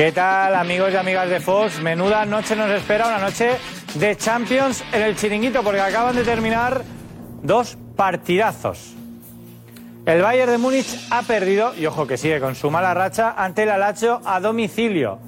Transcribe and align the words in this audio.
¿Qué 0.00 0.12
tal, 0.12 0.54
amigos 0.54 0.94
y 0.94 0.96
amigas 0.96 1.28
de 1.28 1.40
Fox? 1.40 1.82
Menuda 1.82 2.24
noche 2.24 2.56
nos 2.56 2.70
espera, 2.70 3.06
una 3.06 3.18
noche 3.18 3.50
de 3.96 4.16
Champions 4.16 4.82
en 4.94 5.02
el 5.02 5.14
chiringuito, 5.14 5.62
porque 5.62 5.78
acaban 5.78 6.16
de 6.16 6.24
terminar 6.24 6.84
dos 7.42 7.76
partidazos. 7.96 8.94
El 10.06 10.22
Bayern 10.22 10.52
de 10.52 10.56
Múnich 10.56 11.06
ha 11.10 11.20
perdido, 11.20 11.74
y 11.74 11.84
ojo 11.84 12.06
que 12.06 12.16
sigue 12.16 12.40
con 12.40 12.54
su 12.54 12.70
mala 12.70 12.94
racha, 12.94 13.34
ante 13.36 13.64
el 13.64 13.68
Alacho 13.68 14.22
a 14.24 14.40
domicilio. 14.40 15.18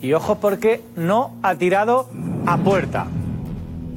Y 0.00 0.14
ojo 0.14 0.36
porque 0.36 0.80
no 0.96 1.36
ha 1.42 1.56
tirado 1.56 2.08
a 2.46 2.56
puerta. 2.56 3.06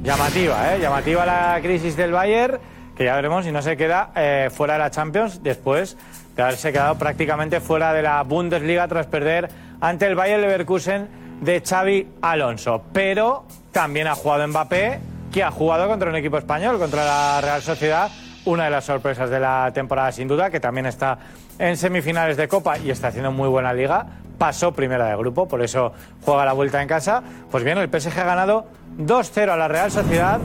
Llamativa, 0.02 0.74
¿eh? 0.74 0.80
Llamativa 0.80 1.24
la 1.24 1.58
crisis 1.62 1.96
del 1.96 2.12
Bayern, 2.12 2.58
que 2.94 3.06
ya 3.06 3.16
veremos 3.16 3.46
si 3.46 3.52
no 3.52 3.62
se 3.62 3.78
queda 3.78 4.10
eh, 4.14 4.50
fuera 4.52 4.74
de 4.74 4.80
la 4.80 4.90
Champions 4.90 5.42
después 5.42 5.96
de 6.36 6.42
haberse 6.42 6.72
quedado 6.72 6.96
prácticamente 6.96 7.60
fuera 7.60 7.92
de 7.92 8.02
la 8.02 8.22
Bundesliga 8.22 8.88
tras 8.88 9.06
perder 9.06 9.48
ante 9.80 10.06
el 10.06 10.14
Bayern 10.14 10.42
Leverkusen 10.42 11.08
de 11.40 11.60
Xavi 11.60 12.08
Alonso. 12.22 12.82
Pero 12.92 13.44
también 13.72 14.06
ha 14.06 14.14
jugado 14.14 14.46
Mbappé, 14.48 15.00
que 15.32 15.42
ha 15.42 15.50
jugado 15.50 15.88
contra 15.88 16.08
un 16.08 16.16
equipo 16.16 16.38
español, 16.38 16.78
contra 16.78 17.04
la 17.04 17.40
Real 17.40 17.62
Sociedad, 17.62 18.10
una 18.44 18.64
de 18.64 18.70
las 18.70 18.84
sorpresas 18.84 19.30
de 19.30 19.40
la 19.40 19.70
temporada 19.74 20.12
sin 20.12 20.28
duda, 20.28 20.50
que 20.50 20.60
también 20.60 20.86
está 20.86 21.18
en 21.58 21.76
semifinales 21.76 22.36
de 22.36 22.48
Copa 22.48 22.78
y 22.78 22.90
está 22.90 23.08
haciendo 23.08 23.32
muy 23.32 23.48
buena 23.48 23.72
liga. 23.72 24.06
Pasó 24.38 24.72
primera 24.72 25.08
de 25.08 25.16
grupo, 25.16 25.46
por 25.46 25.62
eso 25.62 25.92
juega 26.24 26.44
la 26.44 26.52
vuelta 26.52 26.82
en 26.82 26.88
casa. 26.88 27.22
Pues 27.50 27.64
bien, 27.64 27.78
el 27.78 27.88
PSG 27.88 28.18
ha 28.18 28.24
ganado 28.24 28.66
2-0 28.98 29.50
a 29.50 29.56
la 29.56 29.68
Real 29.68 29.90
Sociedad 29.90 30.40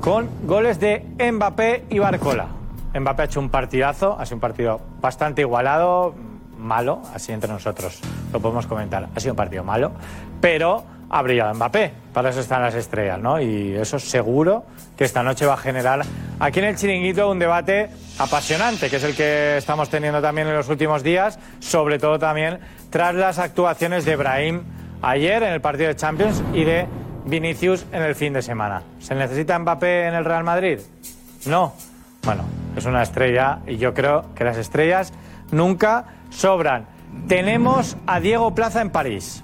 con 0.00 0.28
goles 0.46 0.80
de 0.80 1.04
Mbappé 1.18 1.84
y 1.90 1.98
Barcola. 1.98 2.61
Mbappé 2.94 3.22
ha 3.22 3.24
hecho 3.24 3.40
un 3.40 3.50
partidazo, 3.50 4.16
ha 4.18 4.26
sido 4.26 4.36
un 4.36 4.40
partido 4.40 4.80
bastante 5.00 5.42
igualado, 5.42 6.14
malo, 6.58 7.02
así 7.14 7.32
entre 7.32 7.52
nosotros 7.52 8.00
lo 8.32 8.40
podemos 8.40 8.66
comentar. 8.66 9.08
Ha 9.14 9.20
sido 9.20 9.32
un 9.32 9.36
partido 9.36 9.64
malo, 9.64 9.92
pero 10.40 10.84
ha 11.10 11.22
brillado 11.22 11.54
Mbappé. 11.54 11.92
Para 12.12 12.30
eso 12.30 12.40
están 12.40 12.62
las 12.62 12.74
estrellas, 12.74 13.18
¿no? 13.20 13.40
Y 13.40 13.74
eso 13.74 13.98
seguro 13.98 14.64
que 14.96 15.04
esta 15.04 15.22
noche 15.22 15.44
va 15.46 15.54
a 15.54 15.58
generar 15.58 16.02
aquí 16.40 16.58
en 16.60 16.66
el 16.66 16.76
chiringuito 16.76 17.30
un 17.30 17.38
debate 17.38 17.90
apasionante, 18.18 18.88
que 18.88 18.96
es 18.96 19.04
el 19.04 19.14
que 19.14 19.56
estamos 19.58 19.90
teniendo 19.90 20.20
también 20.22 20.48
en 20.48 20.54
los 20.54 20.68
últimos 20.68 21.02
días, 21.02 21.38
sobre 21.60 21.98
todo 21.98 22.18
también 22.18 22.60
tras 22.90 23.14
las 23.14 23.38
actuaciones 23.38 24.04
de 24.04 24.16
Brahim 24.16 24.62
ayer 25.02 25.42
en 25.42 25.52
el 25.52 25.60
partido 25.60 25.88
de 25.88 25.96
Champions 25.96 26.42
y 26.54 26.64
de 26.64 26.86
Vinicius 27.24 27.86
en 27.92 28.02
el 28.02 28.14
fin 28.14 28.32
de 28.32 28.42
semana. 28.42 28.82
¿Se 29.00 29.14
necesita 29.14 29.58
Mbappé 29.58 30.06
en 30.06 30.14
el 30.14 30.24
Real 30.24 30.44
Madrid? 30.44 30.78
No. 31.46 31.74
Bueno, 32.24 32.44
es 32.76 32.84
una 32.86 33.02
estrella 33.02 33.58
y 33.66 33.78
yo 33.78 33.94
creo 33.94 34.26
que 34.34 34.44
las 34.44 34.56
estrellas 34.56 35.12
nunca 35.50 36.04
sobran. 36.30 36.86
Tenemos 37.26 37.96
a 38.06 38.20
Diego 38.20 38.54
Plaza 38.54 38.80
en 38.80 38.90
París. 38.90 39.42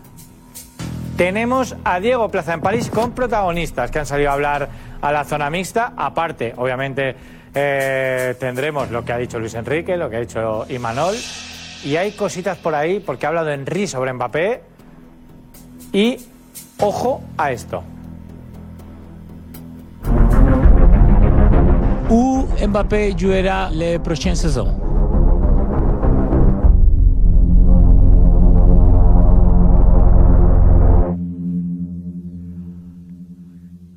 Tenemos 1.16 1.74
a 1.82 1.98
Diego 1.98 2.28
Plaza 2.30 2.54
en 2.54 2.60
París 2.60 2.88
con 2.88 3.12
protagonistas 3.12 3.90
que 3.90 3.98
han 3.98 4.06
salido 4.06 4.30
a 4.30 4.34
hablar 4.34 4.68
a 5.00 5.10
la 5.10 5.24
zona 5.24 5.50
mixta. 5.50 5.92
Aparte, 5.96 6.54
obviamente, 6.56 7.16
eh, 7.52 8.36
tendremos 8.38 8.92
lo 8.92 9.04
que 9.04 9.12
ha 9.12 9.18
dicho 9.18 9.40
Luis 9.40 9.54
Enrique, 9.54 9.96
lo 9.96 10.08
que 10.08 10.16
ha 10.16 10.20
dicho 10.20 10.64
Imanol. 10.68 11.16
Y 11.84 11.96
hay 11.96 12.12
cositas 12.12 12.58
por 12.58 12.76
ahí, 12.76 13.00
porque 13.00 13.26
ha 13.26 13.30
hablado 13.30 13.50
Henry 13.50 13.88
sobre 13.88 14.12
Mbappé. 14.12 14.62
Y 15.92 16.18
ojo 16.78 17.22
a 17.36 17.50
esto. 17.50 17.82
Où 22.10 22.46
Mbappé 22.66 23.14
jouera 23.18 23.68
les 23.70 23.98
prochaines 23.98 24.34
saisons 24.36 24.74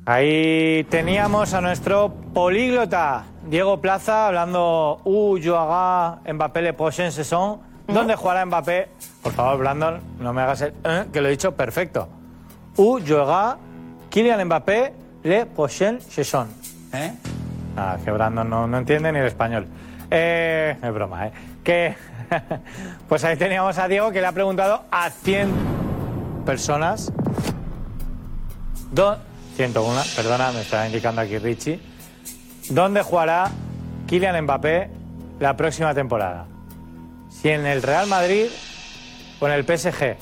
Ahí 0.04 0.84
teníamos 0.90 1.54
a 1.54 1.60
nuestro 1.60 2.12
políglota 2.34 3.24
Diego 3.48 3.80
Plaza 3.80 4.26
hablando 4.26 5.00
Uh, 5.04 5.38
yo 5.38 5.58
haga 5.58 6.20
Mbappé 6.32 6.62
le 6.62 6.72
prochaine 6.72 7.12
saison. 7.12 7.60
¿Dónde 7.86 8.16
jugará 8.16 8.44
Mbappé? 8.44 8.88
Por 9.22 9.32
favor, 9.32 9.58
Brandon, 9.58 10.00
no 10.18 10.32
me 10.32 10.42
hagas 10.42 10.62
el 10.62 10.74
eh, 10.84 11.04
que 11.12 11.20
lo 11.20 11.28
he 11.28 11.30
dicho 11.30 11.52
perfecto. 11.52 12.08
Uh, 12.76 12.98
yo 12.98 13.22
haga 13.22 13.58
Kylian 14.10 14.44
Mbappé 14.44 14.92
le 15.22 15.46
prochaine 15.46 16.00
saison. 16.00 16.48
¿Eh? 16.92 17.12
Ah, 17.76 17.96
que 18.04 18.10
Brandon 18.10 18.48
no, 18.48 18.66
no 18.66 18.78
entiende 18.78 19.12
ni 19.12 19.18
el 19.18 19.26
español. 19.26 19.66
Eh, 20.10 20.76
es 20.82 20.92
broma, 20.94 21.28
¿eh? 21.28 21.32
Que, 21.64 21.94
pues 23.08 23.24
ahí 23.24 23.36
teníamos 23.36 23.78
a 23.78 23.88
Diego 23.88 24.10
que 24.10 24.20
le 24.20 24.26
ha 24.26 24.32
preguntado 24.32 24.84
a 24.90 25.08
100 25.10 25.50
personas. 26.44 27.12
Do- 28.90 29.16
101, 29.56 30.00
perdona, 30.16 30.50
me 30.52 30.60
está 30.62 30.86
indicando 30.86 31.20
aquí 31.20 31.38
Richie. 31.38 31.80
¿Dónde 32.70 33.02
jugará 33.02 33.50
Kylian 34.06 34.42
Mbappé 34.44 34.90
la 35.40 35.56
próxima 35.56 35.94
temporada? 35.94 36.46
Si 37.30 37.48
en 37.50 37.66
el 37.66 37.82
Real 37.82 38.06
Madrid 38.06 38.46
o 39.40 39.46
en 39.48 39.52
el 39.54 39.64
PSG. 39.64 40.16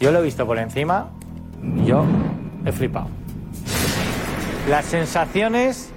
Yo 0.00 0.10
lo 0.12 0.20
he 0.20 0.22
visto 0.22 0.46
por 0.46 0.58
encima 0.58 1.08
y 1.76 1.84
yo 1.86 2.04
he 2.64 2.72
flipado. 2.72 3.08
Las 4.68 4.86
sensaciones 4.86 5.92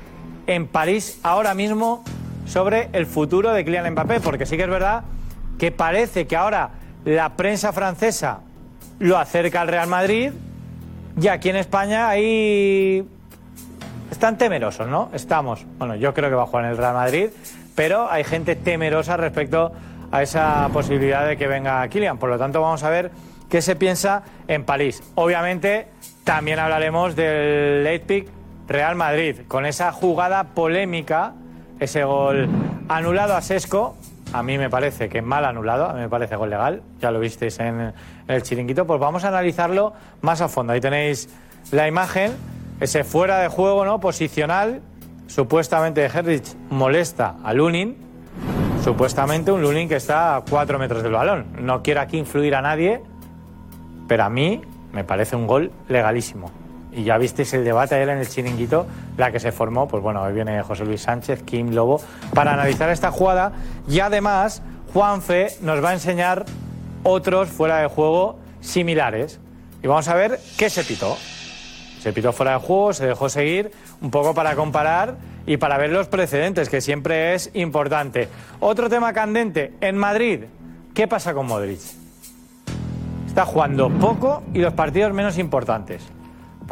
en 0.47 0.67
París 0.67 1.19
ahora 1.23 1.53
mismo 1.53 2.03
sobre 2.45 2.89
el 2.93 3.05
futuro 3.05 3.51
de 3.51 3.63
Kylian 3.63 3.91
Mbappé, 3.91 4.19
porque 4.19 4.45
sí 4.45 4.57
que 4.57 4.63
es 4.63 4.69
verdad 4.69 5.03
que 5.57 5.71
parece 5.71 6.27
que 6.27 6.35
ahora 6.35 6.71
la 7.05 7.35
prensa 7.35 7.73
francesa 7.73 8.39
lo 8.99 9.17
acerca 9.17 9.61
al 9.61 9.67
Real 9.67 9.87
Madrid 9.87 10.31
y 11.19 11.27
aquí 11.27 11.49
en 11.49 11.57
España 11.57 12.09
ahí 12.09 13.07
están 14.11 14.37
temerosos, 14.37 14.87
¿no? 14.87 15.09
Estamos. 15.13 15.65
Bueno, 15.77 15.95
yo 15.95 16.13
creo 16.13 16.29
que 16.29 16.35
va 16.35 16.43
a 16.43 16.47
jugar 16.47 16.65
en 16.65 16.71
el 16.71 16.77
Real 16.77 16.93
Madrid, 16.93 17.29
pero 17.75 18.09
hay 18.11 18.23
gente 18.23 18.55
temerosa 18.55 19.17
respecto 19.17 19.71
a 20.11 20.21
esa 20.21 20.69
posibilidad 20.71 21.27
de 21.27 21.37
que 21.37 21.47
venga 21.47 21.87
Kylian. 21.87 22.17
Por 22.17 22.29
lo 22.29 22.37
tanto, 22.37 22.61
vamos 22.61 22.83
a 22.83 22.89
ver 22.89 23.11
qué 23.49 23.61
se 23.61 23.75
piensa 23.75 24.23
en 24.47 24.63
París. 24.63 25.01
Obviamente, 25.15 25.87
también 26.23 26.59
hablaremos 26.59 27.15
del 27.15 28.01
pick 28.01 28.27
Real 28.67 28.95
Madrid, 28.95 29.41
con 29.47 29.65
esa 29.65 29.91
jugada 29.91 30.43
polémica, 30.55 31.33
ese 31.79 32.03
gol 32.03 32.47
anulado 32.87 33.35
a 33.35 33.41
Sesco. 33.41 33.95
A 34.31 34.41
mí 34.41 34.57
me 34.57 34.69
parece 34.69 35.09
que 35.09 35.21
mal 35.21 35.45
anulado, 35.45 35.87
a 35.87 35.93
mí 35.93 35.99
me 35.99 36.09
parece 36.09 36.35
gol 36.35 36.49
legal, 36.49 36.81
ya 36.99 37.11
lo 37.11 37.19
visteis 37.19 37.59
en 37.59 37.93
el 38.27 38.41
chiringuito, 38.41 38.87
pues 38.87 38.99
vamos 38.99 39.23
a 39.25 39.27
analizarlo 39.27 39.93
más 40.21 40.41
a 40.41 40.47
fondo. 40.47 40.73
Ahí 40.73 40.81
tenéis 40.81 41.29
la 41.71 41.87
imagen, 41.87 42.31
ese 42.79 43.03
fuera 43.03 43.39
de 43.39 43.47
juego, 43.47 43.85
¿no? 43.85 43.99
Posicional, 43.99 44.81
supuestamente 45.27 46.01
de 46.01 46.07
Herrich 46.07 46.55
molesta 46.69 47.35
a 47.43 47.53
Lunin, 47.53 47.95
supuestamente 48.83 49.51
un 49.51 49.61
Lunin 49.61 49.87
que 49.87 49.97
está 49.97 50.35
a 50.35 50.41
cuatro 50.41 50.79
metros 50.79 51.03
del 51.03 51.11
balón. 51.11 51.45
No 51.59 51.83
quiero 51.83 52.01
aquí 52.01 52.17
influir 52.17 52.55
a 52.55 52.61
nadie, 52.61 53.01
pero 54.07 54.23
a 54.23 54.29
mí 54.29 54.61
me 54.93 55.03
parece 55.03 55.35
un 55.35 55.45
gol 55.45 55.71
legalísimo. 55.87 56.62
Y 56.95 57.03
ya 57.03 57.17
visteis 57.17 57.53
el 57.53 57.63
debate 57.63 57.95
ayer 57.95 58.09
en 58.09 58.19
el 58.19 58.27
chiringuito, 58.27 58.85
la 59.17 59.31
que 59.31 59.39
se 59.39 59.51
formó, 59.51 59.87
pues 59.87 60.03
bueno, 60.03 60.21
hoy 60.21 60.33
viene 60.33 60.61
José 60.61 60.85
Luis 60.85 61.01
Sánchez, 61.01 61.43
Kim 61.43 61.71
Lobo, 61.71 61.99
para 62.33 62.53
analizar 62.53 62.89
esta 62.89 63.11
jugada. 63.11 63.53
Y 63.87 63.99
además, 63.99 64.61
Juanfe 64.93 65.55
nos 65.61 65.83
va 65.83 65.89
a 65.89 65.93
enseñar 65.93 66.45
otros 67.01 67.49
fuera 67.49 67.79
de 67.79 67.87
juego 67.87 68.37
similares. 68.61 69.39
Y 69.81 69.87
vamos 69.87 70.07
a 70.07 70.13
ver 70.13 70.39
qué 70.57 70.69
se 70.69 70.83
pitó. 70.83 71.17
Se 71.99 72.13
pitó 72.13 72.31
fuera 72.31 72.53
de 72.53 72.57
juego, 72.59 72.93
se 72.93 73.07
dejó 73.07 73.29
seguir, 73.29 73.71
un 74.01 74.11
poco 74.11 74.33
para 74.33 74.55
comparar 74.55 75.15
y 75.45 75.57
para 75.57 75.77
ver 75.77 75.89
los 75.89 76.07
precedentes, 76.07 76.69
que 76.69 76.81
siempre 76.81 77.33
es 77.33 77.49
importante. 77.53 78.29
Otro 78.59 78.89
tema 78.89 79.13
candente, 79.13 79.73
en 79.81 79.97
Madrid, 79.97 80.41
¿qué 80.93 81.07
pasa 81.07 81.33
con 81.33 81.47
Modric? 81.47 81.79
Está 83.25 83.45
jugando 83.45 83.89
poco 83.89 84.43
y 84.53 84.59
los 84.59 84.73
partidos 84.73 85.13
menos 85.13 85.37
importantes. 85.37 86.03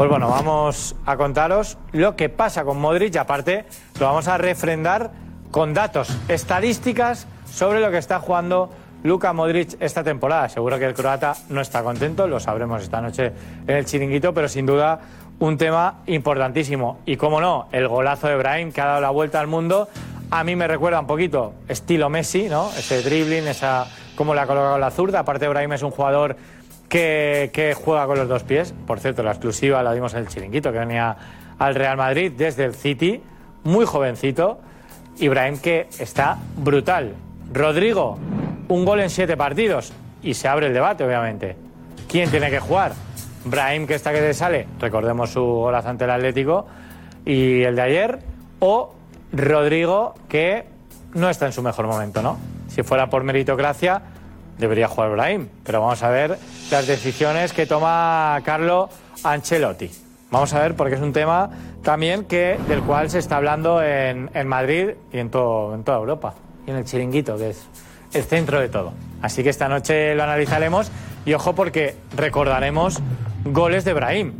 Pues 0.01 0.09
bueno, 0.09 0.29
vamos 0.29 0.95
a 1.05 1.15
contaros 1.15 1.77
lo 1.91 2.15
que 2.15 2.27
pasa 2.27 2.65
con 2.65 2.81
Modric 2.81 3.13
y 3.13 3.17
aparte 3.19 3.65
lo 3.99 4.07
vamos 4.07 4.27
a 4.27 4.35
refrendar 4.39 5.11
con 5.51 5.75
datos, 5.75 6.17
estadísticas 6.27 7.27
sobre 7.45 7.81
lo 7.81 7.91
que 7.91 7.99
está 7.99 8.19
jugando 8.19 8.71
Luka 9.03 9.31
Modric 9.31 9.79
esta 9.79 10.03
temporada. 10.03 10.49
Seguro 10.49 10.79
que 10.79 10.85
el 10.85 10.95
croata 10.95 11.35
no 11.49 11.61
está 11.61 11.83
contento, 11.83 12.25
lo 12.25 12.39
sabremos 12.39 12.81
esta 12.81 12.99
noche 12.99 13.31
en 13.67 13.77
el 13.77 13.85
chiringuito, 13.85 14.33
pero 14.33 14.47
sin 14.49 14.65
duda 14.65 15.01
un 15.37 15.55
tema 15.59 15.99
importantísimo. 16.07 17.01
Y 17.05 17.15
como 17.15 17.39
no, 17.39 17.67
el 17.71 17.87
golazo 17.87 18.27
de 18.27 18.37
Brahim 18.37 18.71
que 18.71 18.81
ha 18.81 18.85
dado 18.85 19.01
la 19.01 19.11
vuelta 19.11 19.39
al 19.39 19.45
mundo, 19.45 19.87
a 20.31 20.43
mí 20.43 20.55
me 20.55 20.67
recuerda 20.67 20.99
un 20.99 21.05
poquito 21.05 21.53
estilo 21.67 22.09
Messi, 22.09 22.49
¿no? 22.49 22.71
Ese 22.75 23.03
dribbling, 23.03 23.47
esa 23.47 23.85
cómo 24.15 24.33
le 24.33 24.41
ha 24.41 24.47
colocado 24.47 24.79
la 24.79 24.89
zurda. 24.89 25.19
Aparte, 25.19 25.47
Brahim 25.47 25.73
es 25.73 25.83
un 25.83 25.91
jugador 25.91 26.37
que, 26.91 27.73
juega 27.81 28.05
con 28.05 28.17
los 28.17 28.27
dos 28.27 28.43
pies. 28.43 28.73
Por 28.85 28.99
cierto, 28.99 29.23
la 29.23 29.31
exclusiva 29.31 29.81
la 29.81 29.93
dimos 29.93 30.13
en 30.13 30.19
el 30.19 30.27
chiringuito, 30.27 30.71
que 30.71 30.79
venía 30.79 31.15
al 31.57 31.75
Real 31.75 31.95
Madrid 31.95 32.33
desde 32.35 32.65
el 32.65 32.75
City, 32.75 33.23
muy 33.63 33.85
jovencito. 33.85 34.59
Ibrahim 35.17 35.57
que 35.57 35.87
está 35.99 36.37
brutal. 36.57 37.15
Rodrigo, 37.53 38.17
un 38.67 38.85
gol 38.85 38.99
en 38.99 39.09
siete 39.09 39.37
partidos. 39.37 39.93
y 40.23 40.35
se 40.35 40.47
abre 40.47 40.67
el 40.67 40.73
debate, 40.73 41.03
obviamente. 41.03 41.55
¿Quién 42.07 42.29
tiene 42.29 42.51
que 42.51 42.59
jugar? 42.59 42.91
Brahim, 43.45 43.87
que 43.87 43.95
está 43.95 44.11
que 44.11 44.19
se 44.19 44.35
sale, 44.35 44.67
recordemos 44.79 45.31
su 45.31 45.41
golazo 45.41 45.89
ante 45.89 46.03
el 46.03 46.11
Atlético, 46.11 46.67
y 47.25 47.63
el 47.63 47.75
de 47.75 47.81
ayer, 47.81 48.19
o 48.59 48.93
Rodrigo, 49.33 50.13
que 50.29 50.65
no 51.15 51.27
está 51.27 51.47
en 51.47 51.53
su 51.53 51.63
mejor 51.63 51.87
momento, 51.87 52.21
¿no? 52.21 52.37
Si 52.67 52.83
fuera 52.83 53.09
por 53.09 53.23
meritocracia, 53.23 54.03
debería 54.57 54.87
jugar 54.87 55.11
Brahim, 55.11 55.49
pero 55.63 55.81
vamos 55.81 56.01
a 56.03 56.09
ver 56.09 56.37
las 56.69 56.87
decisiones 56.87 57.53
que 57.53 57.65
toma 57.65 58.39
Carlo 58.43 58.89
Ancelotti. 59.23 59.91
Vamos 60.31 60.53
a 60.53 60.61
ver, 60.61 60.75
porque 60.75 60.95
es 60.95 61.01
un 61.01 61.11
tema 61.11 61.49
también 61.83 62.23
que, 62.23 62.57
del 62.67 62.81
cual 62.83 63.09
se 63.09 63.19
está 63.19 63.37
hablando 63.37 63.83
en, 63.83 64.29
en 64.33 64.47
Madrid 64.47 64.91
y 65.11 65.17
en, 65.17 65.29
todo, 65.29 65.75
en 65.75 65.83
toda 65.83 65.97
Europa. 65.97 66.35
Y 66.65 66.71
en 66.71 66.77
el 66.77 66.85
chiringuito, 66.85 67.37
que 67.37 67.49
es 67.49 67.67
el 68.13 68.23
centro 68.23 68.59
de 68.59 68.69
todo. 68.69 68.93
Así 69.21 69.43
que 69.43 69.49
esta 69.49 69.67
noche 69.67 70.15
lo 70.15 70.23
analizaremos 70.23 70.91
y 71.25 71.33
ojo 71.33 71.53
porque 71.53 71.95
recordaremos 72.15 73.01
goles 73.45 73.83
de 73.83 73.93
Brahim. 73.93 74.33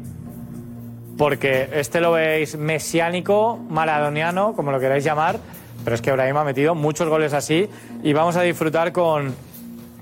Porque 1.17 1.69
este 1.73 1.99
lo 1.99 2.13
veis 2.13 2.57
mesiánico, 2.57 3.57
maradoniano, 3.69 4.53
como 4.55 4.71
lo 4.71 4.79
queráis 4.79 5.03
llamar, 5.03 5.39
pero 5.83 5.95
es 5.95 6.01
que 6.01 6.11
Brahim 6.11 6.37
ha 6.37 6.43
metido 6.43 6.73
muchos 6.73 7.09
goles 7.09 7.33
así 7.33 7.69
y 8.01 8.13
vamos 8.13 8.37
a 8.37 8.41
disfrutar 8.41 8.91
con, 8.91 9.35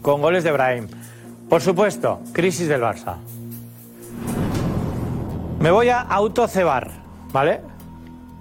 con 0.01 0.21
goles 0.21 0.43
de 0.43 0.51
Brahim. 0.51 0.87
Por 1.49 1.61
supuesto, 1.61 2.21
crisis 2.31 2.67
del 2.67 2.81
Barça. 2.81 3.15
Me 5.59 5.71
voy 5.71 5.89
a 5.89 6.01
autocebar, 6.01 6.89
¿vale? 7.31 7.61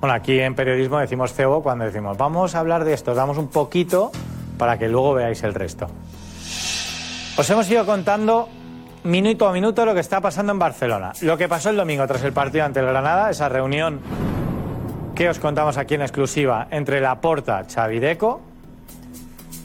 Bueno, 0.00 0.14
aquí 0.14 0.38
en 0.38 0.54
periodismo 0.54 0.98
decimos 0.98 1.32
cebo 1.32 1.62
cuando 1.62 1.84
decimos 1.84 2.16
vamos 2.16 2.54
a 2.54 2.60
hablar 2.60 2.84
de 2.84 2.94
esto, 2.94 3.14
damos 3.14 3.36
un 3.38 3.48
poquito 3.48 4.12
para 4.56 4.78
que 4.78 4.88
luego 4.88 5.14
veáis 5.14 5.42
el 5.42 5.54
resto. 5.54 5.88
Os 7.36 7.48
hemos 7.50 7.68
ido 7.70 7.84
contando 7.86 8.48
minuto 9.04 9.48
a 9.48 9.52
minuto 9.52 9.84
lo 9.84 9.94
que 9.94 10.00
está 10.00 10.20
pasando 10.20 10.52
en 10.52 10.58
Barcelona. 10.58 11.12
Lo 11.22 11.36
que 11.38 11.48
pasó 11.48 11.70
el 11.70 11.76
domingo 11.76 12.06
tras 12.06 12.22
el 12.24 12.32
partido 12.32 12.64
ante 12.64 12.80
el 12.80 12.86
Granada, 12.86 13.30
esa 13.30 13.48
reunión 13.48 14.00
que 15.14 15.28
os 15.28 15.38
contamos 15.38 15.76
aquí 15.76 15.94
en 15.94 16.02
exclusiva 16.02 16.68
entre 16.70 17.00
la 17.00 17.20
Porta 17.20 17.66
Chavideco. 17.66 18.40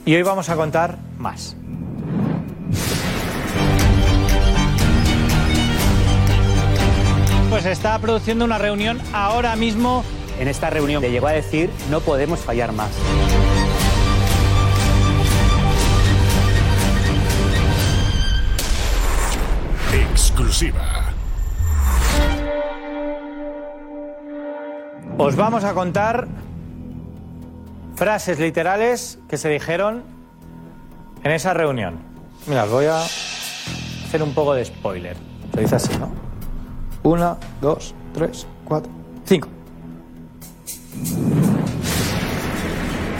Y 0.06 0.16
hoy 0.16 0.24
vamos 0.24 0.50
a 0.50 0.56
contar 0.56 0.98
más. 1.18 1.56
Pues 7.54 7.68
está 7.68 8.00
produciendo 8.00 8.46
una 8.46 8.58
reunión 8.58 9.00
ahora 9.14 9.56
mismo. 9.56 10.04
En 10.40 10.48
esta 10.48 10.72
reunión 10.72 11.04
le 11.04 11.12
llegó 11.12 11.28
a 11.28 11.34
decir 11.34 11.70
no 11.92 12.00
podemos 12.00 12.40
fallar 12.40 12.72
más. 12.72 12.90
Exclusiva. 19.94 21.14
Os 25.20 25.36
vamos 25.36 25.64
a 25.64 25.76
contar 25.76 26.28
frases 27.96 28.40
literales 28.40 29.20
que 29.30 29.38
se 29.38 29.50
dijeron 29.50 30.02
en 31.24 31.32
esa 31.32 31.54
reunión. 31.54 32.00
Mira, 32.48 32.64
os 32.64 32.72
voy 32.72 32.86
a 32.86 33.04
hacer 33.04 34.24
un 34.24 34.34
poco 34.34 34.56
de 34.56 34.66
spoiler. 34.66 35.16
Se 35.54 35.62
dice 35.62 35.76
así, 35.76 35.96
¿no? 36.00 36.33
Una, 37.04 37.36
dos, 37.60 37.94
tres, 38.14 38.48
cuatro, 38.64 38.90
cinco. 39.26 39.50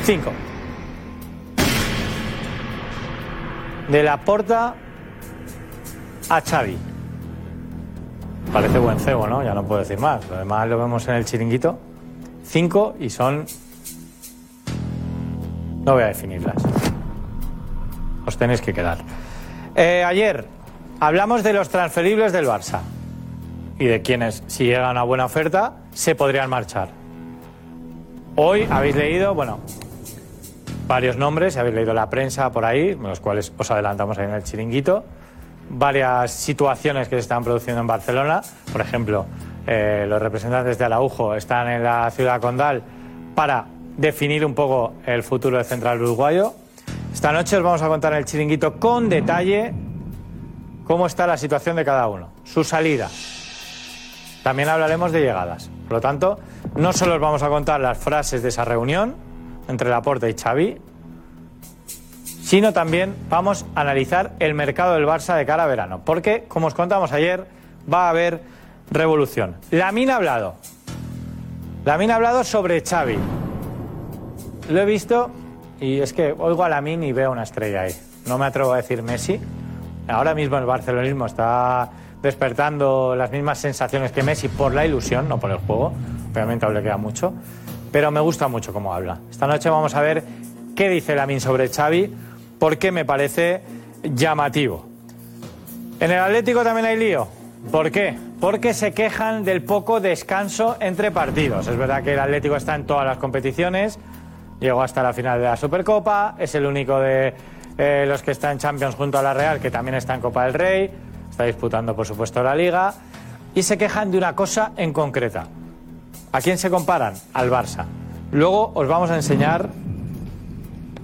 Cinco. 0.04 0.32
De 3.90 4.04
la 4.04 4.18
porta 4.24 4.74
a 6.30 6.42
Xavi. 6.42 6.78
Parece 8.54 8.80
buen 8.80 9.00
cebo, 9.00 9.28
¿no? 9.28 9.44
Ya 9.44 9.54
no 9.54 9.64
puedo 9.66 9.82
decir 9.82 10.00
más. 10.00 10.28
Lo 10.30 10.38
demás 10.38 10.68
lo 10.70 10.78
vemos 10.78 11.06
en 11.10 11.16
el 11.16 11.26
chiringuito. 11.26 11.78
Cinco 12.46 12.96
y 13.00 13.10
son... 13.10 13.46
No 15.84 15.94
voy 15.94 16.04
a 16.04 16.08
definirlas. 16.08 16.56
Os 18.26 18.38
tenéis 18.38 18.62
que 18.62 18.74
quedar. 18.74 19.00
Eh, 19.76 20.06
ayer 20.06 20.48
hablamos 21.02 21.44
de 21.44 21.52
los 21.52 21.68
transferibles 21.68 22.32
del 22.32 22.46
Barça 22.46 22.80
y 23.80 23.86
de 23.86 24.02
quienes, 24.02 24.44
si 24.48 24.66
llega 24.66 24.92
una 24.92 25.04
buena 25.04 25.26
oferta, 25.26 25.78
se 25.92 26.16
podrían 26.16 26.50
marchar. 26.50 26.90
Hoy 28.36 28.68
habéis 28.70 28.96
leído, 28.96 29.34
bueno, 29.34 29.60
varios 30.88 31.18
nombres, 31.18 31.58
habéis 31.58 31.76
leído 31.76 31.94
la 31.94 32.10
prensa 32.10 32.52
por 32.52 32.66
ahí, 32.66 32.96
los 32.96 33.20
cuales 33.20 33.54
os 33.58 33.72
adelantamos 33.72 34.18
ahí 34.18 34.26
en 34.26 34.34
el 34.34 34.44
chiringuito 34.44 35.04
varias 35.70 36.32
situaciones 36.32 37.08
que 37.08 37.16
se 37.16 37.22
están 37.22 37.44
produciendo 37.44 37.82
en 37.82 37.88
Barcelona. 37.88 38.42
Por 38.72 38.82
ejemplo, 38.82 39.26
eh, 39.68 40.06
los 40.08 40.22
representantes 40.22 40.78
de 40.78 40.86
Araujo 40.86 41.36
están 41.36 41.70
en 41.70 41.84
la 41.84 42.10
ciudad 42.12 42.40
condal 42.42 42.84
para 43.36 43.66
definir 43.98 44.46
un 44.46 44.54
poco 44.54 44.94
el 45.06 45.24
futuro 45.24 45.58
del 45.58 45.66
central 45.66 46.02
uruguayo. 46.02 46.54
Esta 47.14 47.32
noche 47.32 47.58
os 47.58 47.64
vamos 47.64 47.82
a 47.82 47.88
contar 47.88 48.14
en 48.14 48.20
el 48.20 48.26
chiringuito 48.26 48.80
con 48.80 49.10
detalle 49.10 49.74
cómo 50.86 51.06
está 51.06 51.28
la 51.28 51.38
situación 51.38 51.76
de 51.76 51.86
cada 51.86 52.08
uno, 52.08 52.30
su 52.44 52.64
salida. 52.64 53.10
También 54.44 54.70
hablaremos 54.70 55.12
de 55.12 55.22
llegadas. 55.22 55.70
Por 55.88 55.94
lo 55.94 56.02
tanto, 56.02 56.40
no 56.76 56.94
solo 56.94 57.16
os 57.16 57.22
vamos 57.22 57.44
a 57.44 57.50
contar 57.50 57.80
las 57.80 57.98
frases 57.98 58.44
de 58.44 58.50
esa 58.50 58.66
reunión 58.66 59.16
entre 59.70 59.90
Laporta 59.90 60.30
y 60.30 60.36
Xavi, 60.36 60.78
sino 62.26 62.74
también 62.74 63.16
vamos 63.30 63.66
a 63.74 63.82
analizar 63.82 64.34
el 64.40 64.54
mercado 64.54 64.96
del 64.96 65.06
Barça 65.06 65.36
de 65.38 65.46
cara 65.46 65.64
a 65.64 65.68
verano. 65.68 66.02
Porque, 66.04 66.44
como 66.48 66.68
os 66.68 66.74
contamos 66.74 67.14
ayer, 67.14 67.48
va 67.92 68.08
a 68.08 68.10
haber 68.10 68.42
revolución. 68.92 69.56
La 69.72 69.92
mina 69.92 70.14
ha 70.14 70.18
hablado. 70.18 70.56
La 71.86 71.98
mina 71.98 72.14
ha 72.14 72.16
hablado 72.18 72.44
sobre 72.44 72.82
Xavi. 72.82 73.18
Lo 74.70 74.82
he 74.82 74.86
visto 74.86 75.32
y 75.80 76.00
es 76.00 76.14
que 76.14 76.34
oigo 76.38 76.64
a 76.64 76.70
la 76.70 76.82
mina 76.82 77.06
y 77.06 77.12
veo 77.12 77.32
una 77.32 77.44
estrella 77.44 77.82
ahí. 77.82 77.94
No 78.28 78.38
me 78.38 78.46
atrevo 78.46 78.74
a 78.74 78.78
decir 78.78 79.04
Messi. 79.04 79.40
Ahora 80.08 80.34
mismo 80.34 80.58
el 80.58 80.66
barcelonismo 80.66 81.26
está 81.26 81.90
despertando 82.24 83.16
las 83.16 83.32
mismas 83.32 83.60
sensaciones 83.60 84.12
que 84.14 84.24
Messi 84.24 84.48
por 84.48 84.74
la 84.74 84.86
ilusión, 84.86 85.30
no 85.30 85.40
por 85.40 85.52
el 85.52 85.58
juego. 85.58 85.94
Obviamente 86.32 86.66
aún 86.66 86.74
le 86.74 86.82
queda 86.82 86.98
mucho. 86.98 87.34
Pero 87.92 88.10
me 88.10 88.22
gusta 88.22 88.48
mucho 88.48 88.74
cómo 88.74 88.94
habla. 88.94 89.20
Esta 89.30 89.46
noche 89.46 89.70
vamos 89.70 89.94
a 89.94 90.02
ver 90.02 90.24
qué 90.76 90.90
dice 90.90 91.16
Lamin 91.16 91.42
sobre 91.42 91.68
Xavi 91.68 92.12
porque 92.58 92.92
me 92.92 93.06
parece 93.06 93.62
llamativo. 94.04 94.86
En 96.00 96.12
el 96.12 96.20
Atlético 96.20 96.64
también 96.64 96.88
hay 96.88 96.98
lío. 96.98 97.28
¿Por 97.72 97.92
qué? 97.92 98.18
Porque 98.40 98.74
se 98.74 98.94
quejan 98.94 99.44
del 99.44 99.62
poco 99.62 100.00
descanso 100.00 100.78
entre 100.80 101.12
partidos. 101.12 101.68
Es 101.68 101.78
verdad 101.78 102.04
que 102.04 102.14
el 102.14 102.20
Atlético 102.20 102.56
está 102.56 102.76
en 102.76 102.86
todas 102.86 103.06
las 103.06 103.18
competiciones, 103.18 104.00
llegó 104.60 104.82
hasta 104.82 105.04
la 105.04 105.14
final 105.14 105.40
de 105.40 105.46
la 105.46 105.56
Supercopa, 105.56 106.36
es 106.40 106.56
el 106.56 106.66
único 106.66 107.00
de 107.00 107.34
eh, 107.78 108.06
los 108.08 108.22
que 108.22 108.32
está 108.32 108.52
en 108.52 108.58
Champions 108.58 108.96
junto 108.96 109.18
a 109.18 109.22
la 109.22 109.34
Real, 109.34 109.60
que 109.60 109.72
también 109.72 109.96
está 109.96 110.14
en 110.14 110.22
Copa 110.22 110.46
del 110.46 110.54
Rey, 110.54 110.92
está 111.34 111.46
disputando 111.46 111.96
por 111.96 112.06
supuesto 112.06 112.44
la 112.44 112.56
Liga, 112.56 112.94
y 113.56 113.64
se 113.64 113.78
quejan 113.78 114.12
de 114.12 114.20
una 114.20 114.36
cosa 114.36 114.72
en 114.78 114.94
concreta. 114.94 115.48
¿A 116.32 116.42
quién 116.42 116.60
se 116.60 116.70
comparan? 116.70 117.16
Al 117.34 117.50
Barça. 117.50 117.86
Luego 118.32 118.72
os 118.76 118.88
vamos 118.88 119.10
a 119.10 119.16
enseñar 119.16 119.70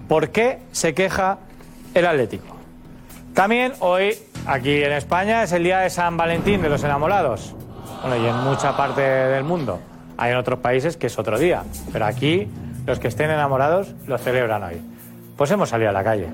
por 0.07 0.29
qué 0.29 0.59
se 0.71 0.93
queja 0.93 1.39
el 1.95 2.05
Atlético. 2.05 2.55
También 3.33 3.73
hoy, 3.79 4.15
aquí 4.45 4.83
en 4.83 4.91
España, 4.91 5.43
es 5.43 5.51
el 5.51 5.63
día 5.63 5.79
de 5.79 5.89
San 5.89 6.15
Valentín 6.15 6.61
de 6.61 6.69
los 6.69 6.83
enamorados. 6.83 7.55
Bueno, 8.01 8.23
y 8.23 8.27
en 8.27 8.37
mucha 8.37 8.77
parte 8.77 9.01
del 9.01 9.43
mundo. 9.43 9.79
Hay 10.17 10.31
en 10.31 10.37
otros 10.37 10.59
países 10.59 10.95
que 10.95 11.07
es 11.07 11.17
otro 11.17 11.39
día. 11.39 11.63
Pero 11.91 12.05
aquí, 12.05 12.47
los 12.85 12.99
que 12.99 13.07
estén 13.07 13.31
enamorados 13.31 13.95
lo 14.05 14.17
celebran 14.19 14.63
hoy. 14.63 14.81
Pues 15.37 15.49
hemos 15.51 15.69
salido 15.69 15.89
a 15.89 15.93
la 15.93 16.03
calle. 16.03 16.29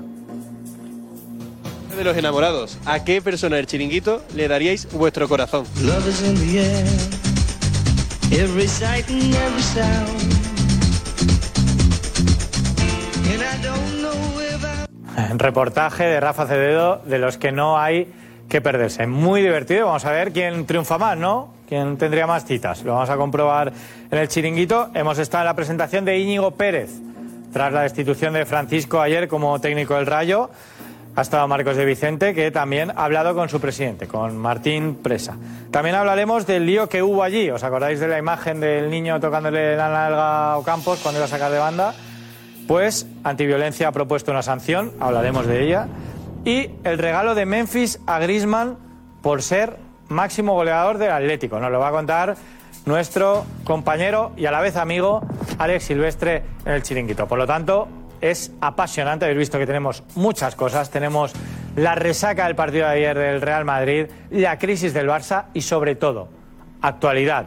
De 1.96 2.04
los 2.04 2.16
enamorados, 2.18 2.78
¿a 2.84 3.04
qué 3.04 3.22
persona 3.22 3.56
del 3.56 3.66
chiringuito 3.66 4.22
le 4.34 4.48
daríais 4.48 4.86
vuestro 4.92 5.26
corazón? 5.28 5.64
Love 5.80 6.06
is 6.06 6.20
in 6.20 6.34
the 6.34 6.58
air, 6.58 6.86
every 8.32 8.68
sight 8.68 9.08
and 9.08 9.34
every 9.34 9.62
sound. 9.62 10.36
And 13.32 13.42
I 13.42 13.62
don't 13.62 14.02
know 14.02 14.12
if 14.42 14.62
I 14.62 15.38
Reportaje 15.38 16.04
de 16.04 16.20
Rafa 16.20 16.46
Cededo 16.46 17.00
de 17.06 17.18
los 17.18 17.38
que 17.38 17.50
no 17.50 17.78
hay 17.78 18.12
que 18.50 18.60
perderse. 18.60 19.06
Muy 19.06 19.40
divertido. 19.40 19.86
Vamos 19.86 20.04
a 20.04 20.12
ver 20.12 20.32
quién 20.32 20.66
triunfa 20.66 20.98
más, 20.98 21.16
¿no? 21.16 21.54
¿Quién 21.66 21.96
tendría 21.96 22.26
más 22.26 22.44
citas? 22.44 22.82
Lo 22.82 22.92
vamos 22.92 23.08
a 23.08 23.16
comprobar 23.16 23.72
en 24.10 24.18
el 24.18 24.28
chiringuito. 24.28 24.90
Hemos 24.92 25.18
estado 25.18 25.44
en 25.44 25.46
la 25.46 25.56
presentación 25.56 26.04
de 26.04 26.18
Íñigo 26.18 26.50
Pérez 26.50 26.90
tras 27.54 27.72
la 27.72 27.82
destitución 27.82 28.34
de 28.34 28.44
Francisco 28.44 29.00
ayer 29.00 29.28
como 29.28 29.58
técnico 29.60 29.94
del 29.94 30.04
Rayo. 30.04 30.50
Ha 31.16 31.22
estado 31.22 31.48
Marcos 31.48 31.76
de 31.76 31.86
Vicente, 31.86 32.34
que 32.34 32.50
también 32.50 32.92
ha 32.94 33.04
hablado 33.04 33.34
con 33.34 33.48
su 33.48 33.58
presidente, 33.58 34.06
con 34.06 34.36
Martín 34.36 34.96
Presa. 34.96 35.36
También 35.70 35.96
hablaremos 35.96 36.46
del 36.46 36.66
lío 36.66 36.90
que 36.90 37.02
hubo 37.02 37.22
allí. 37.22 37.50
¿Os 37.50 37.64
acordáis 37.64 38.00
de 38.00 38.06
la 38.06 38.18
imagen 38.18 38.60
del 38.60 38.90
niño 38.90 39.18
tocándole 39.18 39.76
la 39.76 39.88
nalga 39.88 40.52
a 40.52 40.58
Ocampos 40.58 41.00
cuando 41.00 41.18
iba 41.18 41.24
a 41.24 41.28
sacar 41.28 41.50
de 41.50 41.58
banda? 41.58 41.94
Pues 42.68 43.06
Antiviolencia 43.24 43.88
ha 43.88 43.92
propuesto 43.92 44.30
una 44.30 44.42
sanción, 44.42 44.92
hablaremos 45.00 45.46
de 45.46 45.64
ella. 45.64 45.88
y 46.44 46.70
el 46.84 46.98
regalo 46.98 47.34
de 47.34 47.44
Memphis 47.46 47.98
a 48.06 48.18
Griezmann 48.20 48.76
por 49.22 49.42
ser 49.42 49.78
máximo 50.08 50.52
goleador 50.54 50.98
del 50.98 51.10
Atlético. 51.10 51.58
Nos 51.58 51.72
lo 51.72 51.80
va 51.80 51.88
a 51.88 51.92
contar 51.92 52.36
nuestro 52.84 53.44
compañero 53.64 54.32
y 54.36 54.46
a 54.46 54.52
la 54.52 54.60
vez 54.60 54.76
amigo 54.76 55.22
Alex 55.58 55.84
Silvestre 55.84 56.44
en 56.64 56.72
el 56.74 56.82
chiringuito. 56.82 57.26
Por 57.26 57.38
lo 57.38 57.46
tanto, 57.46 57.88
es 58.30 58.52
apasionante. 58.60 59.24
Habéis 59.24 59.38
visto 59.38 59.58
que 59.58 59.66
tenemos 59.66 60.02
muchas 60.14 60.54
cosas. 60.54 60.90
Tenemos 60.90 61.32
la 61.76 61.94
resaca 61.94 62.46
del 62.46 62.56
partido 62.56 62.86
de 62.86 62.92
ayer 62.92 63.18
del 63.18 63.40
Real 63.40 63.64
Madrid, 63.64 64.06
la 64.30 64.58
crisis 64.58 64.94
del 64.94 65.08
Barça 65.08 65.46
y 65.54 65.62
sobre 65.62 65.94
todo, 65.94 66.28
actualidad. 66.80 67.46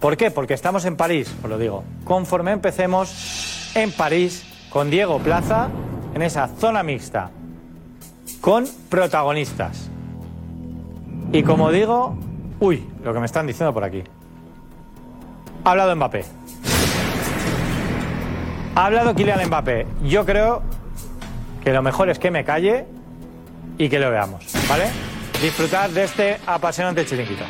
¿Por 0.00 0.16
qué? 0.16 0.30
Porque 0.30 0.54
estamos 0.54 0.84
en 0.84 0.96
París, 0.96 1.34
os 1.42 1.50
lo 1.50 1.58
digo. 1.58 1.84
Conforme 2.04 2.52
empecemos 2.52 3.72
en 3.74 3.92
París 3.92 4.44
con 4.70 4.90
Diego 4.90 5.18
Plaza, 5.18 5.68
en 6.14 6.22
esa 6.22 6.48
zona 6.48 6.82
mixta, 6.82 7.30
con 8.40 8.66
protagonistas. 8.88 9.90
Y 11.32 11.42
como 11.42 11.70
digo, 11.70 12.16
uy, 12.60 12.86
lo 13.04 13.12
que 13.12 13.20
me 13.20 13.26
están 13.26 13.46
diciendo 13.46 13.74
por 13.74 13.84
aquí. 13.84 14.02
Ha 15.64 15.70
hablado 15.70 15.94
Mbappé. 15.94 16.37
Ha 18.78 18.86
hablado 18.86 19.12
Kylian 19.12 19.44
Mbappé. 19.48 19.88
Yo 20.04 20.24
creo 20.24 20.62
que 21.64 21.72
lo 21.72 21.82
mejor 21.82 22.10
es 22.10 22.20
que 22.20 22.30
me 22.30 22.44
calle 22.44 22.86
y 23.76 23.88
que 23.88 23.98
lo 23.98 24.08
veamos, 24.08 24.44
¿vale? 24.68 24.84
Disfrutar 25.42 25.90
de 25.90 26.04
este 26.04 26.38
apasionante 26.46 27.04
chiringuito. 27.04 27.42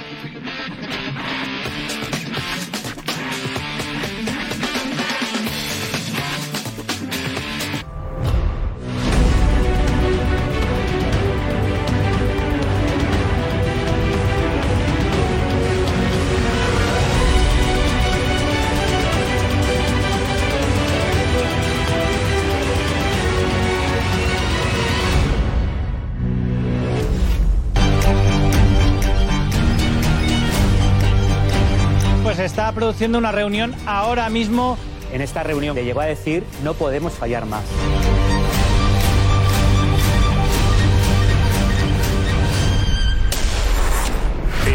Produciendo 32.79 33.19
una 33.19 33.33
reunión 33.33 33.75
ahora 33.87 34.31
mismo. 34.31 34.79
En 35.13 35.21
esta 35.21 35.43
reunión 35.43 35.75
le 35.75 35.85
llegó 35.85 36.01
a 36.01 36.07
decir 36.07 36.45
no 36.63 36.75
podemos 36.75 37.13
fallar 37.13 37.45
más. 37.45 37.65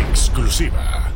Exclusiva. 0.09 1.11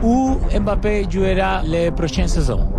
Où 0.00 0.40
Mbappé 0.58 1.08
jouera 1.12 1.62
les 1.62 1.90
prochaines 1.92 2.32
saisons 2.32 2.75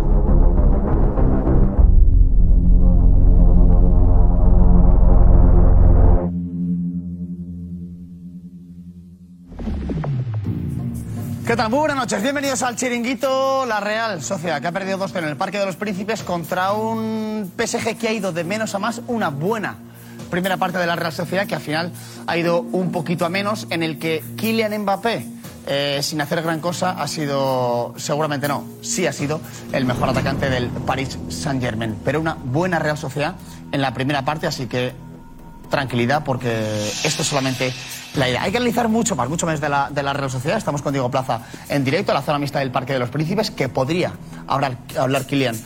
¿Qué 11.48 11.56
tal? 11.56 11.70
Muy 11.70 11.78
buenas 11.78 11.96
noches. 11.96 12.22
Bienvenidos 12.22 12.62
al 12.62 12.76
Chiringuito 12.76 13.64
La 13.64 13.80
Real 13.80 14.22
Sociedad, 14.22 14.60
que 14.60 14.66
ha 14.66 14.72
perdido 14.72 14.98
2 14.98 15.16
en 15.16 15.24
el 15.24 15.36
Parque 15.38 15.58
de 15.58 15.64
los 15.64 15.76
Príncipes 15.76 16.22
contra 16.22 16.72
un 16.72 17.50
PSG 17.56 17.96
que 17.96 18.06
ha 18.06 18.12
ido 18.12 18.32
de 18.32 18.44
menos 18.44 18.74
a 18.74 18.78
más. 18.78 19.00
Una 19.06 19.30
buena 19.30 19.76
primera 20.30 20.58
parte 20.58 20.76
de 20.76 20.86
la 20.86 20.94
Real 20.94 21.10
Sociedad 21.10 21.46
que 21.46 21.54
al 21.54 21.62
final 21.62 21.90
ha 22.26 22.36
ido 22.36 22.60
un 22.60 22.92
poquito 22.92 23.24
a 23.24 23.30
menos, 23.30 23.66
en 23.70 23.82
el 23.82 23.98
que 23.98 24.22
Kylian 24.36 24.78
Mbappé, 24.82 25.26
eh, 25.68 26.00
sin 26.02 26.20
hacer 26.20 26.42
gran 26.42 26.60
cosa, 26.60 26.90
ha 26.90 27.08
sido, 27.08 27.94
seguramente 27.96 28.46
no, 28.46 28.66
sí 28.82 29.06
ha 29.06 29.12
sido 29.14 29.40
el 29.72 29.86
mejor 29.86 30.10
atacante 30.10 30.50
del 30.50 30.68
Paris 30.68 31.18
Saint-Germain. 31.30 31.96
Pero 32.04 32.20
una 32.20 32.34
buena 32.34 32.78
Real 32.78 32.98
Sociedad 32.98 33.36
en 33.72 33.80
la 33.80 33.94
primera 33.94 34.22
parte, 34.22 34.46
así 34.46 34.66
que 34.66 34.92
tranquilidad 35.70 36.24
porque 36.24 36.88
esto 37.04 37.22
es 37.22 37.28
solamente 37.28 37.72
la 38.18 38.28
idea. 38.28 38.42
Hay 38.42 38.50
que 38.50 38.56
analizar 38.58 38.88
mucho 38.88 39.16
más, 39.16 39.28
mucho 39.28 39.46
más 39.46 39.60
de 39.60 39.68
la, 39.68 39.88
de 39.90 40.02
la 40.02 40.12
Real 40.12 40.30
Sociedad. 40.30 40.58
Estamos 40.58 40.82
con 40.82 40.92
Diego 40.92 41.10
Plaza 41.10 41.42
en 41.68 41.84
directo 41.84 42.12
a 42.12 42.16
la 42.16 42.22
zona 42.22 42.38
mixta 42.38 42.58
del 42.58 42.70
Parque 42.70 42.92
de 42.92 42.98
los 42.98 43.10
Príncipes, 43.10 43.50
que 43.50 43.68
podría 43.68 44.12
hablar, 44.46 44.78
hablar 44.98 45.24
Kylian 45.24 45.56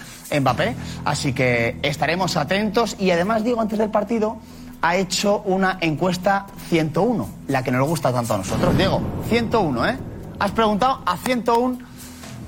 Mbappé. 0.40 0.76
Así 1.04 1.32
que 1.32 1.78
estaremos 1.82 2.37
atentos. 2.37 2.97
Y 2.99 3.11
además, 3.11 3.42
Diego, 3.42 3.61
antes 3.61 3.78
del 3.78 3.90
partido, 3.90 4.37
ha 4.82 4.97
hecho 4.97 5.42
una 5.47 5.78
encuesta 5.80 6.47
101, 6.68 7.28
la 7.49 7.62
que 7.62 7.71
nos 7.71 7.88
gusta 7.88 8.12
tanto 8.12 8.35
a 8.35 8.38
nosotros. 8.38 8.76
Diego, 8.76 9.00
101, 9.28 9.88
¿eh? 9.88 9.99
Has 10.38 10.50
preguntado 10.50 11.02
a 11.06 11.16
101 11.16 11.78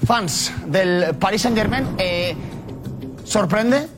fans 0.04 0.52
del 0.66 1.14
Paris 1.16 1.42
Saint-Germain. 1.42 1.86
Eh, 1.98 2.36
¿Sorprende? 3.24 3.88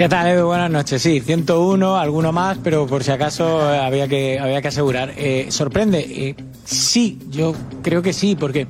¿Qué 0.00 0.08
tal, 0.08 0.28
Edu? 0.28 0.46
Buenas 0.46 0.70
noches. 0.70 1.02
Sí, 1.02 1.20
101, 1.20 1.98
alguno 1.98 2.32
más, 2.32 2.56
pero 2.64 2.86
por 2.86 3.04
si 3.04 3.10
acaso 3.10 3.70
eh, 3.70 3.78
había 3.80 4.08
que, 4.08 4.38
había 4.38 4.62
que 4.62 4.68
asegurar. 4.68 5.12
Eh, 5.14 5.48
¿Sorprende? 5.50 5.98
Eh, 6.00 6.34
sí, 6.64 7.18
yo 7.28 7.54
creo 7.82 8.00
que 8.00 8.14
sí, 8.14 8.34
porque 8.34 8.66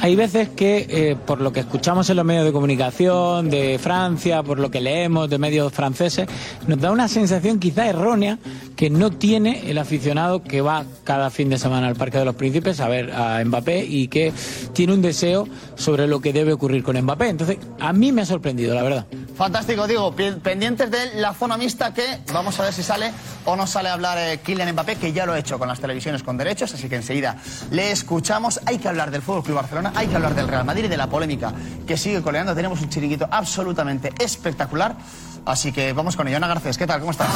hay 0.00 0.16
veces 0.16 0.50
que, 0.50 0.86
eh, 0.88 1.16
por 1.16 1.40
lo 1.40 1.52
que 1.52 1.60
escuchamos 1.60 2.10
en 2.10 2.16
los 2.16 2.24
medios 2.24 2.44
de 2.44 2.52
comunicación 2.52 3.48
de 3.48 3.78
Francia, 3.78 4.42
por 4.42 4.58
lo 4.58 4.70
que 4.70 4.80
leemos 4.80 5.30
de 5.30 5.38
medios 5.38 5.72
franceses, 5.72 6.26
nos 6.66 6.80
da 6.80 6.90
una 6.90 7.08
sensación 7.08 7.58
quizá 7.58 7.88
errónea 7.88 8.38
que 8.76 8.90
no 8.90 9.10
tiene 9.12 9.70
el 9.70 9.78
aficionado 9.78 10.42
que 10.42 10.60
va 10.60 10.84
cada 11.04 11.30
fin 11.30 11.48
de 11.48 11.58
semana 11.58 11.86
al 11.86 11.94
Parque 11.96 12.18
de 12.18 12.24
los 12.24 12.34
Príncipes 12.34 12.80
a 12.80 12.88
ver 12.88 13.12
a 13.12 13.42
Mbappé 13.44 13.84
y 13.84 14.08
que 14.08 14.32
tiene 14.72 14.92
un 14.94 15.02
deseo 15.02 15.46
sobre 15.76 16.06
lo 16.08 16.20
que 16.20 16.32
debe 16.32 16.52
ocurrir 16.52 16.82
con 16.82 17.00
Mbappé. 17.00 17.28
Entonces, 17.28 17.58
a 17.80 17.92
mí 17.92 18.10
me 18.10 18.22
ha 18.22 18.26
sorprendido, 18.26 18.74
la 18.74 18.82
verdad. 18.82 19.06
Fantástico, 19.36 19.86
digo, 19.86 20.14
pi- 20.14 20.32
pendientes 20.42 20.90
de 20.90 21.14
la 21.20 21.34
zona 21.34 21.56
mixta 21.56 21.94
que 21.94 22.02
vamos 22.32 22.58
a 22.58 22.64
ver 22.64 22.72
si 22.72 22.82
sale 22.82 23.12
o 23.44 23.56
no 23.56 23.66
sale 23.66 23.88
a 23.88 23.92
hablar 23.94 24.16
eh, 24.18 24.40
Kylian 24.44 24.72
Mbappé, 24.72 24.96
que 24.96 25.12
ya 25.12 25.26
lo 25.26 25.32
ha 25.34 25.38
hecho 25.38 25.58
con 25.58 25.68
las 25.68 25.80
televisiones 25.80 26.22
con 26.22 26.36
derechos, 26.36 26.72
así 26.74 26.88
que 26.88 26.96
enseguida 26.96 27.36
le 27.70 27.90
escuchamos. 27.92 28.60
Hay 28.66 28.78
que 28.78 28.88
hablar 28.88 29.10
del 29.10 29.22
Fútbol 29.22 29.42
Club 29.44 29.56
Barcelona, 29.56 29.92
hay 29.94 30.06
que 30.08 30.16
hablar 30.16 30.34
del 30.34 30.48
Real 30.48 30.64
Madrid 30.64 30.84
y 30.84 30.88
de 30.88 30.96
la 30.96 31.08
polémica 31.08 31.52
que 31.86 31.96
sigue 31.96 32.22
coleando. 32.22 32.54
Tenemos 32.54 32.80
un 32.80 32.88
chiringuito 32.88 33.28
absolutamente 33.30 34.10
espectacular, 34.18 34.96
así 35.46 35.72
que 35.72 35.92
vamos 35.92 36.16
con 36.16 36.28
ello. 36.28 36.36
Ana 36.36 36.48
Garcés, 36.48 36.78
¿qué 36.78 36.86
tal? 36.86 37.00
¿Cómo 37.00 37.10
estás? 37.12 37.28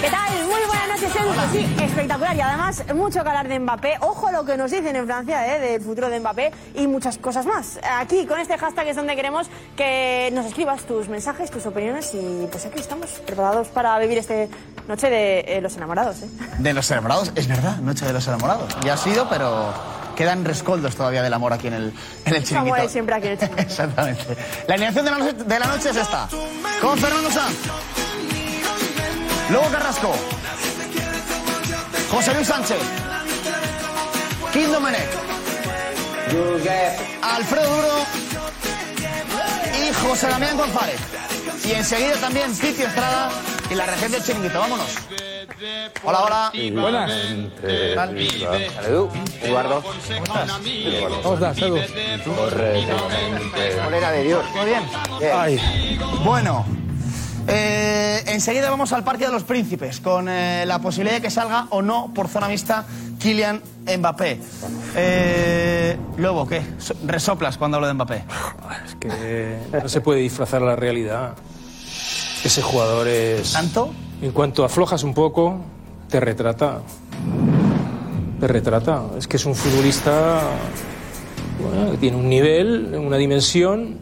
¿Qué 0.00 0.10
tal? 0.10 0.32
Muy 0.44 0.60
buenas 0.66 0.88
noches, 0.88 1.16
Edu. 1.16 1.32
Pues 1.34 1.50
Sí, 1.52 1.76
espectacular. 1.82 2.36
Y 2.36 2.40
además, 2.40 2.84
mucho 2.94 3.22
que 3.22 3.28
hablar 3.28 3.48
de 3.48 3.58
Mbappé. 3.58 3.94
Ojo 4.00 4.30
lo 4.30 4.44
que 4.44 4.56
nos 4.56 4.70
dicen 4.70 4.94
en 4.96 5.06
Francia 5.06 5.56
¿eh? 5.56 5.60
del 5.60 5.80
futuro 5.80 6.08
de 6.10 6.20
Mbappé 6.20 6.52
y 6.74 6.86
muchas 6.86 7.18
cosas 7.18 7.46
más. 7.46 7.78
Aquí, 7.98 8.26
con 8.26 8.38
este 8.40 8.58
hashtag 8.58 8.88
es 8.88 8.96
donde 8.96 9.16
queremos 9.16 9.48
que 9.76 10.30
nos 10.32 10.46
escribas 10.46 10.82
tus 10.84 11.08
mensajes, 11.08 11.50
tus 11.50 11.64
opiniones 11.66 12.12
y 12.14 12.46
pues 12.50 12.66
aquí 12.66 12.80
estamos 12.80 13.10
preparados 13.26 13.68
para 13.68 13.98
vivir 13.98 14.18
este 14.18 14.48
noche 14.88 15.08
de 15.08 15.40
eh, 15.40 15.60
los 15.60 15.76
enamorados. 15.76 16.22
¿eh? 16.22 16.28
De 16.58 16.72
los 16.72 16.90
enamorados, 16.90 17.32
es 17.34 17.48
verdad, 17.48 17.76
Noche 17.78 18.04
de 18.06 18.12
los 18.12 18.26
enamorados. 18.26 18.76
Ya 18.84 18.94
ha 18.94 18.96
sido, 18.96 19.28
pero 19.28 19.72
quedan 20.16 20.44
rescoldos 20.44 20.96
todavía 20.96 21.22
del 21.22 21.32
amor 21.32 21.52
aquí 21.52 21.68
en 21.68 21.74
el, 21.74 21.92
en 22.24 22.34
el 22.34 22.42
chiringuito. 22.42 22.74
Como 22.74 22.76
es 22.76 22.90
siempre 22.90 23.14
aquí 23.14 23.26
en 23.26 23.32
el 23.34 23.38
chiringuito. 23.38 23.62
Exactamente. 23.68 24.36
La 24.66 24.74
alineación 24.74 25.04
de 25.04 25.10
la, 25.12 25.18
noche, 25.18 25.32
de 25.34 25.58
la 25.58 25.66
noche 25.66 25.90
es 25.90 25.96
esta. 25.96 26.28
Con 26.80 26.98
Fernando 26.98 27.30
Sanz. 27.30 27.56
Lobo 29.50 29.68
Carrasco. 29.68 30.14
José 32.10 32.34
Luis 32.34 32.48
Sánchez. 32.48 32.78
Kim 34.52 34.72
Domenech. 34.72 35.08
Alfredo 37.22 37.76
Duro. 37.76 38.06
Y 39.78 39.92
José 39.94 40.26
Damián 40.28 40.56
González. 40.56 41.25
Y 41.64 41.72
enseguida 41.72 42.14
también 42.20 42.54
Piti 42.54 42.82
Estrada 42.82 43.30
y 43.70 43.74
la 43.74 43.86
región 43.86 44.12
del 44.12 44.22
chiringuito. 44.22 44.58
Vámonos. 44.58 44.88
Hola, 46.04 46.20
hola. 46.22 46.52
Buenas. 46.72 47.12
¿Qué 47.60 47.92
tal? 47.94 48.18
Edu, 48.18 49.08
Eduardo. 49.42 49.82
¿Cómo 51.22 51.34
estás, 51.34 51.58
Edu? 51.58 51.76
De 54.06 54.22
Dios. 54.22 54.44
¿Todo 54.52 54.64
bien? 54.64 54.82
Bueno, 56.24 56.64
eh, 57.48 58.22
enseguida 58.26 58.70
vamos 58.70 58.92
al 58.92 59.04
Parque 59.04 59.26
de 59.26 59.32
los 59.32 59.44
Príncipes 59.44 60.00
con 60.00 60.28
eh, 60.28 60.64
la 60.66 60.80
posibilidad 60.80 61.16
de 61.16 61.22
que 61.22 61.30
salga 61.30 61.66
o 61.70 61.80
no 61.80 62.12
por 62.14 62.28
zona 62.28 62.48
mixta 62.48 62.84
Kylian 63.18 63.62
Mbappé. 63.98 64.40
Eh, 64.96 65.75
Lobo, 66.16 66.46
¿qué? 66.46 66.62
So- 66.78 66.94
¿Resoplas 67.06 67.56
cuando 67.58 67.76
hablo 67.76 67.86
de 67.88 67.94
Mbappé? 67.94 68.24
Es 68.86 68.94
que 68.96 69.58
no 69.82 69.88
se 69.88 70.00
puede 70.00 70.20
disfrazar 70.20 70.62
la 70.62 70.76
realidad. 70.76 71.34
Ese 72.44 72.62
jugador 72.62 73.08
es. 73.08 73.52
¿Tanto? 73.52 73.90
En 74.22 74.32
cuanto 74.32 74.64
aflojas 74.64 75.02
un 75.02 75.14
poco, 75.14 75.58
te 76.08 76.20
retrata. 76.20 76.80
Te 78.40 78.46
retrata. 78.46 79.02
Es 79.18 79.26
que 79.26 79.36
es 79.36 79.44
un 79.46 79.54
futbolista 79.54 80.40
bueno, 81.60 81.90
que 81.92 81.96
tiene 81.98 82.16
un 82.16 82.28
nivel, 82.28 82.94
una 82.98 83.16
dimensión 83.16 83.98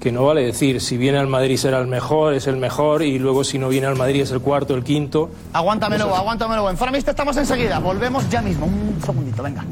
que 0.00 0.12
no 0.12 0.24
vale 0.26 0.42
decir 0.44 0.80
si 0.82 0.98
viene 0.98 1.16
al 1.18 1.26
Madrid 1.28 1.56
será 1.56 1.78
el 1.78 1.86
mejor, 1.86 2.34
es 2.34 2.46
el 2.46 2.56
mejor 2.58 3.02
y 3.02 3.18
luego 3.18 3.42
si 3.42 3.58
no 3.58 3.68
viene 3.70 3.86
al 3.86 3.96
Madrid 3.96 4.20
es 4.20 4.30
el 4.32 4.40
cuarto, 4.40 4.74
el 4.74 4.84
quinto. 4.84 5.30
Aguántamelo, 5.54 6.14
aguántamelo. 6.14 6.68
En 6.68 6.76
Foramista 6.76 7.12
estamos 7.12 7.36
enseguida. 7.38 7.78
Volvemos 7.78 8.28
ya 8.28 8.42
mismo. 8.42 8.66
Un 8.66 9.00
segundito, 9.04 9.42
venga. 9.42 9.64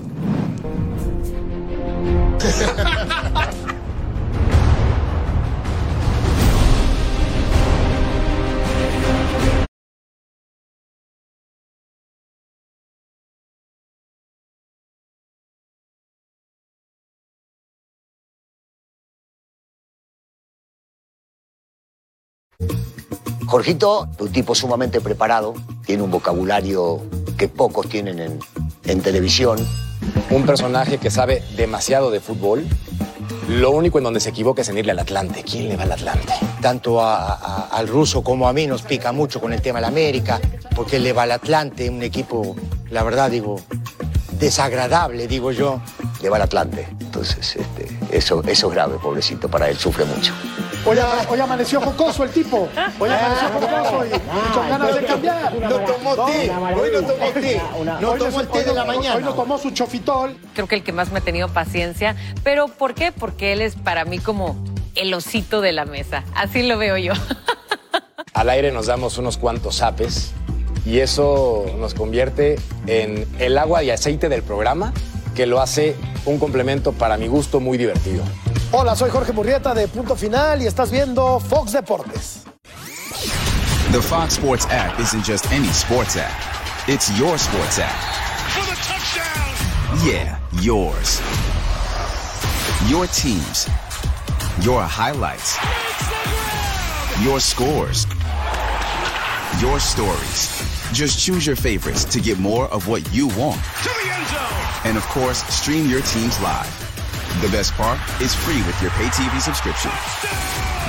Jorgito, 23.47 24.09
un 24.19 24.33
tipo 24.33 24.55
sumamente 24.55 25.01
preparado, 25.01 25.55
tiene 25.85 26.03
un 26.03 26.11
vocabulario 26.11 27.03
que 27.37 27.49
pocos 27.49 27.89
tienen 27.89 28.19
en, 28.19 28.41
en 28.85 29.01
televisión. 29.01 29.59
Un 30.31 30.45
personaje 30.47 30.99
que 30.99 31.11
sabe 31.11 31.43
demasiado 31.57 32.11
de 32.11 32.21
fútbol. 32.21 32.67
Lo 33.49 33.71
único 33.71 33.99
en 33.99 34.05
donde 34.05 34.21
se 34.21 34.31
equivoca 34.31 34.63
es 34.63 34.69
en 34.69 34.79
irle 34.79 34.93
al 34.93 34.99
Atlante. 35.01 35.43
¿Quién 35.43 35.69
le 35.69 35.77
va 35.77 35.83
al 35.83 35.93
Atlante? 35.93 36.33
Tanto 36.61 37.01
a- 37.03 37.35
a- 37.35 37.69
al 37.73 37.89
ruso 37.89 38.23
como 38.23 38.49
a 38.49 38.53
mí 38.53 38.67
nos 38.67 38.83
pica 38.83 39.13
mucho 39.13 39.41
con 39.41 39.53
el 39.53 39.61
tema 39.61 39.79
de 39.79 39.83
la 39.83 39.89
América, 39.89 40.41
porque 40.77 40.97
él 40.97 41.03
le 41.03 41.13
va 41.13 41.25
al 41.25 41.33
Atlante, 41.33 41.91
un 41.91 42.03
equipo, 42.03 42.55
la 42.91 43.03
verdad 43.03 43.31
digo, 43.31 43.61
desagradable, 44.39 45.27
digo 45.27 45.53
yo. 45.53 45.81
Le 46.23 46.29
va 46.29 46.37
al 46.37 46.43
Atlante. 46.43 46.87
Entonces, 47.01 47.57
este, 47.57 47.89
eso, 48.17 48.43
eso 48.47 48.69
es 48.69 48.73
grave, 48.75 48.97
pobrecito, 49.03 49.49
para 49.49 49.69
él, 49.69 49.77
sufre 49.77 50.05
mucho. 50.05 50.33
Hoy, 50.85 50.99
ama- 50.99 51.23
hoy 51.29 51.39
amaneció 51.41 51.81
jocoso 51.81 52.25
el 52.25 52.31
tipo. 52.31 52.69
Hoy 52.99 53.09
amaneció 53.11 53.49
jocoso 53.51 54.05
y, 54.05 54.09
y 54.09 54.53
con 54.53 54.69
ganas 54.69 54.95
de 54.95 55.05
cambiar. 55.05 55.55
No 55.55 55.69
tomó 55.81 56.27
té, 56.27 56.51
hoy 56.51 56.91
no 56.93 57.03
tomó 57.03 57.31
té. 57.33 57.61
No 58.01 58.11
Hoy 58.11 58.19
tomó 58.19 58.41
el 58.41 58.49
té 58.49 58.65
de 58.65 58.75
la 58.75 58.85
mañana. 58.85 59.17
Hoy 59.17 59.23
no 59.23 59.35
tomó 59.35 59.59
su 59.59 59.71
chofitol. 59.71 60.37
Creo 60.55 60.67
que 60.67 60.75
el 60.75 60.83
que 60.83 60.93
más 60.93 61.13
me 61.13 61.19
ha 61.19 61.23
tenido 61.23 61.49
paciencia. 61.49 62.17
¿Pero 62.43 62.67
por 62.67 62.95
qué? 62.95 63.13
Porque 63.13 63.53
él 63.53 63.61
es 63.63 63.77
para 63.77 64.05
mí 64.05 64.19
como 64.19 64.57
el 64.97 65.15
osito 65.15 65.61
de 65.61 65.71
la 65.73 65.85
mesa. 65.85 66.25
Así 66.35 66.63
lo 66.67 66.77
veo 66.79 66.97
yo. 66.99 67.13
Al 68.35 68.51
aire 68.51 68.73
nos 68.73 68.87
damos 68.87 69.19
unos 69.19 69.37
cuantos 69.39 69.77
zapes 69.77 70.33
y 70.85 70.99
eso 70.99 71.65
nos 71.79 71.95
convierte 71.95 72.57
en 72.89 73.29
el 73.39 73.57
agua 73.57 73.85
y 73.85 73.91
aceite 73.91 74.29
del 74.29 74.43
programa 74.43 74.93
que 75.35 75.47
lo 75.47 75.61
hace 75.61 75.97
un 76.25 76.39
complemento 76.39 76.93
para 76.93 77.17
mi 77.17 77.27
gusto 77.27 77.61
muy 77.61 77.79
divertido. 77.79 78.25
Hola, 78.71 78.97
soy 78.97 79.11
Jorge 79.11 79.33
Murrieta 79.33 79.75
de 79.75 79.89
Punto 79.89 80.17
Final 80.17 80.63
y 80.63 80.67
estás 80.67 80.91
viendo 80.91 81.41
Fox 81.41 81.73
Deportes. 81.73 82.45
The 83.93 84.01
Fox 84.01 84.35
Sports 84.35 84.67
app 84.71 84.99
isn't 84.99 85.25
just 85.25 85.47
any 85.53 85.69
sports 85.69 86.17
app. 86.17 86.31
It's 86.89 87.11
your 87.19 87.39
sports 87.39 87.79
app. 87.79 87.93
Yeah, 90.05 90.39
yours. 90.63 91.21
Your 92.89 93.07
teams. 93.09 93.69
Your 94.63 94.83
highlights. 94.83 95.59
Your 97.23 97.39
scores. 97.39 98.07
Your 99.61 99.79
stories. 99.79 100.82
Just 100.93 101.25
choose 101.25 101.47
your 101.47 101.57
favorites 101.57 102.05
to 102.05 102.21
get 102.21 102.39
more 102.39 102.67
of 102.69 102.87
what 102.87 103.03
you 103.15 103.29
want. 103.29 103.57
To 103.57 103.89
the 103.89 104.11
end 104.13 104.27
zone. 104.29 104.89
And 104.89 104.97
of 104.99 105.05
course, 105.05 105.43
stream 105.45 105.89
your 105.89 106.03
teams 106.03 106.39
live. 106.41 106.71
The 107.41 107.49
best 107.49 107.73
part 107.75 107.99
is 108.21 108.35
free 108.35 108.61
with 108.67 108.81
your 108.83 108.91
pay 108.93 109.09
TV 109.09 109.41
subscription. 109.41 109.91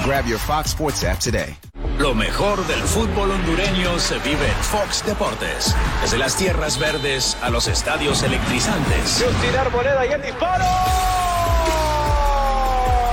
Grab 0.04 0.26
your 0.26 0.40
Fox 0.40 0.72
Sports 0.72 1.06
app 1.06 1.20
today. 1.20 1.56
Lo 1.98 2.14
mejor 2.14 2.68
del 2.68 2.82
fútbol 2.82 3.32
hondureño 3.32 3.98
se 3.98 4.20
vive 4.20 4.46
en 4.46 4.64
Fox 4.64 5.06
Deportes. 5.06 5.74
Desde 6.02 6.18
las 6.18 6.36
tierras 6.36 6.78
verdes 6.78 7.38
a 7.42 7.50
los 7.50 7.68
estadios 7.68 8.24
electrizantes. 8.24 9.24
tirar 9.42 9.72
moneda 9.72 10.06
y 10.06 10.12
el 10.12 10.22
disparo. 10.22 10.66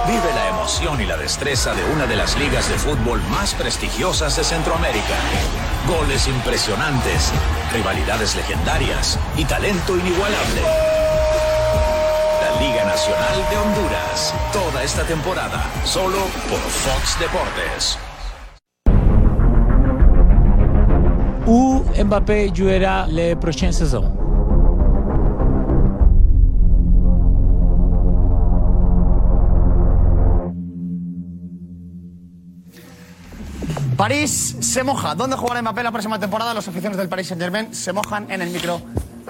Vive 0.06 0.32
la 0.34 0.48
emoción 0.48 1.00
y 1.00 1.06
la 1.06 1.16
destreza 1.16 1.74
de 1.74 1.84
una 1.92 2.06
de 2.06 2.16
las 2.16 2.38
ligas 2.38 2.68
de 2.68 2.78
fútbol 2.78 3.20
más 3.30 3.54
prestigiosas 3.54 4.34
de 4.36 4.44
Centroamérica. 4.44 5.14
Goles 5.86 6.26
impresionantes, 6.26 7.30
rivalidades 7.72 8.34
legendarias 8.34 9.18
y 9.36 9.44
talento 9.44 9.96
inigualable. 9.96 10.62
La 12.40 12.60
Liga 12.60 12.84
Nacional 12.84 13.46
de 13.50 13.56
Honduras. 13.58 14.34
Toda 14.52 14.82
esta 14.82 15.04
temporada, 15.04 15.62
solo 15.84 16.18
por 16.48 16.58
Fox 16.58 17.18
Deportes. 17.20 17.98
Où 21.46 21.84
Mbappé 22.02 22.52
jouera 22.54 23.06
les 23.06 23.34
prochaines 23.34 23.76
saisons 23.76 24.19
París 34.00 34.56
se 34.60 34.82
moja. 34.82 35.14
¿Dónde 35.14 35.36
jugará 35.36 35.60
Mbappé 35.60 35.82
la 35.82 35.92
próxima 35.92 36.18
temporada? 36.18 36.54
Los 36.54 36.66
aficionados 36.66 36.96
del 36.96 37.10
Paris 37.10 37.26
Saint 37.26 37.42
Germain 37.42 37.74
se 37.74 37.92
mojan 37.92 38.30
en 38.30 38.40
el 38.40 38.48
micro 38.48 38.80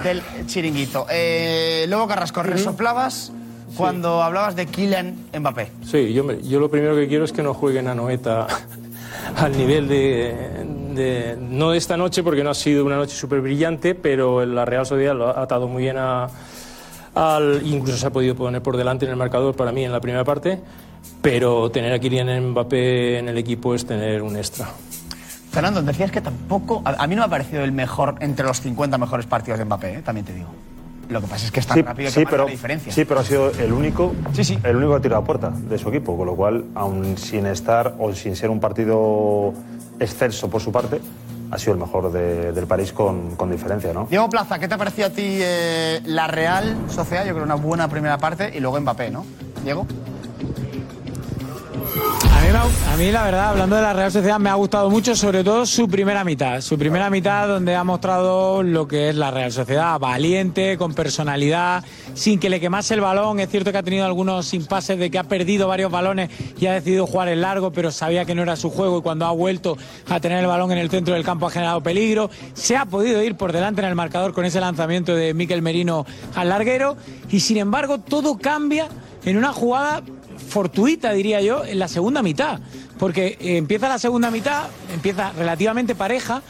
del 0.04 0.22
chiringuito. 0.46 1.06
Eh, 1.10 1.86
luego 1.88 2.06
Carrasco, 2.06 2.40
resoplabas 2.44 3.32
cuando 3.76 4.22
hablabas 4.22 4.54
de 4.54 4.66
Kylian 4.66 5.26
Mbappé. 5.36 5.72
Sí, 5.84 6.12
yo, 6.12 6.22
lo 6.60 6.70
primero 6.70 6.94
que 6.94 7.08
quiero 7.08 7.24
es 7.24 7.32
que 7.32 7.42
no 7.42 7.52
jueguen 7.52 7.88
a 7.88 7.96
Noeta 7.96 8.46
al 9.38 9.56
nivel 9.58 9.88
de, 9.88 10.36
de- 10.94 11.36
No 11.40 11.72
de 11.72 11.78
esta 11.78 11.96
noche, 11.96 12.22
porque 12.22 12.44
no 12.44 12.50
ha 12.50 12.54
sido 12.54 12.84
una 12.84 12.94
noche 12.94 13.16
súper 13.16 13.40
brillante, 13.40 13.96
pero 13.96 14.46
la 14.46 14.64
Real 14.66 14.86
Sociedad 14.86 15.16
lo 15.16 15.36
ha 15.36 15.42
atado 15.42 15.66
muy 15.66 15.82
bien 15.82 15.96
a. 15.98 16.28
Al, 17.12 17.62
incluso 17.64 17.98
se 17.98 18.06
ha 18.06 18.10
podido 18.10 18.36
poner 18.36 18.62
por 18.62 18.76
delante 18.76 19.04
en 19.04 19.10
el 19.10 19.16
marcador 19.16 19.56
para 19.56 19.72
mí 19.72 19.84
en 19.84 19.90
la 19.90 20.00
primera 20.00 20.22
parte, 20.22 20.60
pero 21.22 21.70
tener 21.70 21.92
a 21.92 21.98
Kylian 21.98 22.50
Mbappé 22.50 23.18
en 23.18 23.28
el 23.28 23.38
equipo 23.38 23.74
es 23.74 23.84
tener 23.86 24.22
un 24.22 24.36
extra. 24.36 24.68
Fernando, 25.50 25.82
decías 25.82 26.10
que 26.10 26.20
tampoco. 26.20 26.80
A, 26.84 27.02
a 27.02 27.06
mí 27.06 27.14
no 27.14 27.22
me 27.22 27.26
ha 27.26 27.30
parecido 27.30 27.64
el 27.64 27.72
mejor 27.72 28.14
entre 28.20 28.46
los 28.46 28.60
50 28.60 28.96
mejores 28.98 29.26
partidos 29.26 29.58
de 29.58 29.64
Mbappé, 29.64 29.94
eh, 29.96 30.02
también 30.02 30.24
te 30.26 30.32
digo. 30.32 30.48
Lo 31.08 31.20
que 31.20 31.26
pasa 31.26 31.44
es 31.46 31.50
que 31.50 31.58
es 31.58 31.66
tan 31.66 31.76
Sí, 31.78 31.82
rápido 31.82 32.06
que 32.06 32.12
sí, 32.12 32.20
marca 32.20 32.30
pero, 32.30 32.44
la 32.44 32.50
diferencia. 32.52 32.92
sí, 32.92 33.04
pero 33.04 33.18
ha 33.20 33.24
sido 33.24 33.50
el 33.50 33.72
único, 33.72 34.14
el 34.62 34.76
único 34.76 34.92
que 34.92 34.96
ha 34.96 35.00
tirado 35.02 35.22
a 35.22 35.24
puerta 35.24 35.50
de 35.50 35.76
su 35.76 35.88
equipo, 35.88 36.16
con 36.16 36.26
lo 36.26 36.36
cual, 36.36 36.66
aun 36.76 37.18
sin 37.18 37.46
estar 37.46 37.96
o 37.98 38.12
sin 38.14 38.36
ser 38.36 38.48
un 38.48 38.60
partido 38.60 39.52
excelso 39.98 40.48
por 40.48 40.60
su 40.60 40.70
parte, 40.70 41.00
ha 41.50 41.58
sido 41.58 41.72
el 41.72 41.80
mejor 41.80 42.12
de- 42.12 42.52
del 42.52 42.66
París 42.68 42.92
con, 42.92 43.34
con 43.34 43.50
diferencia, 43.50 43.92
¿no? 43.92 44.06
Diego 44.08 44.30
Plaza, 44.30 44.60
¿qué 44.60 44.68
te 44.68 44.78
pareció 44.78 45.06
a 45.06 45.10
ti 45.10 45.24
eh, 45.40 46.00
la 46.04 46.28
Real 46.28 46.76
Sociedad? 46.88 47.24
Yo 47.26 47.32
creo 47.32 47.44
una 47.44 47.56
buena 47.56 47.88
primera 47.88 48.16
parte 48.18 48.52
y 48.56 48.60
luego 48.60 48.80
Mbappé, 48.80 49.10
¿no? 49.10 49.26
Diego. 49.64 49.84
A 52.92 52.96
mí, 52.96 53.10
la 53.12 53.22
verdad, 53.22 53.48
hablando 53.50 53.76
de 53.76 53.82
la 53.82 53.92
Real 53.92 54.12
Sociedad, 54.12 54.38
me 54.38 54.50
ha 54.50 54.54
gustado 54.54 54.90
mucho, 54.90 55.14
sobre 55.14 55.42
todo 55.42 55.64
su 55.64 55.88
primera 55.88 56.24
mitad. 56.24 56.60
Su 56.60 56.76
primera 56.76 57.08
mitad 57.08 57.48
donde 57.48 57.74
ha 57.74 57.84
mostrado 57.84 58.62
lo 58.62 58.86
que 58.86 59.08
es 59.08 59.14
la 59.14 59.30
Real 59.30 59.50
Sociedad, 59.52 59.98
valiente, 59.98 60.76
con 60.76 60.92
personalidad, 60.92 61.84
sin 62.14 62.38
que 62.38 62.50
le 62.50 62.60
quemase 62.60 62.94
el 62.94 63.00
balón. 63.00 63.40
Es 63.40 63.48
cierto 63.48 63.72
que 63.72 63.78
ha 63.78 63.82
tenido 63.82 64.04
algunos 64.04 64.52
impases 64.52 64.98
de 64.98 65.10
que 65.10 65.18
ha 65.18 65.24
perdido 65.24 65.68
varios 65.68 65.90
balones 65.90 66.30
y 66.58 66.66
ha 66.66 66.72
decidido 66.72 67.06
jugar 67.06 67.28
en 67.28 67.40
largo, 67.40 67.72
pero 67.72 67.90
sabía 67.90 68.24
que 68.24 68.34
no 68.34 68.42
era 68.42 68.56
su 68.56 68.68
juego 68.68 68.98
y 68.98 69.02
cuando 69.02 69.24
ha 69.24 69.30
vuelto 69.30 69.78
a 70.08 70.20
tener 70.20 70.40
el 70.40 70.46
balón 70.46 70.72
en 70.72 70.78
el 70.78 70.90
centro 70.90 71.14
del 71.14 71.24
campo 71.24 71.46
ha 71.46 71.50
generado 71.50 71.82
peligro. 71.82 72.28
Se 72.52 72.76
ha 72.76 72.84
podido 72.84 73.22
ir 73.22 73.36
por 73.36 73.52
delante 73.52 73.80
en 73.80 73.88
el 73.88 73.94
marcador 73.94 74.34
con 74.34 74.44
ese 74.44 74.60
lanzamiento 74.60 75.14
de 75.14 75.32
Miquel 75.32 75.62
Merino 75.62 76.04
al 76.34 76.50
larguero 76.50 76.96
y 77.30 77.40
sin 77.40 77.56
embargo 77.56 77.98
todo 77.98 78.36
cambia 78.36 78.88
en 79.24 79.36
una 79.36 79.52
jugada 79.52 80.02
fortuita, 80.50 81.12
diría 81.12 81.40
yo, 81.40 81.64
en 81.64 81.78
la 81.78 81.88
segunda 81.88 82.22
mitad. 82.22 82.60
Porque 82.98 83.38
eh, 83.40 83.56
empieza 83.56 83.88
la 83.88 83.98
segunda 83.98 84.30
mitad, 84.30 84.64
empieza 84.92 85.32
relativamente 85.32 85.94
pareja, 85.94 86.42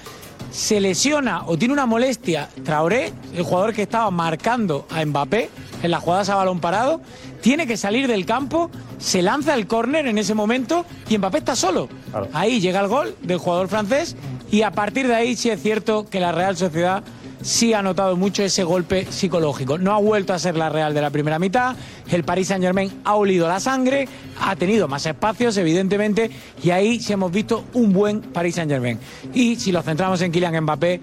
se 0.51 0.81
lesiona 0.81 1.45
o 1.47 1.57
tiene 1.57 1.75
una 1.75 1.87
molestia 1.87 2.49
Traoré, 2.65 3.13
el 3.35 3.45
jugador 3.45 3.73
que 3.73 3.83
estaba 3.83 4.11
marcando 4.11 4.87
a 4.91 5.05
Mbappé 5.05 5.49
en 5.83 5.91
las 5.91 6.03
jugadas 6.03 6.29
a 6.29 6.35
balón 6.35 6.61
parado, 6.61 7.01
tiene 7.41 7.67
que 7.67 7.77
salir 7.77 8.09
del 8.09 8.27
campo, 8.27 8.71
se 8.99 9.23
lanza 9.23 9.55
el 9.55 9.67
córner 9.67 10.07
en 10.07 10.19
ese 10.19 10.35
momento 10.35 10.85
y 11.09 11.19
Mbappé 11.19 11.39
está 11.39 11.57
solo. 11.57 11.89
Ahí 12.33 12.61
llega 12.61 12.81
el 12.81 12.89
gol 12.89 13.15
del 13.23 13.39
jugador 13.39 13.69
francés 13.69 14.17
y 14.51 14.63
a 14.63 14.73
partir 14.73 15.07
de 15.07 15.15
ahí 15.15 15.37
sí 15.37 15.51
es 15.51 15.63
cierto 15.63 16.07
que 16.09 16.21
la 16.21 16.33
Real 16.33 16.57
Sociedad 16.57 17.05
sí 17.43 17.75
ha 17.75 17.83
notado 17.83 18.17
mucho 18.17 18.43
ese 18.43 18.65
golpe 18.65 19.07
psicológico. 19.11 19.79
No 19.79 19.93
ha 19.95 19.99
vuelto 19.99 20.33
a 20.33 20.39
ser 20.39 20.57
la 20.57 20.69
Real 20.69 20.95
de 20.95 21.01
la 21.01 21.11
primera 21.11 21.39
mitad, 21.39 21.77
el 22.11 22.25
Paris 22.25 22.49
Saint 22.49 22.63
Germain 22.63 22.91
ha 23.05 23.15
olido 23.15 23.49
la 23.49 23.61
sangre, 23.61 24.09
ha 24.41 24.57
tenido 24.57 24.89
más 24.89 25.07
espacios, 25.07 25.57
evidentemente, 25.57 26.31
y 26.63 26.71
ahí 26.71 27.01
sí 27.01 27.13
hemos 27.13 27.33
visto 27.33 27.65
un 27.75 27.93
buen 27.93 28.21
Paris 28.21 28.57
Saint 28.57 28.71
Germain. 28.71 28.99
Y 29.35 29.57
si 29.57 29.73
lo 29.73 29.83
centramos 29.83 30.21
en 30.23 30.33
Kylian 30.33 30.63
Mbappé, 30.63 31.01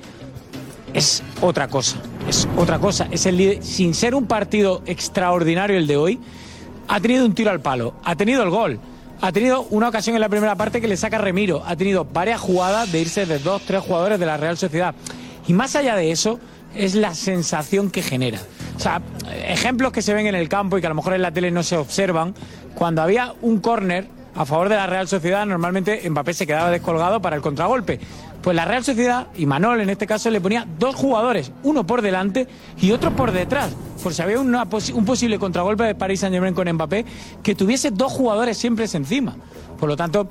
es 0.94 1.24
otra 1.42 1.68
cosa. 1.68 1.98
es 2.28 2.48
otra 2.58 2.80
cosa. 2.80 3.08
Es 3.12 3.26
el 3.26 3.38
líder, 3.38 3.64
sin 3.64 3.94
ser 3.94 4.16
un 4.16 4.26
partido 4.26 4.82
extraordinario 4.86 5.78
el 5.78 5.88
de 5.88 5.98
hoy, 5.98 6.20
ha 6.88 7.00
tenido 7.00 7.26
un 7.26 7.34
tiro 7.34 7.52
al 7.52 7.60
palo, 7.60 7.96
ha 8.04 8.16
tenido 8.16 8.44
el 8.44 8.50
gol, 8.50 8.80
ha 9.22 9.32
tenido 9.32 9.64
una 9.70 9.90
ocasión 9.90 10.16
en 10.16 10.22
la 10.22 10.30
primera 10.30 10.56
parte 10.56 10.80
que 10.80 10.88
le 10.88 10.96
saca 10.96 11.18
Remiro, 11.18 11.64
ha 11.66 11.76
tenido 11.76 12.06
varias 12.06 12.40
jugadas 12.40 12.92
de 12.92 13.02
irse 13.02 13.26
de 13.26 13.40
dos, 13.40 13.62
tres 13.64 13.82
jugadores 13.82 14.20
de 14.20 14.26
la 14.26 14.38
Real 14.38 14.58
Sociedad. 14.58 14.96
Y 15.48 15.54
más 15.54 15.76
allá 15.76 15.96
de 15.96 16.12
eso, 16.12 16.40
es 16.76 16.96
la 16.96 17.14
sensación 17.16 17.90
que 17.90 18.02
genera. 18.02 18.40
O 18.76 18.80
sea, 18.80 19.02
ejemplos 19.48 19.92
que 19.92 20.02
se 20.02 20.14
ven 20.14 20.28
en 20.28 20.36
el 20.36 20.50
campo 20.50 20.78
y 20.78 20.82
que 20.82 20.88
a 20.88 20.90
lo 20.90 20.96
mejor 20.96 21.14
en 21.14 21.22
la 21.22 21.32
tele 21.32 21.52
no 21.52 21.64
se 21.64 21.78
observan, 21.78 22.36
cuando 22.76 23.02
había 23.02 23.34
un 23.42 23.60
córner 23.60 24.08
a 24.36 24.46
favor 24.46 24.70
de 24.70 24.76
la 24.76 24.86
Real 24.86 25.08
Sociedad, 25.08 25.46
normalmente 25.48 26.08
Mbappé 26.08 26.34
se 26.34 26.46
quedaba 26.46 26.70
descolgado 26.70 27.20
para 27.22 27.36
el 27.36 27.42
contragolpe. 27.42 28.00
Pues 28.44 28.56
la 28.56 28.66
Real 28.66 28.84
Sociedad, 28.84 29.28
y 29.36 29.48
Manol 29.48 29.82
en 29.82 29.90
este 29.90 30.06
caso, 30.06 30.30
le 30.30 30.40
ponía 30.40 30.68
dos 30.78 30.96
jugadores, 30.96 31.52
uno 31.64 31.88
por 31.88 32.04
delante 32.04 32.48
y 32.80 32.92
otro 32.92 33.16
por 33.16 33.32
detrás, 33.32 33.72
por 34.04 34.14
si 34.14 34.22
había 34.22 34.40
una 34.40 34.68
un 34.94 35.06
posible 35.06 35.40
contragolpe 35.40 35.84
de 35.86 35.96
Paris 35.96 36.20
Saint-Germain 36.20 36.54
con 36.54 36.72
Mbappé, 36.72 37.04
que 37.42 37.56
tuviese 37.56 37.90
dos 37.90 38.12
jugadores 38.12 38.58
siempre 38.58 38.86
encima. 38.94 39.36
Por 39.80 39.90
lo 39.90 39.98
tanto, 39.98 40.30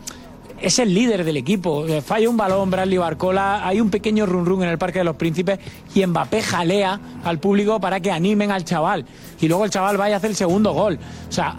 es 0.61 0.79
el 0.79 0.95
líder 0.95 1.25
del 1.25 1.37
equipo. 1.37 1.87
Eh, 1.87 2.01
Falla 2.01 2.29
un 2.29 2.37
balón, 2.37 2.71
Bradley 2.71 2.99
Barcola, 2.99 3.67
hay 3.67 3.81
un 3.81 3.91
pequeño 3.91 4.27
run 4.27 4.47
run 4.47 4.63
en 4.63 4.71
el 4.71 4.79
Parque 4.79 5.01
de 5.01 5.05
los 5.05 5.17
Príncipes 5.17 5.59
y 5.95 6.05
Mbappé 6.07 6.43
jalea 6.43 7.01
al 7.25 7.39
público 7.39 7.81
para 7.81 8.01
que 8.01 8.11
animen 8.11 8.51
al 8.51 8.65
chaval. 8.65 9.05
Y 9.41 9.49
luego 9.49 9.65
el 9.65 9.71
chaval 9.71 9.97
vaya 9.97 10.17
a 10.17 10.19
hacer 10.19 10.31
el 10.31 10.37
segundo 10.37 10.73
gol. 10.73 10.99
O 11.29 11.33
sea, 11.33 11.57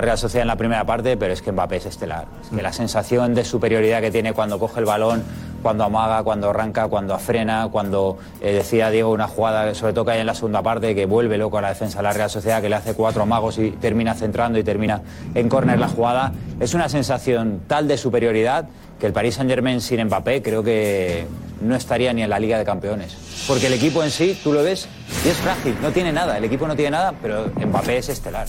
Real 0.00 0.18
Sociedad 0.18 0.42
en 0.42 0.48
la 0.48 0.56
primera 0.56 0.84
parte, 0.84 1.16
pero 1.16 1.32
es 1.32 1.42
que 1.42 1.52
Mbappé 1.52 1.76
es 1.76 1.86
estelar. 1.86 2.26
Es 2.42 2.48
que 2.50 2.62
la 2.62 2.72
sensación 2.72 3.34
de 3.34 3.44
superioridad 3.44 4.00
que 4.00 4.10
tiene 4.10 4.32
cuando 4.32 4.58
coge 4.58 4.80
el 4.80 4.86
balón, 4.86 5.24
cuando 5.62 5.84
amaga, 5.84 6.22
cuando 6.22 6.50
arranca, 6.50 6.88
cuando 6.88 7.18
frena, 7.18 7.68
cuando 7.70 8.18
eh, 8.40 8.52
decía 8.52 8.90
Diego 8.90 9.10
una 9.10 9.28
jugada, 9.28 9.74
sobre 9.74 9.92
todo 9.92 10.04
que 10.06 10.12
hay 10.12 10.20
en 10.20 10.26
la 10.26 10.34
segunda 10.34 10.62
parte, 10.62 10.94
que 10.94 11.06
vuelve 11.06 11.38
loco 11.38 11.58
a 11.58 11.62
la 11.62 11.68
defensa 11.68 11.98
de 12.02 12.18
la 12.18 12.28
Sociedad, 12.28 12.60
que 12.60 12.68
le 12.68 12.76
hace 12.76 12.94
cuatro 12.94 13.22
amagos 13.22 13.58
y 13.58 13.70
termina 13.72 14.14
centrando 14.14 14.58
y 14.58 14.64
termina 14.64 15.02
en 15.34 15.48
córner 15.48 15.78
la 15.78 15.88
jugada. 15.88 16.32
Es 16.60 16.74
una 16.74 16.88
sensación 16.88 17.60
tal 17.66 17.88
de 17.88 17.96
superioridad 17.96 18.68
que 18.98 19.06
el 19.06 19.12
Paris 19.12 19.36
Saint 19.36 19.50
Germain 19.50 19.80
sin 19.80 20.04
Mbappé 20.04 20.42
creo 20.42 20.62
que 20.62 21.26
no 21.60 21.74
estaría 21.74 22.12
ni 22.12 22.22
en 22.22 22.30
la 22.30 22.38
Liga 22.38 22.58
de 22.58 22.64
Campeones. 22.64 23.16
Porque 23.46 23.66
el 23.66 23.72
equipo 23.74 24.02
en 24.02 24.10
sí, 24.10 24.38
tú 24.42 24.52
lo 24.52 24.62
ves, 24.62 24.88
y 25.24 25.28
es 25.28 25.36
frágil, 25.36 25.76
no 25.80 25.90
tiene 25.90 26.12
nada. 26.12 26.36
El 26.38 26.44
equipo 26.44 26.66
no 26.66 26.76
tiene 26.76 26.92
nada, 26.92 27.14
pero 27.20 27.46
Mbappé 27.56 27.98
es 27.98 28.08
estelar. 28.08 28.46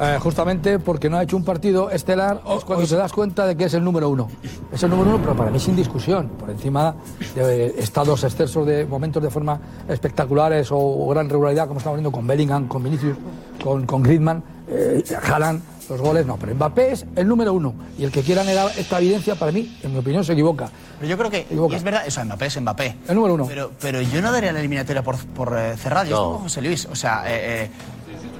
Eh, 0.00 0.18
justamente 0.20 0.78
porque 0.78 1.08
no 1.08 1.16
ha 1.16 1.22
hecho 1.22 1.36
un 1.36 1.44
partido 1.44 1.88
estelar 1.90 2.40
es 2.56 2.64
cuando 2.64 2.86
te 2.86 2.96
das 2.96 3.12
cuenta 3.12 3.46
de 3.46 3.56
que 3.56 3.64
es 3.64 3.74
el 3.74 3.84
número 3.84 4.08
uno. 4.08 4.28
Es 4.72 4.82
el 4.82 4.90
número 4.90 5.10
uno, 5.10 5.20
pero 5.20 5.36
para 5.36 5.50
mí 5.50 5.60
sin 5.60 5.76
discusión. 5.76 6.28
Por 6.28 6.50
encima 6.50 6.96
de 7.34 7.66
estados 7.78 8.24
excesos 8.24 8.66
de 8.66 8.84
momentos 8.84 9.22
de 9.22 9.30
forma 9.30 9.60
espectaculares 9.88 10.72
o, 10.72 10.78
o 10.78 11.08
gran 11.08 11.28
regularidad, 11.28 11.68
como 11.68 11.78
estamos 11.78 11.98
viendo 11.98 12.10
con 12.10 12.26
Bellingham, 12.26 12.66
con 12.66 12.82
Vinicius, 12.82 13.16
con, 13.62 13.86
con 13.86 14.02
Griezmann, 14.02 14.42
eh, 14.68 15.04
Haaland, 15.22 15.62
los 15.88 16.00
goles 16.00 16.26
no. 16.26 16.36
Pero 16.36 16.54
Mbappé 16.54 16.92
es 16.92 17.06
el 17.16 17.26
número 17.28 17.52
uno. 17.52 17.74
Y 17.98 18.04
el 18.04 18.10
que 18.12 18.22
quiera 18.22 18.42
negar 18.44 18.70
esta 18.76 18.98
evidencia, 18.98 19.34
para 19.34 19.52
mí, 19.52 19.78
en 19.82 19.92
mi 19.92 19.98
opinión, 19.98 20.24
se 20.24 20.32
equivoca. 20.32 20.68
Pero 20.98 21.08
yo 21.10 21.18
creo 21.18 21.30
que, 21.30 21.46
y 21.50 21.74
es 21.74 21.82
verdad, 21.82 22.02
eso, 22.06 22.24
Mbappé 22.24 22.46
es 22.46 22.60
Mbappé. 22.60 22.96
El 23.08 23.14
número 23.14 23.34
uno. 23.34 23.46
Pero, 23.46 23.70
pero 23.80 24.00
yo 24.00 24.20
no 24.22 24.32
daría 24.32 24.52
la 24.52 24.60
eliminatoria 24.60 25.02
por, 25.02 25.16
por 25.28 25.56
eh, 25.58 25.76
cerrada. 25.76 26.04
Yo 26.04 26.16
No. 26.16 26.30
estoy 26.32 26.42
José 26.44 26.62
Luis. 26.62 26.86
O 26.86 26.94
sea, 26.96 27.24
eh, 27.26 27.64
eh, 27.64 27.70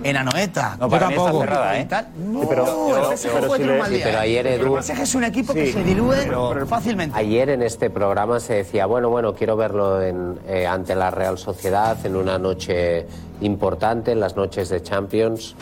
en 0.03 0.17
Anoeta. 0.19 0.77
No, 0.79 0.89
para 0.91 1.09
mí 1.09 1.15
está 1.15 1.33
cerrada, 1.33 1.79
¿eh? 1.79 1.81
y 1.81 1.85
tal. 1.87 2.09
No, 2.19 2.41
Sí, 2.43 2.47
pero- 2.49 2.65
el 3.11 3.17
PSG 3.17 3.29
pero 3.33 3.47
puede 3.47 3.63
si 3.63 3.67
tener 3.67 3.69
un 3.71 3.73
le- 3.73 3.79
mal 3.79 3.89
sí, 3.89 3.95
día, 3.97 4.05
pero 4.05 4.19
ayer, 4.21 4.47
Edu- 4.47 4.77
El 4.77 4.83
PSG 4.83 5.01
es 5.03 5.15
un 5.15 5.25
equipo 5.25 5.55
que 5.55 5.73
se 5.73 5.83
dilúe 5.83 6.11
pero- 6.25 6.67
fácilmente. 6.67 7.19
Ayer 7.19 7.49
en 7.51 7.63
este 7.63 7.89
programa 7.89 8.39
se 8.39 8.55
decía, 8.55 8.85
bueno, 8.87 9.09
bueno, 9.09 9.35
quiero 9.35 9.57
verlo 9.57 10.03
en, 10.03 10.39
eh, 10.47 10.67
ante 10.67 10.95
la 10.95 11.11
Real 11.11 11.39
Sociedad 11.39 11.97
en 12.05 12.17
una 12.17 12.39
noche 12.39 13.07
importante, 13.41 14.13
en 14.13 14.21
las 14.21 14.37
noches 14.37 14.69
de 14.69 14.83
Champions. 14.83 15.55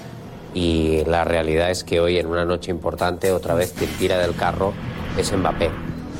Y 0.54 1.04
la 1.04 1.24
realidad 1.24 1.70
es 1.70 1.84
que 1.84 2.00
hoy 2.00 2.18
en 2.18 2.26
una 2.26 2.44
noche 2.44 2.70
importante, 2.70 3.32
otra 3.32 3.54
vez 3.54 3.72
quien 3.72 3.90
tira 3.92 4.18
del 4.18 4.34
carro 4.34 4.72
es 5.16 5.32
Mbappé. 5.36 5.70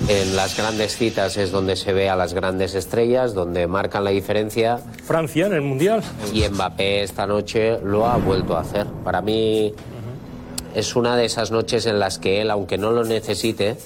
En 0.09 0.35
las 0.35 0.57
grandes 0.57 0.97
citas 0.97 1.37
es 1.37 1.53
donde 1.53 1.77
se 1.77 1.93
ve 1.93 2.09
a 2.09 2.17
las 2.17 2.35
grandes 2.35 2.75
estrellas, 2.75 3.35
donde 3.35 3.67
marcan 3.67 4.05
la 4.05 4.11
diferencia. 4.11 4.79
Francia 5.05 5.47
en 5.47 5.53
el 5.53 5.61
Mundial. 5.61 6.03
Y 6.33 6.49
Mbappé 6.49 7.03
esta 7.03 7.27
noche 7.27 7.79
lo 7.85 8.07
ha 8.07 8.17
vuelto 8.17 8.57
a 8.57 8.61
hacer. 8.61 8.87
Para 9.05 9.21
mí 9.21 9.73
es 10.75 10.97
una 10.97 11.17
de 11.17 11.27
esas 11.27 11.51
noches 11.51 11.87
en 11.87 12.01
las 12.01 12.19
que 12.19 12.41
él, 12.41 12.51
aunque 12.51 12.79
no 12.79 12.91
lo 12.91 13.05
necesite, 13.05 13.77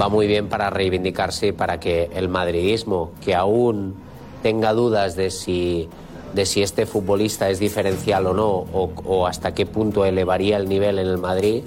va 0.00 0.08
muy 0.08 0.26
bien 0.26 0.48
para 0.48 0.70
reivindicarse 0.70 1.48
y 1.48 1.52
para 1.52 1.78
que 1.78 2.10
el 2.14 2.28
madridismo, 2.28 3.12
que 3.24 3.34
aún 3.34 3.94
tenga 4.42 4.72
dudas 4.72 5.16
de 5.16 5.30
si, 5.30 5.88
de 6.34 6.46
si 6.46 6.62
este 6.62 6.86
futbolista 6.86 7.48
es 7.50 7.58
diferencial 7.58 8.26
o 8.26 8.34
no, 8.34 8.46
o, 8.48 8.92
o 9.04 9.26
hasta 9.26 9.52
qué 9.54 9.66
punto 9.66 10.04
elevaría 10.04 10.56
el 10.56 10.68
nivel 10.68 10.98
en 10.98 11.06
el 11.06 11.18
Madrid, 11.18 11.62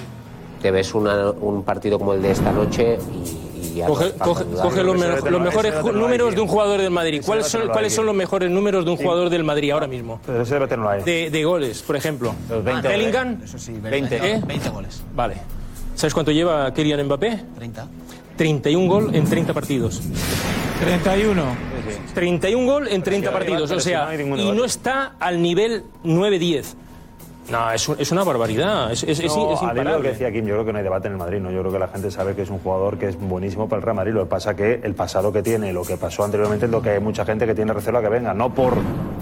te 0.61 0.71
ves 0.71 0.93
una- 0.95 1.31
un 1.31 1.63
partido 1.63 1.99
como 1.99 2.13
el 2.13 2.21
de 2.21 2.31
esta 2.31 2.51
noche 2.51 2.97
y, 3.11 3.81
Coge, 3.87 4.13
coge- 4.19 4.45
coge 4.61 4.83
los, 4.83 4.95
los 5.31 5.41
mejores 5.41 5.73
números 5.83 6.35
de 6.35 6.41
un 6.41 6.47
jugador 6.47 6.79
del 6.79 6.91
Madrid. 6.91 7.23
¿Cuáles 7.25 7.47
son, 7.47 7.67
¿cuáles 7.69 7.91
son 7.93 8.05
los 8.05 8.13
mejores 8.13 8.51
números 8.51 8.85
de 8.85 8.91
un 8.91 8.97
jugador 8.97 9.29
del 9.31 9.43
Madrid 9.43 9.71
ahora 9.71 9.87
mismo? 9.87 10.19
Ese 10.27 10.53
debate 10.53 10.77
no 10.77 10.83
lo 10.83 10.89
hay. 10.89 11.01
De, 11.03 11.31
de 11.31 11.43
goles, 11.43 11.81
por 11.81 11.95
ejemplo. 11.95 12.35
Los 12.49 12.63
20 12.63 12.87
Bellingham. 12.87 13.39
Eso 13.43 13.57
sí, 13.57 13.71
20. 13.73 14.19
20, 14.19 14.45
20 14.45 14.69
goles. 14.69 15.01
Vale. 15.15 15.35
¿Sabes 15.95 16.13
cuánto 16.13 16.31
lleva 16.31 16.71
Kylian 16.71 17.03
Mbappé? 17.05 17.39
30. 17.55 17.87
31 18.37 18.87
gol 18.87 19.15
en 19.15 19.25
30 19.25 19.53
partidos. 19.55 20.01
31. 20.79 21.43
31 22.13 22.71
gol 22.71 22.87
en 22.87 23.03
30 23.03 23.29
Pero 23.29 23.37
partidos. 23.39 23.71
O 23.71 23.79
sea, 23.79 24.09
y 24.15 24.51
no 24.51 24.65
está 24.65 25.13
al 25.19 25.41
nivel 25.41 25.83
9-10. 26.03 26.75
No, 27.51 27.71
es, 27.71 27.89
es 27.99 28.11
una 28.13 28.23
barbaridad. 28.23 28.89
Es, 28.91 29.03
es, 29.03 29.19
es- 29.19 29.35
No, 29.35 29.51
es 29.53 29.83
lo 29.85 30.01
que 30.01 30.07
decía 30.09 30.31
Kim, 30.31 30.45
yo 30.45 30.53
creo 30.53 30.65
que 30.65 30.71
no 30.71 30.77
hay 30.77 30.83
debate 30.85 31.07
en 31.07 31.13
el 31.13 31.19
Madrid, 31.19 31.39
¿no? 31.41 31.51
Yo 31.51 31.59
creo 31.59 31.73
que 31.73 31.79
la 31.79 31.89
gente 31.89 32.09
sabe 32.09 32.35
que 32.35 32.43
es 32.43 32.49
un 32.49 32.59
jugador 32.59 32.97
que 32.97 33.09
es 33.09 33.19
buenísimo 33.19 33.67
para 33.67 33.79
el 33.79 33.83
Real 33.83 33.95
Madrid. 33.97 34.13
Lo 34.13 34.23
que 34.23 34.29
pasa 34.29 34.55
que 34.55 34.79
el 34.81 34.93
pasado 34.95 35.33
que 35.33 35.43
tiene, 35.43 35.73
lo 35.73 35.83
que 35.83 35.97
pasó 35.97 36.23
anteriormente, 36.23 36.67
es 36.67 36.71
lo 36.71 36.81
que 36.81 36.91
hay 36.91 36.99
mucha 37.01 37.25
gente 37.25 37.45
que 37.45 37.53
tiene 37.53 37.73
recelo 37.73 37.97
a 37.97 38.01
que 38.01 38.07
venga. 38.07 38.33
No 38.33 38.53
por 38.53 38.77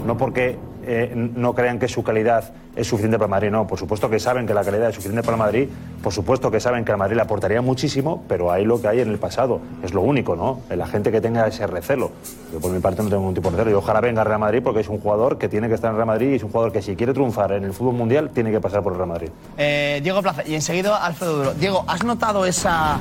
no 0.06 0.16
porque 0.16 0.56
eh, 0.84 1.12
no 1.14 1.54
crean 1.54 1.78
que 1.78 1.88
su 1.88 2.02
calidad 2.02 2.52
es 2.74 2.86
suficiente 2.86 3.18
para 3.18 3.28
Madrid, 3.28 3.50
no. 3.50 3.66
Por 3.66 3.78
supuesto 3.78 4.08
que 4.08 4.18
saben 4.18 4.46
que 4.46 4.54
la 4.54 4.64
calidad 4.64 4.88
es 4.88 4.94
suficiente 4.94 5.22
para 5.22 5.36
Madrid, 5.36 5.68
por 6.02 6.12
supuesto 6.12 6.50
que 6.50 6.60
saben 6.60 6.84
que 6.84 6.92
al 6.92 6.98
Madrid 6.98 7.16
le 7.16 7.22
aportaría 7.22 7.60
muchísimo, 7.60 8.24
pero 8.28 8.50
hay 8.50 8.64
lo 8.64 8.80
que 8.80 8.88
hay 8.88 9.00
en 9.00 9.10
el 9.10 9.18
pasado. 9.18 9.60
Es 9.82 9.92
lo 9.92 10.00
único, 10.00 10.36
¿no? 10.36 10.60
La 10.74 10.86
gente 10.86 11.12
que 11.12 11.20
tenga 11.20 11.46
ese 11.46 11.66
recelo. 11.66 12.10
Yo 12.52 12.60
por 12.60 12.70
mi 12.70 12.80
parte 12.80 13.02
no 13.02 13.08
tengo 13.08 13.20
ningún 13.20 13.34
tipo 13.34 13.50
de 13.50 13.56
recelo. 13.58 13.70
Y 13.72 13.74
ojalá 13.74 14.00
venga 14.00 14.22
al 14.22 14.28
Real 14.28 14.40
Madrid 14.40 14.60
porque 14.62 14.80
es 14.80 14.88
un 14.88 14.98
jugador 14.98 15.38
que 15.38 15.48
tiene 15.48 15.68
que 15.68 15.74
estar 15.74 15.90
en 15.90 15.96
Real 15.96 16.06
Madrid 16.06 16.32
y 16.32 16.34
es 16.36 16.42
un 16.42 16.50
jugador 16.50 16.72
que 16.72 16.82
si 16.82 16.96
quiere 16.96 17.12
triunfar 17.12 17.52
en 17.52 17.64
el 17.64 17.72
fútbol 17.72 17.94
mundial 17.94 18.30
tiene 18.30 18.50
que 18.50 18.60
pasar 18.60 18.82
por 18.82 18.92
el 18.92 18.98
Real 18.98 19.08
Madrid. 19.08 19.28
Eh, 19.58 20.00
Diego 20.02 20.22
Plaza 20.22 20.42
y 20.46 20.54
enseguida 20.54 20.96
Alfredo 20.96 21.36
Duro. 21.36 21.54
Diego, 21.54 21.84
¿has 21.86 22.04
notado 22.04 22.46
esa 22.46 22.98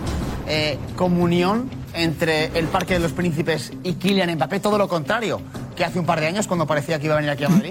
eh, 0.47 0.77
comunión 0.95 1.69
entre 1.93 2.45
el 2.57 2.67
Parque 2.67 2.95
de 2.95 2.99
los 2.99 3.13
Príncipes 3.13 3.71
y 3.83 3.93
Kylian 3.93 4.35
Mbappé? 4.35 4.59
Todo 4.59 4.77
lo 4.77 4.87
contrario 4.87 5.41
que 5.75 5.85
hace 5.85 5.99
un 5.99 6.05
par 6.05 6.19
de 6.19 6.27
años 6.27 6.47
cuando 6.47 6.67
parecía 6.67 6.99
que 6.99 7.05
iba 7.05 7.15
a 7.15 7.17
venir 7.17 7.31
aquí 7.31 7.43
a 7.43 7.49
Madrid. 7.49 7.70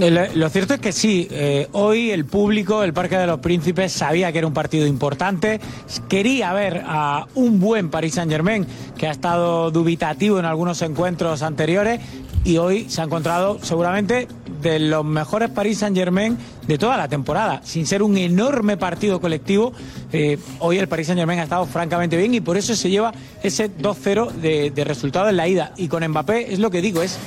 Eh, 0.00 0.30
Lo 0.34 0.48
cierto 0.48 0.74
es 0.74 0.80
que 0.80 0.92
sí, 0.92 1.28
eh, 1.30 1.68
hoy 1.72 2.10
el 2.10 2.24
público, 2.24 2.82
el 2.82 2.94
Parque 2.94 3.18
de 3.18 3.26
los 3.26 3.40
Príncipes, 3.40 3.92
sabía 3.92 4.32
que 4.32 4.38
era 4.38 4.46
un 4.46 4.54
partido 4.54 4.86
importante, 4.86 5.60
quería 6.08 6.52
ver 6.54 6.82
a 6.86 7.26
un 7.34 7.60
buen 7.60 7.90
Paris 7.90 8.14
Saint 8.14 8.30
Germain, 8.30 8.66
que 8.96 9.06
ha 9.06 9.10
estado 9.10 9.70
dubitativo 9.70 10.38
en 10.38 10.46
algunos 10.46 10.80
encuentros 10.82 11.42
anteriores, 11.42 12.00
y 12.44 12.56
hoy 12.56 12.86
se 12.88 13.02
ha 13.02 13.04
encontrado 13.04 13.58
seguramente 13.62 14.28
de 14.62 14.78
los 14.78 15.04
mejores 15.04 15.50
Paris 15.50 15.78
Saint 15.78 15.96
Germain 15.96 16.38
de 16.66 16.78
toda 16.78 16.96
la 16.96 17.08
temporada. 17.08 17.60
Sin 17.64 17.86
ser 17.86 18.02
un 18.02 18.16
enorme 18.16 18.76
partido 18.76 19.20
colectivo, 19.20 19.72
eh, 20.12 20.38
hoy 20.60 20.78
el 20.78 20.88
Paris 20.88 21.08
Saint 21.08 21.18
Germain 21.18 21.40
ha 21.40 21.44
estado 21.44 21.66
francamente 21.66 22.16
bien 22.16 22.34
y 22.34 22.40
por 22.40 22.56
eso 22.56 22.74
se 22.74 22.90
lleva 22.90 23.12
ese 23.42 23.70
2-0 23.76 24.30
de, 24.32 24.70
de 24.70 24.84
resultado 24.84 25.28
en 25.28 25.36
la 25.36 25.48
ida. 25.48 25.72
Y 25.76 25.88
con 25.88 26.06
Mbappé 26.06 26.52
es 26.52 26.58
lo 26.58 26.70
que 26.70 26.80
digo, 26.80 27.02
es 27.02 27.18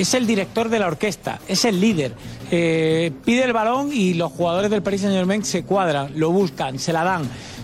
es 0.00 0.14
el 0.14 0.26
director 0.26 0.68
de 0.68 0.78
la 0.78 0.86
orquesta, 0.86 1.40
es 1.48 1.64
el 1.64 1.80
líder. 1.80 2.12
Eh, 2.50 3.12
pide 3.24 3.44
el 3.44 3.52
balón 3.52 3.90
y 3.92 4.14
los 4.14 4.32
jugadores 4.32 4.70
del 4.70 4.82
Paris 4.82 5.02
Saint 5.02 5.14
Germain 5.16 5.44
se 5.44 5.62
cuadran, 5.64 6.12
lo 6.16 6.30
buscan, 6.30 6.78
se 6.78 6.92
la 6.92 7.04
dan. 7.04 7.22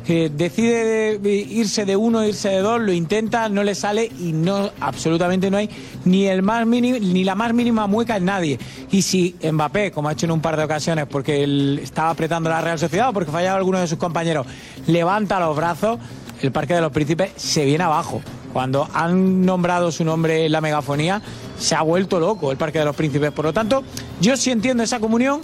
Eh, 0.08 0.30
decide 0.32 1.18
de- 1.18 1.34
irse 1.34 1.84
de 1.84 1.96
uno, 1.96 2.24
irse 2.24 2.48
de 2.48 2.58
dos, 2.60 2.80
lo 2.80 2.92
intenta, 2.92 3.48
no 3.48 3.64
le 3.64 3.74
sale 3.74 4.04
y 4.20 4.32
no, 4.32 4.70
absolutamente 4.80 5.50
no 5.50 5.56
hay 5.56 5.68
ni 6.04 6.26
el 6.26 6.42
más 6.42 6.64
mínimo, 6.64 6.98
ni 7.00 7.24
la 7.24 7.34
más 7.34 7.52
mínima 7.52 7.88
mueca 7.88 8.16
en 8.16 8.26
nadie. 8.26 8.56
Y 8.92 9.02
si 9.02 9.34
Mbappé, 9.42 9.90
como 9.90 10.08
ha 10.08 10.12
hecho 10.12 10.26
en 10.26 10.32
un 10.32 10.40
par 10.40 10.56
de 10.56 10.62
ocasiones, 10.62 11.06
porque 11.10 11.42
estaba 11.82 12.10
apretando 12.10 12.48
la 12.48 12.60
Real 12.60 12.78
Sociedad 12.78 13.08
o 13.08 13.12
porque 13.12 13.32
fallaba 13.32 13.56
alguno 13.58 13.80
de 13.80 13.88
sus 13.88 13.98
compañeros, 13.98 14.46
levanta 14.86 15.40
los 15.40 15.56
brazos, 15.56 15.98
el 16.40 16.52
Parque 16.52 16.74
de 16.74 16.82
los 16.82 16.92
Príncipes 16.92 17.32
se 17.34 17.64
viene 17.64 17.82
abajo. 17.82 18.20
Cuando 18.56 18.88
han 18.94 19.44
nombrado 19.44 19.92
su 19.92 20.02
nombre 20.02 20.46
en 20.46 20.52
la 20.52 20.62
megafonía, 20.62 21.20
se 21.58 21.74
ha 21.74 21.82
vuelto 21.82 22.18
loco 22.18 22.50
el 22.50 22.56
Parque 22.56 22.78
de 22.78 22.86
los 22.86 22.96
Príncipes. 22.96 23.30
Por 23.30 23.44
lo 23.44 23.52
tanto, 23.52 23.84
yo 24.18 24.34
sí 24.38 24.50
entiendo 24.50 24.82
esa 24.82 24.98
comunión, 24.98 25.42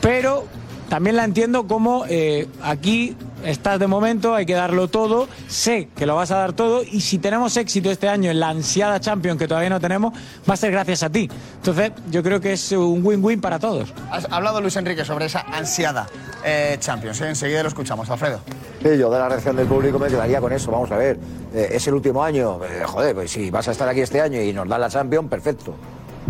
pero 0.00 0.46
también 0.88 1.14
la 1.14 1.22
entiendo 1.22 1.68
como 1.68 2.06
eh, 2.08 2.48
aquí 2.60 3.14
estás 3.44 3.78
de 3.78 3.86
momento, 3.86 4.34
hay 4.34 4.46
que 4.46 4.54
darlo 4.54 4.88
todo, 4.88 5.28
sé 5.48 5.88
que 5.96 6.06
lo 6.06 6.14
vas 6.16 6.30
a 6.30 6.36
dar 6.36 6.52
todo 6.52 6.82
y 6.82 7.00
si 7.00 7.18
tenemos 7.18 7.56
éxito 7.56 7.90
este 7.90 8.08
año 8.08 8.30
en 8.30 8.40
la 8.40 8.48
ansiada 8.50 9.00
Champions 9.00 9.38
que 9.38 9.48
todavía 9.48 9.70
no 9.70 9.80
tenemos, 9.80 10.12
va 10.48 10.54
a 10.54 10.56
ser 10.56 10.70
gracias 10.72 11.02
a 11.02 11.10
ti. 11.10 11.28
Entonces 11.56 11.92
yo 12.10 12.22
creo 12.22 12.40
que 12.40 12.52
es 12.52 12.72
un 12.72 13.04
win-win 13.04 13.40
para 13.40 13.58
todos. 13.58 13.92
Has 14.10 14.26
hablado 14.30 14.60
Luis 14.60 14.76
Enrique 14.76 15.04
sobre 15.04 15.26
esa 15.26 15.40
ansiada 15.52 16.06
eh, 16.44 16.76
Champions. 16.80 17.20
¿eh? 17.20 17.28
Enseguida 17.28 17.62
lo 17.62 17.68
escuchamos, 17.68 18.08
Alfredo. 18.10 18.40
Sí, 18.82 18.96
yo 18.98 19.10
de 19.10 19.18
la 19.18 19.28
reacción 19.28 19.56
del 19.56 19.66
público 19.66 19.98
me 19.98 20.08
quedaría 20.08 20.40
con 20.40 20.52
eso. 20.52 20.70
Vamos 20.70 20.90
a 20.90 20.96
ver, 20.96 21.18
Eh, 21.52 21.70
es 21.72 21.86
el 21.88 21.94
último 21.94 22.22
año. 22.22 22.60
Eh, 22.64 22.84
joder, 22.86 23.12
pues 23.14 23.32
si 23.32 23.50
vas 23.50 23.66
a 23.66 23.72
estar 23.72 23.88
aquí 23.88 24.00
este 24.00 24.20
año 24.20 24.40
y 24.40 24.52
nos 24.52 24.68
dan 24.68 24.80
la 24.80 24.88
Champions, 24.88 25.28
perfecto. 25.28 25.74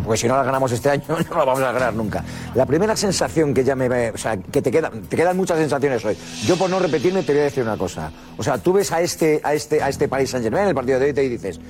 Porque 0.05 0.19
si 0.19 0.29
no 0.29 0.37
la 0.37 0.43
ganamos 0.43 0.73
este 0.73 0.91
año, 0.91 1.05
no 1.09 1.39
la 1.39 1.45
vamos 1.45 1.63
a 1.63 1.73
ganar 1.73 1.95
nunca. 1.95 2.25
La 2.55 2.67
primera 2.67 2.97
sensación 2.97 3.55
que 3.55 3.65
ya 3.65 3.77
me. 3.77 4.11
O 4.11 4.19
sea, 4.19 4.37
que 4.37 4.63
te 4.63 4.71
quedan, 4.71 5.03
te 5.03 5.17
quedan 5.17 5.37
muchas 5.37 5.59
sensaciones 5.59 6.05
hoy. 6.05 6.17
Yo, 6.45 6.57
por 6.57 6.71
no 6.71 6.79
repetirme, 6.79 7.23
te 7.23 7.33
voy 7.33 7.43
a 7.43 7.45
decir 7.45 7.63
una 7.63 7.77
cosa. 7.77 8.11
O 8.37 8.43
sea, 8.43 8.59
tú 8.59 8.73
ves 8.73 8.93
a 8.93 9.01
este, 9.01 9.41
a 9.43 9.55
este, 9.55 9.83
a 9.83 9.89
este 9.89 10.09
Paris 10.09 10.31
Saint 10.31 10.45
Germain 10.45 10.65
en 10.65 10.69
el 10.71 10.75
partido 10.75 10.99
de 10.99 11.07
hoy 11.07 11.11
y 11.11 11.15
te 11.15 11.21
dices. 11.23 11.61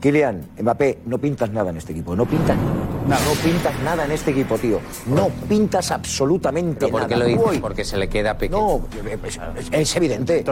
Kylian, 0.00 0.50
Mbappé, 0.60 1.00
no 1.06 1.18
pintas 1.18 1.50
nada 1.50 1.70
en 1.70 1.76
este 1.78 1.92
equipo, 1.92 2.14
no 2.14 2.24
pintas 2.24 2.56
nada, 2.56 2.97
no 3.16 3.32
pintas 3.42 3.78
nada 3.80 4.04
en 4.04 4.10
este 4.12 4.30
equipo, 4.32 4.58
tío. 4.58 4.80
No 5.06 5.28
pintas 5.48 5.90
absolutamente 5.90 6.80
¿Pero 6.80 6.90
por 6.92 7.00
nada. 7.02 7.08
qué 7.08 7.16
lo 7.16 7.24
dices? 7.24 7.60
Porque 7.60 7.84
se 7.84 7.96
le 7.96 8.08
queda 8.08 8.36
pequeño. 8.36 8.60
no, 8.60 8.82
es, 9.56 9.68
es 9.70 9.96
evidente. 9.96 10.44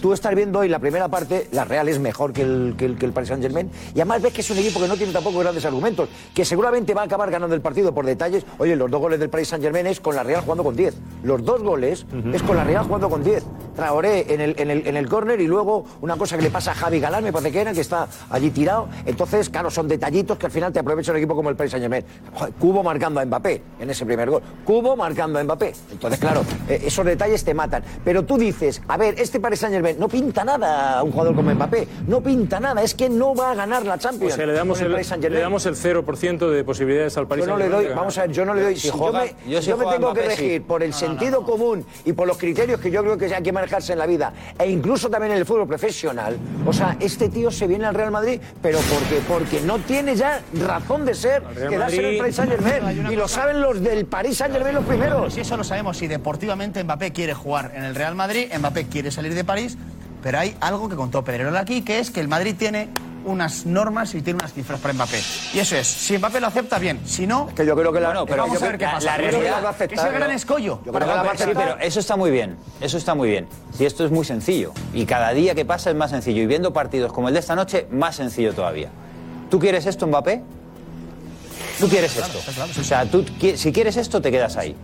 Tú 0.00 0.12
estás 0.12 0.34
viendo 0.34 0.60
hoy 0.60 0.68
la 0.68 0.78
primera 0.78 1.08
parte, 1.08 1.48
la 1.52 1.64
Real 1.64 1.88
es 1.88 1.98
mejor 1.98 2.32
que 2.32 2.42
el, 2.42 2.74
que 2.78 2.84
el, 2.86 2.96
que 2.96 3.06
el 3.06 3.12
Paris 3.12 3.28
Saint 3.28 3.42
Germain. 3.42 3.70
Y 3.94 4.00
además 4.00 4.22
ves 4.22 4.32
que 4.32 4.40
es 4.40 4.50
un 4.50 4.58
equipo 4.58 4.80
que 4.80 4.88
no 4.88 4.96
tiene 4.96 5.12
tampoco 5.12 5.38
grandes 5.40 5.64
argumentos, 5.64 6.08
que 6.34 6.44
seguramente 6.44 6.94
va 6.94 7.02
a 7.02 7.04
acabar 7.06 7.30
ganando 7.30 7.54
el 7.54 7.60
partido 7.60 7.92
por 7.92 8.06
detalles. 8.06 8.44
Oye, 8.58 8.76
los 8.76 8.90
dos 8.90 9.00
goles 9.00 9.18
del 9.18 9.28
Paris 9.30 9.48
Saint 9.48 9.64
Germain 9.64 9.86
es 9.86 10.00
con 10.00 10.14
la 10.14 10.22
Real 10.22 10.42
jugando 10.42 10.62
con 10.64 10.76
10. 10.76 10.94
Los 11.24 11.44
dos 11.44 11.62
goles 11.62 12.06
es 12.32 12.42
con 12.42 12.56
la 12.56 12.64
Real 12.64 12.84
jugando 12.84 13.10
con 13.10 13.24
10. 13.24 13.44
Traoré 13.74 14.32
en 14.32 14.40
el, 14.40 14.54
en 14.58 14.70
el, 14.70 14.86
en 14.86 14.96
el 14.96 15.08
córner 15.08 15.40
y 15.40 15.46
luego 15.46 15.84
una 16.00 16.16
cosa 16.16 16.36
que 16.36 16.42
le 16.42 16.50
pasa 16.50 16.70
a 16.70 16.74
Javi 16.74 17.00
Galán, 17.00 17.24
me 17.24 17.32
parece 17.32 17.52
que 17.52 17.60
era, 17.60 17.72
que 17.72 17.80
está 17.80 18.08
allí 18.30 18.50
tirado. 18.50 18.88
Entonces, 19.04 19.50
claro, 19.50 19.70
son 19.70 19.88
detallitos 19.88 20.38
que 20.38 20.46
al 20.46 20.52
final 20.52 20.72
te 20.72 20.78
aprovecha 20.78 21.10
un 21.10 21.18
equipo 21.18 21.34
como 21.34 21.50
el 21.50 21.56
Paris 21.56 21.72
Saint 21.72 21.84
Germain. 22.04 22.52
Cubo 22.58 22.82
marcando 22.82 23.20
a 23.20 23.24
Mbappé 23.24 23.62
en 23.80 23.90
ese 23.90 24.04
primer 24.04 24.28
gol. 24.30 24.42
Cubo 24.64 24.96
marcando 24.96 25.38
a 25.38 25.44
Mbappé. 25.44 25.72
Entonces, 25.92 26.20
claro, 26.20 26.42
eh, 26.68 26.82
esos 26.84 27.04
detalles 27.04 27.42
te 27.44 27.54
matan. 27.54 27.82
Pero 28.04 28.24
tú 28.24 28.36
dices, 28.36 28.82
a 28.88 28.96
ver, 28.96 29.14
este 29.18 29.40
Paris 29.40 29.60
Saint 29.60 29.74
Germain 29.74 29.96
no 29.98 30.08
pinta 30.08 30.44
nada 30.44 30.98
a 30.98 31.02
un 31.02 31.12
jugador 31.12 31.34
como 31.34 31.52
Mbappé. 31.54 31.88
No 32.06 32.20
pinta 32.20 32.60
nada. 32.60 32.82
Es 32.82 32.94
que 32.94 33.08
no 33.08 33.34
va 33.34 33.52
a 33.52 33.54
ganar 33.54 33.84
la 33.84 33.94
O 33.94 33.98
Champions. 33.98 34.34
sea, 34.34 34.46
le 34.46 34.52
damos, 34.52 34.80
el, 34.80 34.90
Paris 34.92 35.12
le 35.18 35.40
damos 35.40 35.64
el 35.66 35.74
0% 35.76 36.50
de 36.50 36.64
posibilidades 36.64 37.16
al 37.16 37.26
Paris 37.26 37.44
Yo 37.46 37.50
no 37.52 37.56
le 37.56 37.64
Saint-Germain 37.64 37.88
doy, 37.88 37.96
vamos 37.96 38.18
a 38.18 38.22
ver, 38.22 38.32
yo 38.32 38.44
no 38.44 38.54
le 38.54 38.62
doy. 38.62 38.74
Si 38.76 38.82
Si, 38.82 38.90
juega- 38.90 39.26
yo 39.26 39.32
me, 39.46 39.50
yo 39.52 39.62
si 39.62 39.68
yo 39.70 39.76
me 39.76 39.84
juega 39.84 39.98
tengo 39.98 40.14
que 40.14 40.22
sí. 40.22 40.28
regir 40.28 40.62
por 40.62 40.82
el 40.82 40.92
sentido 40.92 41.42
común 41.42 41.84
y 42.04 42.12
por 42.12 42.26
los 42.28 42.36
criterios 42.38 42.80
que 42.80 42.90
yo 42.90 43.02
creo 43.02 43.16
que 43.16 43.34
hay 43.34 43.42
que 43.42 43.52
manejarse 43.52 43.92
en 43.94 43.98
la 43.98 44.06
vida, 44.06 44.32
e 44.58 44.70
incluso 44.70 45.08
también 45.10 45.32
en 45.32 45.38
el 45.38 45.46
fútbol 45.46 45.66
profesional. 45.66 46.36
O 46.66 46.72
sea, 46.72 46.96
este 47.00 47.28
tío 47.28 47.50
se 47.50 47.66
viene 47.66 47.86
al 47.86 47.94
Real 47.94 48.10
Madrid, 48.10 48.40
pero 48.62 48.78
porque, 48.78 49.20
porque 49.26 49.60
no 49.60 49.78
tiene 49.78 50.14
ya 50.16 50.42
razón 50.54 51.04
de 51.04 51.14
ser 51.14 51.42
El 51.94 52.18
Paris 52.18 52.36
Saint 52.36 52.50
Germain. 52.52 53.12
Y 53.12 53.16
lo 53.16 53.28
saben 53.28 53.60
los 53.60 53.80
del 53.82 54.06
Paris 54.06 54.36
Saint 54.38 54.52
Germain 54.54 54.74
los 54.74 54.84
primeros. 54.84 55.34
Si 55.34 55.40
eso 55.40 55.56
lo 55.56 55.64
sabemos, 55.64 55.96
si 55.96 56.06
deportivamente 56.06 56.82
Mbappé 56.84 57.12
quiere 57.12 57.34
jugar 57.34 57.72
en 57.74 57.84
el 57.84 57.94
Real 57.94 58.14
Madrid, 58.14 58.46
Mbappé 58.58 58.86
quiere 58.86 59.10
salir 59.10 59.34
de 59.34 59.44
París, 59.44 59.76
pero 60.22 60.38
hay 60.38 60.56
algo 60.60 60.88
que 60.88 60.96
contó 60.96 61.22
Pedrerol 61.24 61.56
aquí, 61.56 61.82
que 61.82 61.98
es 61.98 62.10
que 62.10 62.20
el 62.20 62.28
Madrid 62.28 62.54
tiene 62.58 62.88
unas 63.24 63.66
normas 63.66 64.14
y 64.14 64.22
tiene 64.22 64.38
unas 64.38 64.52
cifras 64.52 64.78
para 64.78 64.94
Mbappé. 64.94 65.20
Y 65.52 65.58
eso 65.58 65.74
es, 65.76 65.86
si 65.88 66.16
Mbappé 66.16 66.40
lo 66.40 66.46
acepta, 66.46 66.78
bien. 66.78 67.00
Si 67.04 67.26
no, 67.26 67.48
que 67.54 67.66
yo 67.66 67.74
creo 67.74 67.92
que 67.92 67.98
la- 68.00 68.08
Bueno, 68.10 68.24
pero 68.26 68.42
vamos 68.42 68.60
yo 68.60 68.64
a 68.64 68.68
ver 68.68 68.78
qué 68.78 68.84
pasa. 68.84 69.04
la 69.04 69.16
realidad- 69.16 69.64
va 69.64 69.68
a 69.68 69.70
aceptar, 69.72 69.98
es 70.06 70.12
el 70.12 70.18
gran 70.20 70.30
escollo. 70.30 70.80
Yo 70.84 70.92
para 70.92 71.06
creo 71.06 71.06
que 71.06 71.06
la 71.06 71.14
va 71.14 71.20
a 71.20 71.24
Mbappé. 71.34 71.42
aceptar, 71.42 71.64
pero 71.74 71.84
eso 71.84 71.98
está 72.00 72.14
muy 72.14 72.30
bien, 72.30 72.56
eso 72.80 72.96
está 72.98 73.14
muy 73.16 73.28
bien. 73.28 73.48
Si 73.76 73.84
esto 73.84 74.04
es 74.04 74.12
muy 74.12 74.24
sencillo 74.24 74.72
y 74.94 75.06
cada 75.06 75.30
día 75.32 75.56
que 75.56 75.64
pasa 75.64 75.90
es 75.90 75.96
más 75.96 76.10
sencillo 76.10 76.40
y 76.42 76.46
viendo 76.46 76.72
partidos 76.72 77.12
como 77.12 77.26
el 77.26 77.34
de 77.34 77.40
esta 77.40 77.56
noche, 77.56 77.88
más 77.90 78.14
sencillo 78.14 78.54
todavía. 78.54 78.90
¿Tú 79.50 79.58
quieres 79.58 79.86
esto, 79.86 80.06
Mbappé? 80.06 80.42
Tú 81.78 81.88
quieres 81.88 82.16
esto. 82.16 82.38
O 82.80 82.84
sea, 82.84 83.04
tú 83.04 83.24
si 83.54 83.72
quieres 83.72 83.96
esto, 83.96 84.20
te 84.20 84.30
quedas 84.30 84.56
ahí. 84.56 84.74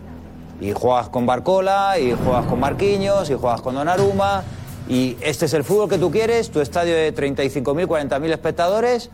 Y 0.61 0.71
juegas 0.71 1.09
con 1.09 1.25
Barcola, 1.25 1.99
y 1.99 2.13
juegas 2.13 2.45
con 2.45 2.59
Marquinhos, 2.59 3.29
y 3.29 3.33
juegas 3.33 3.61
con 3.61 3.75
Donnarumma. 3.75 4.43
Y 4.87 5.17
este 5.21 5.45
es 5.45 5.53
el 5.53 5.63
fútbol 5.63 5.89
que 5.89 5.97
tú 5.97 6.11
quieres, 6.11 6.51
tu 6.51 6.59
estadio 6.59 6.93
de 6.93 7.13
35.000, 7.15 7.87
40.000 7.87 8.31
espectadores 8.31 9.09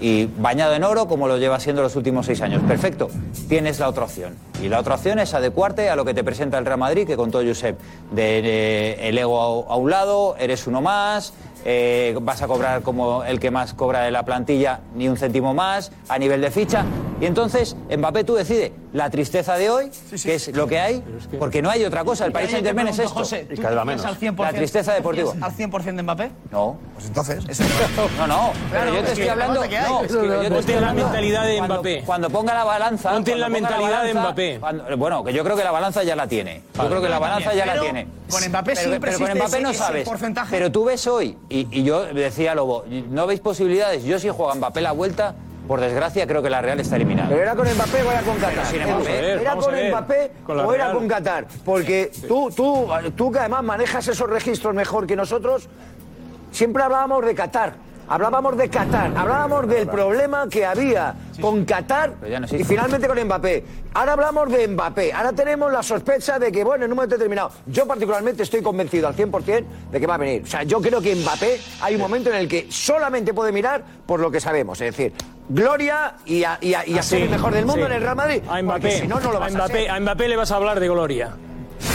y 0.00 0.26
bañado 0.26 0.74
en 0.74 0.84
oro 0.84 1.06
como 1.06 1.28
lo 1.28 1.38
lleva 1.38 1.60
siendo 1.60 1.82
los 1.82 1.96
últimos 1.96 2.26
seis 2.26 2.40
años. 2.42 2.62
Perfecto, 2.66 3.08
tienes 3.48 3.78
la 3.78 3.88
otra 3.88 4.04
opción. 4.04 4.34
Y 4.62 4.68
la 4.68 4.80
otra 4.80 4.96
opción 4.96 5.18
es 5.18 5.34
adecuarte 5.34 5.88
a 5.88 5.96
lo 5.96 6.04
que 6.04 6.14
te 6.14 6.24
presenta 6.24 6.58
el 6.58 6.66
Real 6.66 6.78
Madrid, 6.78 7.06
que 7.06 7.16
contó 7.16 7.42
Josep, 7.44 7.78
de, 8.10 8.42
de 8.42 9.08
el 9.08 9.16
ego 9.18 9.66
a, 9.68 9.72
a 9.72 9.76
un 9.76 9.90
lado, 9.90 10.36
eres 10.38 10.66
uno 10.66 10.80
más, 10.80 11.32
eh, 11.64 12.16
vas 12.20 12.42
a 12.42 12.46
cobrar 12.46 12.82
como 12.82 13.24
el 13.24 13.40
que 13.40 13.50
más 13.50 13.74
cobra 13.74 14.02
de 14.02 14.10
la 14.10 14.24
plantilla, 14.24 14.80
ni 14.94 15.08
un 15.08 15.16
céntimo 15.16 15.54
más, 15.54 15.92
a 16.08 16.18
nivel 16.18 16.40
de 16.40 16.50
ficha. 16.50 16.84
Y 17.20 17.26
entonces, 17.26 17.76
Mbappé, 17.96 18.24
tú 18.24 18.34
decides 18.34 18.72
la 18.94 19.10
tristeza 19.10 19.56
de 19.56 19.68
hoy, 19.70 19.90
que 20.22 20.36
es 20.36 20.54
lo 20.54 20.68
que 20.68 20.78
hay, 20.78 21.02
porque 21.40 21.60
no 21.60 21.68
hay 21.68 21.84
otra 21.84 22.04
cosa. 22.04 22.24
El 22.26 22.32
Paris 22.32 22.52
Saint 22.52 22.64
Germain 22.64 22.86
es 22.88 22.98
esto. 23.00 23.10
José, 23.12 23.40
¿tú 23.54 23.60
confías 23.60 24.04
al 24.04 24.16
100%, 24.18 24.42
La 24.44 24.52
tristeza 24.52 24.92
¿tú 24.92 24.96
deportiva. 24.98 25.32
al 25.40 25.52
100% 25.52 25.96
de 25.96 26.02
Mbappé? 26.04 26.30
No. 26.52 26.76
Pues 26.94 27.06
entonces. 27.06 27.44
No, 28.18 28.26
no, 28.28 28.52
pero 28.70 28.94
yo 28.94 29.02
te 29.02 29.12
estoy 29.12 29.28
hablando. 29.28 29.60
que. 29.62 29.80
No, 29.80 30.02
es 30.02 30.06
que 30.06 30.14
yo 30.14 30.20
te 30.22 30.28
Ponte 30.44 30.58
estoy 30.60 30.74
en 30.74 30.80
la 30.80 30.88
hablando 30.90 31.04
mentalidad 31.10 31.44
de 31.44 31.56
cuando- 31.58 31.74
Mbappé. 31.74 32.02
Cuando 32.06 32.30
ponga 32.30 32.54
la 32.54 32.64
balanza. 32.64 33.10
Ponte 33.12 33.32
en 33.32 33.40
la 33.40 33.48
mentalidad 33.48 34.04
de 34.04 34.14
Mbappé. 34.14 34.56
cuando- 34.60 34.96
bueno, 34.96 35.24
que 35.24 35.32
yo 35.32 35.42
creo 35.44 35.56
que 35.56 35.64
la 35.64 35.70
balanza 35.72 36.02
ya 36.04 36.14
la 36.14 36.28
tiene. 36.28 36.62
Yo 36.76 36.88
creo 36.88 37.02
que 37.02 37.08
la 37.08 37.18
balanza 37.18 37.52
ya 37.52 37.66
la 37.66 37.80
tiene. 37.80 38.06
con 38.30 38.42
Mbappé 38.48 38.74
pero, 38.74 38.88
siempre 38.88 39.10
pero 39.12 39.26
con 39.26 39.36
Mbappé 39.36 39.60
no 39.60 39.74
sabes. 39.74 40.08
porcentaje. 40.08 40.50
Pero 40.56 40.70
tú 40.70 40.84
ves 40.84 41.04
hoy, 41.08 41.36
y, 41.48 41.66
y 41.80 41.82
yo 41.82 42.04
decía 42.04 42.54
Lobo, 42.54 42.84
¿no 43.10 43.26
veis 43.26 43.40
posibilidades? 43.40 44.04
Yo 44.04 44.18
si 44.20 44.28
juega 44.28 44.54
Mbappé 44.54 44.80
la 44.80 44.92
vuelta, 44.92 45.34
por 45.66 45.80
desgracia 45.80 46.26
creo 46.26 46.42
que 46.42 46.50
la 46.50 46.60
Real 46.60 46.80
está 46.80 46.96
eliminada. 46.96 47.28
¿Pero 47.28 47.42
era 47.42 47.54
con 47.54 47.66
Mbappé 47.66 48.02
o 48.02 48.10
era 48.10 48.20
con 48.22 48.36
Qatar? 48.36 48.66
sin 48.66 48.82
Mbappé. 48.82 49.04
ver, 49.04 49.40
¿Era 49.40 49.56
con. 49.56 49.74
Mbappé 49.74 50.32
Con 50.46 50.60
o 50.60 50.72
era 50.74 50.92
con 50.92 51.08
Qatar? 51.08 51.46
Porque 51.64 52.10
tú, 52.28 52.50
tú, 52.50 52.88
tú 53.16 53.32
que 53.32 53.38
además 53.38 53.62
manejas 53.62 54.06
esos 54.08 54.28
registros 54.28 54.74
mejor 54.74 55.06
que 55.06 55.16
nosotros, 55.16 55.68
siempre 56.50 56.82
hablábamos 56.82 57.24
de 57.24 57.34
Qatar. 57.34 57.84
Hablábamos 58.06 58.58
de 58.58 58.68
Qatar, 58.68 59.12
hablábamos 59.16 59.66
del 59.66 59.88
problema 59.88 60.46
que 60.46 60.66
había 60.66 61.14
con 61.40 61.64
Qatar 61.64 62.12
y 62.52 62.62
finalmente 62.62 63.08
con 63.08 63.18
Mbappé. 63.18 63.64
Ahora 63.94 64.12
hablamos 64.12 64.52
de 64.52 64.68
Mbappé, 64.68 65.12
ahora 65.12 65.32
tenemos 65.32 65.72
la 65.72 65.82
sospecha 65.82 66.38
de 66.38 66.52
que, 66.52 66.62
bueno, 66.64 66.84
en 66.84 66.90
un 66.90 66.96
momento 66.96 67.16
determinado, 67.16 67.50
yo 67.64 67.86
particularmente 67.86 68.42
estoy 68.42 68.60
convencido 68.60 69.08
al 69.08 69.16
100% 69.16 69.64
de 69.90 70.00
que 70.00 70.06
va 70.06 70.16
a 70.16 70.18
venir. 70.18 70.42
O 70.42 70.46
sea, 70.46 70.64
yo 70.64 70.82
creo 70.82 71.00
que 71.00 71.14
Mbappé 71.14 71.58
hay 71.80 71.94
un 71.94 72.02
momento 72.02 72.28
en 72.28 72.36
el 72.36 72.46
que 72.46 72.66
solamente 72.70 73.32
puede 73.32 73.52
mirar 73.52 73.82
por 74.04 74.20
lo 74.20 74.30
que 74.30 74.38
sabemos, 74.40 74.78
es 74.82 74.94
decir, 74.94 75.14
gloria 75.48 76.14
y 76.26 76.44
a, 76.44 76.58
y 76.60 76.74
a- 76.74 76.86
y 76.86 76.94
a 76.96 77.00
Ah, 77.00 77.02
ser 77.02 77.22
el 77.22 77.30
mejor 77.30 77.52
del 77.54 77.66
mundo 77.66 77.86
en 77.86 77.92
el 77.92 78.00
Real 78.02 78.16
Madrid. 78.16 78.42
A 78.48 78.60
Mbappé, 78.62 79.00
si 79.00 79.06
no, 79.06 79.20
no 79.20 79.30
lo 79.32 79.36
a 79.36 79.40
vas 79.40 79.54
a 79.54 79.56
Mbappé, 79.58 79.82
ser. 79.84 79.90
a 79.90 80.00
Mbappé 80.00 80.28
le 80.28 80.36
vas 80.36 80.50
a 80.50 80.56
hablar 80.56 80.80
de 80.80 80.88
gloria. 80.88 81.34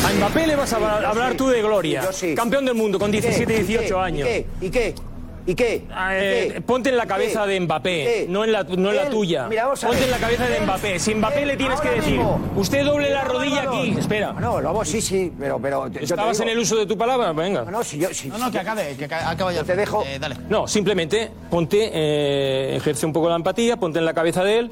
A 0.05 0.13
Mbappé 0.13 0.47
le 0.47 0.55
vas 0.55 0.71
a 0.73 0.75
hablar, 0.75 1.01
Yo 1.01 1.07
hablar 1.09 1.31
sí. 1.31 1.37
tú 1.37 1.47
de 1.49 1.61
gloria. 1.61 2.11
Sí. 2.11 2.35
Campeón 2.35 2.65
del 2.65 2.75
mundo 2.75 2.99
con 2.99 3.09
¿Y 3.09 3.13
qué? 3.13 3.21
17, 3.21 3.53
¿Y 3.53 3.57
qué? 3.57 3.63
18 3.63 3.99
años. 4.01 4.27
¿Y 4.27 4.31
qué? 4.31 4.47
¿Y 4.61 4.69
qué? 4.69 4.95
¿Y 5.49 5.55
qué? 5.55 5.83
Eh, 6.11 6.45
¿Y 6.49 6.53
qué? 6.53 6.61
ponte 6.61 6.89
en 6.89 6.97
la 6.97 7.05
¿Y 7.05 7.07
cabeza 7.07 7.43
qué? 7.43 7.49
de 7.49 7.55
¿Y 7.55 7.59
Mbappé, 7.61 7.89
qué? 8.03 8.25
no 8.29 8.43
en 8.43 8.51
la, 8.51 8.63
no 8.63 8.89
en 8.91 8.95
la 8.95 9.09
tuya. 9.09 9.47
mira, 9.47 9.63
vamos 9.63 9.83
a 9.83 9.87
Ponte 9.87 10.01
ver. 10.01 10.09
en 10.09 10.11
la 10.11 10.17
cabeza 10.27 10.45
de 10.47 10.59
Mbappé. 10.61 10.99
Si 10.99 11.15
Mbappé 11.15 11.41
él 11.41 11.47
le 11.47 11.57
tienes 11.57 11.81
que 11.81 11.89
decir, 11.89 12.17
mismo- 12.17 12.39
usted 12.55 12.85
doble 12.85 13.09
la 13.09 13.23
rodilla 13.23 13.63
aquí. 13.63 13.95
Espera. 13.97 14.33
No, 14.33 14.61
Lobo, 14.61 14.85
sí, 14.85 15.01
sí, 15.01 15.33
pero... 15.39 15.59
pero 15.59 15.87
yo 15.87 15.99
¿Estabas 16.01 16.37
digo- 16.37 16.43
en 16.43 16.49
el 16.55 16.59
uso 16.59 16.75
de 16.75 16.85
tu 16.85 16.95
palabra? 16.97 17.31
Venga. 17.33 17.63
No, 17.63 17.83
si 17.83 17.97
yo... 17.97 18.13
Si, 18.13 18.27
No, 18.29 18.37
no, 18.37 18.51
que 18.51 18.59
acabe, 18.59 18.95
que 18.95 19.07
ca- 19.07 19.27
acabe 19.29 19.55
ya. 19.55 19.63
Te 19.63 19.75
dejo... 19.75 20.03
Eh, 20.05 20.19
dale. 20.19 20.35
No, 20.49 20.67
simplemente 20.67 21.31
ponte, 21.49 21.89
eh, 21.91 22.75
ejerce 22.75 23.05
un 23.07 23.13
poco 23.13 23.27
la 23.29 23.35
empatía, 23.35 23.77
ponte 23.77 23.97
en 23.99 24.05
la 24.05 24.13
cabeza 24.13 24.43
de 24.43 24.59
él. 24.59 24.71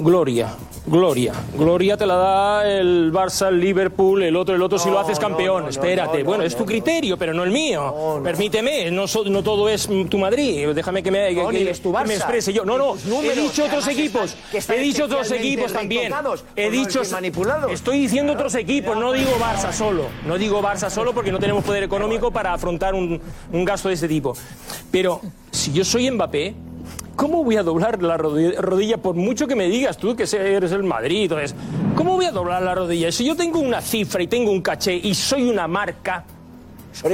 Gloria, 0.00 0.54
gloria. 0.86 1.32
Gloria 1.56 1.96
te 1.96 2.06
la 2.06 2.14
da 2.14 2.68
el 2.70 3.12
Barça, 3.12 3.48
el 3.48 3.60
Liverpool, 3.60 4.22
el 4.22 4.36
otro, 4.36 4.54
el 4.54 4.62
otro 4.62 4.78
si 4.78 4.88
lo 4.88 4.98
haces 5.00 5.18
campeón. 5.18 5.56
no, 5.56 5.62
no, 5.64 5.68
Espérate. 5.70 6.18
no, 6.20 6.24
bueno, 6.24 6.42
no, 6.42 6.46
es 6.46 6.56
tu 6.56 6.64
criterio, 6.64 7.16
pero 7.16 7.34
no 7.34 7.42
el 7.42 7.50
mío. 7.50 8.20
Permíteme, 8.22 8.90
no, 8.92 9.08
so- 9.08 9.24
no 9.24 9.42
todo 9.42 9.68
es 9.68 9.88
tu 10.08 10.18
Madrid. 10.18 10.68
Déjame 10.68 11.02
que 11.02 11.10
me, 11.10 11.28
que- 11.34 11.42
No, 11.42 11.50
ni 11.50 11.58
que- 11.58 11.70
es 11.70 11.80
tu 11.82 11.92
que 11.92 11.98
me 11.98 12.04
Barça. 12.04 12.16
exprese 12.16 12.52
yo. 12.52 12.64
No, 12.64 12.78
no, 12.78 12.94
números, 13.06 13.36
he 13.36 13.40
dicho 13.40 13.64
otros 13.64 13.88
equipos. 13.88 14.36
están- 14.52 14.76
He 14.76 14.80
dicho 14.80 15.04
otros 15.04 15.30
equipos 15.32 15.72
también. 15.72 16.12
He 16.54 16.70
dicho 16.70 17.02
manipulados. 17.10 17.72
Estoy 17.72 17.98
diciendo 18.00 18.32
otros 18.34 18.54
equipos, 18.54 18.96
no 18.96 19.12
digo 19.12 19.32
Barça 19.40 19.72
solo. 19.72 20.04
No 20.26 20.38
digo 20.38 20.62
Barça 20.62 20.90
solo 20.90 21.12
porque 21.12 21.32
no 21.32 21.38
tenemos 21.40 21.64
poder 21.64 21.82
económico 21.82 22.30
para 22.30 22.52
afrontar 22.54 22.94
un, 22.94 23.20
un 23.52 23.64
gasto 23.64 23.88
de 23.88 23.94
este 23.94 24.06
tipo. 24.08 24.34
Pero 24.92 25.20
si 25.50 25.72
yo 25.72 25.84
soy 25.84 26.08
Mbappé, 26.10 26.54
¿cómo 27.16 27.44
voy 27.44 27.56
a 27.56 27.62
doblar 27.62 28.02
la 28.02 28.16
rodi- 28.18 28.54
rodilla 28.56 28.96
por 28.98 29.14
mucho 29.14 29.46
que 29.46 29.54
me 29.56 29.68
digas 29.68 29.96
tú 29.96 30.14
que 30.16 30.24
eres 30.36 30.72
el 30.72 30.82
Madrid? 30.84 31.22
Entonces, 31.24 31.54
¿cómo 31.96 32.14
voy 32.16 32.26
a 32.26 32.32
doblar 32.32 32.62
la 32.62 32.74
rodilla? 32.74 33.10
Si 33.12 33.24
yo 33.24 33.36
tengo 33.36 33.58
una 33.60 33.80
cifra 33.80 34.22
y 34.22 34.26
tengo 34.26 34.50
un 34.50 34.62
caché 34.62 34.94
y 34.94 35.14
soy 35.14 35.48
una 35.48 35.66
marca. 35.68 36.24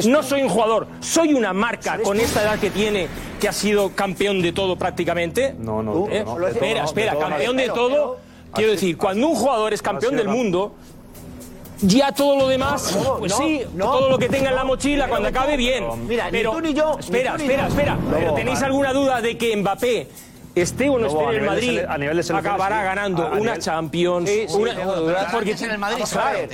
No 0.08 0.24
soy 0.24 0.42
un 0.42 0.48
jugador, 0.48 0.88
soy 0.98 1.34
una 1.34 1.52
marca 1.52 2.00
con 2.02 2.18
esta 2.18 2.42
edad 2.42 2.58
que 2.58 2.68
tiene, 2.70 3.06
que 3.40 3.46
ha 3.48 3.52
sido 3.52 3.90
campeón 3.94 4.42
de 4.42 4.50
todo 4.52 4.74
prácticamente. 4.76 5.54
No, 5.56 5.84
no, 5.84 6.08
¿Eh? 6.11 6.24
no, 6.26 6.37
no, 6.37 6.48
espera, 6.48 6.80
no, 6.80 6.87
espera, 6.87 7.12
de 7.12 7.16
todo 7.18 7.22
no. 7.24 7.28
campeón 7.30 7.56
de 7.56 7.62
Pero- 7.62 7.74
todo. 7.74 8.16
Quiero 8.54 8.72
decir, 8.72 8.96
cuando 8.96 9.28
un 9.28 9.37
jugador 9.37 9.72
es 9.72 9.80
campeón 9.82 10.16
del 10.16 10.26
mundo, 10.28 10.74
ya 11.80 12.12
todo 12.12 12.36
lo 12.36 12.48
demás, 12.48 12.96
No, 13.02 13.18
pues 13.18 13.32
no, 13.32 13.38
sí, 13.38 13.62
no. 13.74 13.84
todo 13.84 14.08
lo 14.10 14.18
que 14.18 14.28
tenga 14.28 14.50
en 14.50 14.56
la 14.56 14.64
mochila 14.64 15.08
cuando 15.08 15.28
acabe 15.28 15.56
bien. 15.56 15.84
Mira, 16.06 16.26
ni 16.26 16.30
pero 16.32 16.52
tú 16.52 16.60
ni 16.60 16.74
yo, 16.74 16.94
ni 16.94 17.00
espera, 17.00 17.32
tú 17.32 17.38
ni 17.38 17.44
espera, 17.44 17.62
yo. 17.64 17.68
espera. 17.68 17.98
Pero 18.12 18.34
tenéis 18.34 18.62
alguna 18.62 18.92
duda 18.92 19.20
de 19.20 19.36
que 19.38 19.56
Mbappé 19.56 20.08
esté 20.54 20.88
o 20.88 20.98
no 20.98 21.06
esté 21.06 21.22
en 21.22 21.30
el 21.34 21.42
Madrid, 21.42 21.80
a 21.88 21.98
nivel 21.98 22.16
de 22.16 22.22
sí. 22.24 22.32
ganando 22.32 23.22
A- 23.22 23.26
a 23.26 23.30
una 23.32 23.52
nivel- 23.52 23.58
Champions, 23.62 24.28
Sí, 24.28 24.44
sí, 24.48 24.54
una, 24.56 24.74
porque 25.30 25.52
en 25.52 25.70
el 25.70 25.78
Madrid 25.78 26.04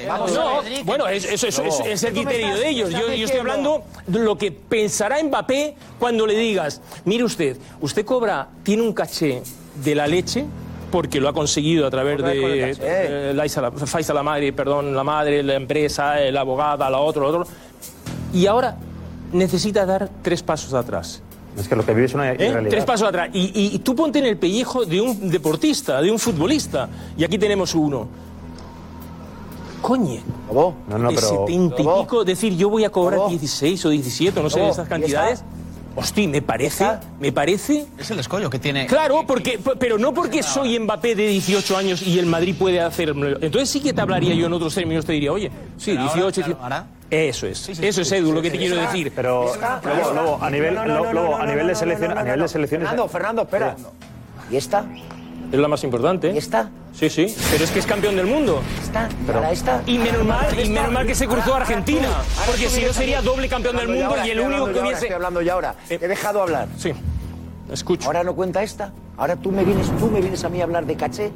vamos 0.06 0.36
a 0.36 0.40
no, 0.42 0.62
bueno, 0.84 1.08
es- 1.08 1.24
eso, 1.24 1.46
eso 1.46 1.64
es, 1.86 2.02
el 2.02 2.12
criterio 2.12 2.54
de 2.56 2.68
ellos. 2.68 2.90
Yo, 2.90 3.08
estoy 3.08 3.40
hablando 3.40 3.84
de 4.06 4.18
lo 4.18 4.36
que 4.36 4.52
pensará 4.52 5.22
Mbappé 5.22 5.74
cuando 5.98 6.26
le 6.26 6.34
digas, 6.36 6.82
mire 7.06 7.24
usted, 7.24 7.56
usted 7.80 8.04
cobra, 8.04 8.48
tiene 8.62 8.82
un 8.82 8.92
caché 8.92 9.42
de 9.82 9.94
la 9.94 10.06
leche 10.06 10.44
porque 10.94 11.18
lo 11.20 11.28
ha 11.28 11.32
conseguido 11.32 11.88
a 11.88 11.90
través 11.90 12.22
de 12.22 12.70
eh, 12.80 13.32
la, 13.34 13.72
Faisa 13.72 14.14
la 14.14 14.22
madre, 14.22 14.52
perdón, 14.52 14.94
la 14.94 15.02
madre, 15.02 15.42
la 15.42 15.54
empresa, 15.56 16.22
eh, 16.22 16.30
la 16.30 16.42
abogada, 16.42 16.88
la 16.88 17.00
otra, 17.00 17.20
la 17.24 17.28
otra. 17.30 17.42
Y 18.32 18.46
ahora 18.46 18.76
necesita 19.32 19.84
dar 19.86 20.08
tres 20.22 20.44
pasos 20.44 20.72
atrás. 20.72 21.20
Es 21.58 21.66
que 21.66 21.74
lo 21.74 21.84
que 21.84 21.94
vive 21.94 22.06
es 22.06 22.14
una 22.14 22.30
¿eh? 22.30 22.36
irrealidad. 22.36 22.70
Tres 22.70 22.84
pasos 22.84 23.08
atrás. 23.08 23.28
Y, 23.32 23.40
y- 23.60 23.74
y 23.74 23.78
tú 23.80 23.96
ponte 23.96 24.20
en 24.20 24.26
el 24.26 24.36
pellejo 24.36 24.84
de 24.84 25.00
un 25.00 25.28
deportista, 25.28 26.00
de 26.00 26.12
un 26.12 26.18
futbolista. 26.20 26.88
Y 27.16 27.24
aquí 27.24 27.38
tenemos 27.38 27.74
uno. 27.74 28.06
Coñe. 29.82 30.22
No, 30.52 30.76
no, 30.96 31.08
de 31.08 31.14
pero... 31.16 31.44
70 31.44 31.82
y 31.82 31.86
pico, 32.02 32.24
decir 32.24 32.56
yo 32.56 32.70
voy 32.70 32.84
a 32.84 32.90
cobrar 32.90 33.18
Lobo. 33.18 33.30
16 33.30 33.84
o 33.84 33.90
17, 33.90 34.40
no 34.40 34.48
sé, 34.48 34.68
esas 34.68 34.86
¿y 34.86 34.88
cantidades. 34.88 35.42
Hostia, 35.96 36.28
me 36.28 36.42
parece, 36.42 36.84
¿Está? 36.84 37.00
me 37.20 37.30
parece. 37.32 37.86
Es 37.98 38.10
el 38.10 38.18
escollo 38.18 38.50
que 38.50 38.58
tiene. 38.58 38.86
Claro, 38.86 39.24
porque, 39.26 39.60
pero 39.78 39.96
no 39.98 40.12
porque 40.12 40.42
soy 40.42 40.78
Mbappé 40.78 41.14
de 41.14 41.28
18 41.28 41.76
años 41.76 42.02
y 42.02 42.18
el 42.18 42.26
Madrid 42.26 42.54
puede 42.58 42.80
hacerlo. 42.80 43.38
Entonces 43.40 43.68
sí 43.70 43.80
que 43.80 43.92
te 43.92 44.00
hablaría 44.00 44.34
yo 44.34 44.46
en 44.46 44.52
otros 44.52 44.74
términos, 44.74 45.04
te 45.06 45.12
diría, 45.12 45.32
oye, 45.32 45.50
sí, 45.76 45.92
Pero 45.92 46.00
ahora, 46.02 46.14
18, 46.14 46.42
claro, 46.42 46.62
ahora- 46.62 46.86
Eso 47.10 47.46
es, 47.46 47.68
eso 47.68 48.00
es 48.02 48.12
Edu, 48.12 48.32
lo 48.32 48.42
que 48.42 48.50
te 48.50 48.58
quiero 48.58 48.76
decir. 48.76 49.12
Pero, 49.14 49.52
Lobo, 49.54 50.12
Lobo, 50.12 50.38
a 50.42 50.50
nivel, 50.50 50.74
No, 50.74 50.84
no, 50.84 50.94
no, 50.94 50.94
Lobo, 50.94 51.04
no, 51.06 51.12
Lobo, 51.12 51.28
no, 51.30 51.36
a 51.36 51.38
no, 51.38 51.46
nivel 51.52 51.66
no, 51.66 51.72
de 51.78 51.86
no, 51.86 52.04
a 52.04 52.14
no, 52.14 52.22
nivel 52.22 52.38
no. 52.38 52.42
de 52.44 52.48
selecciones... 52.48 52.88
Fernando, 52.88 53.08
Fernando, 53.08 53.42
espera. 53.42 53.76
¿Y 54.50 54.56
esta? 54.56 54.84
Es 55.52 55.58
la 55.58 55.68
más 55.68 55.84
importante. 55.84 56.32
¿Y 56.32 56.38
esta? 56.38 56.70
Sí, 56.92 57.10
sí, 57.10 57.34
pero 57.50 57.64
es 57.64 57.70
que 57.70 57.78
es 57.80 57.86
campeón 57.86 58.16
del 58.16 58.26
mundo. 58.26 58.62
¿Esta? 58.82 59.08
¿Ahora 59.32 59.50
esta? 59.52 59.82
Y 59.86 59.98
menos 59.98 60.24
mal, 60.24 60.46
y 60.58 60.68
menos 60.68 60.92
mal 60.92 61.06
que 61.06 61.14
se 61.14 61.26
cruzó 61.26 61.54
a 61.54 61.58
Argentina, 61.58 62.08
porque 62.46 62.68
si 62.68 62.82
no 62.84 62.92
sería 62.92 63.20
doble 63.22 63.48
campeón 63.48 63.76
del 63.76 63.88
mundo 63.88 64.14
y 64.24 64.30
el 64.30 64.40
único 64.40 64.66
que 64.66 64.80
hubiese... 64.80 64.92
Estoy 65.06 65.10
hablando 65.14 65.42
ya 65.42 65.54
ahora. 65.54 65.74
Eh, 65.90 65.98
Te 65.98 66.04
he 66.04 66.08
dejado 66.08 66.42
hablar. 66.42 66.68
Sí, 66.78 66.92
escucho. 67.70 68.06
¿Ahora 68.06 68.22
no 68.24 68.34
cuenta 68.34 68.62
esta? 68.62 68.92
¿Ahora 69.16 69.36
tú 69.36 69.50
me 69.52 69.64
vienes, 69.64 69.88
tú 69.98 70.08
me 70.08 70.20
vienes 70.20 70.42
a 70.44 70.48
mí 70.48 70.60
a 70.60 70.64
hablar 70.64 70.86
de 70.86 70.96
caché? 70.96 71.30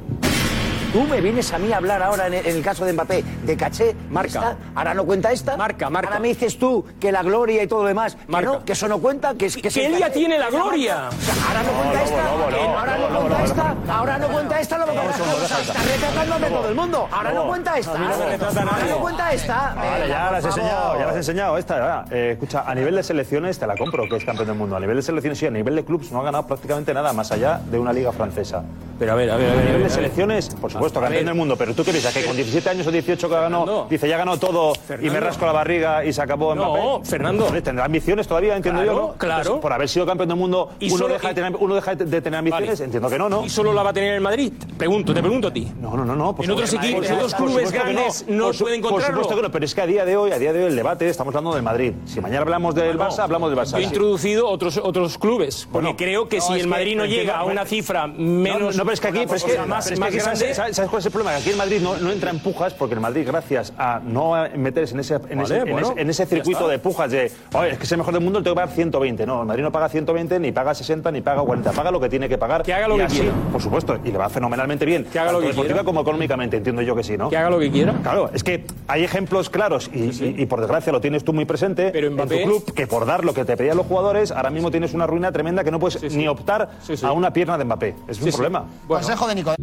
¿Tú 0.92 1.04
me 1.04 1.20
vienes 1.20 1.52
a 1.52 1.58
mí 1.58 1.70
a 1.70 1.76
hablar 1.76 2.02
ahora 2.02 2.28
en 2.28 2.34
el, 2.34 2.62
caso 2.62 2.84
de 2.86 2.94
Mbappé 2.94 3.22
de 3.44 3.56
caché? 3.56 3.94
Marca. 4.10 4.28
¿Esta? 4.28 4.56
¿Ahora 4.74 4.94
no 4.94 5.04
cuenta 5.04 5.30
esta? 5.32 5.56
Marca, 5.56 5.90
marca. 5.90 6.08
Ahora 6.08 6.20
me 6.20 6.28
dices 6.28 6.58
tú 6.58 6.84
que 6.98 7.12
la 7.12 7.22
gloria 7.22 7.62
y 7.62 7.66
todo 7.66 7.82
lo 7.82 7.88
demás, 7.88 8.14
que, 8.14 8.32
Marca. 8.32 8.50
no, 8.50 8.64
que 8.64 8.72
eso 8.72 8.88
no 8.88 8.98
cuenta, 8.98 9.34
que, 9.34 9.46
es- 9.46 9.56
que, 9.58 9.68
es 9.68 9.74
Que 9.74 9.86
él 9.86 9.98
ya 9.98 10.10
tiene 10.10 10.38
la 10.38 10.48
gloria. 10.48 11.08
O 11.08 11.22
sea, 11.22 11.34
ahora 11.46 11.62
no 11.62 11.72
cuenta 11.72 12.02
esta, 12.02 12.26
ahora 12.26 12.98
no 12.98 13.18
cuenta 13.18 13.44
esta, 13.44 13.76
ahora 13.88 14.18
no 14.18 14.28
cuenta 14.28 14.60
esta, 14.60 14.78
lo 14.78 14.86
que 14.86 14.92
pasa 14.92 15.10
es 15.10 15.62
que 15.62 15.70
está 15.70 15.82
retratándome 15.82 16.46
a 16.46 16.50
todo 16.50 16.68
el 16.68 16.74
mundo. 16.74 17.08
Ahora 17.12 17.32
no 17.32 17.46
cuenta 17.48 17.78
esta. 17.78 17.92
Ahora 17.92 18.86
no 18.88 18.98
cuenta 18.98 19.32
esta. 19.32 19.74
Vale, 19.76 20.08
ya 20.08 20.30
las 20.30 20.44
he 20.44 20.48
enseñado, 20.48 20.98
ya 20.98 21.06
las 21.06 21.14
he 21.14 21.18
enseñado. 21.18 21.58
Esta, 21.58 21.78
ya. 21.78 22.04
Eh, 22.16 22.30
escucha, 22.32 22.64
a 22.66 22.74
nivel 22.74 22.96
de 22.96 23.02
selecciones 23.02 23.58
te 23.58 23.66
la 23.66 23.76
compro, 23.76 24.08
que 24.08 24.16
es 24.16 24.24
campeón 24.24 24.48
del 24.48 24.56
mundo. 24.56 24.74
A 24.76 24.80
nivel 24.80 24.96
de 24.96 25.02
selecciones 25.02 25.38
sí, 25.38 25.46
a 25.46 25.50
nivel 25.50 25.76
de 25.76 25.84
clubs 25.84 26.10
no 26.12 26.20
ha 26.20 26.24
ganado 26.24 26.46
prácticamente 26.46 26.94
nada 26.94 27.12
más 27.12 27.30
allá 27.30 27.60
de 27.70 27.78
una 27.78 27.92
liga 27.92 28.10
francesa. 28.12 28.64
Pero 28.98 29.12
a 29.12 29.14
ver, 29.14 29.30
a 29.30 29.36
ver, 29.36 29.48
a 29.48 29.52
A 29.52 29.56
ver. 29.56 29.64
nivel 29.66 29.82
a 29.82 29.84
de 29.84 29.90
selecciones, 29.90 30.48
por 30.60 30.72
supuesto, 30.72 31.00
campeón 31.00 31.24
del 31.26 31.34
mundo. 31.34 31.56
Pero 31.56 31.74
tú 31.74 31.84
qué 31.84 31.90
piensas, 31.92 32.12
que 32.12 32.24
con 32.24 32.34
17 32.34 32.68
años 32.70 32.86
o 32.86 32.90
18 32.90 33.28
que 33.28 33.34
ganó, 33.34 33.60
Fernando. 33.64 33.86
dice 33.90 34.08
ya 34.08 34.18
ganó 34.18 34.36
todo 34.38 34.72
y 34.72 34.78
me 34.78 34.96
Fernando. 34.96 35.20
rasco 35.20 35.46
la 35.46 35.52
barriga 35.52 36.04
y 36.04 36.12
se 36.12 36.20
acabó 36.22 36.54
No, 36.54 36.74
Mbappé. 36.96 37.08
Fernando. 37.10 37.44
Hombre, 37.46 37.62
Tendrá 37.62 37.84
ambiciones 37.84 38.26
todavía, 38.26 38.56
entiendo 38.56 38.82
Claro, 38.82 38.98
yo, 38.98 39.06
¿no? 39.08 39.14
claro. 39.14 39.40
Entonces, 39.42 39.62
por 39.62 39.72
haber 39.72 39.88
sido 39.88 40.06
campeón 40.06 40.28
del 40.30 40.38
mundo, 40.38 40.70
Y 40.80 40.90
uno, 40.92 41.06
deja 41.08 41.28
de 41.28 41.34
tener, 41.34 41.56
uno 41.58 41.74
deja 41.74 41.94
de 41.94 42.20
tener 42.22 42.38
ambiciones, 42.38 42.70
Vale. 42.70 42.84
entiendo 42.84 43.08
que 43.10 43.18
no, 43.18 43.28
¿no? 43.28 43.44
¿Y 43.44 43.48
solo 43.50 43.72
la 43.72 43.82
va 43.82 43.90
a 43.90 43.92
tener 43.92 44.14
el 44.14 44.20
Madrid? 44.20 44.52
Pregunto, 44.76 45.14
te 45.14 45.20
pregunto 45.20 45.48
a 45.48 45.52
ti. 45.52 45.70
No, 45.80 45.96
no, 45.96 46.04
no, 46.04 46.16
no. 46.16 46.34
por 46.34 46.44
En 46.44 46.50
otros 46.50 46.72
equipos, 46.72 47.00
Por 47.00 47.06
en 47.06 47.12
otros 47.14 47.34
clubes 47.34 47.70
grandes 47.72 48.24
no 48.28 48.46
Por 48.46 48.54
su- 48.54 48.64
pueden 48.64 48.80
Por 48.80 48.88
encontrarlo. 48.90 49.16
supuesto 49.22 49.36
que 49.36 49.42
no, 49.42 49.52
pero 49.52 49.64
es 49.64 49.74
que 49.74 49.80
a 49.82 49.86
día 49.86 50.04
de 50.04 50.16
hoy, 50.16 50.32
a 50.32 50.38
día 50.38 50.52
de 50.52 50.60
hoy 50.64 50.70
el 50.70 50.76
debate 50.76 51.08
estamos 51.08 51.32
hablando 51.34 51.54
del 51.54 51.62
Madrid. 51.62 51.92
Si 52.06 52.20
mañana 52.20 52.42
hablamos 52.42 52.74
del 52.74 52.98
Barça, 52.98 53.20
hablamos 53.20 53.50
del 53.50 53.58
Barça. 53.58 53.72
Yo 53.72 53.78
he 53.78 53.82
introducido 53.82 54.48
otros, 54.48 54.76
otros 54.82 55.18
clubes, 55.18 55.68
porque 55.70 55.94
creo 55.96 56.28
que 56.28 56.38
no, 56.38 56.42
si 56.42 56.52
el 56.60 56.66
Madrid 56.66 56.96
no 56.96 57.04
llega 57.06 57.36
a 57.36 57.44
una 57.44 57.64
cifra 57.64 58.06
menos... 58.06 58.76
Pero 58.88 58.94
es 58.94 59.00
que 59.00 59.08
aquí, 59.08 59.18
pero 59.24 59.34
es 59.36 59.44
que, 59.44 59.58
más, 59.66 59.66
pero 59.66 59.76
es 59.78 59.90
que 59.90 59.96
más 60.00 60.08
aquí, 60.08 60.20
¿sabes- 60.20 60.38
grande... 60.40 60.54
¿sabes, 60.54 60.76
¿sabes 60.76 60.90
cuál 60.90 61.00
es 61.00 61.06
el 61.06 61.12
problema? 61.12 61.30
Que 61.32 61.36
aquí 61.42 61.50
el 61.50 61.56
Madrid 61.56 61.80
no, 61.82 61.96
no 61.98 62.10
entra 62.10 62.30
en 62.30 62.38
pujas 62.38 62.72
porque 62.72 62.94
el 62.94 63.00
Madrid, 63.00 63.24
gracias 63.26 63.72
a 63.76 64.00
no 64.02 64.32
meterse 64.56 64.94
en 64.94 65.00
ese, 65.00 65.14
en 65.16 65.38
Vale, 65.38 65.42
ese, 65.42 65.70
en 66.00 66.10
ese- 66.10 66.22
en 66.22 66.28
circuito 66.28 66.66
de 66.68 66.78
pujas 66.78 67.10
de, 67.10 67.30
oye, 67.54 67.70
es 67.72 67.78
que 67.78 67.84
es 67.84 67.92
el 67.92 67.98
mejor 67.98 68.14
del 68.14 68.22
mundo, 68.22 68.42
tengo 68.42 68.54
que 68.54 68.60
pagar 68.62 68.74
120. 68.74 69.26
No, 69.26 69.42
el 69.42 69.46
Madrid 69.46 69.62
no 69.62 69.70
paga 69.72 69.88
120, 69.90 70.38
ni 70.40 70.52
paga 70.52 70.74
60, 70.74 71.10
ni 71.12 71.20
paga 71.20 71.42
40. 71.42 71.72
Paga 71.72 71.90
lo 71.90 72.00
que 72.00 72.08
tiene 72.08 72.28
que 72.30 72.38
pagar. 72.38 72.62
Que 72.62 72.72
haga 72.72 72.88
lo 72.88 72.94
y 72.94 72.98
que 72.98 73.04
así, 73.04 73.20
quiera. 73.20 73.34
Por 73.52 73.60
supuesto, 73.60 73.98
y 74.04 74.10
le 74.10 74.16
va 74.18 74.28
fenomenalmente 74.30 74.86
bien. 74.86 75.04
Que 75.04 75.18
haga 75.18 75.32
lo 75.32 75.40
que 75.40 75.50
quiera. 75.50 75.84
como 75.84 76.00
económicamente, 76.00 76.56
entiendo 76.56 76.80
yo 76.82 76.96
que 76.96 77.02
sí, 77.04 77.16
¿no? 77.18 77.28
Que 77.28 77.36
haga 77.36 77.50
lo 77.50 77.58
que 77.58 77.70
quiera. 77.70 77.92
Claro, 78.02 78.30
es 78.32 78.42
que 78.42 78.64
hay 78.86 79.04
ejemplos 79.04 79.50
claros 79.50 79.90
y, 79.92 80.04
y- 80.04 80.34
y 80.38 80.46
por 80.46 80.60
desgracia 80.60 80.92
lo 80.92 81.00
tienes 81.00 81.24
tú 81.24 81.32
muy 81.32 81.44
presente 81.44 81.90
Pero 81.92 82.08
en 82.08 82.16
tu 82.16 82.26
club 82.26 82.72
que 82.74 82.86
por 82.86 83.04
dar 83.04 83.24
lo 83.24 83.34
que 83.34 83.44
te 83.44 83.56
pedían 83.56 83.76
los 83.76 83.86
jugadores 83.86 84.30
ahora 84.32 84.48
mismo 84.50 84.70
tienes 84.70 84.94
una 84.94 85.06
ruina 85.06 85.30
tremenda 85.30 85.62
que 85.62 85.70
no 85.70 85.78
puedes 85.78 86.00
Sí, 86.00 86.16
ni 86.16 86.26
optar 86.28 86.70
a 87.02 87.12
una 87.12 87.32
pierna 87.32 87.58
de 87.58 87.64
Mbappé. 87.64 87.94
Es 88.08 88.20
un 88.22 88.30
problema. 88.32 88.64
Consejo 88.86 89.26
de 89.26 89.34
Nico. 89.34 89.54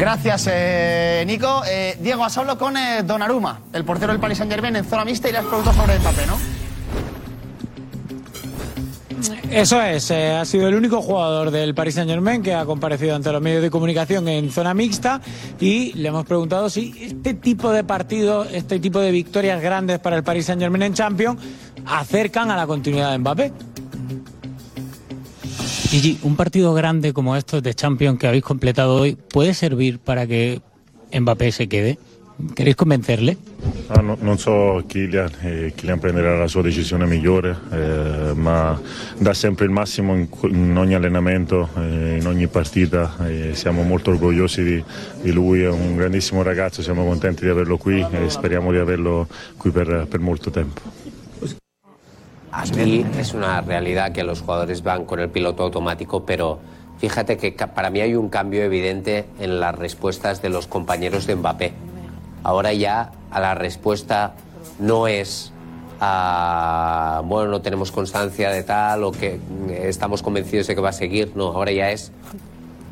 Gracias, 0.00 0.48
eh, 0.50 1.24
Nico. 1.26 1.62
Eh, 1.68 1.98
Diego, 2.00 2.24
has 2.24 2.36
hablado 2.38 2.58
con 2.58 2.74
eh, 2.74 3.02
Donnarumma, 3.04 3.60
el 3.74 3.84
portero 3.84 4.12
del 4.12 4.20
Paris 4.20 4.38
Saint 4.38 4.50
Germain, 4.50 4.74
en 4.76 4.84
zona 4.86 5.04
mixta 5.04 5.28
y 5.28 5.32
le 5.32 5.38
has 5.38 5.44
preguntado 5.44 5.76
sobre 5.76 5.98
Mbappé, 5.98 6.26
¿no? 6.26 6.59
Eso 9.50 9.82
es, 9.82 10.12
eh, 10.12 10.30
ha 10.30 10.44
sido 10.44 10.68
el 10.68 10.76
único 10.76 11.02
jugador 11.02 11.50
del 11.50 11.74
Paris 11.74 11.96
Saint 11.96 12.08
Germain 12.08 12.40
que 12.40 12.54
ha 12.54 12.64
comparecido 12.64 13.16
ante 13.16 13.32
los 13.32 13.42
medios 13.42 13.62
de 13.62 13.68
comunicación 13.68 14.28
en 14.28 14.52
zona 14.52 14.74
mixta 14.74 15.20
y 15.58 15.92
le 15.94 16.08
hemos 16.08 16.24
preguntado 16.24 16.70
si 16.70 16.94
este 17.00 17.34
tipo 17.34 17.72
de 17.72 17.82
partidos, 17.82 18.46
este 18.52 18.78
tipo 18.78 19.00
de 19.00 19.10
victorias 19.10 19.60
grandes 19.60 19.98
para 19.98 20.16
el 20.16 20.22
Paris 20.22 20.46
Saint 20.46 20.62
Germain 20.62 20.82
en 20.82 20.94
Champions 20.94 21.40
acercan 21.84 22.52
a 22.52 22.56
la 22.56 22.68
continuidad 22.68 23.10
de 23.10 23.18
Mbappé. 23.18 23.52
Gigi, 25.88 26.20
un 26.22 26.36
partido 26.36 26.72
grande 26.72 27.12
como 27.12 27.34
estos 27.34 27.60
de 27.60 27.74
Champions 27.74 28.20
que 28.20 28.28
habéis 28.28 28.44
completado 28.44 28.94
hoy 28.94 29.16
puede 29.16 29.54
servir 29.54 29.98
para 29.98 30.28
que 30.28 30.62
Mbappé 31.12 31.50
se 31.50 31.68
quede. 31.68 31.98
¿Queréis 32.54 32.76
convencerle? 32.76 33.36
Ah, 33.88 34.02
no- 34.02 34.16
non 34.20 34.38
so 34.38 34.82
Kylian, 34.86 35.30
eh, 35.42 35.72
Kylian 35.74 35.98
prenderà 35.98 36.36
la 36.38 36.46
sua 36.46 36.62
decisione 36.62 37.06
migliore, 37.06 37.56
eh, 37.72 38.32
ma 38.34 38.80
dà 39.18 39.34
sempre 39.34 39.64
il 39.64 39.70
massimo 39.70 40.14
in, 40.14 40.28
in 40.50 40.76
ogni 40.76 40.94
allenamento, 40.94 41.68
eh, 41.76 42.18
in 42.18 42.26
ogni 42.26 42.46
partita. 42.46 43.16
eh, 43.26 43.54
siamo 43.54 43.82
molto 43.82 44.10
orgogliosi 44.10 44.62
di, 44.62 44.84
di 45.22 45.32
lui, 45.32 45.62
è 45.62 45.68
un 45.68 45.96
grandissimo 45.96 46.42
ragazzo, 46.42 46.82
siamo 46.82 47.04
contenti 47.04 47.44
di 47.44 47.50
averlo 47.50 47.76
qui 47.76 48.04
e 48.10 48.30
speriamo 48.30 48.70
di 48.70 48.78
averlo 48.78 49.26
qui 49.56 49.70
per, 49.70 50.06
per 50.08 50.20
molto 50.20 50.50
tempo. 50.50 50.80
Aquí 52.52 53.04
es 53.18 53.32
una 53.32 53.60
realidad 53.60 54.12
que 54.12 54.24
los 54.24 54.40
jugadores 54.40 54.82
van 54.82 55.04
con 55.04 55.20
el 55.20 55.28
piloto 55.28 55.62
automático, 55.62 56.24
pero 56.24 56.58
fíjate 56.98 57.36
que 57.36 57.52
para 57.52 57.90
mí 57.90 58.00
hay 58.00 58.14
un 58.14 58.28
cambio 58.28 58.62
evidente 58.62 59.26
en 59.38 59.60
las 59.60 59.74
respuestas 59.76 60.42
de 60.42 60.48
los 60.48 60.66
compañeros 60.66 61.26
de 61.26 61.36
Mbappé. 61.36 61.72
Ahora 62.42 62.72
ya 62.72 63.12
a 63.30 63.40
la 63.40 63.54
respuesta 63.54 64.32
no 64.78 65.06
es 65.08 65.52
a, 66.00 67.22
bueno, 67.24 67.50
no 67.50 67.60
tenemos 67.62 67.92
constancia 67.92 68.50
de 68.50 68.62
tal 68.62 69.04
o 69.04 69.12
que 69.12 69.36
mm, 69.38 69.70
estamos 69.70 70.22
convencidos 70.22 70.66
de 70.66 70.74
que 70.74 70.80
va 70.80 70.88
a 70.90 70.92
seguir, 70.94 71.32
no, 71.34 71.48
ahora 71.48 71.72
ya 71.72 71.90
es 71.90 72.12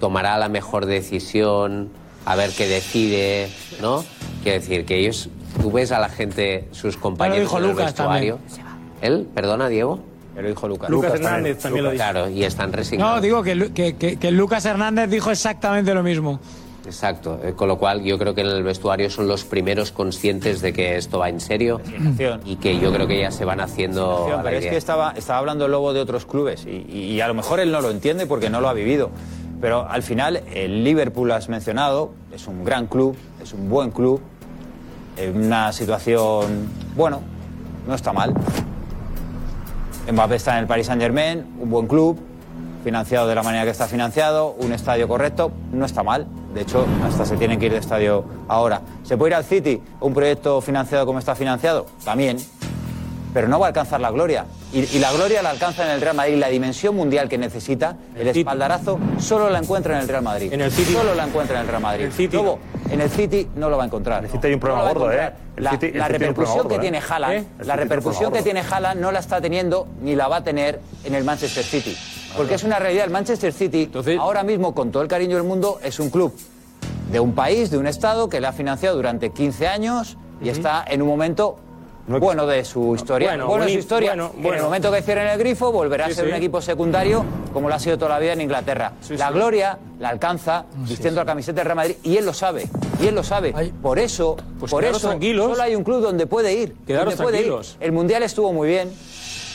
tomará 0.00 0.36
la 0.38 0.48
mejor 0.48 0.86
decisión, 0.86 1.88
a 2.24 2.36
ver 2.36 2.50
qué 2.56 2.66
decide, 2.68 3.48
¿no? 3.80 4.04
Quiero 4.42 4.60
decir, 4.60 4.84
que 4.84 4.98
ellos, 4.98 5.28
tú 5.60 5.72
ves 5.72 5.90
a 5.90 5.98
la 5.98 6.08
gente, 6.08 6.68
sus 6.72 6.96
compañeros 6.96 7.40
dijo 7.40 7.58
en 7.58 7.64
el 7.64 7.70
Lucas 7.70 7.86
vestuario. 7.86 8.38
¿Él? 9.00 9.26
¿Perdona, 9.34 9.68
Diego? 9.68 10.00
Lo 10.36 10.48
dijo 10.48 10.68
Lucas. 10.68 10.88
Lucas 10.90 11.14
Hernández 11.14 11.58
también 11.58 11.84
lo 11.84 11.90
dijo. 11.90 12.00
Claro, 12.02 12.28
y 12.30 12.44
están 12.44 12.72
resignados. 12.72 13.16
No, 13.16 13.20
digo 13.20 13.42
que, 13.42 13.54
Lu- 13.56 13.72
que, 13.72 13.96
que- 13.96 14.18
que 14.18 14.30
Lucas 14.30 14.64
Hernández 14.66 15.10
dijo 15.10 15.30
exactamente 15.32 15.92
lo 15.94 16.02
mismo. 16.04 16.38
Exacto, 16.88 17.38
eh, 17.44 17.52
con 17.54 17.68
lo 17.68 17.76
cual 17.76 18.02
yo 18.02 18.18
creo 18.18 18.34
que 18.34 18.40
en 18.40 18.46
el 18.46 18.62
vestuario 18.62 19.10
son 19.10 19.28
los 19.28 19.44
primeros 19.44 19.92
conscientes 19.92 20.62
de 20.62 20.72
que 20.72 20.96
esto 20.96 21.18
va 21.18 21.28
en 21.28 21.38
serio 21.38 21.82
y 22.46 22.56
que 22.56 22.78
yo 22.80 22.90
creo 22.92 23.06
que 23.06 23.20
ya 23.20 23.30
se 23.30 23.44
van 23.44 23.60
haciendo 23.60 24.26
la 24.30 24.42
Pero 24.42 24.56
es 24.56 24.62
idea. 24.62 24.70
que 24.72 24.76
estaba, 24.78 25.12
estaba 25.14 25.38
hablando 25.38 25.66
el 25.66 25.72
Lobo 25.72 25.92
de 25.92 26.00
otros 26.00 26.24
clubes 26.24 26.64
y, 26.64 26.86
y- 26.88 27.12
y 27.12 27.20
a 27.20 27.28
lo 27.28 27.34
mejor 27.34 27.60
él 27.60 27.70
no 27.70 27.82
lo 27.82 27.90
entiende 27.90 28.26
porque 28.26 28.48
no 28.48 28.62
lo 28.62 28.70
ha 28.70 28.72
vivido. 28.72 29.10
Pero 29.60 29.86
al 29.86 30.02
final 30.02 30.42
el 30.54 30.82
Liverpool 30.82 31.30
has 31.32 31.48
mencionado, 31.50 32.12
es 32.32 32.46
un 32.46 32.64
gran 32.64 32.86
club, 32.86 33.16
es 33.42 33.52
un 33.52 33.68
buen 33.68 33.90
club, 33.90 34.20
en 35.18 35.44
una 35.44 35.72
situación, 35.74 36.68
bueno, 36.96 37.20
no 37.86 37.94
está 37.94 38.12
mal. 38.14 38.32
Mbappé 40.10 40.36
está 40.36 40.54
en 40.54 40.60
el 40.60 40.66
Paris 40.66 40.86
Saint 40.86 41.02
Germain, 41.02 41.44
un 41.60 41.68
buen 41.70 41.86
club, 41.86 42.18
financiado 42.82 43.26
de 43.28 43.34
la 43.34 43.42
manera 43.42 43.64
que 43.64 43.70
está 43.70 43.86
financiado, 43.88 44.52
un 44.58 44.72
estadio 44.72 45.06
correcto, 45.08 45.50
no 45.72 45.84
está 45.84 46.02
mal. 46.02 46.26
De 46.54 46.62
hecho, 46.62 46.86
hasta 47.04 47.24
se 47.24 47.36
tienen 47.36 47.58
que 47.58 47.66
ir 47.66 47.72
de 47.72 47.78
estadio 47.78 48.24
ahora. 48.48 48.80
¿Se 49.04 49.16
puede 49.16 49.30
ir 49.32 49.34
al 49.36 49.44
City, 49.44 49.80
un 50.00 50.14
proyecto 50.14 50.60
financiado 50.60 51.04
como 51.06 51.18
está 51.18 51.34
financiado? 51.34 51.86
También. 52.04 52.38
Pero 53.34 53.46
no 53.48 53.58
va 53.60 53.66
a 53.66 53.68
alcanzar 53.68 54.00
la 54.00 54.10
gloria. 54.10 54.46
Y, 54.72 54.80
y 54.96 54.98
la 54.98 55.12
gloria 55.12 55.42
la 55.42 55.50
alcanza 55.50 55.84
en 55.84 55.90
el 55.92 56.00
Real 56.00 56.16
Madrid. 56.16 56.36
La 56.36 56.48
dimensión 56.48 56.96
mundial 56.96 57.28
que 57.28 57.36
necesita, 57.36 57.96
el, 58.16 58.28
espaldarazo, 58.28 58.98
solo 59.18 59.50
la 59.50 59.58
encuentra 59.58 59.94
en 59.96 60.00
el 60.00 60.08
Real 60.08 60.22
Madrid. 60.22 60.52
En 60.52 60.62
el 60.62 60.72
City. 60.72 60.94
Solo 60.94 61.14
la 61.14 61.24
encuentra 61.26 61.56
en 61.56 61.62
el 61.62 61.68
Real 61.68 61.82
Madrid. 61.82 62.04
El 62.06 62.12
City. 62.12 62.38
en 62.90 63.00
el 63.02 63.10
City 63.10 63.48
no 63.54 63.68
lo 63.68 63.76
va 63.76 63.82
a 63.82 63.86
encontrar. 63.86 64.20
En 64.20 64.24
el 64.24 64.30
City 64.30 64.46
hay 64.48 64.54
un 64.54 64.60
problema 64.60 64.84
No 64.84 64.94
gordo. 64.94 65.12
¿eh? 65.12 65.30
La, 65.58 65.70
City- 65.72 65.90
repercusión 65.90 66.68
que 66.68 66.78
tiene. 66.78 67.00
Haaland, 67.06 67.34
¿Eh? 67.34 67.44
La 67.64 67.76
repercusión 67.76 68.32
que 68.32 68.42
tiene 68.42 68.60
Haaland 68.60 69.00
no 69.00 69.12
la 69.12 69.18
está 69.18 69.40
teniendo 69.42 69.86
ni 70.00 70.16
la 70.16 70.26
va 70.28 70.36
a 70.36 70.44
tener 70.44 70.80
en 71.04 71.14
el 71.14 71.22
Manchester 71.24 71.64
City. 71.64 71.94
Porque 72.38 72.54
es 72.54 72.62
una 72.64 72.78
realidad. 72.78 73.04
El 73.04 73.10
Manchester 73.10 73.52
City, 73.52 73.90
ahora 74.18 74.42
mismo, 74.44 74.74
con 74.74 74.90
todo 74.90 75.02
el 75.02 75.08
cariño 75.08 75.36
del 75.36 75.44
mundo, 75.44 75.78
es 75.82 75.98
un 76.00 76.08
club 76.08 76.32
de 77.12 77.20
un 77.20 77.34
país, 77.34 77.70
de 77.70 77.76
un 77.78 77.86
Estado 77.86 78.28
que 78.28 78.40
le 78.40 78.46
ha 78.46 78.52
financiado 78.52 78.96
durante 78.96 79.30
15 79.30 79.66
años 79.66 80.16
y 80.40 80.48
está 80.48 80.84
en 80.88 81.02
un 81.02 81.08
momento 81.08 81.58
bueno 82.06 82.46
de 82.46 82.64
su 82.64 82.94
historia. 82.94 83.30
Bueno, 83.30 83.46
Bueno, 83.48 83.64
de 83.66 83.72
su 83.72 83.78
historia. 83.80 84.12
bueno, 84.14 84.32
En 84.42 84.54
el 84.54 84.62
momento 84.62 84.90
que 84.90 85.02
cierren 85.02 85.26
el 85.28 85.38
grifo, 85.38 85.70
volverá 85.72 86.06
Sí, 86.06 86.12
a 86.12 86.14
ser 86.14 86.24
sí. 86.26 86.30
un 86.30 86.36
equipo 86.36 86.60
secundario 86.62 87.24
como 87.52 87.68
lo 87.68 87.74
ha 87.74 87.78
sido 87.78 87.98
toda 87.98 88.10
la 88.12 88.18
vida 88.18 88.32
en 88.32 88.40
Inglaterra. 88.40 88.92
la 89.10 89.30
gloria 89.30 89.78
la 89.98 90.08
alcanza 90.10 90.64
vistiendo 90.86 91.20
la 91.20 91.26
camiseta 91.26 91.56
del 91.56 91.64
Real 91.66 91.76
Madrid 91.76 91.96
y 92.04 92.16
él 92.16 92.24
lo 92.24 92.32
sabe. 92.32 92.68
Y 93.02 93.06
él 93.08 93.14
lo 93.14 93.22
sabe. 93.24 93.52
Por 93.82 93.98
eso, 93.98 94.36
Pues 94.60 94.70
por 94.70 94.84
eso 94.84 95.08
tranquilos. 95.08 95.50
solo 95.50 95.62
hay 95.62 95.74
un 95.74 95.82
club 95.84 96.00
donde 96.02 96.26
puede 96.26 96.54
ir. 96.54 96.74
Quedaros 96.86 97.16
donde 97.16 97.22
puede 97.24 97.38
ir. 97.38 97.44
tranquilos. 97.44 97.76
El 97.80 97.92
Mundial 97.92 98.22
estuvo 98.22 98.52
muy 98.52 98.68
bien. 98.68 98.90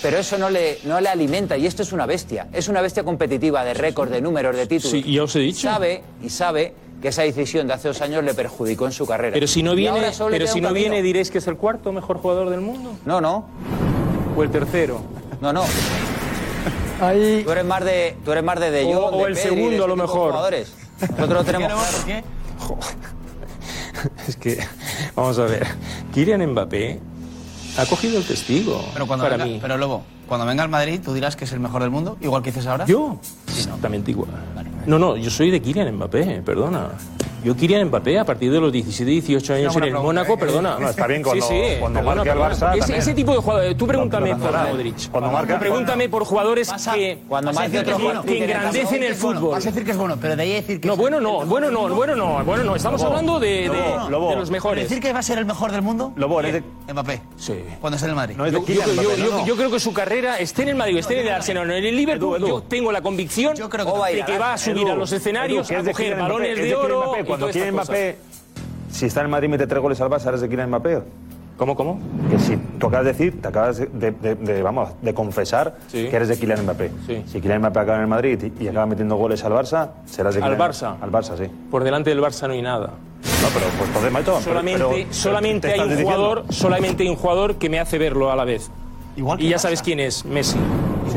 Pero 0.03 0.17
eso 0.19 0.37
no 0.37 0.49
le, 0.49 0.77
no 0.83 0.99
le 1.01 1.07
alimenta 1.09 1.57
y 1.57 1.65
esto 1.65 1.81
es 1.81 1.91
una 1.93 2.05
bestia. 2.05 2.47
Es 2.53 2.67
una 2.67 2.81
bestia 2.81 3.03
competitiva 3.03 3.63
de 3.63 3.73
récord, 3.73 4.09
de 4.11 4.21
números, 4.21 4.55
de 4.55 4.67
títulos. 4.67 4.91
Sí, 4.91 5.11
ya 5.13 5.23
os 5.23 5.35
he 5.35 5.39
dicho. 5.39 5.61
Sabe 5.67 6.03
y 6.21 6.29
sabe 6.29 6.73
que 7.01 7.07
esa 7.07 7.23
decisión 7.23 7.67
de 7.67 7.73
hace 7.73 7.87
dos 7.87 8.01
años 8.01 8.23
le 8.23 8.33
perjudicó 8.33 8.85
en 8.85 8.91
su 8.91 9.05
carrera. 9.07 9.33
Pero 9.33 9.47
si 9.47 9.63
no 9.63 9.73
viene, 9.75 10.11
pero 10.29 10.45
si 10.47 10.59
no 10.61 10.67
camino. 10.67 10.73
viene 10.73 11.01
diréis 11.01 11.31
que 11.31 11.37
es 11.39 11.47
el 11.47 11.55
cuarto 11.57 11.91
mejor 11.93 12.17
jugador 12.17 12.49
del 12.49 12.59
mundo. 12.61 12.95
No, 13.05 13.21
no. 13.21 13.45
O 14.35 14.43
el 14.43 14.49
tercero. 14.51 15.01
No, 15.41 15.51
no. 15.53 15.63
Tú 17.43 17.51
eres 17.51 17.65
más 17.65 17.83
de, 17.83 18.15
tú 18.23 18.31
eres 18.33 18.43
más 18.43 18.59
de 18.59 18.71
De 18.71 18.85
O- 18.85 19.01
Jong, 19.09 19.13
o 19.15 19.17
de 19.23 19.23
el 19.31 19.33
Pedri, 19.35 19.49
segundo, 19.49 19.77
de 19.77 19.83
a 19.83 19.87
lo 19.87 19.95
mejor. 19.95 20.31
jugadores. 20.31 20.73
Nosotros 21.01 21.29
lo 21.29 21.43
tenemos 21.43 21.73
claro. 22.05 22.23
Es 24.27 24.35
que, 24.35 24.59
vamos 25.15 25.39
a 25.39 25.43
ver, 25.45 25.65
Kylian 26.13 26.45
Mbappé 26.51 26.99
ha 27.77 27.85
cogido 27.85 28.17
el 28.17 28.23
testigo 28.25 28.85
Pero 28.93 29.07
cuando 29.07 29.25
para 29.25 29.37
venga, 29.37 29.51
mí. 29.51 29.59
Pero 29.61 29.77
Lobo, 29.77 30.03
cuando 30.27 30.45
venga 30.45 30.63
al 30.63 30.69
Madrid, 30.69 30.99
tú 31.03 31.13
dirás 31.13 31.35
que 31.35 31.45
es 31.45 31.51
el 31.53 31.59
mejor 31.59 31.81
del 31.81 31.91
mundo, 31.91 32.17
igual 32.21 32.41
que 32.43 32.51
dices 32.51 32.67
ahora. 32.67 32.85
¿Yo? 32.85 33.17
Exactamente 33.47 34.11
igual. 34.11 34.29
No, 34.85 34.99
no, 34.99 35.15
yo 35.17 35.29
soy 35.29 35.49
de 35.51 35.61
Kylian 35.61 35.95
Mbappé, 35.95 36.41
perdona. 36.45 36.89
Yo 37.43 37.55
Kylian 37.55 37.87
Mbappé 37.87 38.19
a 38.19 38.25
partir 38.25 38.51
de 38.51 38.59
los 38.61 38.71
17, 38.71 39.09
18 39.11 39.53
años 39.53 39.75
en 39.75 39.83
el 39.83 39.89
pregunta, 39.89 40.01
Mónaco, 40.03 40.33
¿eh? 40.33 40.37
perdona. 40.37 40.77
No, 40.79 40.89
está 40.89 41.07
bien 41.07 41.23
cuando- 41.23 41.45
sí, 41.47 41.53
sí, 41.53 41.75
cuando 41.79 41.99
perdona, 41.99 42.15
marque 42.15 42.29
al. 42.31 42.37
Barça 42.39 42.95
Ese, 42.97 43.13
tipo 43.13 43.31
de 43.33 43.37
jugadores, 43.39 43.77
tú 43.77 43.87
pregúntame 43.87 44.29
lo 44.29 44.37
por. 44.37 44.51
Modric. 44.69 45.09
Cuando 45.11 45.31
marca- 45.31 45.59
pregúntame 45.59 46.09
por 46.09 46.23
jugadores 46.25 46.67
que, 46.93 47.17
Vas 47.29 47.45
a 47.45 47.51
decir 47.63 47.79
que, 47.79 47.85
que 47.85 47.91
es 47.91 48.01
bueno. 48.01 48.23
que 48.23 48.43
engrandecen 48.43 49.03
el 49.03 49.15
fútbol. 49.15 49.51
Vas 49.51 49.65
a 49.65 49.69
decir 49.69 49.83
que 49.85 49.91
es 49.91 49.97
bueno, 49.97 50.17
pero 50.21 50.35
de 50.35 50.43
ahí 50.43 50.51
a 50.53 50.55
decir 50.55 50.79
que 50.79 50.87
No, 50.87 50.93
es 50.93 50.99
bueno 50.99 51.19
no, 51.19 51.45
bueno 51.45 51.69
no, 51.69 51.89
bueno 51.93 52.15
no, 52.15 52.43
bueno 52.43 52.63
no. 52.63 52.75
Estamos 52.75 53.01
Lobo, 53.01 53.11
hablando 53.13 53.39
de, 53.39 53.47
de- 53.69 54.09
Lobo, 54.09 54.29
de 54.29 54.35
los 54.37 54.49
mejores. 54.49 54.83
¿Decir 54.89 55.01
que 55.01 55.11
va 55.13 55.19
a 55.19 55.23
ser 55.23 55.37
el 55.37 55.45
mejor 55.45 55.71
del 55.71 55.81
mundo? 55.81 56.13
Lobo, 56.15 56.39
eres 56.39 56.53
de- 56.87 56.93
Mbappé. 56.93 57.21
Sí. 57.37 57.53
Cuando 57.81 57.95
esté 57.95 58.05
en 58.05 58.09
el 58.11 58.15
Madrid. 58.15 58.35
No 58.37 58.45
es 58.45 58.53
de 58.53 58.59
Yo, 58.59 58.65
yo- 58.65 58.73
Mbappé, 58.93 59.17
yo- 59.17 59.29
no, 59.31 59.37
no. 59.39 59.45
yo 59.45 59.55
creo 59.57 59.71
que 59.71 59.79
su 59.79 59.93
carrera 59.93 60.39
esté 60.39 60.63
en 60.63 60.69
el 60.69 60.75
Madrid, 60.75 60.97
esté 60.97 61.19
en 61.19 61.27
el 61.27 61.33
Arsenal, 61.33 61.69
en 61.71 61.83
el 61.85 61.95
Liverpool. 61.95 62.39
Yo 62.45 62.61
tengo 62.63 62.91
la 62.91 63.01
convicción 63.01 63.55
de 63.55 64.23
que 64.25 64.37
va 64.37 64.53
a 64.53 64.57
subir 64.57 64.87
a 64.89 64.95
los 64.95 65.11
escenarios 65.11 65.69
Edu, 65.69 65.75
que 65.75 65.75
es 65.75 65.79
a 65.79 65.83
de 65.83 65.91
coger 65.91 66.15
balones 66.17 66.57
de 66.57 66.75
oro 66.75 67.13
Cuando 67.39 67.49
estas 67.49 67.71
Mbappé, 67.73 68.17
si 68.91 69.05
está 69.05 69.21
en 69.21 69.29
Madrid 69.29 69.47
y 69.47 69.51
mete 69.51 69.67
tres 69.67 69.81
goles 69.81 69.99
al 70.01 70.09
Barça, 70.09 70.27
¿eres 70.27 70.41
de 70.41 70.49
Kylian 70.49 70.69
Mbappé? 70.69 71.01
¿Cómo, 71.57 71.75
cómo? 71.75 71.99
Que 72.31 72.39
si 72.39 72.57
tú 72.79 72.87
acabas 72.87 73.05
de 73.05 73.11
decir, 73.13 73.41
te 73.41 73.47
acabas 73.47 73.77
de, 73.77 73.87
de- 74.11 74.35
de- 74.35 74.61
vamos, 74.63 74.89
de 75.01 75.13
confesar 75.13 75.75
Sí. 75.87 76.07
que 76.09 76.15
eres 76.15 76.27
de 76.27 76.37
Kylian 76.39 76.63
Mbappé. 76.63 76.91
Sí. 77.05 77.23
Si 77.27 77.39
Kylian 77.41 77.59
Mbappé 77.59 77.79
acaba 77.79 77.97
en 77.97 78.01
el 78.03 78.07
Madrid 78.07 78.51
y, 78.59 78.63
y 78.63 78.67
acaba 78.67 78.85
metiendo 78.87 79.15
goles 79.15 79.43
al 79.43 79.53
Barça, 79.53 79.89
serás 80.05 80.33
de 80.35 80.41
¿Al 80.43 80.51
Kylian 80.51 80.69
Barça? 80.71 80.95
Al 81.01 81.11
Barça, 81.11 81.37
sí. 81.37 81.45
Por 81.69 81.83
delante 81.83 82.09
del 82.09 82.21
Barça 82.21 82.47
no 82.47 82.53
hay 82.53 82.61
nada. 82.61 82.87
No, 82.87 83.47
pero 83.53 83.65
pues 83.77 83.87
entonces, 83.87 84.11
macho, 84.11 84.25
pero- 84.25 84.41
Solamente, 84.41 84.77
pero- 84.79 84.89
pero 84.95 85.13
solamente 85.13 85.67
te 85.67 85.73
hay 85.73 85.79
estás 85.79 85.85
un 85.91 85.97
diciendo- 85.97 86.15
jugador, 86.15 86.45
solamente 86.53 87.03
hay 87.03 87.09
un 87.09 87.15
jugador 87.15 87.55
que 87.55 87.69
me 87.69 87.79
hace 87.79 87.97
verlo 87.97 88.31
a 88.31 88.35
la 88.35 88.45
vez. 88.45 88.71
Igual 89.15 89.37
que 89.37 89.43
y 89.45 89.49
ya 89.49 89.57
Barça. 89.57 89.59
sabes 89.59 89.81
quién 89.83 89.99
es, 89.99 90.25
Messi. 90.25 90.57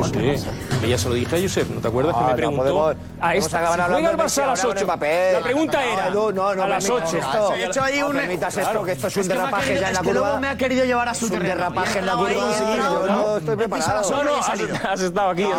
Sí, 0.05 0.39
sí. 0.39 0.47
Que 0.81 0.89
ya 0.89 0.99
se 0.99 1.09
lo 1.09 1.15
dije 1.15 1.37
a 1.37 1.41
Josep, 1.41 1.71
¿no 1.71 1.81
te 1.81 1.89
acuerdas 1.89 2.15
Ah, 2.17 2.19
que 2.19 2.25
me 2.25 2.31
no 2.31 2.37
preguntó? 2.37 2.63
podemos- 2.63 2.97
a 3.21 3.27
vamos 3.29 3.45
esta, 3.45 3.57
a 3.57 3.61
acabar 3.61 3.81
si 3.87 3.93
juega 3.93 4.11
el 4.11 4.17
Barça 4.17 4.43
a 4.43 4.47
las 4.47 4.61
hablamos 4.61 4.63
de 4.63 4.69
8. 4.69 4.85
Mbappé. 4.85 5.33
La 5.33 5.41
pregunta 5.41 5.79
No, 5.79 5.93
era 5.93 6.11
no, 6.11 6.33
no, 6.33 6.55
no 6.55 6.63
a 6.63 6.69
las 6.69 6.85
permitas 6.85 7.09
8. 7.15 7.19
esto. 7.19 7.55
He 7.55 7.65
hecho 7.67 7.83
ahí 7.83 8.01
No 8.01 8.07
un... 8.09 8.17
permitas 8.17 8.57
esto, 8.57 8.83
que 8.83 8.93
esto 8.93 9.07
es 9.07 9.17
un 9.17 9.29
derrapaje 9.29 9.65
querido- 9.67 9.81
ya 9.81 9.89
en 9.89 9.95
la 9.95 10.01
es 10.01 10.07
que 10.07 10.13
luego 10.13 10.27
curva. 10.27 10.41
me 10.41 10.49
ha 10.49 10.57
querido 10.57 10.85
llevar 10.85 11.09
a 11.09 11.15
su 11.15 11.25
Es 11.27 11.31
un 11.31 11.39
terreno. 11.39 11.55
derrapaje 11.55 11.99
en 11.99 12.07
la 12.07 12.13
curva, 12.13 12.31
no 13.07 13.37
estoy 13.39 13.57
preparado. 13.57 14.11
No, 14.11 14.25
no, 14.25 14.37
has, 14.37 15.01
estado 15.01 15.31
aquí. 15.31 15.43
hay 15.45 15.51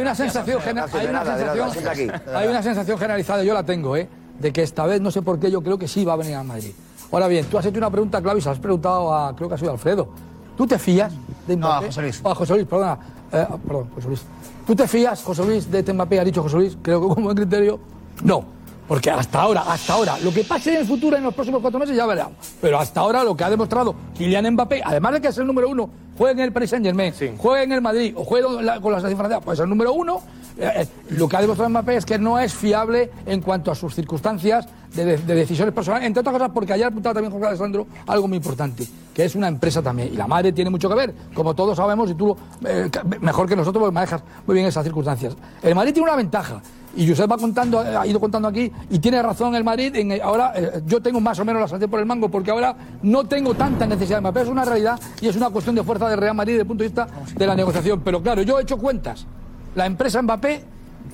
una, 0.00 0.14
sensación, 0.14 0.58
No, 0.58 0.64
hay 0.98 1.06
una 1.06 1.14
nada, 1.14 1.36
de 1.36 1.44
nada, 1.44 1.54
sensación, 1.54 1.70
siéntate 1.72 1.90
aquí. 2.12 2.30
hay 2.34 2.48
una 2.48 2.62
sensación 2.62 2.98
generalizada, 2.98 3.42
yo 3.42 3.54
la 3.54 3.62
tengo, 3.62 3.96
¿eh? 3.96 4.08
de 4.38 4.52
que 4.52 4.62
esta 4.62 4.86
vez, 4.86 5.00
no 5.00 5.10
sé 5.10 5.20
por 5.22 5.38
qué, 5.40 5.50
yo 5.50 5.62
creo 5.62 5.78
que 5.78 5.88
sí 5.88 6.04
va 6.04 6.12
a 6.12 6.16
venir 6.16 6.36
a 6.36 6.42
Madrid. 6.44 6.72
Ahora 7.10 7.26
bien, 7.26 7.44
tú 7.46 7.58
has 7.58 7.66
hecho 7.66 7.78
una 7.78 7.90
pregunta 7.90 8.20
clave 8.22 8.38
y 8.38 8.42
se 8.42 8.48
la 8.48 8.52
has 8.52 8.58
preguntado 8.60 9.12
a, 9.12 9.34
creo 9.34 9.48
que 9.48 9.54
ha 9.56 9.58
sido 9.58 9.72
Alfredo. 9.72 10.08
¿Tú 10.56 10.66
te 10.66 10.78
fías 10.78 11.12
de 11.48 11.56
No? 11.56 11.80
José 11.82 12.02
Luis. 12.02 12.20
Ah, 12.24 12.34
José 12.34 12.54
Luis, 12.54 12.66
perdona. 12.66 12.98
Eh, 13.32 13.46
perdón, 13.66 13.90
José 13.94 14.08
Luis. 14.08 14.22
¿Tú 14.66 14.76
te 14.76 14.86
fías, 14.86 15.22
José 15.22 15.44
Luis, 15.44 15.70
de 15.70 15.92
Mbappé? 15.92 16.20
Ha 16.20 16.24
dicho 16.24 16.42
José 16.42 16.56
Luis, 16.56 16.76
creo 16.82 17.14
que 17.14 17.20
buen 17.20 17.36
criterio. 17.36 17.80
No. 18.22 18.44
Porque 18.86 19.10
hasta 19.10 19.42
ahora, 19.42 19.64
hasta 19.68 19.92
ahora, 19.92 20.18
lo 20.24 20.32
que 20.32 20.44
pase 20.44 20.70
en 20.72 20.80
el 20.80 20.86
futuro, 20.86 21.14
en 21.14 21.22
los 21.22 21.34
próximos 21.34 21.60
cuatro 21.60 21.78
meses, 21.78 21.94
ya 21.94 22.06
veremos. 22.06 22.32
Pero 22.60 22.78
hasta 22.78 23.00
ahora 23.00 23.22
lo 23.22 23.36
que 23.36 23.44
ha 23.44 23.50
demostrado 23.50 23.94
Kylian 24.16 24.50
Mbappé, 24.54 24.80
además 24.82 25.12
de 25.12 25.20
que 25.20 25.28
es 25.28 25.36
el 25.36 25.46
número 25.46 25.68
uno, 25.68 25.90
juegue 26.16 26.32
en 26.40 26.46
el 26.46 26.52
Paris 26.54 26.70
Saint 26.70 26.86
Germain, 26.86 27.12
juegue 27.36 27.64
en 27.64 27.72
el 27.72 27.82
Madrid 27.82 28.14
o 28.16 28.62
la- 28.62 28.80
con 28.80 28.92
la 28.92 28.98
selección 29.00 29.18
francesa, 29.18 29.40
pues 29.42 29.58
es 29.58 29.62
el 29.64 29.68
número 29.68 29.92
uno. 29.92 30.22
Eh, 30.60 30.70
eh, 30.82 30.86
lo 31.10 31.28
que 31.28 31.36
ha 31.36 31.40
demostrado 31.40 31.70
Mbappé 31.70 31.96
es 31.98 32.04
que 32.04 32.18
no 32.18 32.38
es 32.38 32.52
fiable 32.52 33.10
en 33.26 33.40
cuanto 33.40 33.70
a 33.70 33.74
sus 33.76 33.94
circunstancias 33.94 34.66
de, 34.92 35.04
de- 35.04 35.18
de 35.18 35.34
decisiones 35.36 35.72
personales, 35.72 36.06
entre 36.06 36.20
otras 36.20 36.32
cosas 36.32 36.50
porque 36.52 36.72
ayer 36.72 36.86
apuntaba 36.86 37.14
también 37.14 37.30
Jorge 37.30 37.46
Alessandro 37.46 37.86
algo 38.06 38.26
muy 38.26 38.38
importante, 38.38 38.84
que 39.14 39.24
es 39.24 39.34
una 39.36 39.46
empresa 39.46 39.82
también. 39.82 40.12
Y 40.12 40.16
la 40.16 40.26
madre 40.26 40.52
tiene 40.52 40.70
mucho 40.70 40.88
que 40.88 40.94
ver, 40.96 41.14
como 41.34 41.54
todos 41.54 41.76
sabemos, 41.76 42.10
y 42.10 42.14
tú 42.14 42.36
eh, 42.66 42.90
mejor 43.20 43.48
que 43.48 43.54
nosotros 43.54 43.80
porque 43.82 43.94
manejas 43.94 44.22
muy 44.46 44.54
bien 44.54 44.66
esas 44.66 44.82
circunstancias. 44.84 45.36
El 45.62 45.74
Madrid 45.76 45.92
tiene 45.92 46.08
una 46.08 46.16
ventaja. 46.16 46.60
Y 46.96 47.06
Josep 47.06 47.30
va 47.30 47.36
contando, 47.36 47.78
ha 47.78 48.04
ido 48.06 48.18
contando 48.18 48.48
aquí, 48.48 48.72
y 48.90 48.98
tiene 48.98 49.22
razón 49.22 49.54
el 49.54 49.62
Madrid. 49.62 49.94
En, 49.94 50.20
ahora 50.20 50.52
yo 50.86 51.00
tengo 51.00 51.20
más 51.20 51.38
o 51.38 51.44
menos 51.44 51.60
la 51.62 51.68
sartén 51.68 51.88
por 51.88 52.00
el 52.00 52.06
mango, 52.06 52.28
porque 52.28 52.50
ahora 52.50 52.74
no 53.02 53.24
tengo 53.24 53.54
tanta 53.54 53.86
necesidad 53.86 54.16
de 54.16 54.20
Mbappé. 54.22 54.40
Es 54.40 54.48
una 54.48 54.64
realidad 54.64 54.98
y 55.20 55.28
es 55.28 55.36
una 55.36 55.50
cuestión 55.50 55.76
de 55.76 55.84
fuerza 55.84 56.08
del 56.08 56.18
Real 56.18 56.34
Madrid 56.34 56.54
desde 56.54 56.62
el 56.62 56.66
punto 56.66 56.82
de 56.82 56.88
vista 56.88 57.06
de 57.36 57.46
la 57.46 57.54
negociación. 57.54 58.00
Pero 58.00 58.20
claro, 58.20 58.42
yo 58.42 58.58
he 58.58 58.62
hecho 58.62 58.78
cuentas. 58.78 59.26
La 59.74 59.86
empresa 59.86 60.20
Mbappé, 60.22 60.64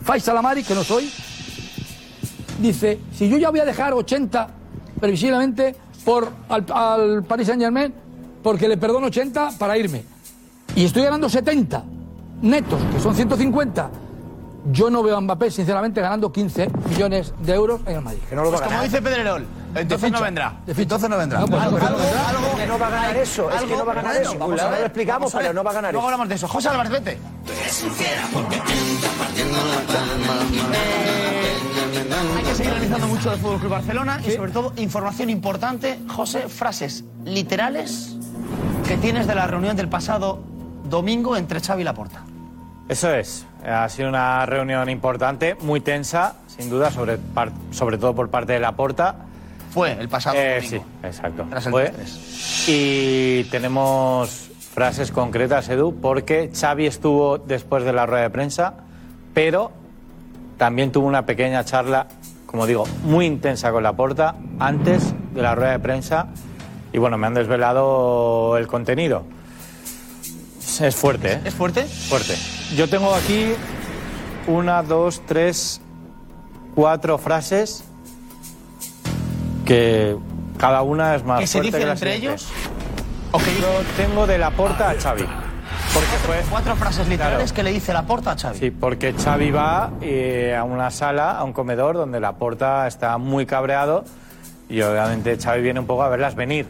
Faisal 0.02 0.36
Amari, 0.36 0.62
que 0.62 0.74
no 0.74 0.82
soy, 0.84 1.10
dice, 2.60 2.98
si 3.12 3.28
yo 3.28 3.36
ya 3.36 3.50
voy 3.50 3.60
a 3.60 3.64
dejar 3.64 3.92
80 3.92 4.48
previsiblemente 5.00 5.74
por 6.04 6.28
al, 6.48 6.64
al 6.72 7.24
Paris 7.24 7.46
Saint 7.48 7.60
Germain, 7.62 7.92
porque 8.42 8.68
le 8.68 8.76
perdono 8.76 9.06
80 9.08 9.50
para 9.58 9.76
irme, 9.78 10.04
y 10.76 10.84
estoy 10.84 11.02
ganando 11.02 11.28
70 11.28 11.84
netos, 12.42 12.80
que 12.92 13.00
son 13.00 13.14
150, 13.14 13.90
yo 14.72 14.88
no 14.90 15.02
veo 15.02 15.16
a 15.16 15.20
Mbappé, 15.20 15.50
sinceramente, 15.50 16.00
ganando 16.00 16.32
15 16.32 16.70
millones 16.88 17.34
de 17.42 17.54
euros 17.54 17.80
en 17.86 17.96
el 17.96 18.02
Madrid. 18.02 18.20
Que 18.28 18.34
no 18.36 18.42
lo 18.44 18.50
va 18.50 18.56
Pues 18.58 18.62
a 18.62 18.64
como 18.64 18.76
ganar. 18.78 18.90
dice 18.90 19.02
Pedrerol, 19.02 19.46
entonces 19.76 20.10
no 20.12 20.20
vendrá. 20.20 20.54
Entonces 20.66 21.08
no 21.10 21.16
vendrá. 21.16 21.40
No, 21.40 21.46
pues 21.46 21.62
no, 21.62 21.68
Algo- 21.68 21.78
no 21.78 21.96
vendrá. 21.96 22.28
algo- 22.28 22.56
Que 22.56 22.66
no 22.66 22.78
va 22.78 22.86
a 22.86 22.90
ganar 22.90 23.16
eso, 23.16 23.50
es 23.50 23.62
que 23.62 23.76
no 23.76 23.84
va 23.86 23.92
a 23.92 23.94
ganar 23.96 24.12
bueno, 24.14 24.30
eso. 24.30 24.38
vamos 24.38 24.60
a 24.60 24.64
No 24.64 24.70
ver, 24.70 24.80
lo 24.80 24.86
explicamos, 24.86 25.20
vamos 25.20 25.34
a 25.34 25.38
ver. 25.38 25.46
pero 25.46 25.54
no 25.54 25.64
va 25.64 25.70
a 25.70 25.74
ganar 25.74 25.92
Luego 25.92 26.06
eso. 26.06 26.08
hablamos 26.08 26.28
de 26.28 26.34
eso. 26.36 26.48
José 26.48 26.68
Álvarez, 26.68 26.92
vete. 26.92 27.18
Hay 32.36 32.42
que 32.42 32.54
seguir 32.54 32.72
analizando 32.72 33.06
mucho 33.08 33.32
el 33.32 33.38
Fútbol 33.38 33.58
Club 33.60 33.70
Barcelona 33.70 34.20
y 34.26 34.30
sobre 34.32 34.50
todo 34.52 34.72
información 34.76 35.30
importante, 35.30 35.98
José, 36.08 36.48
frases 36.48 37.04
literales 37.24 38.16
que 38.86 38.96
tienes 38.96 39.26
de 39.26 39.34
la 39.34 39.46
reunión 39.46 39.76
del 39.76 39.88
pasado 39.88 40.40
domingo 40.88 41.36
entre 41.36 41.60
Xavi 41.60 41.82
y 41.82 41.84
Laporta. 41.84 42.22
Eso 42.88 43.10
es. 43.14 43.46
Ha 43.66 43.88
sido 43.88 44.08
una 44.08 44.44
reunión 44.46 44.88
importante, 44.90 45.54
muy 45.60 45.80
tensa, 45.80 46.34
sin 46.48 46.68
duda, 46.68 46.90
sobre, 46.90 47.16
par- 47.18 47.52
sobre 47.70 47.96
todo 47.98 48.14
por 48.14 48.28
parte 48.30 48.52
de 48.54 48.60
Laporta. 48.60 49.16
Fue 49.74 49.92
el 49.92 50.08
pasado 50.08 50.36
Eh, 50.38 50.60
domingo. 50.62 50.84
Sí, 51.02 51.06
exacto. 51.06 51.46
Tras 51.50 51.66
el 51.66 51.72
Fue. 51.72 51.92
3-3. 51.92 52.64
Y 52.68 53.44
tenemos 53.50 54.50
frases 54.72 55.10
concretas, 55.10 55.68
Edu, 55.68 55.94
porque 56.00 56.50
Xavi 56.54 56.86
estuvo 56.86 57.38
después 57.38 57.84
de 57.84 57.92
la 57.92 58.06
rueda 58.06 58.22
de 58.22 58.30
prensa, 58.30 58.74
pero 59.34 59.72
también 60.58 60.92
tuvo 60.92 61.08
una 61.08 61.26
pequeña 61.26 61.64
charla, 61.64 62.06
como 62.46 62.66
digo, 62.66 62.84
muy 63.02 63.26
intensa 63.26 63.72
con 63.72 63.82
Laporta 63.82 64.36
antes 64.60 65.12
de 65.34 65.42
la 65.42 65.56
rueda 65.56 65.72
de 65.72 65.80
prensa. 65.80 66.28
Y 66.92 66.98
bueno, 66.98 67.18
me 67.18 67.26
han 67.26 67.34
desvelado 67.34 68.56
el 68.56 68.68
contenido. 68.68 69.24
Es, 70.60 70.80
es 70.80 70.94
fuerte, 70.94 71.32
¿eh? 71.32 71.40
¿Es 71.44 71.54
fuerte? 71.54 71.82
Fuerte. 71.84 72.34
Yo 72.76 72.88
tengo 72.88 73.12
aquí 73.12 73.52
una, 74.46 74.84
dos, 74.84 75.22
tres, 75.26 75.80
cuatro 76.76 77.18
frases 77.18 77.82
que 79.64 80.16
cada 80.58 80.82
una 80.82 81.14
es 81.14 81.24
más 81.24 81.40
¿Que 81.40 81.46
se 81.46 81.58
fuerte 81.58 81.66
dicen 81.66 81.80
que 81.80 81.86
la 81.86 81.92
entre 81.92 82.14
siguiente. 82.14 82.42
ellos? 82.42 82.52
Yo 83.60 83.82
tengo 83.96 84.26
de 84.26 84.38
la 84.38 84.50
porta 84.50 84.90
a 84.90 84.94
Xavi. 84.94 85.24
Porque 85.92 86.06
fue 86.24 86.36
Cuatro 86.50 86.76
frases 86.76 87.08
literales 87.08 87.52
que 87.52 87.62
le 87.62 87.72
dice 87.72 87.92
la 87.92 88.02
porta 88.02 88.32
a 88.32 88.36
Xavi. 88.36 88.58
Sí, 88.58 88.70
porque 88.70 89.12
Xavi 89.12 89.50
va 89.50 89.90
eh, 90.00 90.54
a 90.56 90.64
una 90.64 90.90
sala, 90.90 91.32
a 91.32 91.44
un 91.44 91.52
comedor 91.52 91.96
donde 91.96 92.20
la 92.20 92.32
porta 92.36 92.86
está 92.86 93.18
muy 93.18 93.46
cabreado 93.46 94.04
y 94.68 94.80
obviamente 94.82 95.36
Xavi 95.36 95.62
viene 95.62 95.80
un 95.80 95.86
poco 95.86 96.02
a 96.02 96.08
verlas 96.08 96.34
venir. 96.34 96.66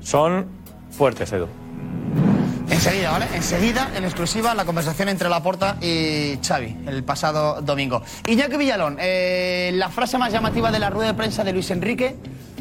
Son 0.00 0.46
fuertes, 0.90 1.32
Edu. 1.32 1.46
Enseguida, 2.80 3.10
¿vale? 3.10 3.26
Enseguida, 3.34 3.90
en 3.94 4.04
exclusiva, 4.04 4.54
la 4.54 4.64
conversación 4.64 5.10
entre 5.10 5.28
Laporta 5.28 5.76
y 5.82 6.38
Xavi, 6.42 6.78
el 6.86 7.04
pasado 7.04 7.60
domingo. 7.60 8.00
Iñaki 8.26 8.56
Villalón, 8.56 8.96
eh, 8.98 9.70
la 9.74 9.90
frase 9.90 10.16
más 10.16 10.32
llamativa 10.32 10.70
de 10.72 10.78
la 10.78 10.88
rueda 10.88 11.08
de 11.08 11.14
prensa 11.14 11.44
de 11.44 11.52
Luis 11.52 11.70
Enrique, 11.70 12.16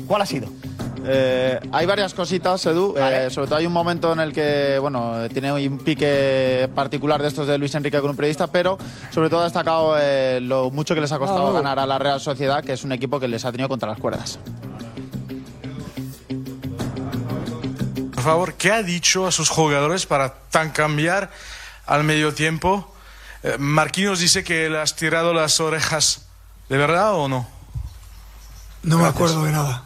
¿cuál 0.07 0.21
ha 0.21 0.25
sido? 0.25 0.49
Eh, 1.05 1.57
hay 1.71 1.85
varias 1.85 2.13
cositas, 2.13 2.65
Edu. 2.65 2.95
Eh, 2.97 3.29
sobre 3.29 3.47
todo 3.47 3.55
hay 3.59 3.65
un 3.65 3.71
momento 3.71 4.11
en 4.11 4.19
el 4.19 4.33
que, 4.33 4.77
bueno, 4.79 5.23
eh, 5.23 5.29
tiene 5.29 5.53
un 5.53 5.77
pique 5.77 6.69
particular 6.75 7.21
de 7.21 7.29
estos 7.29 7.47
de 7.47 7.57
Luis 7.57 7.73
Enrique 7.75 8.01
con 8.01 8.09
un 8.09 8.17
periodista, 8.17 8.47
pero 8.47 8.77
sobre 9.11 9.29
todo 9.29 9.39
ha 9.39 9.45
destacado 9.45 9.95
eh, 9.97 10.41
lo 10.41 10.69
mucho 10.69 10.95
que 10.95 10.99
les 10.99 11.13
ha 11.13 11.17
costado 11.17 11.47
Ah, 11.47 11.53
ganar 11.53 11.79
a 11.79 11.85
la 11.85 11.97
Real 11.97 12.19
Sociedad, 12.19 12.61
que 12.61 12.73
es 12.73 12.83
un 12.83 12.91
equipo 12.91 13.21
que 13.21 13.29
les 13.29 13.45
ha 13.45 13.51
tenido 13.53 13.69
contra 13.69 13.87
las 13.87 13.99
cuerdas. 13.99 14.37
Por 18.19 18.25
favor, 18.25 18.55
¿qué 18.55 18.73
ha 18.73 18.83
dicho 18.83 19.27
a 19.27 19.31
sus 19.31 19.47
jugadores 19.47 20.05
para 20.05 20.33
tan 20.33 20.71
cambiar 20.71 21.31
al 21.85 22.03
medio 22.03 22.33
tiempo? 22.33 22.93
Eh, 23.43 23.55
Marquinhos 23.57 24.19
dice 24.19 24.43
que 24.43 24.69
le 24.69 24.77
has 24.77 24.97
tirado 24.97 25.33
las 25.33 25.61
orejas. 25.61 26.23
¿De 26.67 26.75
verdad 26.75 27.13
o 27.13 27.29
no? 27.29 27.47
No 28.83 28.97
me 28.97 29.07
acuerdo 29.07 29.45
de 29.45 29.53
nada. 29.53 29.85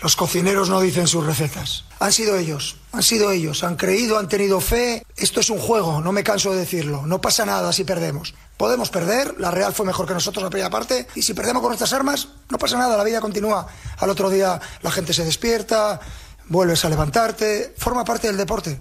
Los 0.00 0.16
cocineros 0.16 0.70
no 0.70 0.80
dicen 0.80 1.06
sus 1.06 1.26
recetas. 1.26 1.84
Han 2.00 2.10
sido 2.10 2.38
ellos, 2.38 2.78
han 2.92 3.02
sido 3.02 3.30
ellos. 3.32 3.62
Han 3.62 3.76
creído, 3.76 4.18
han 4.18 4.28
tenido 4.28 4.62
fe. 4.62 5.04
Esto 5.14 5.40
es 5.40 5.50
un 5.50 5.58
juego, 5.58 6.00
no 6.00 6.10
me 6.10 6.24
canso 6.24 6.52
de 6.52 6.60
decirlo. 6.60 7.04
No 7.04 7.20
pasa 7.20 7.44
nada 7.44 7.74
si 7.74 7.84
perdemos. 7.84 8.32
Podemos 8.56 8.88
perder, 8.88 9.34
la 9.38 9.50
Real 9.50 9.74
fue 9.74 9.84
mejor 9.84 10.06
que 10.06 10.14
nosotros 10.14 10.42
la 10.42 10.50
primera 10.50 10.70
parte, 10.70 11.06
y 11.14 11.22
si 11.22 11.34
perdemos 11.34 11.60
con 11.60 11.68
nuestras 11.68 11.92
armas, 11.92 12.28
no 12.48 12.58
pasa 12.58 12.78
nada, 12.78 12.96
la 12.96 13.04
vida 13.04 13.20
continúa. 13.20 13.66
Al 13.98 14.10
otro 14.10 14.30
día 14.30 14.58
la 14.82 14.90
gente 14.90 15.12
se 15.12 15.24
despierta, 15.24 16.00
vuelves 16.48 16.84
a 16.84 16.88
levantarte, 16.88 17.74
forma 17.76 18.04
parte 18.04 18.26
del 18.26 18.36
deporte, 18.36 18.80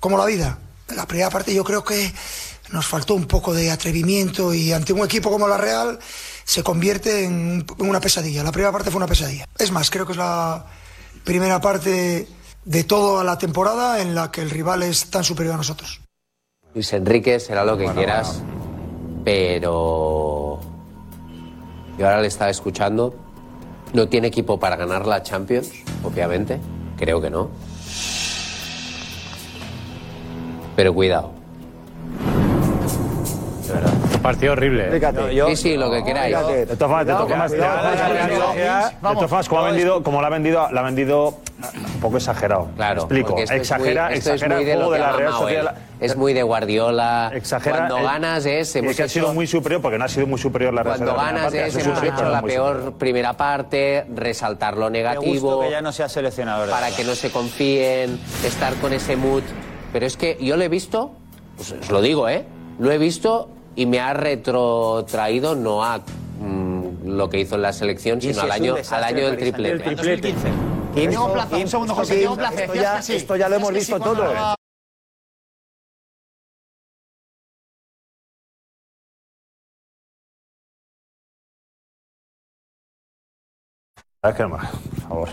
como 0.00 0.16
la 0.16 0.24
vida. 0.24 0.58
En 0.88 0.96
la 0.96 1.06
primera 1.06 1.30
parte 1.30 1.54
yo 1.54 1.64
creo 1.64 1.84
que 1.84 2.12
nos 2.72 2.86
faltó 2.86 3.14
un 3.14 3.26
poco 3.26 3.54
de 3.54 3.70
atrevimiento 3.70 4.52
y 4.54 4.72
ante 4.72 4.92
un 4.92 5.04
equipo 5.04 5.30
como 5.30 5.48
la 5.48 5.56
Real 5.56 5.98
se 6.44 6.62
convierte 6.62 7.24
en 7.24 7.66
una 7.78 8.00
pesadilla. 8.00 8.42
La 8.42 8.52
primera 8.52 8.72
parte 8.72 8.90
fue 8.90 8.98
una 8.98 9.06
pesadilla. 9.06 9.46
Es 9.58 9.70
más, 9.70 9.90
creo 9.90 10.06
que 10.06 10.12
es 10.12 10.18
la 10.18 10.66
primera 11.24 11.60
parte 11.60 12.26
de 12.64 12.84
toda 12.84 13.24
la 13.24 13.38
temporada 13.38 14.00
en 14.00 14.14
la 14.14 14.30
que 14.30 14.42
el 14.42 14.50
rival 14.50 14.82
es 14.82 15.10
tan 15.10 15.24
superior 15.24 15.54
a 15.54 15.58
nosotros. 15.58 16.00
Luis 16.74 16.92
Enrique 16.92 17.40
será 17.40 17.64
lo 17.64 17.78
que 17.78 17.86
quieras, 17.92 18.42
pero 19.24 20.60
yo 21.98 22.06
ahora 22.06 22.20
le 22.20 22.28
estaba 22.28 22.50
escuchando. 22.50 23.14
No 23.94 24.08
tiene 24.08 24.28
equipo 24.28 24.60
para 24.60 24.76
ganar 24.76 25.06
la 25.06 25.22
Champions, 25.22 25.70
obviamente. 26.04 26.60
Creo 26.98 27.20
que 27.20 27.30
no. 27.30 27.48
Pero 30.74 30.92
cuidado. 30.94 31.32
De 33.66 33.72
verdad. 33.72 34.07
Partido 34.20 34.52
horrible. 34.52 34.88
¿eh? 34.96 35.46
sí, 35.50 35.56
sí, 35.56 35.76
lo 35.76 35.90
que 35.90 36.02
queráis. 36.04 36.36
De 36.36 36.66
todas 36.76 36.78
formas, 36.78 37.06
de 37.06 37.12
todas 37.12 37.28
formas, 37.28 37.50
de 37.50 37.58
todas 39.02 39.28
formas, 39.30 39.48
como 39.48 39.60
ha 39.62 39.70
vendido, 39.70 40.02
como 40.02 40.20
la 40.20 40.26
ha 40.28 40.30
vendido, 40.30 40.68
la 40.70 40.80
ha 40.80 40.84
vendido 40.84 41.38
un 41.94 42.00
poco 42.00 42.16
exagerado. 42.18 42.68
Claro, 42.76 43.00
explico. 43.02 43.36
Exagera, 43.38 44.08
muy- 44.08 44.14
esto 44.18 44.30
es 44.30 44.34
exagera 44.42 44.56
muy 44.56 44.64
el 44.64 44.68
de 44.68 44.74
lo 44.74 44.80
juego 44.86 44.92
de 44.92 44.98
la 44.98 45.12
Real 45.12 45.32
Sociedad. 45.32 45.74
Es 46.00 46.16
muy 46.16 46.32
de 46.32 46.42
Guardiola. 46.42 47.32
Exagera. 47.34 47.76
Cuando 47.88 47.96
ganas 48.02 48.46
es. 48.46 48.76
Hemos 48.76 48.94
que 48.96 49.02
ha 49.02 49.08
sido 49.08 49.26
hecho- 49.26 49.34
muy 49.34 49.46
superior, 49.46 49.82
porque 49.82 49.98
no 49.98 50.04
ha 50.04 50.08
sido 50.08 50.26
muy 50.26 50.38
superior 50.38 50.72
la 50.72 50.82
Real 50.82 50.96
Cuando 50.98 51.14
ganas 51.16 51.52
es, 51.54 51.74
hemos 51.74 51.84
superior, 51.96 52.14
hecho 52.14 52.28
la 52.30 52.42
peor 52.42 52.72
superior. 52.74 52.98
primera 52.98 53.32
parte, 53.36 54.06
resaltar 54.14 54.76
lo 54.76 54.86
Me 54.86 54.98
negativo. 54.98 55.32
gusto 55.32 55.60
que 55.62 55.70
ya 55.70 55.80
no 55.80 55.90
sea 55.92 56.08
seleccionador. 56.08 56.68
para 56.70 56.90
que 56.90 57.02
no 57.04 57.14
se 57.14 57.30
confíen, 57.30 58.20
estar 58.44 58.74
con 58.74 58.92
ese 58.92 59.16
mood. 59.16 59.42
Pero 59.92 60.06
es 60.06 60.16
que 60.16 60.36
yo 60.40 60.56
lo 60.56 60.62
he 60.64 60.68
visto, 60.68 61.12
pues 61.56 61.72
os 61.72 61.90
lo 61.90 62.00
digo, 62.00 62.28
¿eh? 62.28 62.44
Lo 62.78 62.92
he 62.92 62.98
visto 62.98 63.48
y 63.78 63.86
me 63.86 64.00
ha 64.00 64.12
retrotraído 64.12 65.54
no 65.54 65.84
a 65.84 65.98
mm, 65.98 67.06
lo 67.06 67.30
que 67.30 67.38
hizo 67.38 67.54
en 67.54 67.62
la 67.62 67.72
selección, 67.72 68.20
sino 68.20 68.34
si 68.34 68.40
al 68.40 68.50
año, 68.50 68.74
desastre 68.74 68.96
al 68.96 69.04
año 69.04 69.24
del 69.26 69.34
el 69.34 69.38
triplete. 69.38 69.84
Saint-Germain. 69.84 71.08
Diego 71.08 71.32
Plaza, 71.32 71.56
un 71.56 71.68
segundo, 71.68 71.94
José, 71.94 72.16
Diego 72.16 72.34
Plaza, 72.34 72.64
esto 72.64 72.74
ya, 72.74 72.96
que 72.96 73.02
sí. 73.04 73.14
esto 73.14 73.36
ya 73.36 73.48
lo 73.48 73.54
hemos 73.54 73.72
visto 73.72 73.96
sí 73.96 74.02
todo. 74.02 74.24
que 84.36 84.42
no, 84.42 84.50
por 84.50 85.00
favor. 85.08 85.28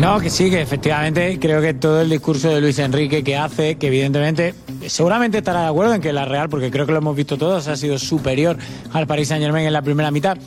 No, 0.00 0.20
que 0.20 0.30
sí, 0.30 0.48
que 0.50 0.62
efectivamente 0.62 1.38
creo 1.38 1.60
que 1.60 1.74
todo 1.74 2.00
el 2.00 2.08
discurso 2.08 2.48
de 2.48 2.62
Luis 2.62 2.78
Enrique 2.78 3.22
que 3.22 3.36
hace, 3.36 3.76
que 3.76 3.88
evidentemente 3.88 4.54
seguramente 4.88 5.38
estará 5.38 5.62
de 5.62 5.68
acuerdo 5.68 5.94
en 5.94 6.00
que 6.00 6.12
la 6.12 6.24
Real, 6.24 6.48
porque 6.48 6.70
creo 6.70 6.86
que 6.86 6.92
lo 6.92 6.98
hemos 6.98 7.16
visto 7.16 7.36
todos, 7.36 7.68
ha 7.68 7.76
sido 7.76 7.98
superior 7.98 8.56
al 8.92 9.06
Paris 9.06 9.28
Saint 9.28 9.42
Germain 9.42 9.66
en 9.66 9.72
la 9.72 9.82
primera 9.82 10.10
mitad, 10.10 10.38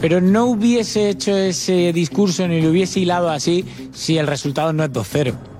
pero 0.00 0.20
no 0.20 0.46
hubiese 0.46 1.10
hecho 1.10 1.36
ese 1.36 1.92
discurso 1.92 2.46
ni 2.48 2.60
lo 2.60 2.70
hubiese 2.70 3.00
hilado 3.00 3.30
así 3.30 3.64
si 3.92 4.18
el 4.18 4.26
resultado 4.26 4.72
no 4.72 4.84
es 4.84 4.90
2-0. 4.92 5.53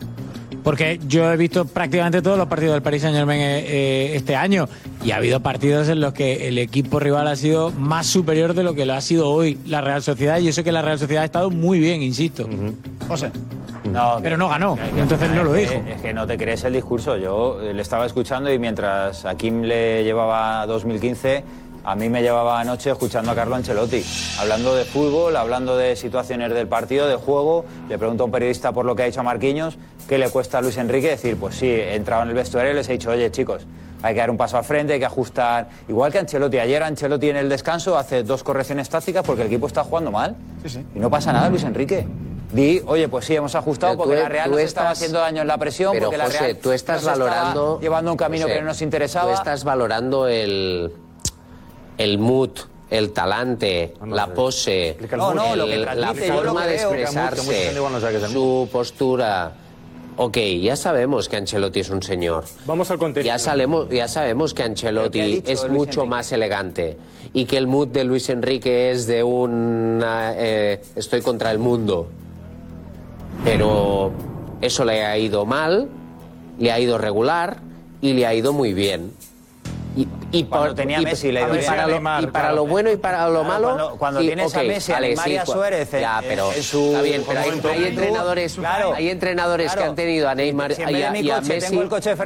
Porque 0.65 0.99
yo 1.07 1.31
he 1.31 1.37
visto 1.37 1.67
prácticamente 1.67 2.23
todos 2.23 2.39
los 2.39 2.49
partidos 2.49 2.73
del 2.73 2.83
Paris 2.83 3.03
Saint 3.03 3.15
Germain 3.17 3.39
este 3.41 4.35
año 4.35 4.67
y 5.05 5.11
ha 5.11 5.17
habido 5.17 5.41
partidos 5.41 5.89
en 5.91 6.01
los 6.01 6.15
que 6.15 6.49
el 6.49 6.57
equipo 6.59 6.99
rival 6.99 7.29
ha 7.29 7.37
sido 7.37 7.71
más 7.71 8.07
superior 8.07 8.55
de 8.55 8.63
lo 8.63 8.75
que 8.75 8.87
lo 8.87 8.95
ha 8.95 9.01
sido 9.03 9.29
hoy 9.31 9.59
la 9.67 9.83
Real 9.83 10.03
Sociedad 10.03 10.39
y 10.39 10.49
eso 10.49 10.65
que 10.65 10.73
la 10.73 10.81
Real 10.83 10.99
Sociedad 10.99 11.23
ha 11.23 11.27
estado 11.27 11.51
muy 11.51 11.79
bien, 11.79 12.03
insisto. 12.03 12.49
José. 13.07 13.31
No, 13.93 14.19
Pero 14.23 14.39
no 14.39 14.49
ganó, 14.49 14.79
entonces 14.97 15.31
no 15.33 15.45
lo 15.45 15.55
es 15.55 15.69
dijo. 15.71 15.85
que- 15.85 15.93
Es 15.93 16.01
que 16.01 16.15
no 16.15 16.27
te 16.27 16.39
crees 16.39 16.65
el 16.65 16.73
discurso. 16.73 17.19
Yo 17.19 17.61
eh, 17.61 17.75
le 17.75 17.83
estaba 17.83 18.07
escuchando 18.07 18.51
y 18.51 18.59
mientras 18.59 19.27
a 19.27 19.37
Kim 19.37 19.61
le 19.63 20.03
llevaba 20.03 20.65
2015, 20.67 21.45
a 21.85 21.95
mí 21.95 22.09
me 22.09 22.23
llevaba 22.23 22.59
anoche 22.59 22.91
escuchando 22.91 23.31
a 23.31 23.35
Carlo 23.35 23.57
Ancelotti, 23.57 24.03
hablando 24.41 24.75
de 24.75 24.87
fútbol, 24.87 25.37
hablando 25.37 25.77
de 25.77 25.97
situaciones 25.97 26.55
del 26.55 26.67
partido, 26.67 27.07
de 27.07 27.17
juego. 27.17 27.67
Le 27.91 27.99
pregunto 27.99 28.23
a 28.23 28.27
un 28.27 28.33
periodista 28.33 28.73
por 28.73 28.87
lo 28.87 28.97
que 28.97 29.03
ha 29.03 29.07
dicho 29.07 29.23
Marquinhos, 29.23 29.77
¿qué 30.09 30.19
le 30.19 30.29
cuesta 30.31 30.59
a 30.59 30.61
Luis 30.63 30.77
Enrique? 30.77 31.09
Decir, 31.11 31.37
pues 31.37 31.57
sí, 31.57 31.67
he 31.67 31.95
entrado 31.95 32.23
en 32.23 32.29
el 32.31 32.35
vestuario 32.35 32.73
y 32.73 32.75
les 32.75 32.89
he 32.89 32.93
dicho, 32.93 33.11
oye 33.11 33.31
chicos, 33.31 33.63
hay 34.03 34.15
que 34.15 34.21
dar 34.21 34.31
un 34.31 34.37
paso 34.37 34.59
al 34.59 34.65
frente, 34.65 34.93
hay 34.95 34.99
que 34.99 35.07
ajustar. 35.07 35.69
Igual 35.89 36.13
que 36.13 36.19
Ancelotti. 36.19 36.59
Ayer 36.59 36.83
Ancelotti 36.83 37.31
en 37.31 37.37
el 37.37 37.49
descanso 37.49 37.97
hace 37.97 38.23
dos 38.23 38.43
correcciones 38.43 38.89
tácticas 38.91 39.25
porque 39.25 39.43
el 39.43 39.49
equipo 39.49 39.67
está 39.67 39.83
jugando 39.85 40.11
mal. 40.11 40.37
Y 40.95 40.99
no 40.99 41.09
pasa 41.11 41.33
nada, 41.33 41.49
Luis 41.49 41.65
Enrique. 41.65 42.07
Di, 42.53 42.83
oye, 42.87 43.09
pues 43.09 43.25
sí, 43.25 43.35
hemos 43.35 43.55
ajustado 43.55 43.95
Pero 43.95 44.03
tú- 44.05 44.09
porque 44.11 44.23
la 44.23 44.29
Real 44.29 44.45
tú 44.51 44.57
nos 44.57 44.61
estaba 44.61 44.89
estás- 44.89 44.99
haciendo 44.99 45.19
daño 45.21 45.41
en 45.43 45.49
la 45.49 45.59
presión, 45.59 45.93
Pero, 45.93 46.05
porque 46.05 46.19
la 46.19 46.27
José, 46.27 46.39
Real 46.39 46.57
tú 46.59 46.71
estás 46.73 47.03
nos 47.03 47.13
estaba 47.13 47.31
valorando. 47.31 47.81
llevando 47.81 48.11
un 48.13 48.17
camino 48.19 48.43
José, 48.45 48.55
que 48.55 48.61
no 48.61 48.67
nos 48.69 48.83
interesaba. 48.83 49.33
Tú 49.33 49.39
estás 49.39 49.65
valorando 49.65 50.29
el, 50.29 50.93
el 51.99 52.19
mood, 52.19 52.51
el 52.91 53.13
talante, 53.13 53.95
la 54.07 54.29
pose, 54.29 54.97
No, 55.17 55.35
no, 55.35 55.53
el- 55.55 55.59
lo 55.59 55.67
que 55.67 55.77
la 55.79 56.15
forma 56.15 56.63
que 56.63 56.69
de 56.69 56.75
expresarse, 56.77 57.73
no 57.75 58.29
su 58.29 58.69
postura. 58.71 59.53
Ok, 60.17 60.39
ya 60.61 60.77
sabemos 60.77 61.29
que 61.29 61.37
Ancelotti 61.37 61.81
es 61.81 61.91
un 61.91 62.03
señor. 62.03 62.45
Vamos 62.67 62.91
al 62.91 62.99
contexto. 62.99 63.27
Ya 63.27 63.39
sabemos, 63.39 63.89
ya 63.91 64.07
sabemos 64.07 64.55
que 64.55 64.63
Ancelotti 64.63 65.19
¿Pero 65.19 65.27
qué 65.27 65.33
ha 65.33 65.37
dicho 65.37 65.53
es 65.53 65.63
Luis 65.65 65.73
mucho 65.73 66.01
Enrique? 66.03 66.11
más 66.11 66.33
elegante 66.33 66.97
y 67.33 67.45
que 67.47 67.57
el 67.57 67.67
mood 67.67 67.89
de 67.89 68.05
Luis 68.05 68.29
Enrique 68.29 68.91
es 68.93 69.07
de 69.09 69.25
un 69.25 70.01
eh, 70.05 70.81
estoy 70.95 71.21
contra 71.21 71.51
el 71.51 71.59
mundo. 71.59 72.09
Pero 73.45 74.13
eso 74.61 74.85
le 74.85 75.05
ha 75.05 75.19
ido 75.19 75.45
mal, 75.45 75.89
le 76.59 76.71
ha 76.71 76.79
ido 76.79 76.97
regular 76.97 77.59
y 78.01 78.13
le 78.13 78.27
ha 78.27 78.35
ido 78.35 78.53
muy 78.53 78.73
bien. 78.73 79.13
Y, 79.97 80.09
y 80.33 80.45
Cuando 80.45 80.69
por- 80.69 80.75
tenía 80.75 81.01
y- 81.01 81.05
Messi 81.05 81.31
le 81.31 81.39
ha 81.39 81.47
ido 81.47 81.55
y 81.55 81.59
bien. 81.59 81.71
para, 81.71 81.83
lo, 81.87 81.93
Neymar, 81.93 82.23
y 82.23 82.27
para 82.27 82.41
claro. 82.47 82.57
lo 82.57 82.67
bueno 82.67 82.91
y 82.91 82.97
para 82.97 83.29
lo 83.29 83.43
Claro, 83.43 83.45
malo. 83.45 83.67
cuando- 83.69 83.97
cuando 83.97 84.21
sí, 84.21 84.27
tienes 84.27 84.55
a 84.57 84.63
Messi, 84.65 84.91
a 84.93 84.95
vale, 84.97 85.07
Neymar 85.09 85.29
y 85.29 85.31
sí, 85.31 85.37
a 85.37 85.45
cu- 85.45 85.53
Suárez 85.53 85.95
en- 85.95 86.01
Ya, 86.01 86.23
pero 86.27 86.53
en 86.53 86.63
su 86.65 86.85
está 86.87 87.03
bien, 87.03 87.23
pero 87.27 87.41
hay, 87.41 87.85
entrenadores, 87.85 88.55
Claro. 88.57 88.93
hay 88.95 89.09
entrenadores 89.11 89.73
que 89.77 89.83
han 89.85 89.95
tenido 89.95 90.29
a 90.29 90.35
Neymar 90.35 90.75
Si 90.75 90.83
y 90.83 90.85
a, 91.03 91.11
mi 91.13 91.21
y 91.21 91.31
a 91.31 91.37
coche 91.37 91.49
Messi 91.55 91.75
y 91.75 91.79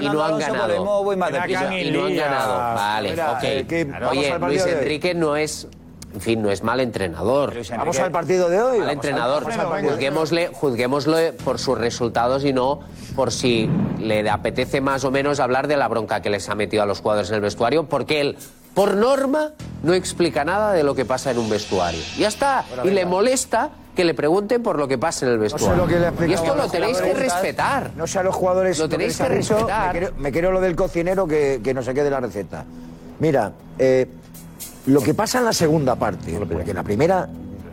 no 0.08 0.24
han 0.24 0.30
pues 0.32 0.46
ganado. 0.46 1.02
voy 1.04 1.16
más 1.16 1.28
Y 1.28 1.32
no- 1.32 1.38
deprisa. 1.40 1.78
y 1.78 1.90
no 1.90 2.04
han 2.06 2.16
ganado. 2.16 2.54
Vale, 2.58 3.12
ok. 3.12 3.42
eh, 3.42 3.90
Oye, 4.10 4.38
Luis. 4.38 4.64
Enrique 4.66 5.14
no 5.14 5.36
es 5.36 5.68
en 6.14 6.20
fin, 6.20 6.42
no 6.42 6.50
es 6.50 6.62
mal 6.62 6.80
entrenador. 6.80 7.52
Vamos 7.76 7.98
al 7.98 8.10
partido 8.10 8.48
de 8.48 8.60
hoy. 8.62 8.78
Mal 8.78 8.90
entrenador. 8.90 9.44
Juzguémosle, 9.44 10.48
juzguémoslo 10.52 11.16
por 11.44 11.58
sus 11.58 11.76
resultados 11.78 12.44
y 12.44 12.52
no 12.52 12.80
por 13.14 13.30
si 13.32 13.68
le 13.98 14.28
apetece 14.30 14.80
más 14.80 15.04
o 15.04 15.10
menos 15.10 15.40
hablar 15.40 15.66
de 15.68 15.76
la 15.76 15.88
bronca 15.88 16.20
que 16.22 16.30
les 16.30 16.48
ha 16.48 16.54
metido 16.54 16.82
a 16.82 16.86
los 16.86 17.00
jugadores 17.00 17.28
en 17.30 17.36
el 17.36 17.40
vestuario, 17.42 17.84
porque 17.84 18.20
él, 18.20 18.36
por 18.74 18.94
norma, 18.94 19.50
no 19.82 19.92
explica 19.92 20.44
nada 20.44 20.72
de 20.72 20.82
lo 20.84 20.94
que 20.94 21.04
pasa 21.04 21.30
en 21.30 21.38
un 21.38 21.50
vestuario. 21.50 22.00
Ya 22.16 22.28
está. 22.28 22.64
Bueno, 22.68 22.84
y 22.86 22.90
le 22.90 23.04
molesta 23.06 23.70
que 23.96 24.04
le 24.04 24.14
pregunten 24.14 24.62
por 24.62 24.78
lo 24.78 24.86
que 24.86 24.96
pasa 24.96 25.26
en 25.26 25.32
el 25.32 25.38
No 25.40 25.48
sé 25.48 25.54
vestuario. 25.54 25.82
lo 25.82 25.88
que 25.88 25.98
le 25.98 26.30
y 26.30 26.32
esto 26.34 26.54
lo 26.54 26.68
tenéis 26.70 26.98
que 27.00 27.14
respetar. 27.14 27.90
No 27.96 28.06
sé 28.06 28.20
a 28.20 28.22
los 28.22 28.34
jugadores 28.34 28.78
Lo 28.78 28.88
tenéis 28.88 29.18
les 29.18 29.28
que 29.28 29.34
dicho. 29.36 29.54
respetar. 29.54 29.92
Me 29.94 29.98
creo, 30.00 30.12
me 30.16 30.32
creo 30.32 30.52
lo 30.52 30.60
del 30.60 30.76
cocinero 30.76 31.26
que, 31.26 31.60
que 31.62 31.74
no 31.74 31.82
se 31.82 31.92
quede 31.92 32.08
la 32.08 32.20
receta. 32.20 32.64
Mira, 33.18 33.50
eh, 33.78 34.06
lo 34.88 35.02
que 35.02 35.12
pasa 35.12 35.38
en 35.38 35.44
la 35.44 35.52
segunda 35.52 35.96
parte, 35.96 36.38
porque 36.50 36.70
en 36.70 36.76
la 36.76 36.82
primera 36.82 37.28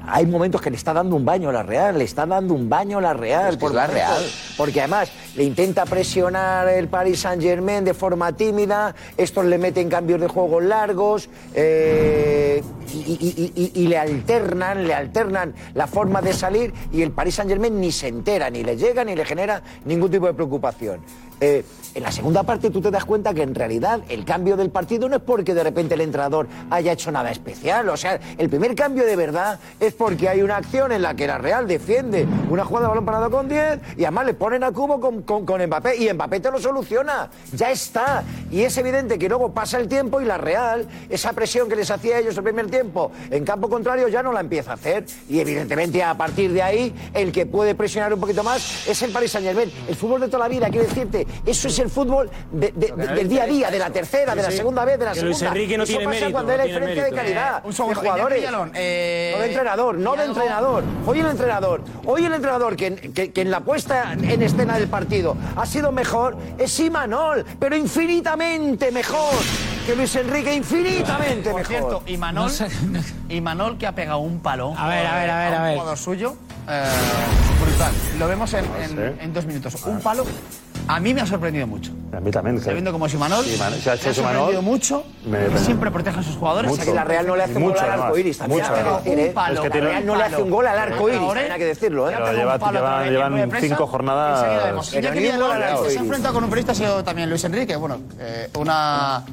hay 0.08 0.26
momentos 0.26 0.62
que 0.62 0.70
le 0.70 0.76
está 0.76 0.94
dando 0.94 1.16
un 1.16 1.26
baño 1.26 1.50
a 1.50 1.54
la 1.54 1.64
Real, 1.64 1.98
le 1.98 2.04
está 2.04 2.26
dando 2.26 2.54
un 2.54 2.70
baño 2.70 2.98
a 2.98 3.02
la 3.02 3.14
Real. 3.14 3.54
es 3.54 3.58
que 3.58 3.66
es 3.66 3.72
la 3.72 3.88
Real. 3.88 4.24
Porque 4.58 4.82
además 4.82 5.10
le 5.36 5.44
intenta 5.44 5.86
presionar 5.86 6.68
el 6.70 6.88
Paris 6.88 7.20
Saint 7.20 7.42
Germain 7.42 7.84
de 7.84 7.94
forma 7.94 8.32
tímida, 8.34 8.96
estos 9.18 9.46
le 9.46 9.58
meten 9.58 9.90
cambios 9.90 10.22
de 10.22 10.28
juego 10.28 10.62
largos 10.62 11.30
eh, 11.54 12.64
y, 12.94 13.88
le 13.88 13.98
alternan, 13.98 14.88
le 14.88 14.94
alternan 14.94 15.54
la 15.74 15.88
forma 15.88 16.22
de 16.22 16.34
salir 16.34 16.74
y 16.92 17.02
el 17.02 17.12
Paris 17.12 17.36
Saint 17.36 17.50
Germain 17.50 17.80
ni 17.80 17.92
se 17.92 18.08
entera, 18.08 18.50
ni 18.50 18.64
le 18.64 18.78
llega, 18.78 19.04
ni 19.04 19.16
le 19.16 19.26
genera 19.26 19.62
ningún 19.86 20.10
tipo 20.10 20.28
de 20.28 20.34
preocupación. 20.34 21.02
Eh, 21.42 21.66
en 21.96 22.04
la 22.04 22.12
segunda 22.12 22.44
parte 22.44 22.70
tú 22.70 22.82
te 22.82 22.92
das 22.92 23.06
cuenta 23.06 23.34
que 23.34 23.42
en 23.42 23.56
realidad 23.56 24.02
el 24.10 24.26
cambio 24.26 24.58
del 24.58 24.70
partido 24.70 25.08
no 25.08 25.16
es 25.16 25.22
porque 25.22 25.54
de 25.54 25.64
repente 25.64 25.96
el 25.96 26.02
entrenador 26.02 26.48
haya 26.70 26.92
hecho 26.92 27.12
nada 27.12 27.32
especial. 27.32 27.88
O 27.90 27.98
sea, 27.98 28.20
el 28.38 28.50
primer 28.50 28.76
cambio 28.76 29.06
de 29.06 29.16
verdad 29.16 29.60
es 29.80 29.94
porque 29.94 30.28
hay 30.28 30.42
una 30.42 30.58
acción 30.58 30.92
en 30.92 31.02
la 31.02 31.16
que 31.16 31.28
la 31.28 31.38
Real 31.38 31.68
defiende 31.68 32.28
una 32.50 32.66
jugada 32.66 32.88
de 32.88 32.90
balón 32.90 33.06
parado 33.06 33.32
con 33.32 33.48
10 33.48 33.80
y 33.98 34.04
además 34.04 34.26
le 34.26 34.34
ponen 34.34 34.64
a 34.64 34.72
cubo 34.72 35.00
con, 35.00 35.24
con, 35.26 35.46
con 35.46 35.64
Mbappé 35.66 35.96
y 35.98 36.12
Mbappé 36.14 36.40
te 36.40 36.52
lo 36.52 36.60
soluciona. 36.60 37.30
Ya 37.54 37.72
está. 37.72 38.24
Y 38.52 38.62
es 38.64 38.78
evidente 38.78 39.18
que 39.20 39.28
luego 39.28 39.52
pasa 39.54 39.78
el 39.80 39.88
tiempo 39.88 40.22
y 40.22 40.26
la 40.26 40.38
Real, 40.38 40.88
esa 41.10 41.34
presión 41.34 41.68
que 41.70 41.76
les 41.76 41.90
hacía 41.92 42.18
a 42.18 42.20
ellos 42.20 42.38
el 42.38 42.44
primer 42.44 42.68
tiempo 42.70 43.12
en 43.32 43.44
campo 43.44 43.70
contrario 43.70 44.08
ya 44.08 44.22
no 44.22 44.32
la 44.32 44.40
empieza 44.42 44.72
a 44.72 44.74
hacer. 44.76 45.06
Y 45.30 45.40
evidentemente 45.40 46.04
a 46.04 46.14
partir 46.16 46.52
de 46.54 46.62
ahí 46.62 46.94
el 47.14 47.32
que 47.32 47.46
puede 47.46 47.76
presionar 47.76 48.14
un 48.14 48.20
poquito 48.20 48.44
más 48.44 48.88
es 48.88 49.02
el 49.02 49.12
Paris 49.12 49.32
Saint 49.32 49.48
Germain. 49.48 49.72
El 49.88 49.96
fútbol 49.96 50.22
de 50.22 50.28
toda 50.28 50.40
la 50.40 50.48
vida, 50.48 50.70
quiero 50.70 50.88
decirte, 50.88 51.26
eso 51.46 51.68
es 51.68 51.80
el 51.80 51.90
fútbol 51.90 52.30
de- 52.52 52.72
de- 52.76 52.92
de- 52.92 53.08
del 53.16 53.28
día 53.30 53.44
a 53.44 53.48
día, 53.48 53.72
de 53.72 53.80
la 53.80 53.90
tercera, 53.90 54.36
de 54.36 54.42
la 54.44 54.52
segunda 54.52 54.86
vez, 54.86 55.00
de 55.00 55.06
la 55.06 55.14
segunda. 55.14 55.30
Luis 55.30 55.42
Enrique 55.42 55.78
no 55.78 55.84
eso 55.84 55.92
tiene 55.92 56.06
pasa 56.06 56.20
mérito, 56.20 56.32
cuando 56.32 56.52
hay 56.52 56.58
no 56.58 56.64
la 56.64 56.68
diferencia 56.68 57.04
de 57.06 57.12
calidad 57.12 57.62
Un 57.66 57.74
segundo, 57.74 58.00
de 58.02 58.08
jugadores. 58.08 58.40
Villalón, 58.40 58.72
eh, 58.76 59.32
no 59.36 59.42
de 59.42 59.48
entrenador, 59.48 59.96
no 59.98 60.16
de 60.16 60.24
entrenador. 60.26 60.84
Hoy 61.06 61.20
el 61.20 61.26
entrenador, 61.28 61.82
hoy 62.06 62.26
el 62.26 62.34
entrenador 62.34 62.76
que, 62.76 62.96
que- 62.96 63.32
que 63.32 63.42
en 63.42 63.52
la 63.52 63.62
puesta 63.62 64.14
en 64.14 64.42
escena 64.42 64.78
del 64.78 64.88
partido 64.88 65.15
ha 65.56 65.66
sido 65.66 65.92
mejor 65.92 66.38
es 66.58 66.80
Imanol, 66.80 67.46
pero 67.60 67.76
infinitamente 67.76 68.92
mejor 68.92 69.34
que 69.86 69.96
Luis 69.96 70.16
Enrique, 70.16 70.54
infinitamente 70.54 71.52
Por 71.52 71.60
mejor. 71.62 71.68
cierto, 71.68 72.04
y 72.08 72.18
Manol, 72.18 72.52
y 73.30 73.40
Manol 73.42 73.78
que 73.78 73.86
ha 73.88 73.94
pegado 73.94 74.18
un 74.20 74.40
palo 74.40 74.74
A 74.78 74.88
ver, 74.88 75.06
a 75.06 75.16
ver, 75.16 75.30
a 75.30 75.38
ver, 75.38 75.54
a 75.54 75.58
un 75.58 75.64
ver. 75.64 75.74
jugador 75.76 75.98
suyo 75.98 76.36
eh, 76.68 76.84
brutal. 77.64 77.94
Lo 78.18 78.28
vemos 78.28 78.52
en, 78.54 78.66
en- 78.82 79.20
en 79.22 79.34
dos 79.34 79.46
minutos. 79.46 79.76
Un 79.86 80.02
palo 80.02 80.26
a 80.88 81.00
mí 81.00 81.14
me 81.14 81.22
ha 81.22 81.26
sorprendido 81.26 81.68
mucho. 81.68 81.92
A 82.16 82.20
mí 82.20 82.32
también. 82.32 82.62
Sabiendo 82.62 82.92
cómo 82.92 83.08
es 83.08 83.14
Imanol, 83.14 83.44
Sí, 83.44 83.58
se 83.58 83.90
ha 83.90 83.94
hecho 83.96 84.06
me 84.06 84.12
ha 84.12 84.14
sorprendido 84.14 84.62
mucho. 84.62 85.04
Me- 85.26 85.48
que 85.48 85.58
siempre 85.60 85.92
protege 85.92 86.20
a 86.20 86.24
sus 86.24 86.36
jugadores. 86.38 86.70
Mucho. 86.72 86.84
Aquí 86.84 86.92
la 86.94 87.04
Real 87.04 87.28
no 87.28 87.36
le 87.36 87.44
hace 87.44 87.56
un 87.58 87.64
Mucho, 87.64 87.82
gol 87.82 87.90
al 87.90 88.02
arco 88.02 88.18
iris. 88.18 88.38
También 88.38 88.62
Mucho, 88.62 88.74
que. 89.04 89.28
Un 89.28 89.34
palo, 89.34 89.54
Es 89.56 89.60
que 89.62 89.68
La 89.68 89.72
tiene- 89.74 89.88
Real 89.88 90.06
no 90.06 90.16
le 90.16 90.24
hace 90.24 90.42
un 90.42 90.50
gol 90.50 90.68
al 90.68 90.80
arco 90.80 91.10
iris, 91.10 91.20
también 91.22 91.52
hay 91.52 91.60
que 91.60 91.66
decirlo, 91.66 92.10
¿eh? 92.10 92.14
Pero 92.18 92.32
lleva- 92.34 92.58
llevan- 92.72 93.10
llevan 93.10 93.52
cinco 93.62 93.88
jornadas. 93.88 94.44
El 94.94 95.06
arco 95.08 95.84
que 95.84 95.90
se 95.92 96.00
enfrentado 96.00 96.34
con 96.34 96.44
un 96.44 96.50
periodista 96.50 96.72
ha 96.72 96.76
sido 96.76 97.04
también 97.04 97.30
Luis 97.30 97.44
Enrique. 97.44 97.76
Bueno, 97.76 97.98
eh, 98.20 98.50
una 98.58 99.24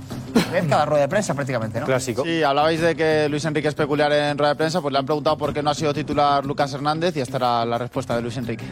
vez 0.51 0.65
cada 0.69 0.85
rueda 0.87 1.03
de 1.03 1.09
prensa 1.09 1.35
prácticamente, 1.35 1.79
¿no? 1.81 1.87
Clásico. 1.87 2.25
Sí, 2.25 2.43
hablabais 2.43 2.81
de 2.81 2.97
que 2.97 3.29
Luis 3.29 3.45
Enrique 3.45 3.69
es 3.69 3.75
peculiar 3.75 4.11
en 4.13 4.37
rueda 4.39 4.53
de 4.55 4.57
prensa, 4.57 4.81
pues 4.81 4.93
le 4.93 4.99
han 4.99 5.07
preguntado 5.07 5.37
por 5.39 5.53
qué 5.53 5.63
no 5.63 5.71
ha 5.71 5.75
sido 5.75 5.93
titular 5.95 6.45
Lucas 6.45 6.73
Hernández 6.73 7.17
y 7.17 7.21
esta 7.21 7.37
era 7.37 7.65
la 7.65 7.79
respuesta 7.79 8.17
de 8.17 8.23
Luis 8.23 8.37
Enrique. 8.37 8.65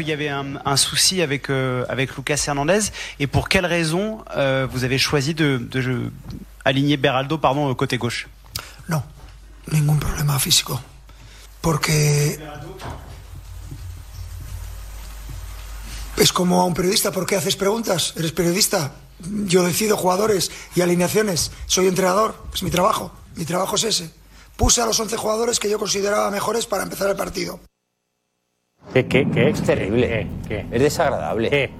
Qu'il 0.00 0.10
y 0.10 0.12
avait 0.12 0.28
un, 0.28 0.56
un 0.64 0.76
souci 0.76 1.22
avec, 1.22 1.50
euh, 1.50 1.84
avec 1.88 2.16
Lucas 2.16 2.42
Hernandez 2.46 2.80
et 3.18 3.26
pour 3.26 3.48
quelle 3.48 3.66
raison 3.66 4.24
euh, 4.36 4.66
vous 4.70 4.84
avez 4.84 4.98
choisi 4.98 5.34
de, 5.34 5.58
de 5.58 5.80
je- 5.80 6.10
aligner 6.64 6.96
Beraldo 6.96 7.38
pardon, 7.38 7.74
côté 7.74 7.98
gauche 7.98 8.28
No, 8.88 9.02
ningún 9.70 9.98
problema 9.98 10.38
físico. 10.38 10.80
Porque 11.60 12.38
es 16.16 16.32
como 16.32 16.60
a 16.60 16.64
un 16.66 16.74
periodista, 16.74 17.12
¿por 17.12 17.26
qué 17.26 17.36
haces 17.36 17.56
preguntas? 17.56 18.14
¿Eres 18.16 18.32
periodista? 18.32 18.92
Yo 19.46 19.62
decido 19.62 19.96
jugadores 19.96 20.50
y 20.74 20.80
alineaciones. 20.80 21.50
Soy 21.66 21.86
entrenador, 21.86 22.34
es 22.54 22.62
mi 22.62 22.70
trabajo. 22.70 23.12
Mi 23.36 23.44
trabajo 23.44 23.76
es 23.76 23.84
ese. 23.84 24.10
Puse 24.56 24.82
a 24.82 24.86
los 24.86 24.98
11 25.00 25.16
jugadores 25.16 25.58
que 25.60 25.70
yo 25.70 25.78
consideraba 25.78 26.30
mejores 26.30 26.66
para 26.66 26.82
empezar 26.82 27.08
el 27.10 27.16
partido. 27.16 27.60
¿Qué, 28.92 29.06
qué, 29.06 29.26
qué? 29.32 29.48
Es 29.50 29.62
terrible. 29.62 30.26
Es 30.48 30.82
desagradable. 30.82 31.70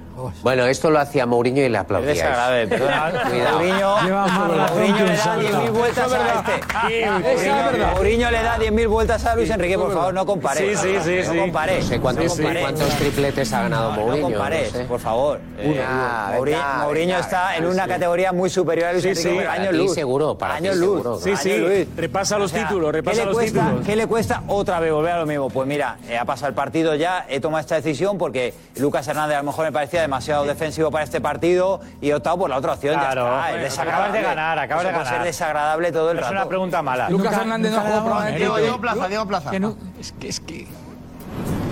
Bueno, 0.43 0.67
esto 0.67 0.91
lo 0.91 0.99
hacía 0.99 1.27
Mourinho 1.27 1.63
y 1.63 1.69
le 1.69 1.77
Es 1.79 1.83
aplaudíais. 1.85 2.21
Cuidado. 2.69 3.59
Mourinho, 3.59 4.03
Lleva 4.03 4.27
más 4.27 4.57
razón 4.57 4.77
Mourinho 4.79 5.05
le 5.05 5.11
da 5.17 5.17
santo. 5.17 5.47
10.000 5.49 5.71
vueltas 5.71 6.13
a 6.13 6.35
este. 6.35 6.53
Sí, 6.89 7.05
Mourinho- 7.05 7.27
eso 7.27 7.41
es 7.57 7.65
verdad. 7.73 7.93
Mourinho 7.95 8.31
le 8.31 8.43
da 8.43 8.59
10.000 8.59 8.89
vueltas 8.89 9.25
a 9.27 9.37
Luis 9.37 9.51
Enrique, 9.51 9.79
por 9.79 9.93
favor, 9.93 10.15
no 10.15 10.27
compares. 10.27 10.81
Sí, 10.81 10.89
sí, 10.89 10.99
sí, 11.05 11.27
No 11.27 11.33
sí. 11.33 11.39
compares. 11.39 11.85
No 11.85 11.89
sé 11.91 12.01
cuántos- 12.01 12.25
no 12.25 12.31
compares. 12.35 12.63
cuántos 12.63 12.89
tripletes 12.97 13.53
ha 13.53 13.63
ganado 13.63 13.91
No, 13.91 13.97
Mourinho, 14.01 14.17
No 14.29 14.35
compares, 14.35 14.73
no 14.73 14.79
sé. 14.79 14.85
por 14.85 15.01
favor. 15.01 15.41
Eh, 15.59 15.69
Venga, 15.69 16.33
Mourinho 16.85 17.07
venga, 17.15 17.19
está 17.21 17.57
en 17.57 17.65
sí, 17.65 17.71
una 17.71 17.85
sí. 17.85 17.89
categoría 17.91 18.33
muy 18.33 18.51
superior 18.51 18.89
a 18.89 18.93
Luis 18.93 19.03
Sí, 19.03 19.09
Enrique, 19.11 19.29
sí. 19.29 19.35
pero 19.37 19.49
Para 19.51 19.63
años 19.63 19.75
luz. 19.75 19.95
seguro, 19.95 20.39
para 20.39 20.55
años 20.55 20.77
luz. 20.77 21.03
seguro. 21.03 21.19
Sí, 21.21 21.37
sí. 21.37 21.89
Repasa 21.97 22.39
los 22.39 22.53
títulos, 22.53 22.93
repasa 22.93 23.15
¿qué 23.15 23.21
le 23.21 23.27
los 23.27 23.35
cuesta, 23.37 23.61
títulos. 23.65 23.87
¿Qué 23.87 23.97
le 23.97 24.07
cuesta 24.07 24.43
otra 24.49 24.81
vez 24.81 24.93
volver 24.93 25.13
a 25.13 25.19
lo 25.21 25.27
mismo? 25.27 25.51
Pues 25.51 25.67
mira, 25.67 25.97
eh, 26.09 26.17
ha 26.19 26.25
pasado 26.25 26.49
el 26.49 26.55
partido 26.55 26.95
ya, 26.95 27.27
he 27.29 27.41
tomado 27.41 27.61
esta 27.61 27.75
decisión 27.77 28.19
porque 28.19 28.55
Lucas 28.77 29.07
Hernández 29.09 29.37
a 29.37 29.41
lo 29.41 29.47
mejor 29.47 29.65
me 29.67 29.73
parecía 29.73 30.01
demasiado 30.11 30.45
defensivo 30.45 30.91
para 30.91 31.05
este 31.05 31.21
partido 31.21 31.81
y 32.01 32.11
he 32.11 32.15
optado 32.15 32.37
por 32.39 32.51
la 32.51 32.57
otra 32.57 32.73
opción. 32.73 32.95
ya 32.95 33.01
Claro, 33.01 33.23
está, 33.27 33.41
bueno, 33.43 33.57
es 33.59 33.63
desagradable. 33.63 34.03
acabas 34.09 34.13
de 34.13 34.23
ganar, 34.23 34.59
acabas 34.59 34.85
de 34.85 35.05
ser 35.07 35.23
desagradable 35.23 35.93
todo 35.93 36.11
el 36.11 36.17
No 36.17 36.23
es 36.23 36.27
rato. 36.29 36.41
una 36.41 36.49
pregunta 36.49 36.83
mala. 36.83 37.09
Lucas 37.11 37.33
Hernández 37.33 37.73
no 37.73 37.81
jugó. 37.81 38.23
Diego, 38.59 38.81
Plaza, 38.81 39.09
Diego 39.09 39.27
Plaza. 39.27 39.51
Es 40.01 40.13
que, 40.13 40.29
es 40.29 40.41
que, 40.41 40.67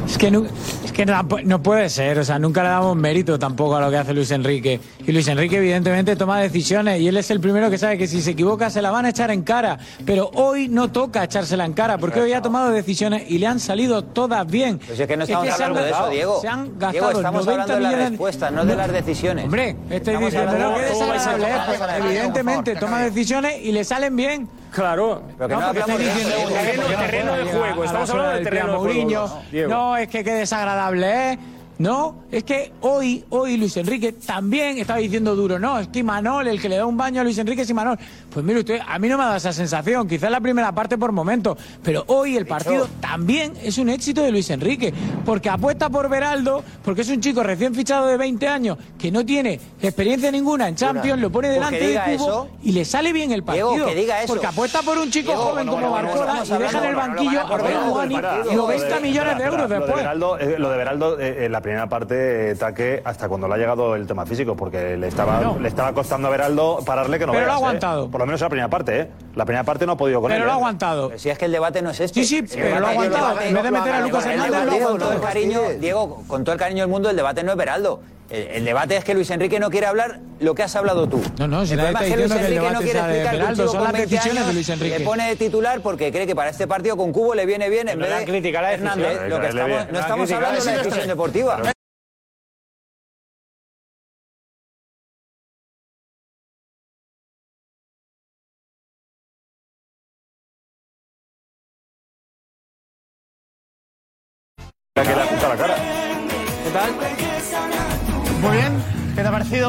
es 0.08 0.16
que, 0.16 0.30
no, 0.30 0.46
es 0.84 0.92
que 0.92 1.04
no, 1.04 1.62
puede 1.62 1.90
ser, 1.90 2.18
o 2.18 2.24
sea, 2.24 2.38
nunca 2.38 2.62
le 2.62 2.70
damos 2.70 2.96
mérito 2.96 3.38
tampoco 3.38 3.76
a 3.76 3.80
lo 3.80 3.90
que 3.90 3.98
hace 3.98 4.14
Luis 4.14 4.30
Enrique. 4.30 4.80
Y 5.06 5.12
Luis 5.12 5.28
Enrique 5.28 5.58
evidentemente 5.58 6.16
toma 6.16 6.40
decisiones 6.40 7.00
y 7.00 7.08
él 7.08 7.16
es 7.18 7.30
el 7.30 7.40
primero 7.40 7.68
que 7.70 7.76
sabe 7.76 7.98
que 7.98 8.06
si 8.06 8.22
se 8.22 8.30
equivoca 8.30 8.70
se 8.70 8.80
la 8.80 8.90
van 8.90 9.04
a 9.04 9.10
echar 9.10 9.30
en 9.30 9.42
cara. 9.42 9.78
Pero 10.06 10.30
hoy 10.34 10.68
no 10.68 10.90
toca 10.90 11.24
echársela 11.24 11.66
en 11.66 11.74
cara 11.74 11.98
porque 11.98 12.20
hoy 12.20 12.32
ha 12.32 12.40
tomado 12.40 12.70
decisiones 12.70 13.30
y 13.30 13.38
le 13.38 13.46
han 13.46 13.60
salido 13.60 14.02
todas 14.02 14.46
bien. 14.46 14.78
Pues 14.78 14.98
es 14.98 15.06
que 15.06 15.16
no 15.16 15.24
estamos 15.24 15.46
se 15.46 15.52
han 15.52 15.62
hablando 15.62 15.82
de 15.82 15.90
eso, 15.90 16.08
Diego. 16.08 16.40
Se 16.40 16.48
han 16.48 16.64
Diego, 16.64 16.78
gastado 16.78 17.10
estamos 17.10 17.46
90 17.46 17.62
hablando 17.62 17.88
de 17.88 17.96
las 17.96 18.10
respuestas, 18.10 18.52
no 18.52 18.64
de 18.64 18.76
las 18.76 18.92
decisiones. 18.92 19.44
Hombre, 19.44 19.76
que 19.90 20.00
de 20.00 20.14
cómo 20.14 20.22
vais 20.22 21.26
a 21.26 21.36
desagradable 21.36 21.74
es, 21.74 22.06
evidentemente 22.06 22.76
toma 22.76 23.02
decisiones 23.02 23.56
y 23.62 23.72
le 23.72 23.84
salen 23.84 24.16
bien. 24.16 24.48
Claro. 24.72 25.22
Pero 25.36 25.48
que 25.48 25.54
no 25.54 25.60
porque 25.66 25.80
hablamos 25.82 26.00
estoy 26.00 26.04
de 26.04 26.12
diciendo 26.14 26.54
terreno- 26.54 26.82
no 26.88 26.96
terreno 26.98 27.32
de 27.36 27.44
juego, 27.44 27.84
estamos 27.84 28.10
hablando 28.10 28.32
del 28.32 28.44
terreno 28.44 28.66
de 28.72 28.78
juego. 28.78 29.42
No, 29.68 29.96
es 29.96 30.08
que 30.08 30.24
qué 30.24 30.32
desagradable 30.34 31.32
es. 31.32 31.38
No, 31.78 32.24
es 32.32 32.42
que 32.42 32.72
hoy, 32.80 33.24
hoy 33.30 33.56
Luis 33.56 33.76
Enrique 33.76 34.12
también 34.12 34.78
estaba 34.78 34.98
diciendo 34.98 35.36
duro, 35.36 35.60
no, 35.60 35.78
es 35.78 35.86
que 35.88 36.00
Imanol, 36.00 36.48
el 36.48 36.60
que 36.60 36.68
le 36.68 36.76
da 36.76 36.84
un 36.84 36.96
baño 36.96 37.20
a 37.20 37.24
Luis 37.24 37.38
Enrique 37.38 37.62
es 37.62 37.70
Imanol. 37.70 37.96
Pues 38.32 38.44
mire 38.44 38.58
usted, 38.58 38.80
a 38.86 38.98
mí 38.98 39.08
no 39.08 39.16
me 39.16 39.22
ha 39.22 39.26
dado 39.26 39.38
esa 39.38 39.52
sensación, 39.52 40.08
quizás 40.08 40.28
la 40.28 40.40
primera 40.40 40.72
parte 40.72 40.98
por 40.98 41.12
momentos, 41.12 41.56
pero 41.82 42.02
hoy 42.08 42.36
el 42.36 42.46
partido 42.46 42.88
también 43.00 43.52
es 43.62 43.78
un 43.78 43.90
éxito 43.90 44.22
de 44.22 44.32
Luis 44.32 44.50
Enrique, 44.50 44.92
porque 45.24 45.48
apuesta 45.48 45.88
por 45.88 46.08
Beraldo, 46.08 46.64
porque 46.84 47.02
es 47.02 47.08
un 47.10 47.20
chico 47.20 47.44
recién 47.44 47.72
fichado 47.74 48.08
de 48.08 48.16
20 48.16 48.48
años, 48.48 48.76
que 48.98 49.12
no 49.12 49.24
tiene 49.24 49.60
experiencia 49.80 50.32
ninguna 50.32 50.66
en 50.66 50.74
Champions, 50.74 51.20
lo 51.20 51.30
pone 51.30 51.46
Pues 51.46 51.54
delante 51.60 51.78
de 51.78 51.88
diga 51.88 52.04
Cubo 52.06 52.14
eso. 52.14 52.48
y 52.64 52.72
le 52.72 52.84
sale 52.84 53.12
bien 53.12 53.30
el 53.30 53.42
Diego, 53.44 53.68
partido. 53.70 53.86
que 53.86 53.94
diga 53.94 54.22
eso. 54.22 54.32
Porque 54.32 54.46
apuesta 54.48 54.82
por 54.82 54.98
un 54.98 55.10
chico 55.12 55.28
Diego, 55.30 55.44
joven 55.44 55.66
no, 55.66 55.72
como 55.72 55.90
Barcola 55.92 56.42
y 56.44 56.48
deja 56.58 56.78
en 56.78 56.84
el 56.84 56.96
banquillo 56.96 57.30
no, 57.30 57.48
no, 57.48 58.00
a 58.00 58.08
para, 58.08 58.44
y 58.50 58.56
90 58.56 59.00
millones 59.00 59.38
de 59.38 59.44
euros 59.44 59.60
Lo 59.60 59.68
de 59.68 59.78
después. 59.78 60.04
Eh, 60.40 60.58
lo 60.58 60.70
de 60.70 60.76
Beraldo, 60.76 61.20
eh, 61.20 61.44
en 61.46 61.52
la 61.52 61.62
primera 61.68 61.86
parte, 61.86 62.54
Taque, 62.54 63.02
hasta 63.04 63.28
cuando 63.28 63.46
le 63.46 63.52
ha 63.54 63.58
llegado 63.58 63.94
el 63.94 64.06
tema 64.06 64.24
físico, 64.24 64.56
porque 64.56 64.96
le 64.96 65.06
estaba, 65.08 65.38
No. 65.40 65.58
le 65.58 65.68
estaba 65.68 65.92
costando 65.92 66.28
a 66.28 66.30
Beraldo 66.30 66.78
pararle 66.84 67.18
que 67.18 67.26
no 67.26 67.32
Pero 67.32 67.44
lo 67.44 67.50
ha 67.52 67.54
¿eh? 67.54 67.58
aguantado. 67.58 68.10
Por 68.10 68.20
lo 68.20 68.26
menos 68.26 68.40
en 68.40 68.46
la 68.46 68.48
primera 68.48 68.68
parte, 68.70 69.00
¿eh? 69.00 69.08
La 69.34 69.44
primera 69.44 69.64
parte 69.64 69.84
no 69.84 69.92
ha 69.92 69.96
podido 69.98 70.22
con 70.22 70.30
Pero 70.30 70.44
él. 70.44 70.46
lo 70.46 70.52
ha 70.52 70.54
¿eh? 70.54 70.56
aguantado. 70.56 71.12
Si 71.18 71.28
es 71.28 71.36
que 71.36 71.44
el 71.44 71.52
debate 71.52 71.82
no 71.82 71.90
es 71.90 72.00
este. 72.00 72.24
Sí, 72.24 72.26
sí, 72.26 72.36
El 72.38 72.62
pero 72.62 72.80
lo 72.80 72.86
ha 72.86 72.90
debate- 72.92 73.08
aguantado. 73.08 73.30
En 73.32 73.36
vez 73.36 73.62
de 73.62 73.70
debate- 73.70 73.70
meter 73.90 73.94
a 73.94 74.00
Lucas 74.06 74.24
el 74.24 74.30
Hernández, 74.32 74.50
debate- 74.52 74.64
lo 74.66 74.70
ha 74.70 74.74
Diego, 74.74 74.88
con 74.88 74.98
todo 74.98 75.08
el 75.12 75.16
aguantado. 75.18 75.34
cariño, 75.34 75.60
Diego, 75.78 76.22
con 76.26 76.44
todo 76.44 76.52
el 76.54 76.58
cariño 76.58 76.82
del 76.84 76.90
mundo, 76.90 77.10
el 77.10 77.16
debate 77.16 77.42
no 77.44 77.50
es 77.52 77.58
Beraldo. 77.58 78.00
El, 78.30 78.42
el 78.48 78.64
debate 78.64 78.96
es 78.96 79.04
que 79.04 79.14
Luis 79.14 79.30
Enrique 79.30 79.58
no 79.58 79.70
quiere 79.70 79.86
hablar 79.86 80.20
lo 80.40 80.54
que 80.54 80.62
has 80.62 80.76
hablado 80.76 81.08
tú. 81.08 81.22
No, 81.38 81.48
no, 81.48 81.64
si 81.64 81.72
el 81.72 81.78
problema 81.78 82.00
es 82.00 82.10
que 82.10 82.16
Luis 82.16 82.32
que 82.32 82.38
Enrique 82.38 82.70
no 82.70 82.80
quiere 82.80 82.98
explicar 82.98 83.30
que 83.30 83.36
un 83.36 83.40
Beraldo, 83.40 83.62
chico 83.62 83.72
son 83.72 83.76
con 83.76 83.84
las 83.84 83.92
20 83.92 84.10
decisiones 84.10 84.34
de 84.34 84.40
años 84.40 84.54
Luis 84.54 84.68
Enrique. 84.68 84.98
Le 84.98 85.04
pone 85.04 85.28
de 85.28 85.36
titular 85.36 85.80
porque 85.80 86.12
cree 86.12 86.26
que 86.26 86.36
para 86.36 86.50
este 86.50 86.66
partido 86.66 86.96
con 86.96 87.12
Cubo 87.12 87.34
le 87.34 87.46
viene 87.46 87.68
bien 87.70 87.88
en 87.88 87.98
Pero 87.98 88.10
vez 88.10 88.26
de 88.26 88.52
la 88.52 88.68
decisión. 88.68 89.04
Hernández. 89.04 89.28
Lo 89.28 89.40
que 89.40 89.48
estamos, 89.48 89.92
no 89.92 90.00
estamos 90.00 90.32
hablando 90.32 90.64
de 90.64 90.70
la 90.70 90.82
decisión 90.82 91.06
deportiva. 91.06 91.62
que 91.62 91.77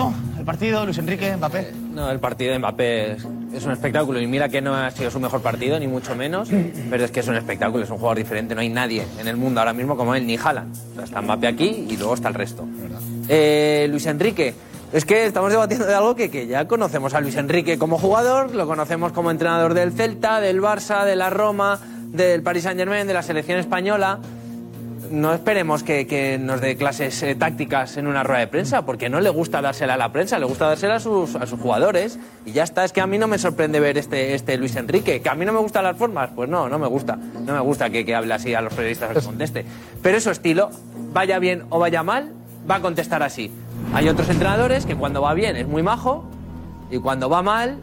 ¿Qué 0.07 0.35
te 0.35 0.41
ha 0.41 0.45
parecido 0.45 0.45
el 0.45 0.45
partido, 0.45 0.85
Luis 0.85 0.97
Enrique, 0.97 1.35
Mbappé? 1.35 1.73
No, 1.93 2.09
el 2.09 2.19
partido 2.19 2.53
de 2.53 2.59
Mbappé 2.59 3.11
es, 3.13 3.27
es 3.53 3.65
un 3.65 3.71
espectáculo 3.71 4.19
y 4.19 4.27
mira 4.27 4.49
que 4.49 4.61
no 4.61 4.75
ha 4.75 4.89
sido 4.91 5.11
su 5.11 5.19
mejor 5.19 5.41
partido, 5.41 5.79
ni 5.79 5.87
mucho 5.87 6.15
menos, 6.15 6.49
pero 6.89 7.05
es 7.05 7.11
que 7.11 7.19
es 7.19 7.27
un 7.27 7.35
espectáculo, 7.35 7.83
es 7.83 7.89
un 7.89 7.97
jugador 7.97 8.17
diferente, 8.17 8.55
no 8.55 8.61
hay 8.61 8.69
nadie 8.69 9.05
en 9.19 9.27
el 9.27 9.37
mundo 9.37 9.59
ahora 9.59 9.73
mismo 9.73 9.97
como 9.97 10.15
él, 10.15 10.25
ni 10.25 10.37
Haaland. 10.37 10.75
O 10.91 10.95
sea, 10.95 11.03
está 11.03 11.21
Mbappé 11.21 11.47
aquí 11.47 11.87
y 11.89 11.97
luego 11.97 12.13
está 12.13 12.29
el 12.29 12.35
resto. 12.35 12.67
Eh, 13.27 13.87
Luis 13.89 14.05
Enrique, 14.05 14.53
es 14.91 15.05
que 15.05 15.25
estamos 15.25 15.51
debatiendo 15.51 15.85
de 15.85 15.93
algo 15.93 16.15
que, 16.15 16.31
que 16.31 16.47
ya 16.47 16.67
conocemos 16.67 17.13
a 17.13 17.21
Luis 17.21 17.35
Enrique 17.35 17.77
como 17.77 17.97
jugador, 17.97 18.55
lo 18.55 18.65
conocemos 18.65 19.11
como 19.11 19.31
entrenador 19.31 19.73
del 19.73 19.91
Celta, 19.91 20.39
del 20.39 20.61
Barça, 20.61 21.05
de 21.05 21.15
la 21.15 21.29
Roma, 21.29 21.79
del 22.07 22.41
Paris 22.41 22.63
Saint 22.63 22.79
Germain, 22.79 23.05
de 23.05 23.13
la 23.13 23.21
selección 23.21 23.59
española 23.59 24.19
no 25.11 25.33
esperemos 25.33 25.83
que, 25.83 26.07
que 26.07 26.37
nos 26.37 26.61
dé 26.61 26.75
clases 26.75 27.21
eh, 27.23 27.35
tácticas 27.35 27.97
en 27.97 28.07
una 28.07 28.23
rueda 28.23 28.41
de 28.41 28.47
prensa, 28.47 28.85
porque 28.85 29.09
no 29.09 29.19
le 29.19 29.29
gusta 29.29 29.61
dársela 29.61 29.95
a 29.95 29.97
la 29.97 30.11
prensa, 30.11 30.39
le 30.39 30.45
gusta 30.45 30.67
dársela 30.67 30.95
a 30.95 30.99
sus, 30.99 31.35
a 31.35 31.45
sus 31.45 31.59
jugadores. 31.59 32.19
Y 32.45 32.51
ya 32.51 32.63
está, 32.63 32.83
es 32.85 32.91
que 32.91 33.01
a 33.01 33.07
mí 33.07 33.17
no 33.17 33.27
me 33.27 33.37
sorprende 33.37 33.79
ver 33.79 33.97
este, 33.97 34.33
este 34.33 34.57
Luis 34.57 34.75
Enrique. 34.75 35.21
¿Que 35.21 35.29
a 35.29 35.35
mí 35.35 35.45
no 35.45 35.53
me 35.53 35.59
gustan 35.59 35.83
las 35.83 35.97
formas? 35.97 36.29
Pues 36.35 36.49
no, 36.49 36.69
no 36.69 36.79
me 36.79 36.87
gusta. 36.87 37.15
No 37.15 37.53
me 37.53 37.59
gusta 37.59 37.89
que, 37.89 38.05
que 38.05 38.15
hable 38.15 38.33
así 38.33 38.53
a 38.53 38.61
los 38.61 38.73
periodistas 38.73 39.15
que 39.17 39.21
conteste. 39.21 39.65
Pero 40.01 40.17
es 40.17 40.23
su 40.23 40.31
estilo, 40.31 40.69
vaya 41.13 41.39
bien 41.39 41.63
o 41.69 41.79
vaya 41.79 42.03
mal, 42.03 42.31
va 42.69 42.75
a 42.75 42.81
contestar 42.81 43.23
así. 43.23 43.51
Hay 43.93 44.07
otros 44.07 44.29
entrenadores 44.29 44.85
que 44.85 44.95
cuando 44.95 45.21
va 45.21 45.33
bien 45.33 45.55
es 45.55 45.67
muy 45.67 45.83
majo 45.83 46.25
y 46.91 46.99
cuando 46.99 47.29
va 47.29 47.41
mal 47.41 47.79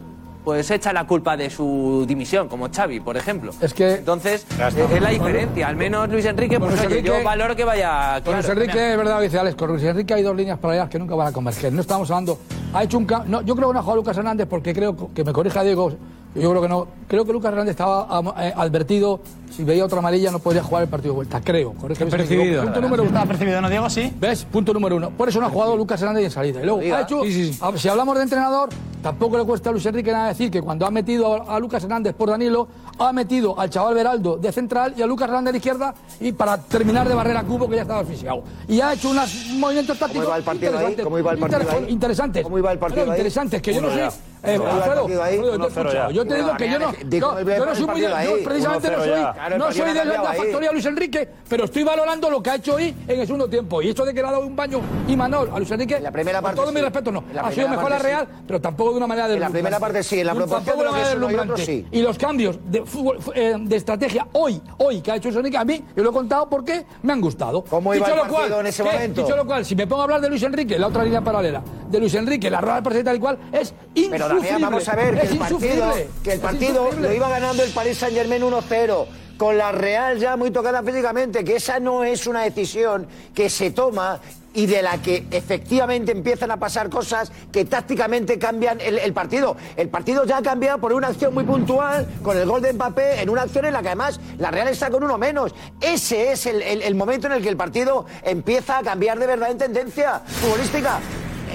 pues 0.47 0.71
echa 0.71 0.93
la 0.93 1.05
culpa 1.05 1.35
de 1.35 1.49
su 1.49 2.05
dimisión, 2.07 2.47
como 2.47 2.69
Xavi, 2.73 3.01
por 3.01 3.17
ejemplo. 3.17 3.51
Es 3.59 3.73
que... 3.73 3.95
Entonces, 3.95 4.47
eh, 4.57 4.87
es 4.95 5.01
la 5.01 5.09
diferencia. 5.09 5.67
Al 5.67 5.75
menos 5.75 6.07
Luis 6.07 6.23
Enrique, 6.23 6.57
pues 6.57 6.71
Luis 6.71 6.85
oye, 6.85 6.99
Enrique- 6.99 7.17
yo 7.19 7.21
valoro 7.21 7.53
que 7.53 7.65
vaya 7.65 8.21
Con 8.23 8.35
Luis 8.35 8.45
claro. 8.45 8.61
Enrique, 8.61 8.91
es 8.91 8.97
verdad, 8.97 9.19
dice 9.19 9.39
Alex, 9.39 9.57
con 9.57 9.71
Luis 9.71 9.83
Enrique 9.83 10.13
hay 10.13 10.23
dos 10.23 10.33
líneas 10.33 10.57
paralelas 10.57 10.87
que 10.87 10.99
nunca 10.99 11.15
van 11.15 11.27
a 11.27 11.31
converger. 11.33 11.73
No 11.73 11.81
estamos 11.81 12.09
hablando. 12.09 12.39
Ha 12.73 12.81
hecho 12.81 12.97
un 12.97 13.05
no, 13.25 13.41
Yo 13.41 13.57
creo 13.57 13.67
que 13.67 13.73
no 13.73 13.79
ha 13.79 13.83
jugado 13.83 13.97
Lucas 13.97 14.15
Hernández 14.15 14.47
porque 14.49 14.73
creo 14.73 14.95
que 15.13 15.21
me 15.25 15.33
corrija 15.33 15.63
Diego. 15.63 15.91
Yo 16.33 16.49
creo 16.49 16.61
que 16.61 16.69
no. 16.69 16.87
Creo 17.09 17.25
que 17.25 17.33
Lucas 17.33 17.51
Hernández 17.51 17.71
estaba 17.71 18.07
eh, 18.39 18.53
advertido. 18.55 19.19
Si 19.51 19.63
veía 19.63 19.85
otra 19.85 19.99
amarilla 19.99 20.29
no 20.31 20.39
podría 20.39 20.61
jugar 20.63 20.83
el 20.83 20.89
partido 20.89 21.13
de 21.13 21.15
vuelta. 21.17 21.41
Creo. 21.43 21.73
Percibido. 21.73 22.63
Punto 22.63 22.81
número 22.81 23.03
uno. 23.03 23.09
Estaba 23.09 23.25
percibido, 23.25 23.61
¿no, 23.61 23.69
Diego? 23.69 23.89
Sí. 23.89 24.13
¿Ves? 24.19 24.45
Punto 24.45 24.73
número 24.73 24.95
uno. 24.97 25.09
Por 25.11 25.29
eso 25.29 25.39
no 25.39 25.47
ha 25.47 25.49
jugado 25.49 25.75
Lucas 25.75 26.01
Hernández 26.01 26.25
en 26.25 26.31
salida. 26.31 26.61
Y 26.61 26.65
luego, 26.65 26.79
ha 26.95 27.01
hecho, 27.01 27.21
a- 27.61 27.77
si 27.77 27.89
hablamos 27.89 28.15
de 28.17 28.23
entrenador, 28.23 28.69
tampoco 29.01 29.37
le 29.37 29.45
cuesta 29.45 29.69
a 29.69 29.71
Luis 29.71 29.85
Enrique 29.85 30.11
nada 30.11 30.27
decir 30.29 30.51
que 30.51 30.61
cuando 30.61 30.85
ha 30.85 30.91
metido 30.91 31.33
a, 31.49 31.55
a 31.55 31.59
Lucas 31.59 31.83
Hernández 31.83 32.13
por 32.13 32.29
Danilo, 32.29 32.67
ha 32.99 33.11
metido 33.13 33.59
al 33.59 33.69
chaval 33.69 33.95
Beraldo 33.95 34.37
de 34.37 34.51
central 34.51 34.93
y 34.97 35.01
a 35.01 35.07
Lucas 35.07 35.27
Hernández 35.27 35.53
de 35.53 35.57
izquierda 35.57 35.93
y 36.19 36.31
para 36.33 36.57
terminar 36.57 37.07
de 37.07 37.15
barrer 37.15 37.37
a 37.37 37.43
Cubo 37.43 37.67
que 37.69 37.75
ya 37.77 37.81
estaba 37.83 38.01
asfixiado. 38.01 38.43
Y 38.67 38.79
ha 38.81 38.93
hecho 38.93 39.09
unos 39.09 39.33
movimientos 39.53 39.97
tácticos 39.97 40.25
iba 40.27 40.37
el 40.37 40.43
partido 40.43 40.77
ahí? 40.77 40.85
interesantes. 40.85 41.03
¿Cómo 41.03 41.17
iba 41.19 41.31
el 41.31 41.37
partido 41.39 41.61
Inter- 41.61 41.77
ahí? 41.83 41.91
Interesantes. 41.93 42.43
¿Cómo 42.43 42.57
iba 42.59 42.71
el 42.71 42.79
partido 42.79 43.03
ahí? 43.05 43.09
interesantes, 43.11 43.61
que 43.61 43.73
yo 43.73 43.81
no 43.81 43.89
sé. 43.91 44.09
Eh, 44.43 44.55
¿Cómo 44.57 44.69
iba 44.69 44.75
el 44.77 44.83
Alfredo, 44.83 45.07
yo 45.07 45.07
te 45.07 45.35
he 45.35 45.39
1-0 45.39 45.57
ya. 45.59 45.67
escuchado. 45.67 46.11
Yo 46.11 46.25
te 46.27 46.35
digo 46.35 46.57
que 46.57 46.69
yo 46.71 46.79
no, 46.79 46.91
yo, 46.91 47.27
¿cómo 47.27 47.39
iba 47.39 47.57
yo 47.57 47.63
el 47.63 47.69
no 47.69 47.75
soy 47.75 47.85
muy 47.87 48.01
yo 48.01 48.09
precisamente 48.43 48.87
no 48.91 48.97
1-0 48.97 48.99
soy, 48.99 49.09
ya. 49.09 49.35
Claro, 49.37 49.57
no 49.59 49.71
soy 49.71 49.93
de 49.93 50.03
la 50.05 50.33
factoría 50.33 50.71
Luis 50.71 50.85
Enrique, 50.85 51.29
pero 51.47 51.65
estoy 51.65 51.83
valorando 51.83 52.27
lo 52.27 52.41
que 52.41 52.49
ha 52.49 52.55
hecho 52.55 52.73
hoy 52.73 52.93
en 53.07 53.19
el 53.19 53.27
segundo 53.27 53.47
tiempo. 53.47 53.83
Y 53.83 53.89
esto 53.89 54.03
de 54.03 54.11
que 54.11 54.21
le 54.21 54.27
ha 54.27 54.31
dado 54.31 54.47
un 54.47 54.55
baño 54.55 54.81
y 55.07 55.15
Manol 55.15 55.51
a 55.53 55.59
Luis 55.59 55.69
Enrique, 55.69 55.99
la 55.99 56.11
primera 56.11 56.41
parte 56.41 56.57
con 56.57 56.65
todo 56.65 56.73
mi 56.73 56.81
respeto, 56.81 57.11
no. 57.11 57.23
Ha 57.39 57.51
sido 57.51 57.69
mejor 57.69 57.91
la 57.91 57.99
Real, 57.99 58.27
pero 58.47 58.59
tampoco 58.59 58.91
de 58.91 58.97
una 58.97 59.07
manera 59.07 59.31
En 59.31 59.39
la 59.39 59.49
primera 59.49 59.79
parte 59.79 60.01
sí, 60.01 60.19
en 60.21 60.27
la 60.27 60.33
proporción 60.33 60.77
de 60.77 61.15
lo 61.15 61.27
que 61.27 61.39
otro 61.39 61.57
sí. 61.57 61.85
Y 61.91 62.01
los 62.01 62.17
cambios 62.17 62.57
de, 62.65 62.83
fútbol, 62.83 63.19
eh, 63.35 63.55
de 63.59 63.75
estrategia 63.75 64.27
hoy, 64.33 64.59
hoy 64.77 65.01
que 65.01 65.11
ha 65.11 65.15
hecho 65.17 65.29
Luis 65.29 65.37
Enrique, 65.37 65.57
a 65.57 65.65
mí, 65.65 65.83
yo 65.95 66.03
lo 66.03 66.09
he 66.09 66.13
contado 66.13 66.49
porque 66.49 66.85
me 67.03 67.13
han 67.13 67.21
gustado. 67.21 67.63
¿Cómo 67.63 67.93
iba 67.93 68.07
Dicho 68.07 68.19
el 68.19 68.27
lo 68.27 68.33
cual, 68.33 68.51
en 68.59 68.67
ese 68.67 68.83
momento? 68.83 69.21
Dicho 69.21 69.35
lo 69.35 69.45
cual, 69.45 69.65
si 69.65 69.75
me 69.75 69.85
pongo 69.85 70.01
a 70.01 70.05
hablar 70.05 70.21
de 70.21 70.29
Luis 70.29 70.41
Enrique, 70.41 70.79
la 70.79 70.87
otra 70.87 71.03
línea 71.03 71.21
paralela, 71.21 71.61
de 71.89 71.99
Luis 71.99 72.13
Enrique, 72.15 72.49
la 72.49 72.61
rueda 72.61 72.81
de 72.81 73.03
tal 73.03 73.15
y 73.15 73.19
cual, 73.19 73.37
es 73.51 73.73
insufrible. 73.93 74.09
Pero 74.09 74.27
Damián, 74.27 74.61
vamos 74.61 74.89
a 74.89 74.95
ver 74.95 75.21
que 75.21 75.27
el 75.27 75.37
partido, 75.37 75.93
que 76.23 76.31
el 76.33 76.39
partido 76.39 76.89
lo 76.91 77.13
iba 77.13 77.29
ganando 77.29 77.63
el 77.63 77.71
Paris 77.71 77.97
Saint 77.97 78.15
Germain 78.15 78.41
1-0. 78.41 79.05
Con 79.37 79.57
la 79.57 79.71
Real 79.71 80.17
ya 80.17 80.35
muy 80.35 80.49
tocada 80.49 80.81
físicamente, 80.81 81.43
que 81.43 81.57
esa 81.57 81.79
no 81.79 82.03
es 82.03 82.25
una 82.25 82.41
decisión 82.41 83.07
que 83.35 83.49
se 83.51 83.69
toma 83.69 84.19
y 84.55 84.65
de 84.65 84.81
la 84.81 84.99
que 84.99 85.27
efectivamente 85.29 86.11
empiezan 86.11 86.49
a 86.49 86.57
pasar 86.57 86.89
cosas 86.89 87.31
que 87.51 87.63
tácticamente 87.63 88.39
cambian 88.39 88.79
el, 88.81 89.13
partido. 89.13 89.55
El 89.75 89.89
partido 89.89 90.25
ya 90.25 90.37
ha 90.37 90.41
cambiado 90.41 90.79
por 90.79 90.91
una 90.93 91.09
acción 91.09 91.35
muy 91.35 91.43
puntual, 91.43 92.07
con 92.23 92.35
el 92.35 92.47
gol 92.47 92.63
de 92.63 92.73
Mbappé, 92.73 93.21
en 93.21 93.29
una 93.29 93.43
acción 93.43 93.65
en 93.65 93.73
la 93.73 93.83
que 93.83 93.89
además 93.89 94.19
la 94.39 94.49
Real 94.49 94.69
está 94.69 94.89
con 94.89 95.03
uno 95.03 95.19
menos. 95.19 95.53
Ese 95.79 96.31
es 96.31 96.47
el- 96.47 96.63
el 96.63 96.95
momento 96.95 97.27
en 97.27 97.33
el 97.33 97.43
que 97.43 97.49
el 97.49 97.57
partido 97.57 98.07
empieza 98.23 98.79
a 98.79 98.81
cambiar 98.81 99.19
de 99.19 99.27
verdad 99.27 99.51
en 99.51 99.59
tendencia 99.59 100.21
futbolística 100.25 100.99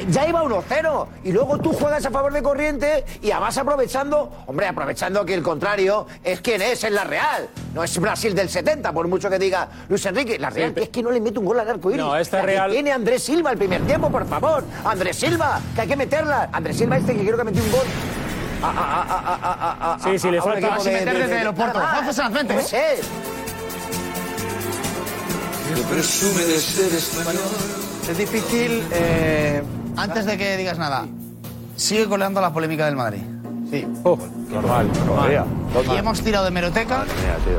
ya 0.08 0.26
iba 0.28 0.42
1-0 0.42 1.06
y 1.24 1.32
luego 1.32 1.58
tú 1.58 1.72
juegas 1.72 2.04
a 2.06 2.10
favor 2.10 2.32
de 2.32 2.42
corriente 2.42 3.04
y 3.22 3.30
además 3.30 3.56
aprovechando, 3.58 4.30
hombre, 4.46 4.66
aprovechando 4.66 5.24
que 5.24 5.34
el 5.34 5.42
contrario 5.42 6.06
es 6.24 6.40
quien 6.40 6.62
es, 6.62 6.84
es 6.84 6.92
la 6.92 7.04
Real, 7.04 7.48
no 7.74 7.84
es 7.84 7.98
Brasil 7.98 8.34
del 8.34 8.48
70, 8.48 8.92
por 8.92 9.08
mucho 9.08 9.28
que 9.30 9.38
diga 9.38 9.68
Luis 9.88 10.04
Enrique, 10.06 10.38
la 10.38 10.50
Real, 10.50 10.74
que 10.74 10.82
es 10.84 10.88
que 10.88 11.02
no 11.02 11.10
le 11.10 11.20
mete 11.20 11.38
un 11.38 11.44
gol 11.44 11.60
al 11.60 11.68
arco 11.68 11.90
iris. 11.90 12.00
No, 12.02 12.16
esta 12.16 12.38
La 12.38 12.42
que 12.42 12.46
Real- 12.52 12.70
Tiene 12.72 12.92
Andrés 12.92 13.22
Silva 13.22 13.52
el 13.52 13.58
primer 13.58 13.82
tiempo, 13.82 14.10
por 14.10 14.26
favor, 14.26 14.64
Andrés 14.84 15.16
Silva, 15.16 15.60
que 15.74 15.80
hay 15.82 15.88
que 15.88 15.96
meterla. 15.96 16.48
Andrés 16.52 16.76
Silva 16.76 16.96
este 16.96 17.14
que 17.14 17.20
quiero 17.22 17.36
que 17.38 17.44
metió 17.44 17.62
un 17.62 17.70
gol. 17.72 17.86
A- 18.62 18.66
a- 18.66 18.70
a- 18.70 19.02
a- 19.02 19.34
a- 19.34 19.92
a- 19.92 19.94
a- 19.94 19.98
Sí, 19.98 20.18
sí, 20.18 20.30
le 20.30 20.38
a 20.38 20.42
falta- 20.42 20.74
Así 20.76 20.88
meter 20.90 21.14
desde 21.18 21.32
el 21.32 21.38
aeropuerto. 21.38 21.78
Más. 21.80 21.90
Juanjo 21.92 22.12
Sanazente, 22.12 22.54
Puede 22.54 22.76
¿eh? 22.94 23.00
presume 25.90 26.42
de 26.44 26.58
ser 26.60 26.92
español. 26.94 27.42
Es 28.08 28.18
difícil, 28.18 28.84
eh, 28.92 29.62
antes 29.96 30.24
de 30.26 30.38
que 30.38 30.56
digas 30.56 30.78
nada, 30.78 31.06
sigue 31.76 32.08
coleando 32.08 32.40
la 32.40 32.52
polémica 32.52 32.86
del 32.86 32.96
Madrid. 32.96 33.22
Sí. 33.70 33.86
Normal, 34.50 34.90
todavía. 35.06 35.44
Y 35.90 35.96
hemos 35.96 36.20
tirado 36.20 36.44
de 36.44 36.50
meroteca 36.50 37.04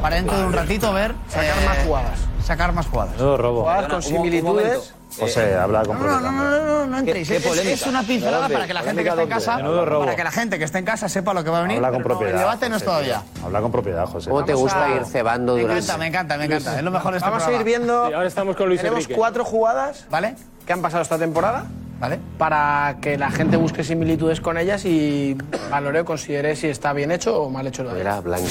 para 0.01 0.17
dentro 0.17 0.37
de 0.37 0.45
un 0.45 0.53
ratito 0.53 0.93
ver. 0.93 1.15
Sacar 1.27 1.65
más 1.65 1.77
jugadas. 1.85 2.19
Sacar 2.45 2.73
más 2.73 2.87
jugadas. 2.87 3.15
Todo 3.15 3.37
robo. 3.37 3.61
Jugadas 3.61 3.87
con 3.87 4.03
similitudes. 4.03 4.93
José, 5.19 5.55
habla 5.55 5.83
con 5.83 5.99
No, 5.99 6.19
no, 6.19 6.19
no, 6.19 6.31
no, 6.31 6.49
no, 6.49 6.65
no, 6.65 6.85
no 6.87 6.97
entréis. 6.99 7.27
¿Qué- 7.27 7.39
qué 7.39 7.73
Es- 7.73 7.85
una 7.87 8.01
pincelada 8.03 8.41
¿Dónde? 8.41 8.53
para 8.55 8.67
que 8.67 8.73
la 8.73 8.81
gente 8.81 9.03
que 9.03 9.09
¿Polémica 9.11 9.37
está 9.37 9.51
en 9.53 9.55
casa, 9.55 9.63
Menudo 9.63 9.85
robo. 9.85 10.03
para 10.05 10.15
que 10.15 10.23
la 10.23 10.31
gente 10.31 10.57
que 10.59 10.65
esté 10.65 10.77
en 10.79 10.85
casa 10.85 11.07
sepa 11.09 11.33
lo 11.33 11.43
que 11.43 11.49
va 11.49 11.59
a 11.59 11.61
venir. 11.63 11.77
Habla 11.77 11.91
con 11.91 12.03
propiedad. 12.03 12.33
el 12.33 12.39
debate 12.39 12.69
no 12.69 12.75
es 12.77 12.83
todavía. 12.83 13.21
Habla 13.43 13.61
con 13.61 13.71
propiedad, 13.71 14.05
José. 14.07 14.29
¿Cómo 14.29 14.43
te 14.45 14.53
gusta 14.53 14.85
a- 14.85 14.95
ir 14.95 15.05
cebando 15.05 15.55
Me 15.55 15.61
durante...? 15.61 15.83
encanta, 15.83 15.97
me 15.99 16.07
encanta, 16.07 16.37
me 16.37 16.45
encanta. 16.45 16.77
Es 16.77 16.83
lo 16.83 16.91
mejor 16.91 17.11
de 17.11 17.17
este 17.19 17.29
Vamos 17.29 17.43
a 17.47 17.51
ir 17.53 17.63
viendo. 17.63 18.07
Sí, 18.07 18.13
ahora 18.13 18.27
estamos 18.27 18.55
con 18.55 18.67
Luis 18.67 18.79
Tenemos 18.81 18.99
Enrique. 19.01 19.15
cuatro 19.17 19.45
jugadas 19.45 20.05
¿Vale? 20.09 20.35
que 20.65 20.73
han 20.73 20.81
pasado 20.81 21.03
esta 21.03 21.17
temporada. 21.17 21.65
¿Vale? 21.99 22.19
Para 22.37 22.97
que 22.99 23.17
la 23.17 23.31
gente 23.31 23.55
busque 23.55 23.81
similitudes 23.83 24.41
con 24.41 24.57
ellas 24.57 24.83
y 24.83 25.37
valore 25.71 26.01
o 26.01 26.05
considere 26.05 26.53
si 26.57 26.67
está 26.67 26.91
bien 26.91 27.11
hecho 27.11 27.43
o 27.43 27.49
mal 27.49 27.65
hecho. 27.67 27.89
Era 27.95 28.19
blanque... 28.19 28.49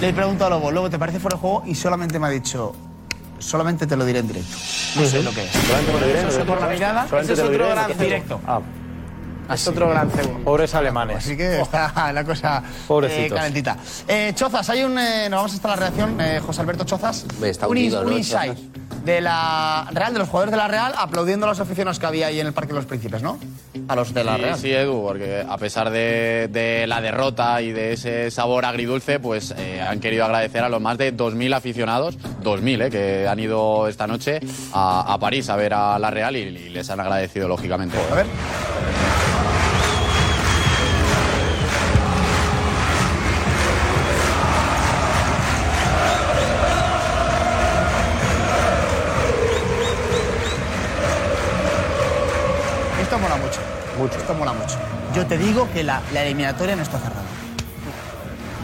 Le 0.00 0.10
he 0.10 0.12
preguntado 0.12 0.46
a 0.54 0.58
Lobo, 0.58 0.70
Lobo, 0.70 0.90
¿te 0.90 0.98
parece 0.98 1.18
fuera 1.18 1.36
de 1.36 1.40
juego? 1.40 1.62
Y 1.66 1.74
solamente 1.74 2.18
me 2.20 2.26
ha 2.26 2.30
dicho, 2.30 2.72
solamente 3.38 3.86
te 3.86 3.96
lo 3.96 4.04
diré 4.04 4.20
en 4.20 4.28
directo. 4.28 4.56
No 4.96 5.06
sé 5.06 5.22
lo 5.22 5.32
que 5.32 5.44
es. 5.44 5.50
Solamente 5.52 5.92
me 5.92 6.00
lo 6.00 6.06
diré 6.06 6.20
en 6.20 6.26
Eso 6.28 6.38
directo. 6.38 6.52
por 6.54 6.60
la 6.62 6.68
mirada. 6.72 7.08
Solamente 7.08 7.32
ese 7.32 7.42
es 7.42 7.48
te 7.48 7.56
lo 7.58 7.64
otro 7.66 7.66
diré 7.66 7.80
en 7.82 7.88
gran 7.88 7.98
directo. 7.98 8.40
Ah, 8.46 8.60
Es 9.54 9.68
otro 9.68 9.88
gran 9.88 10.10
cebo. 10.10 10.38
Pobres 10.44 10.74
alemanes. 10.74 11.18
Así 11.18 11.36
que 11.36 11.60
está 11.60 12.12
la 12.12 12.24
cosa 12.24 12.62
eh, 12.88 13.28
calentita. 13.32 13.76
Eh, 14.08 14.32
Chozas, 14.34 14.68
hay 14.70 14.82
un. 14.82 14.98
eh, 14.98 15.28
nos 15.30 15.38
vamos 15.38 15.54
hasta 15.54 15.68
la 15.68 15.76
reacción, 15.76 16.20
eh, 16.20 16.40
José 16.44 16.60
Alberto 16.62 16.84
Chozas. 16.84 17.24
Está 17.42 17.68
un, 17.68 17.76
un 17.78 17.90
¿no, 17.90 18.12
insight 18.16 18.58
de 19.06 19.20
la 19.22 19.86
Real, 19.92 20.12
de 20.12 20.18
los 20.18 20.28
jugadores 20.28 20.50
de 20.50 20.56
la 20.58 20.68
Real, 20.68 20.92
aplaudiendo 20.98 21.46
a 21.46 21.48
los 21.48 21.60
aficionados 21.60 21.98
que 21.98 22.06
había 22.06 22.26
ahí 22.26 22.40
en 22.40 22.46
el 22.48 22.52
Parque 22.52 22.72
de 22.72 22.78
los 22.80 22.86
Príncipes, 22.86 23.22
¿no? 23.22 23.38
A 23.88 23.94
los 23.94 24.12
de 24.12 24.24
la 24.24 24.34
Sí, 24.36 24.42
Real. 24.42 24.58
sí, 24.58 24.72
Edu, 24.72 25.00
porque 25.02 25.44
a 25.48 25.56
pesar 25.58 25.90
de, 25.90 26.48
de 26.52 26.86
la 26.86 27.00
derrota 27.00 27.62
y 27.62 27.72
de 27.72 27.92
ese 27.92 28.30
sabor 28.30 28.64
agridulce, 28.64 29.20
pues 29.20 29.54
eh, 29.56 29.80
han 29.80 30.00
querido 30.00 30.24
agradecer 30.24 30.62
a 30.64 30.68
los 30.68 30.80
más 30.82 30.98
de 30.98 31.16
2.000 31.16 31.54
aficionados, 31.54 32.18
2.000, 32.42 32.82
eh, 32.86 32.90
que 32.90 33.28
han 33.28 33.38
ido 33.38 33.86
esta 33.88 34.06
noche 34.06 34.40
a, 34.72 35.12
a 35.14 35.18
París 35.18 35.48
a 35.48 35.56
ver 35.56 35.72
a 35.74 35.98
la 35.98 36.10
Real 36.10 36.36
y, 36.36 36.40
y 36.40 36.68
les 36.70 36.90
han 36.90 36.98
agradecido, 37.00 37.46
lógicamente. 37.48 37.96
A 38.10 38.14
ver. 38.16 38.26
yo 55.16 55.26
te 55.26 55.34
ah. 55.34 55.38
digo 55.38 55.68
que 55.72 55.82
la, 55.82 56.02
la 56.12 56.22
eliminatoria 56.22 56.76
no 56.76 56.82
está 56.82 56.98
cerrada. 56.98 57.22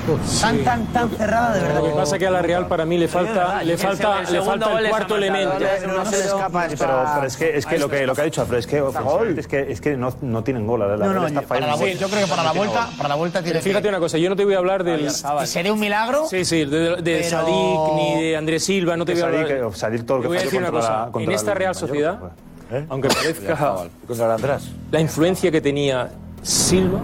Uf, 0.09 0.41
tan, 0.41 0.65
tan, 0.65 0.87
tan 0.87 1.11
cerrada 1.11 1.55
de 1.55 1.61
verdad. 1.61 1.79
Lo 1.79 1.85
que 1.85 1.91
pasa 1.93 2.17
es 2.17 2.19
que 2.19 2.27
a 2.27 2.31
la 2.33 2.43
Real 2.43 2.67
para 2.67 2.85
mí 2.85 2.99
le 2.99 3.07
falta, 3.07 3.63
le 3.63 3.79
falta, 3.79 4.23
le 4.23 4.43
falta 4.43 4.81
el 4.81 4.89
cuarto 4.89 5.17
elemento. 5.17 5.55
¿eh? 5.61 5.87
No 5.87 6.05
se 6.05 6.19
le 6.19 6.25
escapa 6.25 6.67
pero, 6.69 7.05
pero 7.15 7.27
es 7.27 7.37
que, 7.37 7.57
es 7.57 7.67
que 7.67 7.79
lo 7.79 7.89
que 7.89 8.05
lo 8.05 8.15
que 8.15 8.21
ha 8.21 8.25
dicho 8.25 8.41
Alfredo 8.41 8.59
es 8.59 8.67
que 8.67 8.81
gol. 8.81 9.39
es 9.39 9.47
que 9.47 9.71
es 9.71 9.81
que 9.81 9.97
no, 9.97 10.13
no 10.23 10.43
tienen 10.43 10.67
gol. 10.67 10.81
La, 10.81 10.97
la 10.97 11.07
no, 11.07 11.13
no, 11.13 11.27
está 11.29 11.43
para 11.43 11.69
la 11.69 11.77
vuelta, 11.77 11.95
sí, 11.95 12.01
yo 12.01 12.09
creo 12.09 12.25
que 12.25 12.31
para 12.31 12.43
la 12.43 12.53
vuelta, 12.53 12.91
para 12.97 13.09
la 13.11 13.15
vuelta 13.15 13.43
tiene. 13.45 13.61
Fíjate 13.61 13.83
que... 13.83 13.89
una 13.91 14.01
cosa, 14.01 14.19
yo 14.19 14.29
no 14.29 14.35
te 14.35 14.45
voy 14.45 14.55
a 14.55 14.59
hablar 14.59 14.83
del. 14.83 15.09
Sería 15.45 15.73
un 15.73 15.79
milagro. 15.79 16.27
Sí, 16.29 16.45
sí, 16.45 16.65
de, 16.65 16.97
de 16.97 17.03
pero... 17.03 17.31
Sadik 17.31 17.95
ni 17.95 18.23
de 18.25 18.37
Andrés 18.37 18.65
Silva, 18.65 18.97
no 18.97 19.05
te 19.05 19.13
voy 19.13 19.23
a 19.23 19.27
hablar. 19.27 19.47
Sadik, 19.47 19.75
Sadik 19.75 20.05
todo 20.05 20.17
lo 20.17 20.23
que 20.23 20.29
voy 20.29 20.39
a 20.39 20.43
decir 20.43 20.59
una 20.59 20.73
cosa. 20.73 21.11
En 21.15 21.31
esta 21.31 21.55
Real 21.55 21.77
Sociedad, 21.77 22.19
pues, 22.19 22.33
¿eh? 22.73 22.87
aunque 22.89 23.09
parezca 23.09 23.77
contra 24.05 24.59
la 24.91 25.01
influencia 25.01 25.53
que 25.53 25.61
tenía 25.61 26.11
Silva 26.43 27.01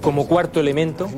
como 0.00 0.26
cuarto 0.26 0.60
elemento 0.60 1.08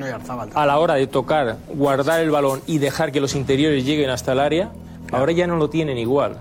a 0.55 0.67
la 0.67 0.79
hora 0.79 0.95
de 0.95 1.07
tocar, 1.07 1.57
guardar 1.75 2.21
el 2.21 2.31
balón 2.31 2.61
y 2.67 2.79
dejar 2.79 3.13
que 3.13 3.21
los 3.21 3.35
interiores 3.35 3.85
lleguen 3.85 4.11
hasta 4.11 4.33
el 4.33 4.41
área, 4.41 4.73
ahora 5.11 5.33
ya 5.33 5.47
no 5.47 5.57
lo 5.57 5.71
tienen 5.71 5.97
igual. 5.97 6.39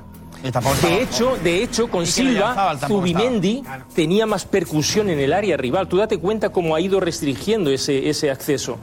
De 0.81 1.01
hecho, 1.01 1.37
de 1.41 1.63
hecho, 1.63 1.87
con 1.87 2.05
Silva, 2.05 2.77
Zubimendi 2.85 3.63
tenía 3.95 4.25
más 4.25 4.43
percusión 4.43 5.09
en 5.09 5.19
el 5.19 5.31
área 5.31 5.55
rival. 5.55 5.87
Tú 5.87 5.97
date 5.97 6.17
cuenta 6.17 6.49
cómo 6.49 6.75
ha 6.75 6.81
ido 6.81 6.99
restringiendo 6.99 7.69
ese, 7.69 8.09
ese 8.09 8.29
acceso. 8.29 8.77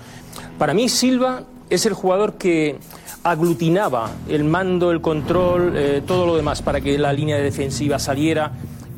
Para 0.58 0.72
mí, 0.72 0.88
Silva 0.88 1.42
es 1.68 1.84
el 1.84 1.92
jugador 1.92 2.34
que 2.38 2.78
aglutinaba 3.24 4.10
el 4.28 4.44
mando, 4.44 4.90
el 4.90 5.02
control, 5.02 5.74
eh, 5.76 6.02
todo 6.06 6.24
lo 6.26 6.36
demás, 6.36 6.62
para 6.62 6.80
que 6.80 6.96
la 6.96 7.12
línea 7.12 7.36
defensiva 7.36 7.98
saliera, 7.98 8.52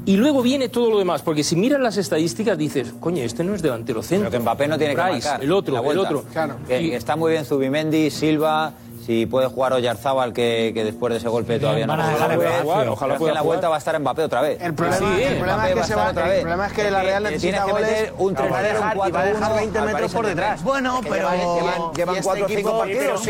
y 0.04 0.16
luego 0.16 0.42
viene 0.42 0.68
todo 0.68 0.90
lo 0.90 0.98
demás, 0.98 1.22
porque 1.22 1.44
si 1.44 1.54
miras 1.54 1.80
las 1.80 1.96
estadísticas 1.96 2.58
dices, 2.58 2.92
coño, 2.98 3.22
este 3.22 3.44
no 3.44 3.54
es 3.54 3.62
delantero 3.62 4.02
centro. 4.02 4.30
Pero 4.30 4.38
que 4.38 4.42
Mbappé 4.42 4.66
no 4.66 4.78
tiene 4.78 4.94
Price, 4.94 5.20
que 5.20 5.28
marcar. 5.28 5.44
El 5.44 5.52
otro, 5.52 5.90
el 5.90 5.98
otro. 5.98 6.24
Claro. 6.32 6.56
Que, 6.66 6.82
y... 6.82 6.92
Está 6.92 7.14
muy 7.14 7.30
bien 7.30 7.44
Zubimendi, 7.44 8.10
Silva, 8.10 8.72
si 9.06 9.26
puede 9.26 9.46
jugar 9.46 9.74
Oyarzábal, 9.74 10.32
que, 10.32 10.72
que 10.74 10.84
después 10.84 11.12
de 11.12 11.18
ese 11.18 11.28
golpe 11.28 11.60
todavía 11.60 11.86
no 11.86 11.94
puede 11.94 12.16
jugar. 12.16 12.62
jugar. 12.62 12.88
Ojalá 12.88 13.16
pueda 13.16 13.30
en 13.30 13.34
la 13.34 13.40
jugar. 13.40 13.44
vuelta 13.44 13.68
va 13.68 13.76
a 13.76 13.78
estar 13.78 13.98
Mbappé 14.00 14.22
otra 14.22 14.42
vez. 14.42 14.60
El 14.60 14.74
problema, 14.74 14.98
sí, 14.98 15.22
el 15.22 15.32
eh, 15.34 15.36
problema 15.36 15.68
es, 15.68 15.74
que 15.76 15.84
se 15.84 15.94
va, 15.94 16.10
otra 16.10 16.26
vez. 16.26 16.34
el 16.34 16.40
problema 16.42 16.66
es 16.66 16.72
que 16.72 16.90
la 16.90 17.02
Real 17.02 17.22
necesita 17.22 17.64
goles. 17.64 17.90
Meter 17.90 18.14
un 18.18 18.34
3 18.34 18.50
un 18.50 18.90
4 18.94 19.14
va 19.14 19.20
a 19.20 19.24
dejar 19.24 19.54
20 19.54 19.80
metros 19.82 20.12
por 20.12 20.26
detrás. 20.26 20.64
Bueno, 20.64 21.00
pero... 21.08 21.92
Llevan 21.94 22.16
4 22.22 22.44
o 22.44 22.48
este 22.48 22.56
5 22.56 22.78
partidos. 22.78 23.28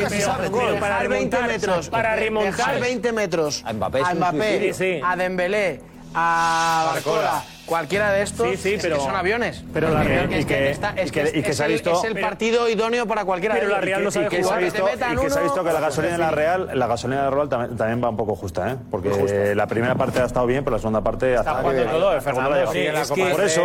Para 1.90 2.16
remontar 2.16 2.80
20 2.80 3.12
metros. 3.12 3.62
A 3.66 3.72
Mbappé. 3.74 5.02
A 5.04 5.16
Dembélé 5.16 5.91
a 6.14 6.92
Barcola. 6.94 7.51
Cualquiera 7.72 8.12
de 8.12 8.22
estos 8.22 8.50
sí, 8.50 8.56
sí, 8.58 8.74
es 8.74 8.82
pero, 8.82 8.96
que 8.96 9.02
son 9.02 9.16
aviones. 9.16 9.64
Pero 9.72 9.88
la 9.88 10.02
Real 10.02 10.30
y 10.30 10.44
que, 10.44 11.54
se 11.54 11.64
ha 11.64 11.66
visto 11.66 11.92
es 11.92 12.04
el 12.04 12.20
partido 12.20 12.68
idóneo 12.68 13.06
para 13.06 13.24
cualquiera. 13.24 13.54
Pero 13.54 13.68
la 13.68 13.80
Real 13.80 14.04
no 14.04 14.10
sabe 14.10 14.28
que 14.28 14.42
jugar. 14.42 14.58
Se 14.58 14.64
ha 14.64 14.64
visto, 14.66 14.84
que 14.84 14.92
y 14.92 15.16
que 15.16 15.30
se 15.30 15.38
ha 15.38 15.42
visto 15.42 15.64
que 15.64 15.72
la 15.72 15.80
gasolina 15.80 16.12
de 16.12 16.18
la 16.18 16.30
Real, 16.30 16.68
la 16.74 16.86
gasolina 16.86 17.24
de 17.24 17.30
la 17.30 17.34
Real 17.34 17.48
también, 17.48 17.76
también 17.78 18.04
va 18.04 18.10
un 18.10 18.16
poco 18.18 18.36
justa, 18.36 18.72
¿eh? 18.72 18.76
Porque 18.90 19.08
justa. 19.08 19.54
la 19.54 19.66
primera 19.66 19.94
parte 19.94 20.20
ha 20.20 20.26
estado 20.26 20.44
bien, 20.44 20.64
pero 20.64 20.76
la 20.76 20.80
segunda 20.80 21.00
parte 21.00 21.34
está 21.34 21.54
jugando 21.54 21.84
todo. 21.84 22.14
Eh, 22.14 22.20
Fernando, 22.20 22.50
por 22.66 23.42
eso, 23.42 23.62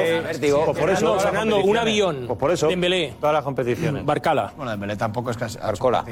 pues 0.66 0.78
por 0.80 0.90
eso, 0.90 1.20
Fernando, 1.20 1.58
un 1.58 1.78
avión. 1.78 2.24
Pues 2.28 2.40
por 2.40 2.52
eso. 2.52 2.70
Dembélé. 2.70 3.14
Todas 3.20 3.34
las 3.34 3.44
competiciones. 3.44 4.06
Barcala. 4.06 4.54
Bueno, 4.56 4.72
Dembélé 4.72 4.96
tampoco 4.96 5.32
es 5.32 5.38
casi. 5.38 5.58
Barcola. 5.58 6.06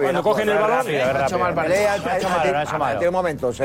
Cuando 0.00 0.22
cogen 0.22 0.48
el 0.48 0.58
balón, 0.58 0.86
ha 0.86 1.26
hecho 1.26 1.38
mal. 1.40 1.58
Ha 1.58 2.62
hecho 2.62 2.78
mal. 2.78 2.94
Eh, 2.94 2.98
tiene 2.98 3.10
momentos. 3.10 3.58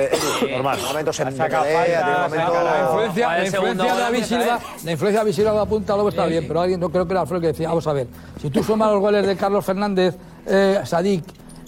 Normal. 0.52 0.80
Momentos 0.82 1.20
en 1.20 1.36
tiene 1.36 1.50
momentos 1.50 2.87
la 2.96 3.46
influencia 3.46 3.94
de 3.94 4.00
David 4.00 4.24
Silva, 4.24 4.60
la 4.84 4.92
influencia 4.92 5.08
de 5.08 5.18
David 5.18 5.34
Silva 5.34 5.52
de 5.52 5.58
la 5.58 5.66
Lobo 5.66 6.04
pues 6.04 6.14
está 6.14 6.26
bien, 6.26 6.46
pero 6.48 6.62
alguien, 6.62 6.80
no 6.80 6.90
creo 6.90 7.06
que 7.06 7.14
era 7.14 7.22
Alfredo 7.22 7.42
que 7.42 7.48
decía, 7.48 7.70
vamos 7.70 7.88
a 7.88 7.94
ver, 7.94 8.08
si 8.42 8.50
tú 8.50 8.64
sumas 8.64 8.92
los 8.92 9.00
goles 9.00 9.26
de 9.26 9.36
Carlos 9.36 9.66
Fernández, 9.66 10.16
eh, 10.46 10.82
Sadik 10.84 11.24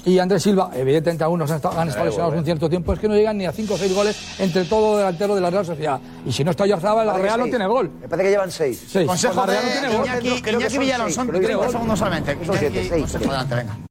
y 0.05 0.17
Andrés 0.17 0.43
Silva, 0.43 0.71
evidentemente 0.73 1.23
algunos 1.23 1.49
han 1.51 1.57
estado, 1.57 1.79
han 1.79 1.87
estado 1.89 2.05
lesionados 2.05 2.37
un 2.37 2.45
cierto 2.45 2.69
tiempo, 2.69 2.93
es 2.93 2.99
que 2.99 3.07
no 3.07 3.15
llegan 3.15 3.37
ni 3.37 3.45
a 3.45 3.51
5 3.51 3.73
o 3.73 3.77
6 3.77 3.93
goles 3.93 4.39
entre 4.39 4.63
todo 4.65 4.97
delantero 4.97 5.35
de 5.35 5.41
la 5.41 5.49
Real 5.49 5.65
Sociedad. 5.65 5.99
Y 6.25 6.31
si 6.31 6.43
no 6.43 6.51
está 6.51 6.63
Oyarzabal, 6.63 7.05
la 7.05 7.17
Real 7.17 7.39
no 7.39 7.45
tiene 7.45 7.67
gol. 7.67 7.91
Me 8.01 8.07
parece 8.07 8.27
que 8.27 8.31
llevan 8.31 8.51
6. 8.51 9.05
Consejo 9.05 9.45
pues 9.45 9.47
de 9.47 9.53
Real 9.53 9.65
no 9.65 9.71
tiene 9.71 9.97
gol. 9.97 10.59
Iñaki, 10.59 10.77
Villalón, 10.77 11.11
son 11.11 11.27
30 11.27 11.69
segundos 11.69 11.99
solamente. 11.99 12.35
Consejo 12.35 13.25
adelante, 13.29 13.55
venga. 13.55 13.88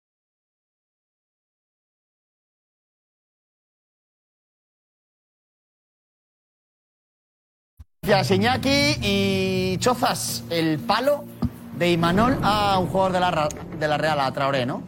Gracias, 8.08 8.38
Iñaki. 8.38 8.96
Y 9.02 9.76
Chozas, 9.80 10.42
el 10.48 10.78
palo 10.78 11.26
de 11.76 11.92
Imanol 11.92 12.38
a 12.42 12.78
un 12.78 12.86
jugador 12.86 13.12
de 13.12 13.20
la, 13.20 13.48
de 13.78 13.86
la 13.86 13.98
Real, 13.98 14.18
a 14.20 14.32
Traoré, 14.32 14.64
¿no? 14.64 14.82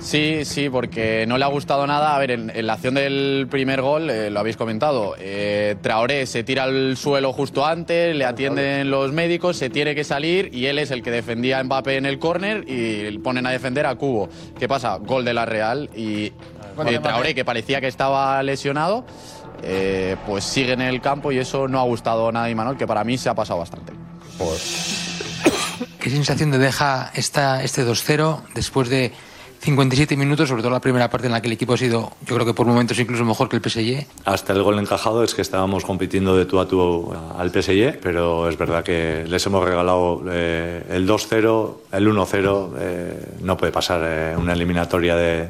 Sí, 0.00 0.44
sí, 0.44 0.68
porque 0.68 1.26
no 1.28 1.38
le 1.38 1.44
ha 1.44 1.48
gustado 1.48 1.86
nada. 1.86 2.16
A 2.16 2.18
ver, 2.18 2.32
en, 2.32 2.50
en 2.50 2.66
la 2.66 2.72
acción 2.72 2.94
del 2.94 3.46
primer 3.48 3.82
gol, 3.82 4.10
eh, 4.10 4.30
lo 4.30 4.40
habéis 4.40 4.56
comentado, 4.56 5.14
eh, 5.20 5.76
Traoré 5.80 6.26
se 6.26 6.42
tira 6.42 6.64
al 6.64 6.96
suelo 6.96 7.32
justo 7.32 7.64
antes, 7.64 8.16
le 8.16 8.24
atienden 8.24 8.90
los 8.90 9.12
médicos, 9.12 9.56
se 9.56 9.70
tiene 9.70 9.94
que 9.94 10.02
salir 10.02 10.50
y 10.52 10.66
él 10.66 10.80
es 10.80 10.90
el 10.90 11.04
que 11.04 11.12
defendía 11.12 11.60
a 11.60 11.64
Mbappé 11.64 11.98
en 11.98 12.04
el 12.04 12.18
córner 12.18 12.64
y 12.66 13.16
ponen 13.18 13.46
a 13.46 13.50
defender 13.50 13.86
a 13.86 13.94
Cubo. 13.94 14.28
¿Qué 14.58 14.66
pasa? 14.66 14.96
Gol 14.96 15.24
de 15.24 15.34
la 15.34 15.46
Real 15.46 15.88
y 15.94 16.32
eh, 16.86 16.98
Traoré, 17.00 17.32
que 17.32 17.44
parecía 17.44 17.80
que 17.80 17.86
estaba 17.86 18.42
lesionado, 18.42 19.04
eh, 19.62 20.16
pues 20.26 20.44
sigue 20.44 20.72
en 20.72 20.80
el 20.80 21.00
campo 21.00 21.32
y 21.32 21.38
eso 21.38 21.68
no 21.68 21.80
ha 21.80 21.84
gustado 21.84 22.28
a 22.28 22.32
nadie, 22.32 22.54
Manuel, 22.54 22.76
que 22.76 22.86
para 22.86 23.04
mí 23.04 23.18
se 23.18 23.28
ha 23.28 23.34
pasado 23.34 23.60
bastante. 23.60 23.92
Pues... 24.38 25.00
¿Qué 25.98 26.10
sensación 26.10 26.50
te 26.50 26.58
deja 26.58 27.10
esta, 27.14 27.62
este 27.62 27.86
2-0 27.86 28.42
después 28.54 28.90
de 28.90 29.12
57 29.64 30.14
minutos, 30.18 30.50
sobre 30.50 30.60
todo 30.60 30.72
la 30.72 30.80
primera 30.80 31.08
parte 31.08 31.26
en 31.26 31.32
la 31.32 31.40
que 31.40 31.46
el 31.46 31.54
equipo 31.54 31.72
ha 31.72 31.78
sido, 31.78 32.12
yo 32.26 32.34
creo 32.34 32.44
que 32.44 32.52
por 32.52 32.66
momentos 32.66 32.98
incluso 32.98 33.24
mejor 33.24 33.48
que 33.48 33.56
el 33.56 33.62
PSG. 33.62 34.06
Hasta 34.26 34.52
el 34.52 34.62
gol 34.62 34.78
encajado 34.78 35.24
es 35.24 35.34
que 35.34 35.40
estábamos 35.40 35.86
compitiendo 35.86 36.36
de 36.36 36.44
tú 36.44 36.60
a 36.60 36.68
tú 36.68 37.14
al 37.38 37.50
PSG, 37.50 37.98
pero 38.02 38.46
es 38.50 38.58
verdad 38.58 38.84
que 38.84 39.24
les 39.26 39.46
hemos 39.46 39.64
regalado 39.64 40.22
eh, 40.28 40.84
el 40.90 41.08
2-0, 41.08 41.74
el 41.92 42.06
1-0, 42.06 42.72
eh, 42.78 43.26
no 43.40 43.56
puede 43.56 43.72
pasar 43.72 44.02
eh, 44.04 44.36
una 44.36 44.52
eliminatoria 44.52 45.16
de, 45.16 45.48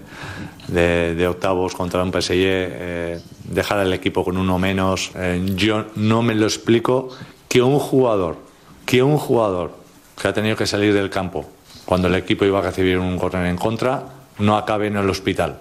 de, 0.69 1.27
octavos 1.27 1.75
contra 1.75 2.03
un 2.03 2.11
PSG, 2.11 2.33
eh, 2.37 3.21
dejar 3.45 3.79
al 3.79 3.93
equipo 3.93 4.25
con 4.25 4.37
uno 4.37 4.59
menos. 4.59 5.11
Eh, 5.15 5.43
yo 5.55 5.87
no 5.97 6.23
me 6.23 6.35
lo 6.35 6.47
explico 6.47 7.11
que 7.49 7.63
un 7.63 7.79
jugador, 7.79 8.39
que 8.87 9.03
un 9.03 9.19
jugador 9.19 9.73
que 10.21 10.29
ha 10.29 10.33
tenido 10.33 10.57
que 10.57 10.67
salir 10.67 10.95
del 10.95 11.11
campo 11.11 11.47
cuando 11.85 12.09
el 12.09 12.15
equipo 12.15 12.45
iba 12.45 12.59
a 12.59 12.63
recibir 12.63 12.99
un 12.99 13.19
corner 13.19 13.47
en 13.47 13.57
contra, 13.57 14.05
no 14.39 14.57
acabe 14.57 14.87
en 14.87 14.97
el 14.97 15.09
hospital. 15.09 15.59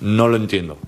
No 0.00 0.28
lo 0.28 0.36
entiendo. 0.36 0.78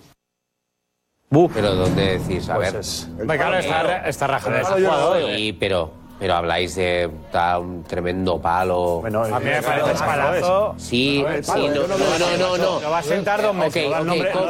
Pero 1.52 1.74
¿dónde 1.74 2.18
decís? 2.18 2.48
A 2.48 2.56
pues 2.56 2.72
ver. 2.72 2.80
Es... 2.80 3.08
Claro, 3.26 3.58
está, 3.58 4.08
está 4.08 4.26
rajado. 4.26 5.14
Pero 5.58 6.03
pero 6.24 6.36
habláis 6.36 6.74
de 6.74 7.10
da 7.30 7.58
un 7.58 7.82
tremendo 7.82 8.40
palo. 8.40 9.00
Bueno, 9.02 9.24
a 9.24 9.38
mí 9.38 9.44
me 9.44 9.60
parece 9.60 9.92
palazo. 10.02 10.74
Sí, 10.78 11.22
sí, 11.42 11.68
no, 11.68 11.86
no, 11.86 11.98
no, 12.38 12.56
no. 12.56 12.80
Lo 12.80 12.90
va 12.90 13.00
a 13.00 13.02
sentar 13.02 13.42
dos 13.42 13.54
meses. 13.54 13.92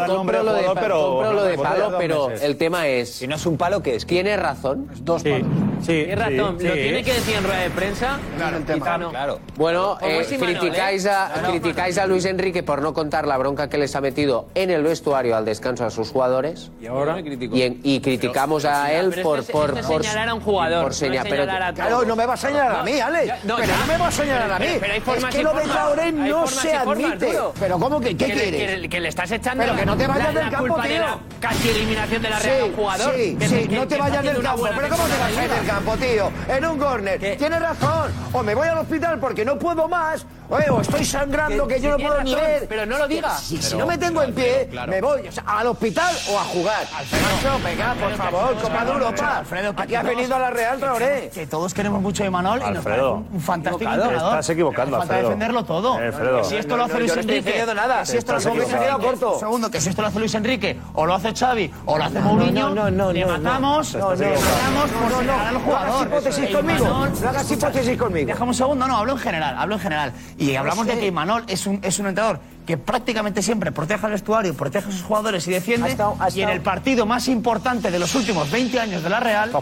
compro 0.06 0.44
lo 0.44 1.42
de 1.42 1.58
palo, 1.58 1.96
pero 1.98 2.30
el 2.30 2.56
tema 2.56 2.86
es. 2.86 3.14
Si 3.14 3.26
no 3.26 3.34
es 3.34 3.44
un 3.44 3.56
palo, 3.56 3.82
¿qué 3.82 3.96
es? 3.96 4.06
Tiene 4.06 4.36
razón. 4.36 4.88
Dos 5.00 5.24
palos. 5.24 5.48
Sí, 5.80 6.04
Tienes 6.04 6.18
razón, 6.18 6.56
sí, 6.58 6.66
lo 6.66 6.74
sí. 6.74 6.80
tiene 6.80 7.04
que 7.04 7.12
decir 7.12 7.36
en 7.36 7.44
rueda 7.44 7.60
de 7.60 7.70
prensa. 7.70 8.18
Claro, 8.38 8.56
el 8.56 8.64
tema. 8.64 9.10
Claro. 9.10 9.40
Bueno, 9.56 9.98
pues 10.00 10.32
eh, 10.32 10.38
criticáis, 10.38 11.04
¿eh? 11.04 11.10
a, 11.10 12.02
a 12.02 12.06
Luis 12.06 12.24
Enrique 12.24 12.62
por 12.62 12.80
no 12.80 12.94
contar 12.94 13.26
la 13.26 13.36
bronca 13.36 13.68
que 13.68 13.76
les 13.76 13.94
ha 13.94 14.00
metido 14.00 14.46
en 14.54 14.70
el 14.70 14.82
vestuario 14.82 15.36
al 15.36 15.44
descanso 15.44 15.84
a 15.84 15.90
sus 15.90 16.10
jugadores. 16.10 16.70
Y 16.80 16.86
ahora 16.86 17.20
y, 17.20 17.62
en, 17.62 17.80
y 17.82 18.00
criticamos 18.00 18.62
pero, 18.62 18.74
a 18.74 18.92
él 18.92 19.10
pero 19.10 19.22
por, 19.22 19.38
es 19.40 19.50
por, 19.50 19.78
es 19.78 19.86
por, 19.86 20.02
señalar 20.02 20.28
a 20.30 20.34
un 20.34 20.40
jugador. 20.40 20.84
Por 20.84 20.94
señalar, 20.94 21.62
Claro, 21.72 22.04
no 22.04 22.16
me 22.16 22.26
vas 22.26 22.44
a 22.44 22.48
señalar 22.48 22.76
a 22.76 22.82
mí, 22.82 23.00
Ale 23.00 23.34
no, 23.44 23.56
pero 23.56 23.76
no 23.76 23.86
me 23.86 23.98
vas 23.98 24.08
a 24.08 24.22
señalar 24.22 24.52
a 24.52 24.58
mí. 24.58 24.66
Pero, 24.80 24.92
hay 24.92 25.00
formas 25.00 25.30
es 25.30 25.36
que 25.36 25.42
lo 25.42 25.54
de 25.54 25.62
Traoré 25.64 26.12
no 26.12 26.46
se 26.46 26.74
admite. 26.74 27.38
Pero 27.58 27.78
¿cómo 27.78 28.00
que 28.00 28.16
qué 28.16 28.26
quieres? 28.26 28.88
Que, 28.88 29.00
le 29.00 29.08
estás 29.08 29.30
echando 29.30 29.64
Pero 29.64 29.76
que 29.76 29.86
no 29.86 29.96
te 29.96 30.06
vayas 30.06 30.34
del 30.34 30.50
campo, 30.50 30.80
tío. 30.80 31.04
Casi 31.40 31.68
eliminación 31.68 32.22
de 32.22 32.30
la 32.30 32.38
Real 32.38 32.66
sí, 32.66 32.72
jugador. 32.74 33.14
Sí, 33.14 33.38
sí, 33.40 33.68
no 33.70 33.86
te 33.86 33.96
vayas 33.96 34.24
del 34.24 34.42
campo. 34.42 34.68
Pero 34.74 34.88
¿cómo 34.88 35.04
te 35.04 35.18
vas 35.18 35.36
a 35.36 35.44
ir 35.44 35.50
del 35.50 35.66
campo, 35.66 35.96
tío? 35.96 36.32
En 36.48 36.64
un 36.66 36.78
córner. 36.78 37.36
Tienes 37.36 37.60
razón. 37.60 38.12
O 38.32 38.42
me 38.42 38.54
voy 38.54 38.68
al 38.68 38.78
hospital 38.78 39.18
porque 39.18 39.44
no 39.44 39.58
puedo 39.58 39.88
más. 39.88 40.26
O 40.48 40.80
estoy 40.80 41.04
sangrando 41.04 41.66
que, 41.66 41.80
yo 41.80 41.90
no 41.90 41.96
puedo 41.98 42.22
ni 42.22 42.34
ver. 42.34 42.66
Pero 42.68 42.86
no 42.86 42.98
lo 42.98 43.08
digas. 43.08 43.40
Si, 43.40 43.76
no 43.76 43.86
me 43.86 43.98
tengo 43.98 44.22
en 44.22 44.34
pie, 44.34 44.68
me 44.88 45.00
voy 45.00 45.22
al 45.46 45.66
hospital 45.66 46.14
o 46.30 46.38
a 46.38 46.44
jugar. 46.44 46.86
Alfredo, 46.94 47.58
venga, 47.64 47.94
por 47.94 48.14
favor, 48.14 48.54
Copa 48.60 48.84
de 48.84 48.92
Europa. 48.92 49.44
Aquí 49.76 49.94
has 49.94 50.04
venido 50.04 50.36
a 50.36 50.38
la 50.38 50.50
Real, 50.50 50.78
Traoré 50.78 51.30
todos 51.46 51.74
queremos 51.74 52.00
mucho 52.00 52.22
de 52.22 52.30
Manol 52.30 52.62
y 52.68 52.70
nos 52.72 52.84
parece 52.84 53.04
un, 53.04 53.40
fantástico 53.40 53.90
entrenador. 53.90 54.32
Estás 54.32 54.50
equivocando, 54.50 54.98
defenderlo 55.00 55.64
todo. 55.64 55.98
Que 55.98 56.44
si 56.44 56.56
esto 56.56 56.76
lo 56.76 56.84
hace 56.84 56.98
Luis 56.98 57.16
Enrique, 57.16 57.52
que 57.52 58.04
si 58.04 58.16
esto 58.16 58.32
lo 60.02 60.08
hace 60.08 60.18
Luis 60.18 60.34
Enrique, 60.34 60.78
o 60.94 61.06
lo 61.06 61.14
hace 61.14 61.32
Xavi, 61.34 61.70
o 61.86 61.98
lo 61.98 62.04
hace 62.04 62.20
Mourinho, 62.20 62.74
le 63.12 63.26
matamos, 63.26 63.94
le 63.94 64.00
matamos 64.00 64.90
por 64.90 65.30
al 65.30 66.06
hipótesis 67.50 67.96
conmigo. 67.98 68.26
Déjame 68.26 68.48
un 68.48 68.54
segundo, 68.54 68.86
no, 68.86 68.96
hablo 68.96 69.12
en 69.12 69.18
general, 69.18 69.56
hablo 69.58 69.74
en 69.74 69.80
general. 69.80 70.12
Y 70.38 70.54
hablamos 70.56 70.86
de 70.86 70.98
que 70.98 71.10
Manol 71.12 71.44
es 71.46 71.66
un 71.66 71.80
entrenador 71.82 72.40
que 72.66 72.78
prácticamente 72.78 73.42
siempre 73.42 73.72
protege 73.72 74.06
al 74.06 74.12
vestuario, 74.12 74.54
protege 74.54 74.88
a 74.88 74.92
sus 74.92 75.02
jugadores 75.02 75.46
y 75.46 75.52
defiende. 75.52 75.96
Y 76.34 76.40
en 76.40 76.48
el 76.48 76.60
partido 76.60 77.06
más 77.06 77.28
importante 77.28 77.90
de 77.90 77.98
los 77.98 78.14
últimos 78.14 78.50
20 78.50 78.80
años 78.80 79.02
de 79.02 79.10
la 79.10 79.20
Real, 79.20 79.52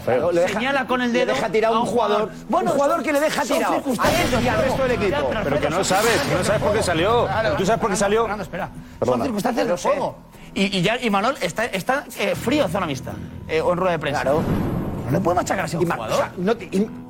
señala 0.49 0.87
con 0.87 1.03
el 1.03 1.13
dedo. 1.13 1.27
Le 1.27 1.33
deja 1.35 1.49
tirar 1.49 1.73
a 1.73 1.81
un 1.81 1.87
jugador. 1.87 2.31
Bueno, 2.49 2.71
un 2.71 2.77
jugador 2.77 3.03
que 3.03 3.13
le 3.13 3.21
deja 3.21 3.43
tirado. 3.43 3.75
A 3.75 4.43
y 4.43 4.49
al 4.49 4.59
resto 4.59 4.83
del 4.83 4.93
equipo. 4.93 5.31
Pero, 5.43 5.61
que 5.61 5.71
no 5.71 5.85
sabes, 5.85 6.21
que 6.29 6.35
no 6.35 6.45
sabes 6.45 6.63
por 6.63 6.73
qué 6.73 6.83
salió. 6.83 7.25
Claro, 7.25 7.57
Tú 7.57 7.67
sabes 7.67 7.81
por 7.81 7.91
qué 7.91 7.97
salió. 7.97 8.23
Fernando, 8.23 8.45
espera. 8.45 8.71
Son 9.05 9.23
circunstancias 9.23 9.67
del 9.67 9.79
juego. 9.79 10.17
Y, 10.55 10.83
ya, 10.83 10.99
y 11.01 11.09
Manol 11.09 11.37
está, 11.41 11.65
eh, 11.65 12.35
frío 12.35 12.69
zona 12.69 12.85
mixta, 12.85 13.13
eh, 13.49 13.63
o 13.63 13.73
en 13.73 13.79
rueda 13.79 13.93
de 13.93 13.99
prensa. 13.99 14.21
Claro. 14.23 14.43
No 15.07 15.11
le 15.11 15.21
puede 15.21 15.37
machacar 15.37 15.65
a 15.65 15.79
un 15.79 15.91
jugador. 15.91 16.25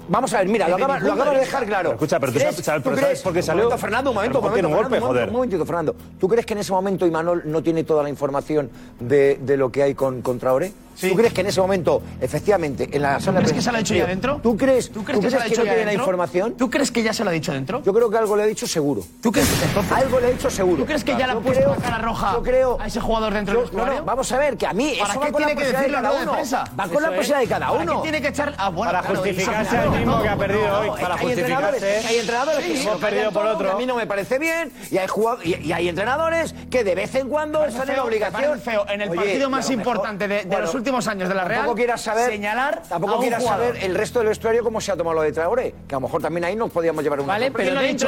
Vamos 0.09 0.32
a 0.34 0.38
ver, 0.38 0.48
mira, 0.48 0.68
lo 0.68 0.78
eh, 0.78 0.82
acabas 0.82 1.03
eh, 1.03 1.30
de 1.30 1.38
dejar 1.38 1.66
claro. 1.66 1.92
Escucha, 1.92 2.18
pero 2.18 2.32
tú 2.32 2.38
sabes, 2.38 2.57
sabes, 2.57 3.44
salió. 3.44 3.64
Un 3.64 3.68
momento, 3.68 3.78
Fernando, 3.78 4.11
un 4.11 4.16
momento, 4.16 4.38
un 4.38 4.44
momento, 4.44 4.68
un, 4.68 4.74
golpe, 4.74 5.00
Fernando, 5.00 5.24
un 5.24 5.32
momentito, 5.32 5.66
Fernando. 5.66 5.96
¿Tú 6.18 6.28
crees 6.28 6.46
que 6.46 6.55
en 6.55 6.61
ese 6.61 6.72
momento 6.72 7.07
Imanol 7.07 7.42
no 7.44 7.62
tiene 7.62 7.84
toda 7.84 8.03
la 8.03 8.09
información 8.09 8.70
de, 8.98 9.38
de 9.42 9.57
lo 9.57 9.70
que 9.70 9.82
hay 9.82 9.94
con, 9.94 10.22
con 10.22 10.38
Traoré? 10.38 10.72
Sí. 11.03 11.09
¿Tú 11.09 11.16
crees 11.16 11.32
que 11.32 11.40
en 11.40 11.48
ese 11.48 11.61
momento, 11.61 12.00
efectivamente, 12.20 12.88
en 12.92 13.03
la 13.03 13.18
sala 13.18 13.40
¿Tú 13.40 13.46
crees 13.46 13.57
que 13.57 13.62
se 13.62 13.72
la 13.72 13.78
ha 13.78 13.80
dicho 13.80 13.94
ya 13.94 14.07
dentro? 14.07 14.38
¿Tú 14.40 14.57
crees, 14.57 14.88
¿tú 14.92 15.03
crees, 15.03 15.20
¿tú 15.20 15.26
crees 15.26 15.42
que, 15.42 15.48
que, 15.48 15.55
que 15.57 15.59
no 15.59 15.64
tiene 15.64 15.84
la 15.84 15.94
información? 15.94 16.53
¿Tú 16.53 16.70
crees 16.70 16.92
que 16.92 17.03
ya 17.03 17.12
se 17.12 17.24
la 17.24 17.30
ha 17.30 17.32
dicho 17.32 17.53
dentro? 17.53 17.82
Yo 17.82 17.92
creo 17.92 18.09
que 18.09 18.18
algo 18.18 18.36
le 18.36 18.44
ha 18.44 18.46
dicho 18.46 18.68
seguro. 18.68 19.03
¿Tú 19.20 19.32
crees 19.32 19.48
que 19.48 19.94
Algo 19.94 20.20
le 20.20 20.26
ha 20.28 20.30
dicho 20.30 20.48
seguro. 20.48 20.76
¿Tú 20.76 20.86
crees 20.86 21.03
que 21.03 21.16
ya 21.16 21.26
le 21.26 21.32
ha 21.32 21.40
puesto 21.40 21.70
la 21.70 21.76
cara 21.76 21.98
roja 21.98 22.34
yo 22.34 22.42
creo, 22.44 22.78
a 22.80 22.86
ese 22.86 23.00
jugador 23.00 23.34
dentro 23.34 23.64
yo, 23.64 23.68
del? 23.68 23.76
No, 23.76 23.86
no, 23.86 24.05
vamos 24.05 24.30
a 24.30 24.38
ver, 24.38 24.57
que 24.57 24.66
a 24.68 24.72
mí 24.72 24.92
eso 24.92 25.20
va 25.20 25.32
con 25.32 25.42
la 25.42 25.48
posibilidad 25.48 25.82
de 25.82 25.90
cada 25.90 26.12
uno. 26.12 26.32
Va 26.78 26.88
con 26.88 27.03
la 27.03 27.09
posibilidad 27.09 27.40
de 27.40 27.46
cada 27.48 27.72
uno. 27.72 28.03
tiene 28.03 28.22
que 28.22 28.28
echar... 28.28 28.55
Ah, 28.59 28.70
Para 28.70 29.03
justificarse 29.03 29.76
al 29.76 29.90
mismo 29.90 30.22
que 30.22 30.28
ha 30.28 30.36
perdido 30.36 30.78
hoy. 30.78 30.90
Para 31.00 31.18
justificarse. 31.18 32.03
Hay 32.07 32.16
entrenadores 32.18 32.64
que 32.64 32.82
hemos 32.82 33.00
perdido 33.00 33.32
por 33.32 33.46
otro. 33.46 33.72
A 33.72 33.76
mí 33.76 33.86
no 33.86 33.96
me 33.96 34.07
parece 34.07 34.38
bien 34.38 34.70
y 34.90 34.98
hay 34.98 35.09
y 35.44 35.72
hay 35.72 35.88
entrenadores 35.88 36.55
que 36.70 36.84
de 36.84 36.94
vez 36.94 37.14
en 37.14 37.28
cuando 37.28 37.64
están 37.64 37.88
en 37.88 37.96
la 37.96 38.05
obligación. 38.05 38.61
En 38.88 39.00
el 39.00 39.11
partido 39.11 39.50
más 39.50 39.68
importante 39.70 40.28
de 40.28 40.61
los 40.61 40.74
últimos 40.74 40.91
años 41.07 41.28
de 41.28 41.34
la 41.34 41.45
Real. 41.45 41.61
Tampoco 41.61 41.76
quieras 41.76 42.01
saber, 42.01 42.30
señalar 42.30 42.82
tampoco 42.88 43.20
quieras 43.20 43.45
saber 43.45 43.76
el 43.82 43.95
resto 43.95 44.18
del 44.20 44.28
vestuario 44.28 44.62
cómo 44.62 44.80
se 44.80 44.93
ha 44.93 44.97
tomado 44.97 45.14
lo 45.16 45.22
de 45.22 45.32
Traoré, 45.32 45.74
que 45.86 45.95
a 45.95 45.99
lo 45.99 46.03
mejor 46.03 46.22
también 46.22 46.45
ahí 46.45 46.57
nos 46.57 46.70
podíamos 46.70 47.03
llevar 47.03 47.20
un 47.20 47.26
Vale, 47.26 47.47
sorpresa. 47.47 47.70
pero 47.70 47.99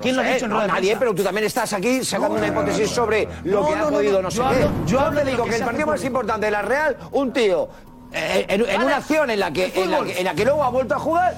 ¿quién 0.00 0.16
lo 0.16 0.22
ha 0.22 0.24
dicho? 0.24 0.48
Nadie, 0.48 0.96
pero 0.96 1.14
tú 1.14 1.22
también 1.22 1.46
estás 1.46 1.72
aquí 1.72 2.04
sacando 2.04 2.36
una 2.36 2.46
hipótesis 2.46 2.90
sobre 2.90 3.28
lo 3.44 3.66
que 3.66 3.74
ha 3.74 3.88
podido 3.88 4.22
no 4.22 4.30
sé 4.30 4.40
qué. 4.40 4.68
Yo 4.86 5.00
hablo 5.00 5.24
de 5.24 5.36
que 5.36 5.56
el 5.56 5.64
partido 5.64 5.86
más 5.86 6.04
importante 6.04 6.46
de 6.46 6.52
la 6.52 6.62
Real, 6.62 6.96
un 7.12 7.32
tío 7.32 7.68
eh, 8.12 8.46
en, 8.48 8.62
una 8.62 8.96
acción 8.96 9.28
en 9.30 9.40
la 9.40 9.52
que, 9.52 9.72
en 9.74 9.90
la 9.90 10.04
que, 10.04 10.18
en 10.18 10.24
la 10.24 10.34
que 10.34 10.44
luego 10.44 10.62
ha 10.62 10.70
vuelto 10.70 10.94
a 10.94 10.98
jugar 10.98 11.34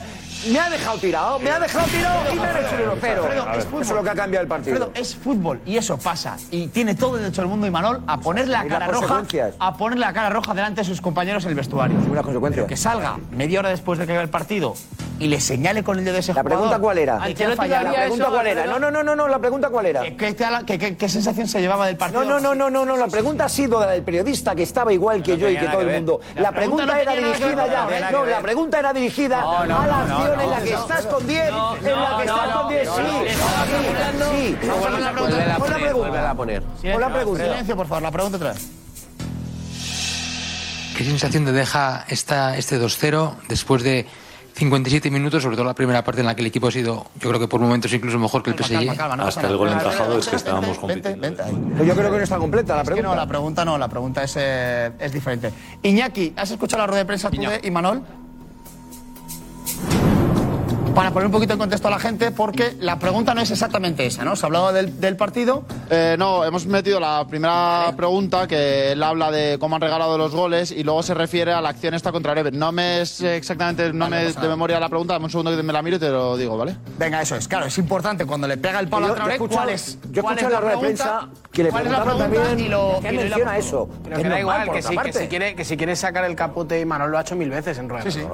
me 0.50 0.58
ha 0.60 0.70
dejado 0.70 0.98
tirado, 0.98 1.38
me 1.38 1.50
ha 1.50 1.58
dejado 1.58 1.86
tirado 1.86 2.32
y 2.32 2.38
me 2.38 2.46
ha 2.46 2.60
hecho 2.60 2.98
Pero. 3.00 3.28
Eso 3.54 3.80
es 3.80 3.90
lo 3.90 4.02
que 4.02 4.10
ha 4.10 4.14
cambiado 4.14 4.42
el 4.42 4.48
partido. 4.48 4.76
Alfredo, 4.76 4.92
es 4.94 5.14
fútbol 5.16 5.60
y 5.66 5.76
eso 5.76 5.98
pasa. 5.98 6.36
Y 6.50 6.68
tiene 6.68 6.94
todo 6.94 7.16
el 7.16 7.22
derecho 7.22 7.42
del 7.42 7.50
mundo, 7.50 7.66
Imanol, 7.66 8.02
a 8.06 8.20
poner 8.20 8.48
la 8.48 8.66
cara 8.66 8.86
roja. 8.88 9.22
A 9.58 9.76
poner 9.76 9.98
la 9.98 10.12
cara 10.12 10.30
roja 10.30 10.54
delante 10.54 10.82
de 10.82 10.84
sus 10.84 11.00
compañeros 11.00 11.44
en 11.44 11.50
el 11.50 11.56
vestuario. 11.56 11.98
Una 12.10 12.22
consecuencia. 12.22 12.62
Pero 12.62 12.66
que 12.66 12.76
salga 12.76 13.18
media 13.30 13.60
hora 13.60 13.70
después 13.70 13.98
de 13.98 14.06
que 14.06 14.12
haga 14.12 14.22
el 14.22 14.28
partido 14.28 14.74
y 15.18 15.28
le 15.28 15.40
señale 15.40 15.82
con 15.82 15.98
el 15.98 16.04
dedo 16.04 16.14
de 16.14 16.20
ese 16.20 16.32
jugador. 16.32 16.50
¿La 16.50 16.56
pregunta 16.56 16.78
cuál 16.78 16.98
era? 16.98 17.18
¿La? 17.18 18.66
No, 18.66 18.78
no, 18.78 18.90
no, 18.90 19.02
no, 19.02 19.16
no, 19.16 19.28
la 19.28 19.38
pregunta 19.38 19.70
cuál 19.70 19.86
era. 19.86 20.02
¿Qué, 20.02 21.08
sensación 21.08 21.48
se 21.48 21.60
llevaba 21.60 21.86
del 21.86 21.96
partido? 21.96 22.24
No, 22.24 22.40
no, 22.40 22.54
no, 22.54 22.70
no, 22.70 22.84
no, 22.84 22.96
la 22.96 23.08
pregunta 23.08 23.46
ha 23.46 23.48
sido 23.48 23.80
del 23.80 24.02
periodista 24.02 24.54
que 24.54 24.62
estaba 24.62 24.92
igual 24.92 25.22
que 25.22 25.36
yo 25.36 25.48
y 25.48 25.56
que 25.56 25.66
todo 25.66 25.80
el 25.80 25.94
mundo. 25.94 26.20
La, 26.36 26.52
pregunta, 26.52 27.00
era 27.00 27.14
dirigida 27.14 27.66
ya. 27.66 28.10
No, 28.10 28.26
la 28.26 28.40
pregunta 28.40 28.78
era 28.78 28.92
dirigida 28.92 29.40
a 29.40 29.66
las 29.66 30.18
en 30.32 30.50
la 30.50 30.60
que 30.62 30.72
está 30.72 30.98
escondida. 30.98 31.48
En 31.48 31.54
la 31.54 32.16
que 32.16 32.24
está 32.24 32.46
escondida, 32.46 32.84
sí. 32.96 33.02
Sí, 34.36 34.56
Pon 34.66 35.00
la 35.00 35.12
pregunta. 35.12 35.56
Pon 36.92 37.00
la 37.00 37.12
pregunta. 37.12 37.44
Silencio, 37.44 37.76
por 37.76 37.86
favor, 37.86 38.02
la 38.02 38.10
pregunta 38.10 38.36
otra 38.36 38.52
vez. 38.52 38.70
¿Qué 40.96 41.04
sensación 41.04 41.44
te 41.44 41.52
deja 41.52 42.06
esta, 42.08 42.56
este 42.56 42.80
2-0 42.80 43.34
después 43.48 43.82
de 43.82 44.06
57 44.54 45.10
minutos, 45.10 45.42
sobre 45.42 45.54
todo 45.54 45.66
la 45.66 45.74
primera 45.74 46.02
parte 46.02 46.22
en 46.22 46.26
la 46.26 46.34
que 46.34 46.40
el 46.40 46.46
equipo 46.46 46.68
ha 46.68 46.70
sido, 46.70 47.04
yo 47.20 47.28
creo 47.28 47.38
que 47.38 47.46
por 47.46 47.60
momentos 47.60 47.92
incluso 47.92 48.18
mejor 48.18 48.42
que 48.42 48.50
el 48.50 48.56
PSG? 48.56 48.98
Hasta 48.98 49.46
el 49.46 49.56
gol 49.58 49.68
encajado 49.68 50.18
es 50.18 50.26
que 50.26 50.36
estábamos 50.36 50.78
compitiendo. 50.78 51.20
Vente, 51.20 51.42
pues 51.76 51.86
yo 51.86 51.94
creo 51.94 52.10
que 52.10 52.16
no 52.16 52.24
está 52.24 52.38
completa 52.38 52.74
la 52.74 52.82
pregunta. 52.82 53.08
Es 53.08 53.14
no, 53.14 53.20
la 53.20 53.26
pregunta 53.26 53.64
no, 53.66 53.76
la 53.76 53.88
pregunta 53.88 54.22
es, 54.22 54.34
eh, 54.38 54.92
es 54.98 55.12
diferente. 55.12 55.52
Iñaki, 55.82 56.32
¿has 56.34 56.50
escuchado 56.50 56.82
la 56.82 56.86
rueda 56.86 57.00
de 57.00 57.04
prensa 57.04 57.30
tú 57.30 57.36
y 57.62 57.70
Manol? 57.70 58.02
para 60.96 61.10
poner 61.10 61.26
un 61.26 61.32
poquito 61.32 61.52
en 61.52 61.58
contexto 61.58 61.88
a 61.88 61.90
la 61.90 61.98
gente, 61.98 62.30
porque 62.30 62.74
la 62.80 62.98
pregunta 62.98 63.34
no 63.34 63.42
es 63.42 63.50
exactamente 63.50 64.06
esa, 64.06 64.24
¿no? 64.24 64.34
Se 64.34 64.46
ha 64.46 64.48
hablado 64.48 64.72
del, 64.72 64.98
del 64.98 65.14
partido. 65.14 65.62
Eh, 65.90 66.16
no, 66.18 66.42
hemos 66.42 66.64
metido 66.64 66.98
la 66.98 67.26
primera 67.28 67.92
pregunta 67.94 68.48
que 68.48 68.92
él 68.92 69.02
habla 69.02 69.30
de 69.30 69.58
cómo 69.58 69.76
han 69.76 69.82
regalado 69.82 70.16
los 70.16 70.34
goles 70.34 70.70
y 70.70 70.84
luego 70.84 71.02
se 71.02 71.12
refiere 71.12 71.52
a 71.52 71.60
la 71.60 71.68
acción 71.68 71.92
esta 71.92 72.12
contra 72.12 72.32
Rever. 72.32 72.54
No 72.54 72.72
me 72.72 73.02
es 73.02 73.20
exactamente, 73.20 73.92
no 73.92 74.08
vale, 74.08 74.24
me 74.24 74.32
de 74.32 74.48
memoria 74.48 74.80
la 74.80 74.88
pregunta, 74.88 75.12
dame 75.12 75.26
un 75.26 75.30
segundo 75.30 75.54
que 75.54 75.62
me 75.62 75.70
la 75.70 75.82
miro 75.82 75.96
y 75.96 76.00
te 76.00 76.08
lo 76.08 76.34
digo, 76.34 76.56
¿vale? 76.56 76.78
Venga, 76.96 77.20
eso 77.20 77.36
es, 77.36 77.46
claro, 77.46 77.66
es 77.66 77.76
importante 77.76 78.24
cuando 78.24 78.48
le 78.48 78.56
pega 78.56 78.80
el 78.80 78.88
palo 78.88 79.08
yo, 79.08 79.12
a 79.12 79.16
Traoré, 79.16 79.36
¿cuál 79.36 79.68
es? 79.68 79.98
Yo 80.10 80.22
escuché 80.22 80.44
la, 80.44 80.48
la 80.48 80.60
rueda 80.60 80.74
de 80.76 80.80
prensa 80.80 81.28
que 81.52 81.62
le 81.62 81.72
preguntaba 81.72 82.16
también 82.16 82.58
y 82.58 82.68
lo, 82.68 83.00
¿qué 83.02 83.12
y 83.12 83.16
menciona 83.18 83.58
eso. 83.58 83.90
Que, 84.02 84.26
da 84.26 84.40
igual, 84.40 84.70
que, 84.70 84.80
que, 84.80 85.12
si 85.12 85.28
quiere, 85.28 85.54
que 85.54 85.64
si 85.66 85.76
quiere 85.76 85.94
sacar 85.94 86.24
el 86.24 86.34
capote, 86.34 86.80
y 86.80 86.86
Manuel 86.86 87.10
lo 87.10 87.18
ha 87.18 87.20
hecho 87.20 87.36
mil 87.36 87.50
veces 87.50 87.76
en 87.76 87.90
rueda. 87.90 88.10
Sí, 88.10 88.12
sí. 88.12 88.26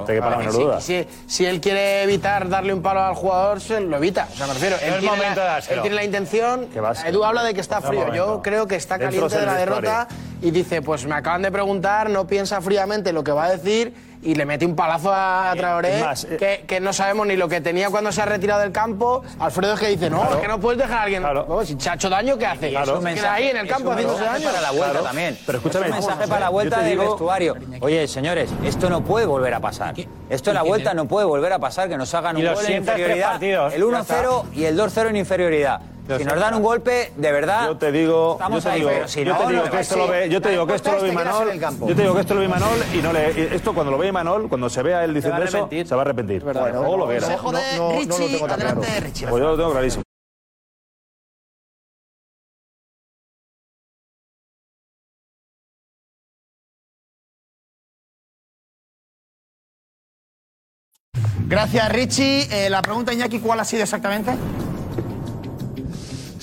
Si, 0.79 1.07
si 1.27 1.45
él 1.45 1.61
quiere 1.61 2.05
evitar 2.05 2.52
darle 2.53 2.73
un 2.73 2.83
palo 2.83 3.03
al 3.03 3.15
jugador, 3.15 3.61
se 3.61 3.81
lo 3.81 3.97
evita. 3.97 4.29
O 4.33 4.37
sea, 4.37 4.47
me 4.47 4.55
refiero. 4.55 4.77
No 4.77 4.95
él, 4.95 5.01
tiene 5.01 5.35
la, 5.35 5.59
él, 5.59 5.81
tiene 5.83 5.97
la, 5.97 6.05
intención. 6.05 6.69
Edu 7.05 7.25
habla 7.25 7.43
de 7.43 7.55
que 7.55 7.61
está 7.61 7.81
frío. 7.81 8.15
Yo 8.15 8.41
creo 8.43 8.69
que 8.69 8.77
está 8.77 8.99
caliente 8.99 9.37
de 9.37 9.47
la 9.47 9.55
derrota 9.55 10.09
y 10.41 10.53
dice: 10.53 10.83
Pues 10.83 11.05
me 11.07 11.17
acaban 11.17 11.43
de 11.43 11.51
preguntar, 11.51 12.11
no 12.11 12.27
piensa 12.29 12.61
fríamente 12.61 13.13
lo 13.13 13.25
que 13.25 13.33
va 13.33 13.47
a 13.47 13.51
decir 13.51 14.12
y 14.23 14.35
le 14.35 14.47
mete 14.47 14.65
un 14.65 14.77
palazo 14.77 15.13
a 15.13 15.53
eh, 15.55 15.59
Traoré 15.59 16.01
eh, 16.01 16.37
que, 16.39 16.65
que, 16.67 16.81
no 16.81 16.93
sabemos 16.93 17.27
ni 17.27 17.37
lo 17.37 17.49
que 17.49 17.61
tenía 17.61 17.91
cuando 17.91 18.13
se 18.13 18.23
ha 18.23 18.25
retirado 18.25 18.61
del 18.61 18.73
campo. 18.73 19.23
Alfredo 19.39 19.75
es 19.75 19.81
que 19.81 19.89
dice, 19.89 20.09
no, 20.09 20.21
claro, 20.21 20.37
es 20.37 20.43
que 20.43 20.49
no 20.49 20.61
puedes 20.61 20.79
dejar 20.79 20.99
a 20.99 21.03
alguien. 21.03 21.23
Claro. 21.23 21.61
Si 21.65 21.89
ha 21.89 21.95
hecho 21.95 22.09
daño, 22.09 22.39
¿qué 22.39 22.47
hace? 22.47 22.77
Ahí 22.77 23.49
en 23.49 23.57
el 23.57 23.67
campo 23.67 23.91
haciéndose 23.93 24.25
daño. 24.25 24.45
Para 24.45 24.61
la 24.61 24.71
vuelta 24.71 25.03
también. 25.03 25.39
Pero 25.45 25.59
escúchame. 25.59 25.87
Es 25.87 25.93
un 25.93 25.99
mensaje 25.99 26.29
para 26.29 26.41
la 26.41 26.49
vuelta 26.51 26.81
del 26.81 26.91
digo... 26.91 27.11
vestuario. 27.11 27.57
Oye, 27.81 28.07
señores, 28.07 28.51
esto 28.65 28.89
no 28.89 29.03
puede 29.05 29.27
volver 29.27 29.55
a 29.55 29.61
pasar. 29.61 29.95
Esto 30.31 30.51
en 30.51 30.55
la 30.55 30.63
vuelta 30.63 30.95
no 30.95 31.07
puede 31.07 31.27
volver 31.27 31.53
a 31.53 31.59
pasar, 31.59 31.89
que 31.89 31.97
nos 31.97 32.15
hagan 32.15 32.37
un 32.37 32.45
gol 32.45 32.65
en 32.67 32.77
inferioridad. 32.79 33.43
El 33.43 33.83
1-0 33.83 34.45
y 34.55 34.65
el 34.65 34.79
2-0 34.79 35.09
en 35.09 35.17
inferioridad. 35.17 35.81
Si 36.19 36.25
nos 36.25 36.39
dan 36.39 36.55
un 36.55 36.63
golpe, 36.63 37.13
de 37.17 37.33
verdad. 37.33 37.67
Yo 37.67 37.77
te 37.77 37.93
digo, 37.93 38.39
yo 38.39 38.61
te 38.61 38.73
digo, 38.73 38.91
que 39.71 39.81
esto 39.81 39.97
lo 39.97 40.09
ve, 40.09 40.25
este 40.25 40.53
yo 40.55 41.13
Manol, 41.13 41.53
yo 41.53 41.95
te 41.95 42.03
digo 42.03 42.15
que 42.15 42.21
esto 42.21 42.35
lo 42.35 42.41
ve 42.41 42.49
y 42.93 42.99
no 42.99 43.13
le, 43.13 43.55
esto 43.55 43.73
cuando 43.73 43.93
lo 43.93 43.99
ve 43.99 44.11
Manol, 44.11 44.49
cuando 44.49 44.69
se 44.69 44.83
vea 44.83 45.05
él 45.05 45.15
diciendo 45.15 45.43
eso, 45.43 45.69
se 45.71 45.95
va 45.95 46.03
a 46.03 46.05
arrepentir. 46.05 46.43
Bueno, 46.43 46.81
o 46.81 46.97
lo 46.97 47.07
verá. 47.07 47.37
Consejo 47.39 47.53
de 47.53 47.97
Richie, 47.99 48.45
adelante 48.45 49.01
Richie. 49.01 49.27
Pues 49.29 49.43
yo 49.43 49.51
lo 49.51 49.57
tengo 49.57 49.73
clarísimo. 49.73 50.03
Gracias, 61.47 61.93
Richie. 61.93 62.49
Eh, 62.51 62.71
la 62.71 62.81
pregunta, 62.81 63.13
Iñaki, 63.13 63.39
¿cuál 63.39 63.61
ha 63.61 63.65
sido 63.65 63.83
exactamente? 63.83 64.33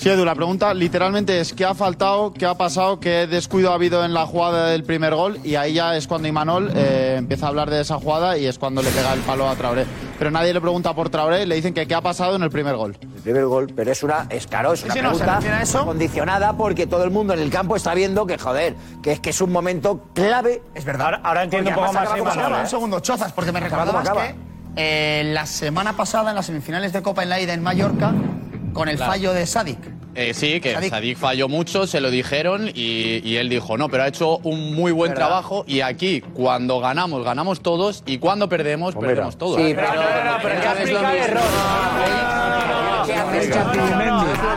Sí, 0.00 0.08
Edu, 0.08 0.24
la 0.24 0.34
pregunta 0.34 0.72
literalmente 0.72 1.40
es 1.40 1.52
¿qué 1.52 1.66
ha 1.66 1.74
faltado? 1.74 2.32
¿Qué 2.32 2.46
ha 2.46 2.54
pasado? 2.54 3.00
¿Qué 3.00 3.26
descuido 3.26 3.70
ha 3.70 3.74
habido 3.74 4.02
en 4.02 4.14
la 4.14 4.24
jugada 4.24 4.68
del 4.68 4.82
primer 4.82 5.14
gol? 5.14 5.38
Y 5.44 5.56
ahí 5.56 5.74
ya 5.74 5.94
es 5.94 6.06
cuando 6.06 6.26
Imanol 6.26 6.72
eh, 6.74 7.16
empieza 7.18 7.44
a 7.44 7.48
hablar 7.50 7.68
de 7.68 7.82
esa 7.82 7.96
jugada 7.96 8.38
y 8.38 8.46
es 8.46 8.58
cuando 8.58 8.80
le 8.80 8.88
pega 8.88 9.12
el 9.12 9.20
palo 9.20 9.46
a 9.46 9.54
Traoré. 9.56 9.84
Pero 10.18 10.30
nadie 10.30 10.54
le 10.54 10.60
pregunta 10.62 10.94
por 10.94 11.10
Traoré, 11.10 11.44
le 11.44 11.54
dicen 11.54 11.74
que 11.74 11.86
qué 11.86 11.94
ha 11.94 12.00
pasado 12.00 12.34
en 12.36 12.42
el 12.42 12.48
primer 12.48 12.76
gol. 12.76 12.96
El 13.02 13.20
primer 13.20 13.44
gol, 13.44 13.70
pero 13.76 13.92
es 13.92 14.02
una, 14.02 14.26
es 14.30 14.46
es 14.46 14.50
una 14.50 14.74
si 14.74 15.00
pregunta 15.00 15.38
no 15.38 15.56
eso? 15.58 15.84
condicionada 15.84 16.56
porque 16.56 16.86
todo 16.86 17.04
el 17.04 17.10
mundo 17.10 17.34
en 17.34 17.40
el 17.40 17.50
campo 17.50 17.76
está 17.76 17.92
viendo 17.92 18.24
que, 18.24 18.38
joder, 18.38 18.76
que 19.02 19.12
es 19.12 19.20
que 19.20 19.28
es 19.28 19.40
un 19.42 19.52
momento 19.52 20.00
clave. 20.14 20.62
Es 20.74 20.86
verdad, 20.86 21.08
ahora, 21.08 21.20
ahora 21.24 21.42
entiendo 21.42 21.68
un 21.68 21.76
poco 21.76 21.92
más. 21.92 22.08
Imanol. 22.16 22.52
¿eh? 22.54 22.60
Un 22.62 22.66
segundo, 22.68 23.00
chozas, 23.00 23.32
porque 23.34 23.52
me 23.52 23.60
recordabas 23.60 24.08
que 24.08 24.34
eh, 24.76 25.24
la 25.34 25.44
semana 25.44 25.94
pasada 25.94 26.30
en 26.30 26.36
las 26.36 26.46
semifinales 26.46 26.94
de 26.94 27.02
Copa 27.02 27.22
en 27.22 27.28
la 27.28 27.38
ida 27.38 27.52
en 27.52 27.62
Mallorca 27.62 28.14
con 28.72 28.88
el 28.88 28.96
Claro. 28.96 29.12
fallo 29.12 29.32
de 29.32 29.46
Sadik. 29.46 29.78
Eh, 30.14 30.34
sí, 30.34 30.60
que 30.60 30.74
Sadik. 30.74 30.90
Sadik. 30.90 31.16
falló 31.18 31.48
mucho, 31.48 31.86
se 31.86 32.00
lo 32.00 32.10
dijeron 32.10 32.68
y, 32.74 33.20
y 33.24 33.36
él 33.36 33.48
dijo, 33.48 33.78
no, 33.78 33.88
pero 33.88 34.02
ha 34.02 34.08
hecho 34.08 34.38
un 34.38 34.74
muy 34.74 34.90
buen 34.92 35.10
¿Verdad? 35.12 35.26
trabajo 35.26 35.64
y 35.66 35.80
aquí 35.82 36.20
cuando 36.20 36.80
ganamos, 36.80 37.24
ganamos 37.24 37.60
todos 37.60 38.02
y 38.06 38.18
cuando 38.18 38.48
perdemos, 38.48 38.94
perdemos 38.96 39.36
todos. 39.38 39.56
Sí, 39.56 39.72
pero, 39.74 39.88
pero 40.42 40.54
es 40.82 40.90
no 40.90 41.00
lo 41.00 41.08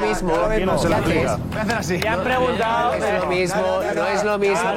mismo. 0.07 0.33
Ya 2.01 2.13
han 2.13 2.23
preguntado. 2.23 2.95
No 2.97 3.05
es 3.05 3.21
lo 3.21 3.27
mismo, 3.29 3.61
no 3.95 4.07
es 4.07 4.23
lo 4.23 4.37
mismo, 4.37 4.69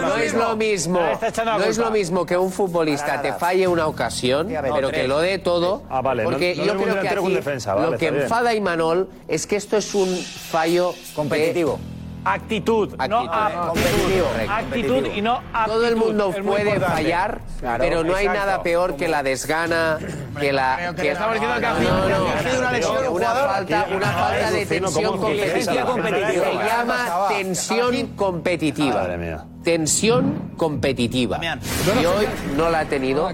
no 0.00 0.16
es 0.16 0.34
lo 0.34 0.56
mismo, 0.56 1.00
no 1.44 1.64
es 1.64 1.78
lo 1.78 1.90
mismo 1.90 2.26
que 2.26 2.36
un 2.36 2.50
futbolista 2.52 3.20
te 3.22 3.32
falle 3.32 3.66
una 3.68 3.86
ocasión, 3.86 4.48
pero 4.74 4.90
que 4.90 5.08
lo 5.08 5.18
dé 5.20 5.38
todo, 5.38 5.82
Ah, 5.90 6.00
vale, 6.00 6.24
no- 6.24 6.30
porque 6.30 6.54
yo 6.54 6.76
creo 6.76 7.00
que 7.00 7.08
aquí 7.08 7.38
lo 7.80 7.96
que 7.98 8.06
enfada 8.08 8.50
a 8.50 8.54
Imanol 8.54 9.08
es 9.28 9.46
que 9.46 9.56
esto 9.56 9.76
es 9.76 9.94
un 10.04 10.16
fallo 10.16 10.94
Competitivo. 11.14 11.78
Actitud, 12.26 12.88
no 13.06 13.18
Actitud. 13.18 13.28
aptitud. 13.34 13.66
Competitivo. 13.68 14.26
Actitud 14.48 15.06
y 15.14 15.20
no 15.20 15.32
aptitud. 15.52 15.66
Todo 15.66 15.86
el 15.88 15.96
mundo 15.96 16.32
Es 16.34 16.42
puede 16.42 16.80
fallar, 16.80 17.40
Claro, 17.60 17.84
pero 17.84 18.02
no 18.02 18.14
hay 18.16 18.24
exacto. 18.24 18.46
nada 18.46 18.62
peor 18.62 18.96
que 18.96 19.08
la 19.08 19.22
desgana, 19.22 19.98
que 20.40 20.50
la 20.50 20.94
que 20.96 21.10
estamos 21.10 21.34
diciendo 21.34 21.60
que 21.60 21.66
ha 21.66 21.76
sido- 21.78 22.58
una 22.60 22.72
lesión, 22.72 22.96
un 23.08 23.14
una 23.16 23.26
falta, 23.30 23.86
una 23.94 24.06
falta 24.06 24.50
de 24.52 24.64
tensión 24.66 25.04
¿cómo 25.18 25.26
que 25.26 25.36
competitiva. 25.36 25.84
competitiva? 25.84 26.44
Se 26.44 26.54
llama 26.66 27.28
tensión 27.28 28.06
competitiva. 28.16 28.94
Madre 28.94 29.16
mía. 29.18 29.44
Tensión 29.62 30.52
competitiva. 30.56 31.40
Y 31.42 32.04
hoy 32.06 32.26
no 32.56 32.70
la 32.70 32.80
ha 32.80 32.84
tenido. 32.86 33.30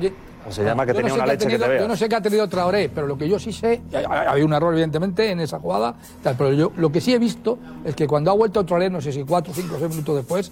Se 0.51 0.65
llama 0.65 0.85
que 0.85 0.93
Yo 0.93 1.01
no 1.01 1.09
tenía 1.09 1.11
sé 1.11 1.15
una 1.15 1.25
qué 1.25 1.31
ha 1.31 1.33
leche 1.35 1.47
que 1.47 1.59
tenido- 1.59 1.69
te 1.77 1.79
Yo 1.83 1.89
no 1.89 1.97
sé 1.97 2.09
qué 2.09 2.17
ha 2.17 2.21
tenido 2.21 2.49
Traoré, 2.49 2.89
pero 2.95 3.07
lo 3.07 3.17
que 3.17 3.29
yo 3.29 3.39
sí 3.39 3.53
sé, 3.53 3.83
ha- 4.09 4.31
había 4.31 4.45
un 4.45 4.53
error 4.53 4.73
evidentemente 4.73 5.31
en 5.31 5.41
esa 5.41 5.59
jugada, 5.59 5.95
tal, 6.23 6.35
pero 6.37 6.53
yo 6.53 6.73
lo 6.77 6.91
que 6.93 7.01
sí 7.01 7.15
he 7.15 7.19
visto 7.19 7.59
es 7.85 7.95
que 7.95 8.07
cuando 8.07 8.31
ha 8.31 8.35
vuelto 8.35 8.65
Traoré, 8.65 8.91
no 8.91 9.01
sé 9.01 9.13
si 9.13 9.23
cuatro, 9.25 9.53
cinco, 9.55 9.77
seis 9.79 9.91
minutos 9.91 10.17
después, 10.17 10.51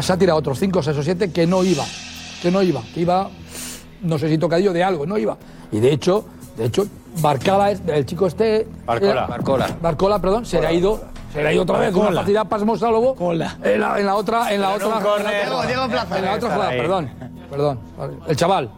se 0.00 0.12
ha 0.12 0.16
tirado 0.16 0.38
otros 0.38 0.58
cinco, 0.58 0.82
seis 0.82 0.96
o 0.96 1.02
siete 1.02 1.30
que 1.32 1.46
no 1.46 1.62
iba, 1.64 1.84
que 2.42 2.50
no 2.50 2.62
iba, 2.62 2.82
que 2.94 3.00
iba, 3.00 3.28
no 4.02 4.18
sé 4.18 4.28
si 4.28 4.38
tocadillo 4.38 4.72
de 4.72 4.82
algo, 4.84 5.06
no 5.06 5.16
iba. 5.18 5.36
Y 5.72 5.80
de 5.80 5.92
hecho, 5.92 6.24
de 6.56 6.66
hecho, 6.66 6.86
Barcala, 7.20 7.70
el 7.72 8.06
chico 8.06 8.26
este... 8.26 8.66
Barcola. 8.86 9.24
eh, 9.24 9.26
Barcola. 9.28 9.76
Barcola, 9.80 10.18
perdón, 10.20 10.46
se 10.46 10.60
le 10.60 10.66
ha 10.66 10.72
ido... 10.72 11.00
Se 11.32 11.42
le 11.42 11.48
ha 11.48 11.52
ido 11.52 11.62
otra 11.64 11.78
vez 11.78 11.92
con 11.92 12.06
una 12.06 12.44
pasmosa 12.48 12.88
luego 12.90 13.14
Cola. 13.14 13.58
en 13.62 13.80
la, 13.80 14.00
en 14.00 14.06
la 14.06 14.14
otra 14.16 14.50
en 14.52 14.62
la 14.62 14.72
Pero 14.74 14.86
en 14.86 14.92
otra. 14.94 15.30
Diego, 15.30 15.62
Diego 15.66 15.88
Plaza. 15.88 16.18
en 16.18 16.24
la 16.24 16.34
otra 16.34 16.50
jugada, 16.54 16.70
perdón 16.70 17.10
perdón 17.50 17.80
el 18.26 18.36
chaval 18.36 18.70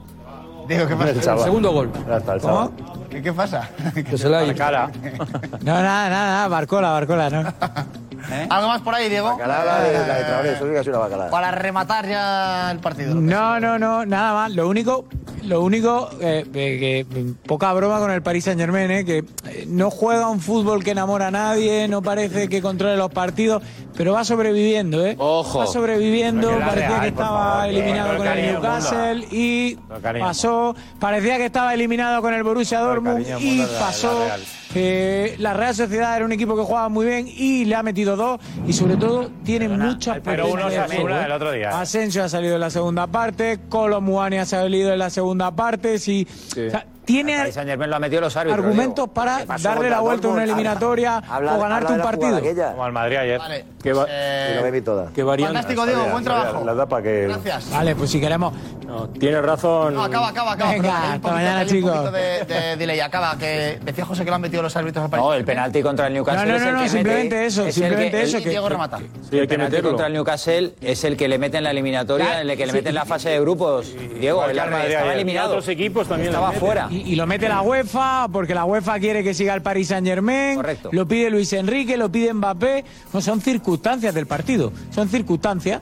Diego, 0.70 0.86
¿qué 0.86 0.94
pasa? 0.94 1.10
El 1.10 1.20
chaval. 1.20 1.44
segundo 1.44 1.72
gol 1.72 1.90
Ya 2.06 2.16
está, 2.18 2.34
el 2.34 2.40
chaval. 2.40 2.70
¿Qué, 3.10 3.20
qué 3.20 3.32
pasa? 3.32 3.68
que 4.08 4.16
se 4.16 4.28
le 4.28 4.36
ha 4.36 4.44
ido. 4.44 4.54
Cara. 4.54 4.88
No, 5.64 5.74
nada, 5.74 6.08
nada, 6.08 6.26
nada, 6.30 6.48
Barcola, 6.48 6.90
Barcola, 6.92 7.28
¿no? 7.28 7.42
¿Algo 8.48 8.68
más 8.68 8.80
por 8.82 8.94
ahí, 8.94 9.08
Diego? 9.08 9.28
Bacalao, 9.30 9.64
la 9.64 9.80
de, 9.80 9.92
la 10.06 10.14
de 10.14 10.24
Traoré, 10.24 10.52
eso 10.52 10.66
sí 10.66 10.72
que 10.72 10.78
ha 10.78 10.84
sido 10.84 10.96
una 10.96 11.06
bacalao. 11.06 11.30
Para 11.30 11.50
rematar 11.50 12.06
ya 12.08 12.70
el 12.70 12.78
partido. 12.78 13.14
No, 13.14 13.60
no, 13.60 13.78
no, 13.78 14.04
nada 14.06 14.34
más. 14.34 14.52
Lo 14.52 14.68
único, 14.68 15.06
lo 15.44 15.62
único, 15.62 16.10
eh, 16.20 16.44
eh, 16.54 17.04
que 17.04 17.06
poca 17.46 17.72
broma 17.72 17.98
con 17.98 18.10
el 18.10 18.22
Paris 18.22 18.44
Saint 18.44 18.60
Germain, 18.60 18.90
eh, 18.90 19.04
que 19.04 19.18
eh, 19.18 19.64
no 19.68 19.90
juega 19.90 20.28
un 20.28 20.40
fútbol 20.40 20.84
que 20.84 20.90
enamora 20.92 21.28
a 21.28 21.30
nadie, 21.30 21.88
no 21.88 22.02
parece 22.02 22.48
que 22.48 22.60
controle 22.60 22.96
los 22.96 23.10
partidos, 23.10 23.62
pero 23.96 24.12
va 24.12 24.24
sobreviviendo, 24.24 25.04
¿eh? 25.04 25.16
Ojo. 25.18 25.60
Va 25.60 25.66
sobreviviendo, 25.66 26.50
parecía 26.58 26.88
Real, 26.88 27.00
que 27.02 27.08
estaba 27.08 27.50
favor, 27.52 27.68
eliminado 27.68 28.16
con 28.16 28.26
el 28.26 28.52
Newcastle 28.52 29.28
y 29.30 29.78
pasó, 30.20 30.74
parecía 30.98 31.36
que 31.36 31.46
estaba 31.46 31.74
eliminado 31.74 32.22
con 32.22 32.34
el 32.34 32.42
Borussia 32.42 32.80
Dortmund 32.80 33.26
y 33.40 33.62
pasó. 33.78 34.28
La 34.74 34.74
Real. 34.74 34.84
Eh, 34.84 35.36
la 35.38 35.54
Real 35.54 35.74
Sociedad 35.74 36.16
era 36.16 36.24
un 36.24 36.32
equipo 36.32 36.56
que 36.56 36.62
jugaba 36.62 36.88
muy 36.88 37.06
bien 37.06 37.26
y 37.28 37.64
le 37.64 37.74
ha 37.74 37.82
metido 37.82 38.16
dos 38.16 38.40
y 38.66 38.72
sobre 38.72 38.96
todo 38.96 39.30
tiene 39.44 39.68
muchas 39.68 40.20
pero 40.24 40.48
uno 40.48 40.70
se 40.70 40.78
asegura 40.78 41.22
¿eh? 41.22 41.26
el 41.26 41.32
otro 41.32 41.52
día. 41.52 41.80
Asensio 41.80 42.24
ha 42.24 42.28
salido 42.28 42.54
en 42.54 42.60
la 42.60 42.70
segunda 42.70 43.06
parte, 43.06 43.60
Colomuani 43.68 44.38
ha 44.38 44.46
salido 44.46 44.92
en 44.92 44.98
la 44.98 45.10
segunda 45.10 45.50
parte, 45.50 45.98
sí. 45.98 46.26
O 46.50 46.70
sea, 46.70 46.86
tiene 47.12 47.86
lo 47.86 47.96
ha 47.96 47.98
metido 47.98 48.20
los 48.20 48.36
árbitros. 48.36 48.64
argumentos 48.64 48.94
Diego. 48.96 49.14
para 49.14 49.38
¿Qué 49.38 49.46
pasó 49.46 49.68
darle 49.68 49.90
la 49.90 50.00
vuelta 50.00 50.28
a 50.28 50.30
una 50.30 50.44
eliminatoria 50.44 51.18
Habla- 51.28 51.56
o 51.56 51.60
ganarte 51.60 51.92
un 51.92 52.00
partido. 52.00 52.40
Como 52.70 52.84
al 52.84 52.92
Madrid 52.92 53.16
ayer. 53.16 53.38
Vale. 53.38 53.64
Que 53.82 53.92
va- 53.92 54.06
Eh, 54.08 54.54
lo 54.56 54.62
bebí 54.62 54.80
toda. 54.82 55.10
Que 55.12 55.24
fantástico, 55.24 55.86
Diego, 55.86 56.04
buen 56.10 56.24
trabajo. 56.24 56.62
La 56.64 56.74
da 56.74 56.86
para 56.86 57.02
que. 57.02 57.26
Gracias. 57.28 57.70
Vale, 57.70 57.94
pues 57.96 58.10
si 58.10 58.20
queremos. 58.20 58.52
No, 58.86 59.08
tiene 59.08 59.40
razón. 59.40 59.94
No, 59.94 60.02
acaba, 60.02 60.28
acaba, 60.28 60.52
acaba. 60.52 60.70
Venga, 60.72 60.96
hasta 60.98 61.12
poquito- 61.20 61.30
mañana, 61.32 61.66
chicos. 61.66 62.12
de, 62.12 62.44
de 62.44 62.76
delay. 62.76 63.00
Acaba, 63.00 63.36
que 63.38 63.78
decía 63.82 64.04
José 64.04 64.24
que 64.24 64.30
lo 64.30 64.34
han 64.36 64.42
metido 64.42 64.62
los 64.62 64.76
árbitros 64.76 65.04
al 65.04 65.10
Paris. 65.10 65.24
No, 65.24 65.32
el 65.34 65.44
penalti 65.44 65.82
contra 65.82 66.08
el 66.08 66.14
Newcastle. 66.14 66.44
No, 66.46 66.52
no, 66.52 66.56
es 66.58 66.66
el 66.66 66.74
no, 66.74 66.88
simplemente 66.88 67.34
mete- 67.36 67.46
eso, 67.46 67.66
es 67.66 67.74
simplemente 67.74 68.10
que- 68.18 68.22
eso. 68.24 68.38
Que- 68.42 68.48
Diego 68.50 68.68
remata. 68.68 68.98
Sí, 68.98 69.38
El 69.38 69.48
penalti 69.48 69.70
meterlo. 69.72 69.90
contra 69.90 70.06
el 70.08 70.12
Newcastle 70.12 70.74
es 70.80 71.04
el 71.04 71.16
que 71.16 71.28
le 71.28 71.38
mete 71.38 71.56
en 71.58 71.64
la 71.64 71.70
eliminatoria, 71.70 72.40
el 72.42 72.48
que 72.56 72.66
le 72.66 72.72
sí. 72.72 72.76
mete 72.78 72.88
en 72.90 72.94
la 72.96 73.04
fase 73.04 73.30
de 73.30 73.40
grupos. 73.40 73.94
Diego, 74.18 74.44
el 74.44 74.56
Madrid 74.56 74.90
estaba 74.92 75.14
eliminado. 75.14 75.48
Otros 75.50 75.68
equipos 75.68 76.06
también 76.08 76.28
Estaba 76.30 76.48
meten. 76.48 76.60
fuera. 76.60 76.88
Y, 77.04 77.12
y 77.12 77.16
lo 77.16 77.26
mete 77.26 77.48
la 77.48 77.62
UEFA, 77.62 78.28
porque 78.32 78.54
la 78.54 78.64
UEFA 78.64 78.98
quiere 78.98 79.22
que 79.24 79.34
siga 79.34 79.54
el 79.54 79.62
Paris 79.62 79.88
Saint 79.88 80.06
Germain. 80.06 80.56
Correcto. 80.56 80.90
Lo 80.92 81.06
pide 81.06 81.30
Luis 81.30 81.52
Enrique, 81.52 81.96
lo 81.96 82.10
pide 82.10 82.32
Mbappé. 82.32 82.84
No, 83.12 83.20
son 83.20 83.40
circunstancias 83.40 84.14
del 84.14 84.26
partido. 84.26 84.72
Son 84.94 85.08
circunstancias. 85.08 85.80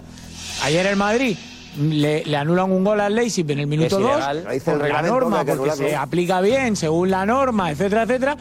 Ayer 0.64 0.86
el 0.86 0.96
Madrid 0.96 1.36
le, 1.78 2.24
le 2.24 2.36
anulan 2.36 2.72
un 2.72 2.82
gol 2.82 3.00
al 3.00 3.14
Leipzig 3.14 3.48
en 3.50 3.60
el 3.60 3.66
minuto 3.66 3.96
Es 3.96 4.02
2. 4.02 4.10
ilegal. 4.10 4.44
Lo 4.44 4.50
dice 4.52 4.72
el 4.72 4.78
Por 4.78 4.88
la 4.88 5.02
norma, 5.02 5.44
porque 5.44 5.70
se 5.72 5.94
aplica 5.96 6.40
bien 6.40 6.74
según 6.76 7.10
la 7.10 7.24
norma, 7.26 7.70
etcétera, 7.70 8.02
etcétera. 8.02 8.36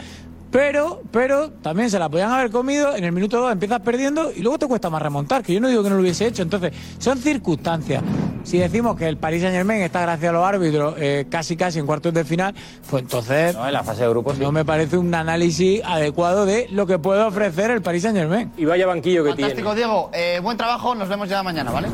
Pero, 0.51 1.01
pero 1.11 1.49
también 1.51 1.89
se 1.89 1.99
la 1.99 2.07
podían 2.09 2.31
haber 2.31 2.51
comido, 2.51 2.95
en 2.95 3.03
el 3.03 3.11
minuto 3.11 3.39
2 3.41 3.51
empiezas 3.51 3.81
perdiendo 3.81 4.31
y 4.33 4.41
luego 4.41 4.57
te 4.57 4.65
cuesta 4.67 4.89
más 4.89 5.01
remontar, 5.01 5.43
que 5.43 5.53
yo 5.53 5.59
no 5.59 5.67
digo 5.67 5.83
que 5.83 5.89
no 5.89 5.95
lo 5.95 6.01
hubiese 6.01 6.25
hecho. 6.25 6.41
Entonces, 6.41 6.71
son 6.99 7.17
circunstancias. 7.17 8.01
Si 8.43 8.57
decimos 8.57 8.95
que 8.95 9.07
el 9.07 9.17
Paris 9.17 9.41
Saint 9.41 9.55
Germain 9.55 9.81
está 9.81 10.01
gracias 10.01 10.29
a 10.29 10.33
los 10.33 10.45
árbitros 10.45 10.95
eh, 10.97 11.25
casi 11.29 11.57
casi 11.57 11.79
en 11.79 11.85
cuartos 11.85 12.13
de 12.13 12.23
final, 12.23 12.55
pues 12.89 13.03
entonces 13.03 13.53
No, 13.55 13.67
en 13.67 13.73
la 13.73 13.83
fase 13.83 14.03
de 14.03 14.09
grupos. 14.09 14.37
sí. 14.37 14.41
no 14.41 14.53
me 14.53 14.63
parece 14.63 14.97
un 14.97 15.13
análisis 15.13 15.81
adecuado 15.83 16.45
de 16.45 16.67
lo 16.71 16.87
que 16.87 16.97
puede 16.97 17.21
ofrecer 17.23 17.71
el 17.71 17.81
Paris 17.81 18.03
Saint 18.03 18.17
Germain. 18.17 18.51
Y 18.57 18.63
vaya 18.63 18.87
banquillo 18.87 19.23
que 19.25 19.31
Fantástico, 19.31 19.73
tiene. 19.73 19.75
Diego. 19.75 20.09
Eh, 20.13 20.39
buen 20.41 20.55
trabajo. 20.55 20.95
Nos 20.95 21.09
vemos 21.09 21.27
ya 21.27 21.43
mañana, 21.43 21.71
¿vale? 21.71 21.87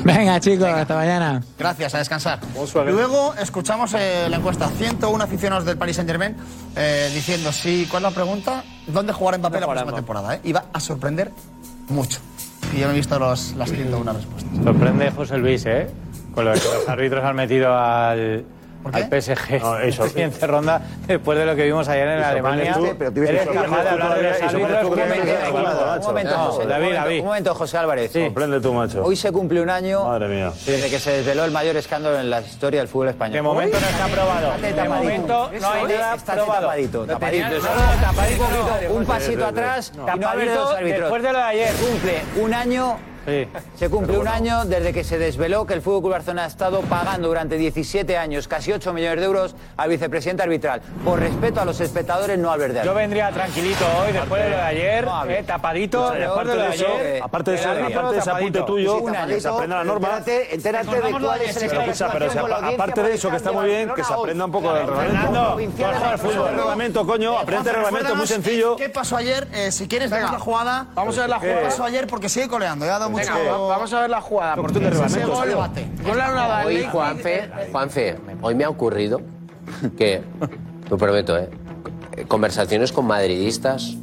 Venga 0.04 0.40
chicos, 0.40 0.68
hasta 0.68 0.94
mañana. 0.94 1.42
Gracias, 1.58 1.94
a 1.94 1.98
descansar. 1.98 2.38
Luego 2.86 3.34
escuchamos 3.34 3.94
eh, 3.94 4.26
la 4.28 4.36
encuesta. 4.36 4.68
101 4.68 5.24
aficionados 5.24 5.64
del 5.64 5.76
Paris 5.76 5.96
Saint 5.96 6.08
Germain 6.10 6.36
diciendo 7.14 7.52
si, 7.52 7.86
¿cuál 7.90 8.04
es 8.04 8.10
la 8.10 8.14
pregunta? 8.14 8.62
¿Dónde 8.86 9.12
jugará 9.12 9.38
Mbappé 9.38 9.60
la 9.60 9.66
próxima 9.66 9.92
temporada? 9.94 10.34
eh? 10.36 10.40
Y 10.44 10.52
va 10.52 10.64
a 10.72 10.80
sorprender 10.80 11.32
mucho. 11.88 12.20
Y 12.74 12.80
yo 12.80 12.90
he 12.90 12.94
visto 12.94 13.18
los, 13.18 13.54
las 13.54 13.70
101 13.70 14.12
respuestas. 14.12 14.64
Sorprende 14.64 15.10
José 15.10 15.38
Luis, 15.38 15.64
¿eh? 15.66 15.88
Con 16.34 16.44
lo 16.44 16.52
que 16.52 16.58
los 16.60 16.88
árbitros 16.88 17.24
han 17.24 17.34
metido 17.36 17.76
al? 17.76 18.44
Al 18.92 19.02
PSG 19.22 19.60
No, 19.60 19.78
eso- 19.78 20.02
en 20.02 20.06
la 20.06 20.08
siguiente 20.08 20.46
ronda 20.46 20.82
después 21.06 21.38
de 21.38 21.44
lo 21.46 21.54
que 21.56 21.64
vimos 21.64 21.88
ayer 21.88 22.08
en 22.08 22.22
Alemania. 22.22 22.74
tú, 22.74 22.94
pero 22.98 23.10
Eres 23.24 23.46
capaz 23.48 23.82
de 23.82 23.88
hablar 23.90 24.14
de 24.16 24.22
los. 24.22 24.52
Un 24.54 26.06
momento, 26.06 26.34
José, 26.38 26.66
David, 26.66 26.86
un 26.86 26.92
momento, 26.92 26.94
David. 27.04 27.20
Un 27.20 27.26
momento, 27.26 27.54
José 27.54 27.78
Álvarez. 27.78 28.12
Sorprende 28.12 28.60
tú, 28.60 28.72
macho. 28.72 29.02
Hoy 29.04 29.16
se 29.16 29.32
cumple 29.32 29.60
un 29.60 29.70
año 29.70 30.18
desde 30.18 30.90
que 30.90 30.98
se 30.98 31.10
desveló 31.12 31.44
el 31.44 31.50
mayor 31.50 31.76
escándalo 31.76 32.18
en 32.18 32.30
la 32.30 32.40
historia 32.40 32.80
del 32.80 32.88
fútbol 32.88 33.08
español. 33.08 33.34
De 33.34 33.42
momento 33.42 33.78
no 33.80 33.86
está 33.86 34.04
aprobado. 34.04 34.54
Estate 34.54 34.72
De 34.74 34.88
momento 34.88 35.50
no 35.60 35.70
hay 35.70 35.84
Eso, 35.84 35.98
nada 35.98 36.16
probado. 36.34 36.60
tapadito, 36.62 37.06
tapadito. 37.06 37.46
Eso. 37.56 37.68
Un 38.94 39.04
pasito 39.04 39.46
atrás 39.46 39.92
Tapadito 39.92 40.54
dos 40.54 40.74
árbitros. 40.74 41.00
después 41.00 41.22
de 41.22 41.32
lo 41.32 41.38
de 41.38 41.44
ayer. 41.44 41.72
Cumple 41.74 42.22
un 42.42 42.54
año 42.54 42.96
Sí. 43.28 43.46
Se 43.76 43.90
cumple 43.90 44.16
un 44.18 44.26
año 44.26 44.64
desde 44.64 44.92
que 44.92 45.04
se 45.04 45.18
desveló 45.18 45.66
que 45.66 45.74
el 45.74 45.82
Fútbol 45.82 46.00
Club 46.02 46.12
Barcelona 46.12 46.44
ha 46.44 46.46
estado 46.46 46.80
pagando 46.82 47.28
durante 47.28 47.56
17 47.56 48.16
años 48.16 48.48
casi 48.48 48.72
8 48.72 48.92
millones 48.94 49.20
de 49.20 49.26
euros 49.26 49.54
al 49.76 49.90
vicepresidente 49.90 50.42
arbitral. 50.42 50.80
Por 51.04 51.20
respeto 51.20 51.60
a 51.60 51.64
los 51.64 51.78
espectadores, 51.80 52.38
no 52.38 52.50
al 52.50 52.58
verde. 52.58 52.80
Yo 52.84 52.94
vendría 52.94 53.30
tranquilito 53.30 53.84
hoy, 54.02 54.12
después 54.12 54.42
de 54.42 54.50
lo 54.50 54.56
de 54.56 54.62
ayer, 54.62 55.04
No, 55.04 55.24
eh, 55.26 55.42
tapadito, 55.46 56.10
después 56.10 56.46
de 56.46 56.54
lo 56.54 56.62
de 56.62 56.68
de 56.68 56.74
eso, 56.74 56.86
ayer. 56.86 57.22
aparte 57.22 57.50
de 57.50 57.56
eso, 57.58 57.70
aparte 57.70 58.12
de 58.14 58.18
ese 58.20 58.30
apunte 58.30 58.62
tuyo, 58.62 58.96
Un 58.98 59.14
año. 59.16 59.34
que 59.34 59.40
se 59.40 59.48
aprenda 59.48 59.76
la 59.76 59.84
norma. 59.84 60.08
Entérate, 60.18 60.54
entérate 60.54 61.00
de 61.00 61.10
cuál 61.10 61.40
es 61.42 61.56
el 61.62 62.74
aparte 62.74 63.02
de 63.02 63.14
eso, 63.14 63.30
que 63.30 63.36
está 63.36 63.52
muy 63.52 63.66
bien, 63.66 63.90
que 63.94 64.04
se 64.04 64.12
aprenda 64.12 64.44
un 64.46 64.52
poco 64.52 64.72
del 64.72 64.86
reglamento. 64.86 65.58
El 65.58 66.56
reglamento, 66.56 67.06
coño, 67.06 67.38
aprende 67.38 67.70
el 67.70 67.76
reglamento, 67.76 68.08
es 68.12 68.16
muy 68.16 68.26
sencillo. 68.26 68.76
¿Qué 68.76 68.88
pasó 68.88 69.16
ayer? 69.16 69.46
Eh, 69.52 69.70
si 69.70 69.86
quieres, 69.86 70.10
vemos 70.10 70.32
la 70.32 70.38
jugada. 70.38 70.86
Vamos 70.94 71.16
a 71.18 71.20
ver 71.22 71.30
la 71.30 71.40
¿Qué 71.40 71.48
jugada. 71.48 71.68
pasó 71.68 71.84
ayer? 71.84 72.06
Porque 72.06 72.28
sigue 72.28 72.48
coleando. 72.48 72.86
Ya 72.86 72.96
ha 72.96 72.98
dado 72.98 73.10
mucho. 73.18 73.34
Venga, 73.38 73.52
va- 73.52 73.68
vamos 73.68 73.92
a 73.92 74.00
ver 74.00 74.10
la 74.10 74.20
jugada. 74.20 74.56
Porque 74.56 74.78
de 74.78 74.88
ese 74.88 74.98
reglamento, 75.18 76.66
Hoy. 76.66 76.84
Juanfe, 76.90 77.50
Juanfe, 77.72 78.16
hoy 78.42 78.54
me 78.54 78.64
ha 78.64 78.68
ocurrido 78.68 79.20
que, 79.96 80.22
lo 80.90 80.96
prometo, 80.98 81.36
¿eh? 81.38 81.48
conversaciones 82.26 82.92
con 82.92 83.06
madridistas. 83.06 83.94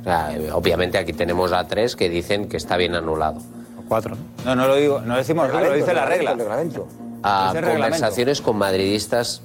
o 0.00 0.04
sea, 0.04 0.30
obviamente 0.52 0.98
aquí 0.98 1.12
tenemos 1.12 1.52
a 1.52 1.66
tres 1.66 1.96
que 1.96 2.08
dicen 2.08 2.48
que 2.48 2.56
está 2.56 2.76
bien 2.76 2.94
anulado. 2.94 3.40
Cuatro. 3.88 4.16
No, 4.44 4.54
no 4.54 4.66
lo 4.68 4.76
digo, 4.76 5.00
no 5.00 5.16
decimos 5.16 5.48
lo 5.52 5.72
dice 5.72 5.92
la 5.94 6.06
regla. 6.06 6.32
El 6.32 6.38
reglamento. 6.38 6.86
A 7.22 7.46
Dice 7.48 7.58
el 7.58 7.64
reglamento. 7.64 7.82
conversaciones 7.96 8.40
con 8.40 8.56
madridistas, 8.56 9.42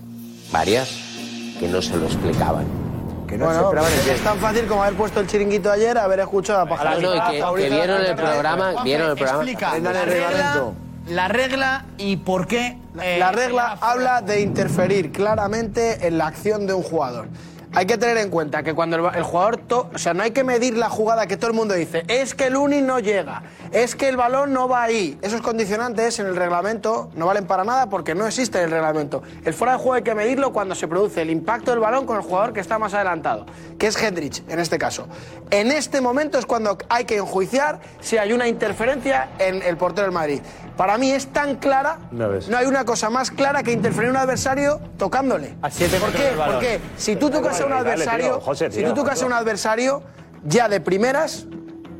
varias, 0.51 0.89
que 1.59 1.67
no 1.67 1.81
se 1.81 1.97
lo 1.97 2.05
explicaban. 2.05 2.65
Que 3.27 3.37
no 3.37 3.45
se 3.45 3.53
Bueno, 3.59 3.63
esperaban 3.69 3.91
el 3.93 4.09
es 4.09 4.21
tan 4.23 4.37
fácil 4.37 4.65
como 4.67 4.83
haber 4.83 4.95
puesto 4.95 5.19
el 5.19 5.27
chiringuito 5.27 5.71
ayer, 5.71 5.97
haber 5.97 6.19
escuchado 6.19 6.61
a 6.61 6.65
No, 6.65 6.69
Pajarito. 6.69 7.15
no, 7.15 7.15
y 7.15 7.31
que, 7.31 7.63
que 7.63 7.69
vieron 7.69 8.01
el 8.01 8.15
programa, 8.15 8.65
Juanfe, 8.71 8.83
vieron 8.83 9.09
el 9.11 9.15
programa. 9.15 9.43
Explica 9.43 9.79
la 9.79 9.91
regla, 10.05 10.05
reglamento. 10.29 10.73
la 11.09 11.27
regla 11.27 11.85
y 11.97 12.17
por 12.17 12.47
qué 12.47 12.77
La 13.19 13.31
regla 13.31 13.77
habla 13.81 14.21
de 14.21 14.41
interferir 14.41 15.11
claramente 15.11 16.07
en 16.07 16.17
la 16.17 16.27
acción 16.27 16.65
de 16.67 16.73
un 16.73 16.83
jugador. 16.83 17.27
Hay 17.75 17.85
que 17.85 17.97
tener 17.97 18.17
en 18.17 18.29
cuenta 18.29 18.63
que 18.63 18.73
cuando 18.73 18.95
el, 18.97 19.15
el 19.15 19.23
jugador, 19.23 19.57
to- 19.57 19.89
o 19.93 19.97
sea, 19.97 20.13
no 20.13 20.23
hay 20.23 20.31
que 20.31 20.43
medir 20.43 20.77
la 20.77 20.89
jugada 20.89 21.27
que 21.27 21.37
todo 21.37 21.49
el 21.51 21.55
mundo 21.55 21.73
dice, 21.73 22.03
es 22.07 22.33
que 22.33 22.45
el 22.47 22.55
uni 22.55 22.81
no 22.81 22.99
llega, 22.99 23.43
es 23.71 23.95
que 23.95 24.07
el 24.07 24.15
balón 24.17 24.53
no 24.53 24.67
va 24.69 24.83
ahí. 24.83 25.17
Esos 25.21 25.41
condicionantes 25.41 26.19
en 26.19 26.27
el 26.27 26.35
reglamento 26.35 27.09
no 27.15 27.25
valen 27.25 27.45
para 27.45 27.63
nada 27.63 27.87
porque 27.89 28.15
no 28.15 28.25
existe 28.25 28.57
en 28.59 28.65
el 28.65 28.71
reglamento. 28.71 29.21
El 29.43 29.53
fuera 29.53 29.73
de 29.73 29.77
juego 29.79 29.93
hay 29.93 30.03
que 30.03 30.15
medirlo 30.15 30.53
cuando 30.53 30.73
se 30.73 30.87
produce 30.87 31.21
el 31.21 31.29
impacto 31.29 31.71
del 31.71 31.79
balón 31.81 32.05
con 32.05 32.15
el 32.17 32.23
jugador 32.23 32.53
que 32.53 32.61
está 32.61 32.79
más 32.79 32.93
adelantado, 32.93 33.45
que 33.77 33.87
es 33.87 34.01
Hendrich 34.01 34.43
en 34.47 34.59
este 34.59 34.77
caso. 34.77 35.07
En 35.51 35.71
este 35.71 35.99
momento 36.01 36.37
es 36.39 36.45
cuando 36.45 36.77
hay 36.89 37.05
que 37.05 37.17
enjuiciar 37.17 37.79
si 37.99 38.17
hay 38.17 38.31
una 38.33 38.47
interferencia 38.47 39.29
en 39.39 39.61
el 39.61 39.75
portero 39.77 40.03
del 40.07 40.13
Madrid. 40.13 40.41
Para 40.77 40.97
mí 40.97 41.11
es 41.11 41.27
tan 41.27 41.55
clara, 41.55 41.99
ves. 42.11 42.49
no 42.49 42.57
hay 42.57 42.65
una 42.65 42.83
cosa 42.83 43.09
más 43.09 43.31
clara 43.31 43.63
que 43.63 43.71
interferir 43.71 44.09
un 44.09 44.17
adversario 44.17 44.81
tocándole. 44.97 45.55
siete 45.69 45.97
¿Por 45.99 46.11
qué? 46.11 46.31
Porque 46.35 46.79
si 46.97 47.15
tú 47.15 47.29
tocas 47.29 47.59
a 47.65 47.79
un 47.79 47.83
Dale, 47.83 47.83
tío, 47.83 47.93
adversario, 47.93 48.41
José, 48.41 48.71
si 48.71 48.83
tú 48.83 48.93
tocas 48.93 49.21
a 49.21 49.25
un 49.25 49.33
adversario, 49.33 50.03
ya 50.43 50.69
de 50.69 50.79
primeras, 50.79 51.45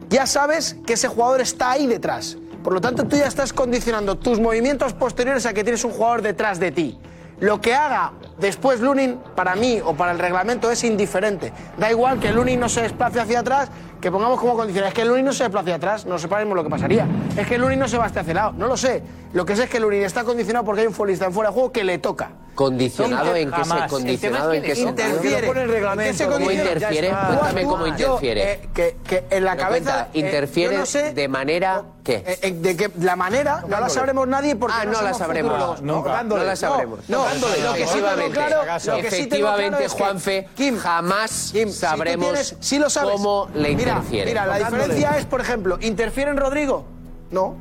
ya 0.10 0.26
sabes 0.26 0.78
que 0.86 0.94
ese 0.94 1.08
jugador 1.08 1.42
está 1.42 1.72
ahí 1.72 1.88
detrás. 1.88 2.38
Por 2.64 2.74
lo 2.74 2.82
tanto, 2.82 3.06
tú 3.06 3.16
ya 3.16 3.28
estás 3.28 3.54
condicionando 3.54 4.18
tus 4.18 4.40
movimientos 4.40 4.94
posteriores 4.94 5.46
a 5.46 5.54
que 5.54 5.64
tienes 5.64 5.84
un 5.84 5.92
jugador 5.92 6.22
detrás 6.22 6.60
de 6.60 6.72
ti. 6.72 7.00
Lo 7.40 7.60
que 7.60 7.76
haga 7.76 8.14
después 8.40 8.80
Lunin, 8.80 9.20
para 9.36 9.56
mí 9.56 9.82
o 9.84 9.94
para 9.94 10.14
el 10.14 10.20
reglamento, 10.20 10.72
es 10.72 10.84
indiferente. 10.84 11.52
Da 11.78 11.92
igual 11.92 12.20
que 12.20 12.32
Lunin 12.32 12.60
no 12.60 12.70
se 12.70 12.82
desplace 12.82 13.20
hacia 13.20 13.42
atrás, 13.42 13.70
que 14.06 14.12
pongamos 14.12 14.40
como 14.40 14.56
condición. 14.56 14.86
Es 14.86 14.94
que 14.94 15.04
Lunin 15.04 15.26
no 15.26 15.34
se 15.34 15.46
desplace 15.46 15.64
hacia 15.72 15.76
atrás, 15.78 16.06
no 16.06 16.20
sepamos 16.20 16.56
lo 16.56 16.64
que 16.64 16.70
pasaría. 16.70 17.08
Es 17.36 17.48
que 17.48 17.58
Lunin 17.58 17.80
no 17.80 17.88
se 17.88 17.98
va 17.98 18.06
hasta 18.06 18.20
hacia 18.20 18.34
el 18.34 18.36
lado, 18.36 18.52
no 18.56 18.68
lo 18.68 18.78
sé. 18.78 19.02
Lo 19.34 19.48
que 19.48 19.56
sé 19.56 19.64
es 19.64 19.70
que 19.72 19.80
Lunin 19.80 20.04
está 20.04 20.24
condicionado 20.24 20.64
porque 20.64 20.82
hay 20.82 20.88
un 20.88 20.94
futbolista 20.94 21.26
en 21.26 21.34
fuera 21.34 21.50
de 21.50 21.56
juego 21.56 21.72
que 21.72 21.84
le 21.84 21.98
toca. 21.98 22.30
¿Condicionado 22.54 23.36
en 23.36 23.52
qué 23.52 23.66
se, 23.66 23.88
condicionado 23.90 24.52
El 24.54 24.64
en 24.64 24.64
tema 24.64 24.66
qué 24.66 24.72
es 24.72 24.78
que 24.78 24.86
sentido? 24.86 25.08
interfiere. 25.10 25.48
¿En 25.92 25.98
qué 26.00 26.14
se 26.14 26.26
¿Cómo 26.26 26.52
interfiere? 26.52 27.10
Cuéntame 27.10 27.64
cómo 27.66 27.86
yo, 27.88 27.92
interfiere. 27.92 28.54
eh, 28.54 28.70
que, 28.74 28.98
que 29.06 29.26
en 29.30 29.44
la 29.44 29.58
cabeza. 29.58 29.68
cuenta, 29.68 30.08
eh, 30.14 30.20
interfiere 30.20 30.78
no 30.78 30.86
de 31.14 31.28
manera 31.28 31.84
¿qué? 32.02 32.24
eh, 32.42 32.52
de 32.54 32.78
que 32.78 32.92
la 33.02 33.18
manera 33.18 33.62
no 33.68 33.78
la 33.82 33.90
sabremos 33.90 34.26
nadie 34.30 34.56
porque 34.56 34.74
Ah, 34.80 34.86
no 34.86 34.94
la 34.94 35.00
somos 35.00 35.18
sabremos. 35.18 35.52
futurólogos. 35.52 35.82
Nunca. 35.82 36.24
No 36.24 36.38
la 36.38 36.56
sabremos. 36.56 37.00
No, 37.10 37.26
lo 37.26 37.34
que 37.34 37.36
sí 37.36 37.52
tengo 37.52 37.74
Efectivamente. 37.76 38.32
claro, 38.32 38.56
lo 38.64 38.72
que 38.72 38.80
sí 38.80 38.86
tengo 38.88 38.96
claro 38.96 39.08
Efectivamente, 39.08 39.86
es 39.86 39.94
que, 39.94 40.04
Juanfe, 40.04 40.48
Kim, 40.56 40.78
jamás 40.78 41.50
Kim, 41.52 41.68
si 41.68 41.74
tú 41.74 41.80
sabremos 41.80 42.26
tienes- 42.30 42.56
sí 42.62 42.80
lo 42.80 42.90
sabes. 42.90 43.12
cómo 43.12 43.50
le 43.54 43.76
Mira, 43.76 43.95
interfiere. 43.96 44.26
Mira, 44.32 44.46
la 44.46 44.58
diferencia 44.58 45.18
es, 45.18 45.26
por 45.26 45.42
ejemplo, 45.42 45.78
¿interfiere 45.82 46.32
en 46.32 46.38
Rodrigo? 46.38 46.86
No. 47.32 47.56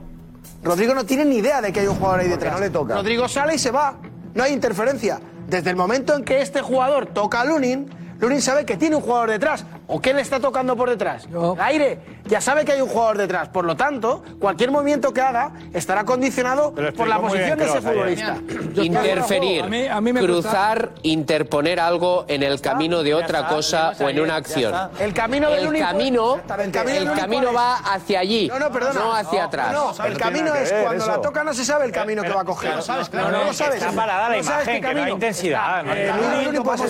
Rodrigo 0.62 0.94
no 0.94 1.05
tiene 1.05 1.24
ni 1.24 1.36
idea 1.36 1.61
de 1.61 1.73
que 1.73 1.81
hay 1.81 1.86
un 1.86 1.97
jugador 1.97 2.20
ahí 2.20 2.28
detrás. 2.28 2.55
no 2.55 2.61
le 2.61 2.70
toca. 2.70 2.94
Rodrigo 2.94 3.28
sale 3.28 3.55
y 3.55 3.59
se 3.59 3.70
va. 3.70 3.97
No 4.35 4.43
hay 4.43 4.52
interferencia. 4.52 5.20
Desde 5.48 5.70
el 5.70 5.77
momento 5.77 6.15
en 6.16 6.24
que 6.24 6.40
este 6.40 6.62
jugador 6.62 7.06
toca 7.06 7.43
a 7.43 7.44
Lunin, 7.44 7.89
Lunin 8.19 8.40
sabe 8.40 8.65
que 8.65 8.77
tiene 8.77 8.97
un 8.97 9.02
jugador 9.02 9.31
detrás. 9.31 9.65
¿O 9.86 10.01
qué 10.01 10.15
le 10.15 10.23
está 10.23 10.40
tocando 10.40 10.77
por 10.77 10.89
detrás? 10.89 11.27
El 11.31 11.61
aire. 11.61 11.98
Ya 12.24 12.40
sabe 12.40 12.65
que 12.65 12.73
hay 12.73 12.81
un 12.81 12.89
jugador 12.89 13.19
detrás. 13.19 13.48
Por 13.48 13.66
lo 13.66 13.77
tanto, 13.77 14.23
cualquier 14.40 14.70
movimiento 14.70 15.12
que 15.12 15.20
haga 15.20 15.52
estará 15.74 16.05
condicionado 16.05 16.73
por 16.97 17.06
la 17.06 17.19
posición 17.20 17.59
de 17.59 17.65
ese 17.66 17.81
futbolista. 17.82 18.36
Interferir, 18.82 19.62
A 19.62 19.66
mí- 19.66 19.86
a 19.86 20.01
mí 20.01 20.12
me 20.12 20.20
gusta- 20.20 20.32
cruzar, 20.51 20.90
interponer 21.02 21.81
algo 21.81 22.24
en 22.28 22.43
el 22.43 22.61
camino 22.61 23.02
de 23.02 23.15
otra 23.15 23.47
cosa 23.48 23.93
o 24.01 24.09
en 24.09 24.20
una 24.20 24.36
acción. 24.36 24.74
El 24.98 25.12
camino 25.12 25.51
del 25.51 25.61
el 25.65 25.69
único- 25.69 25.86
camino. 25.86 26.35
El 26.36 26.70
camino 26.73 27.12
el 27.12 27.19
camino 27.19 27.39
único 27.48 27.52
va 27.55 27.77
hacia 27.77 28.20
allí, 28.20 28.48
No, 28.48 28.59
no, 28.59 28.70
perdona. 28.70 29.01
no 29.01 29.12
hacia 29.15 29.44
atrás. 29.44 29.73
No, 29.73 29.93
el 30.05 30.16
camino 30.19 30.55
es 30.55 30.73
cuando 30.73 31.06
la 31.06 31.20
toca 31.20 31.44
no 31.44 31.52
se 31.55 31.65
sabe 31.65 31.85
el 31.85 31.93
camino 31.93 32.23
que 32.23 32.31
va 32.31 32.40
a 32.40 32.44
coger. 32.44 32.70
pero- 32.70 32.82
sabes, 32.82 33.09
pero- 33.11 33.24
claro, 33.24 33.39
no, 33.39 33.44
lo 33.47 33.52
sabes. 33.52 33.74
está 33.82 33.93
parada 33.93 34.28
la 34.31 34.36
No 34.39 34.43
sabes 34.43 34.66
imagen, 34.66 34.74
que 34.74 34.81
no 34.81 34.89
hay 34.89 34.94
camino. 34.94 35.15
intensidad, 35.15 35.82
no 35.85 35.93
Eh, 35.93 36.06
está. 36.06 36.15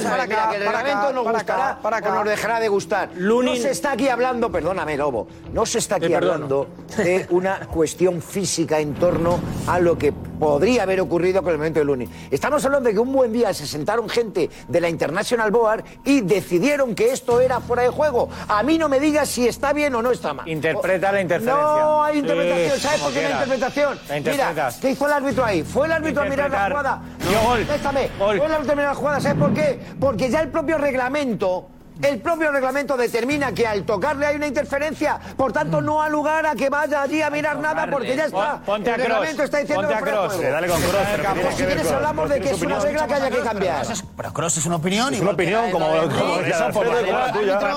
Para 0.04 0.22
acá, 0.22 0.52
el 0.54 0.64
para 0.64 0.78
acá, 0.78 0.94
nos 1.12 1.24
para 1.24 1.38
gustará 1.38 1.68
acá, 1.70 1.78
para 1.82 1.96
acá. 1.98 2.10
nos 2.10 2.24
dejará 2.24 2.60
de 2.60 2.68
gustar. 2.68 2.83
Lunin- 3.18 3.44
No 3.44 3.56
se 3.56 3.70
está 3.70 3.92
aquí 3.92 4.08
hablando, 4.08 4.50
perdóname, 4.50 4.96
Lobo, 4.96 5.26
no 5.52 5.64
se 5.66 5.78
está 5.78 5.96
aquí 5.96 6.08
perdono. 6.08 6.32
hablando 6.32 6.66
de 6.96 7.26
una 7.30 7.60
cuestión 7.66 8.20
física 8.22 8.78
en 8.80 8.94
torno 8.94 9.38
a 9.66 9.78
lo 9.80 9.96
que 9.98 10.12
podría 10.12 10.82
haber 10.82 11.00
ocurrido 11.00 11.42
con 11.42 11.52
el 11.52 11.58
momento 11.58 11.78
de 11.80 11.84
Lunin. 11.84 12.10
Estamos 12.30 12.64
hablando 12.64 12.88
de 12.88 12.94
que 12.94 13.00
un 13.00 13.12
buen 13.12 13.32
día 13.32 13.54
se 13.54 13.66
sentaron 13.66 14.08
gente 14.08 14.50
de 14.68 14.80
la 14.80 14.88
International 14.88 15.50
Board 15.50 15.84
y 16.04 16.20
decidieron 16.22 16.94
que 16.94 17.12
esto 17.12 17.40
era 17.40 17.60
fuera 17.60 17.82
de 17.84 17.88
juego. 17.88 18.28
A 18.48 18.62
mí 18.62 18.76
no 18.78 18.88
me 18.88 19.00
digas 19.00 19.28
si 19.28 19.46
está 19.46 19.72
bien 19.72 19.94
o 19.94 20.02
no 20.02 20.10
está 20.10 20.34
mal. 20.34 20.48
Interpreta 20.48 21.12
la 21.12 21.20
interferencia. 21.20 21.64
No 21.64 22.02
hay 22.02 22.14
Sí, 22.14 22.18
interpretación. 22.20 22.80
¿Sabes 22.80 23.00
por 23.00 23.12
qué 23.12 23.14
no 23.14 23.20
hay 23.20 23.32
quieras. 23.32 23.44
interpretación? 23.44 23.98
La 24.08 24.14
Mira. 24.54 24.70
¿qué 24.80 24.90
hizo 24.90 25.06
el 25.06 25.12
árbitro 25.12 25.44
ahí? 25.44 25.62
Fue 25.62 25.86
el 25.86 25.92
árbitro 25.92 26.22
a 26.22 26.26
mirar 26.26 26.50
la 26.50 26.66
jugada. 26.68 27.02
Dio 27.28 27.40
gol. 27.42 27.58
Contéstame. 27.60 28.08
Fue 28.18 28.34
el 28.34 28.52
árbitro 28.52 28.72
a 28.72 28.76
mirar 28.76 28.90
la 28.90 28.94
jugada. 28.94 29.20
¿Sabes 29.20 29.38
por 29.38 29.54
qué? 29.54 29.80
Porque 30.00 30.30
ya 30.30 30.40
el 30.40 30.48
propio 30.48 30.78
reglamento. 30.78 31.68
El 32.02 32.20
propio 32.20 32.50
reglamento 32.50 32.96
determina 32.96 33.52
que 33.52 33.66
al 33.66 33.84
tocarle 33.84 34.26
hay 34.26 34.36
una 34.36 34.46
interferencia, 34.48 35.18
por 35.36 35.52
tanto 35.52 35.80
no 35.80 36.02
ha 36.02 36.08
lugar 36.08 36.44
a 36.44 36.54
que 36.54 36.68
vaya 36.68 37.02
allí 37.02 37.22
a 37.22 37.30
mirar 37.30 37.58
nada 37.58 37.86
porque 37.90 38.16
ya 38.16 38.24
está. 38.26 38.52
Pon- 38.56 38.60
ponte 38.64 38.90
a 38.90 38.94
el 38.96 39.00
reglamento 39.02 39.42
está 39.44 39.58
diciendo 39.58 39.88
ponte 39.88 40.04
que 40.04 40.10
a. 40.10 40.30
Sí, 40.30 40.42
dale 40.42 40.66
con 40.68 40.80
pero 40.82 41.34
Pues 41.34 41.46
que 41.46 41.52
si 41.54 41.62
ver 41.62 41.66
quieres 41.66 41.86
con- 41.86 41.94
hablamos 41.96 42.28
de 42.30 42.40
que 42.40 42.50
es 42.50 42.62
una 42.62 42.80
regla 42.80 43.06
que 43.06 43.14
haya 43.14 43.30
que 43.30 43.38
cambiar. 43.40 43.86
Pero 44.16 44.32
Cross 44.32 44.56
es 44.58 44.66
una 44.66 44.76
opinión. 44.76 45.14
Es 45.14 45.20
una 45.20 45.30
opinión, 45.30 45.70
como. 45.70 45.86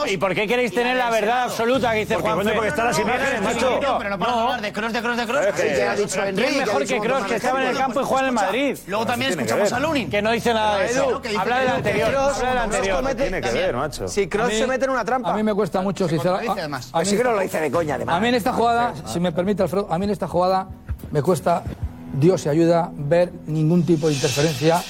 ¿Y 0.07 0.17
por 0.17 0.33
qué 0.33 0.47
queréis 0.47 0.73
tener 0.73 0.97
la 0.97 1.09
verdad 1.09 1.43
absoluta 1.43 1.91
que 1.93 1.99
dice 1.99 2.13
Porque, 2.15 2.29
Juan 2.31 2.47
porque 2.55 2.67
están 2.69 2.87
las 2.87 2.99
imágenes, 2.99 3.41
macho. 3.41 3.79
Pero 3.99 4.09
no 4.09 4.17
podemos 4.19 4.41
hablar 4.41 4.61
de 4.61 4.73
Cross, 4.73 4.93
de 4.93 5.01
Cross, 5.01 5.17
de 5.17 5.25
Cross. 5.27 5.41
Sí, 5.55 5.61
que 5.67 5.83
ha 5.83 5.95
dicho 5.95 6.23
Henry, 6.23 6.43
¿Quién 6.43 6.53
que 6.55 6.61
ha 6.61 6.65
mejor 6.65 6.85
que 6.87 6.99
montón 6.99 7.23
que 7.27 7.35
estaba 7.35 7.61
en 7.61 7.67
el 7.67 7.75
ejemplos. 7.77 7.85
campo 7.95 8.01
y 8.01 8.03
juega 8.05 8.21
en 8.21 8.27
el 8.27 8.33
Madrid? 8.33 8.77
Luego 8.87 9.05
también 9.05 9.31
escuchamos 9.31 9.73
a 9.73 9.79
Lunin. 9.79 10.09
Que 10.09 10.21
no 10.21 10.31
dice 10.31 10.53
nada 10.53 10.79
de 10.79 10.85
eso. 10.87 11.21
Habla 11.37 11.59
del 11.59 11.69
anterior. 11.69 12.15
Habla 12.15 12.49
del 12.49 12.57
anterior. 12.57 13.15
Tiene 13.15 13.41
que 13.41 13.51
ver, 13.51 13.75
macho. 13.75 14.06
Si 14.09 14.21
mí- 14.21 14.53
se 14.53 14.67
mete 14.67 14.85
en 14.85 14.91
una 14.91 15.05
trampa. 15.05 15.31
A 15.33 15.35
mí 15.35 15.43
me 15.43 15.53
cuesta 15.53 15.81
mucho, 15.81 16.07
sinceramente. 16.07 16.59
además. 16.59 16.89
A, 16.93 17.01
mí 17.01 17.11
lo 17.11 17.39
dice 17.39 17.59
de 17.59 17.71
coña, 17.71 17.95
además. 17.95 18.15
a 18.15 18.19
mí 18.19 18.27
en 18.27 18.35
esta 18.35 18.53
jugada, 18.53 18.93
si 19.05 19.19
me 19.19 19.31
permite, 19.31 19.63
Alfredo, 19.63 19.87
a 19.89 19.97
mí 19.97 20.05
en 20.05 20.11
esta 20.11 20.27
jugada 20.27 20.67
me 21.11 21.21
cuesta, 21.21 21.63
Dios 22.19 22.41
se 22.41 22.49
ayuda, 22.49 22.91
ver 22.95 23.31
ningún 23.45 23.85
tipo 23.85 24.07
de 24.07 24.13
interferencia 24.13 24.81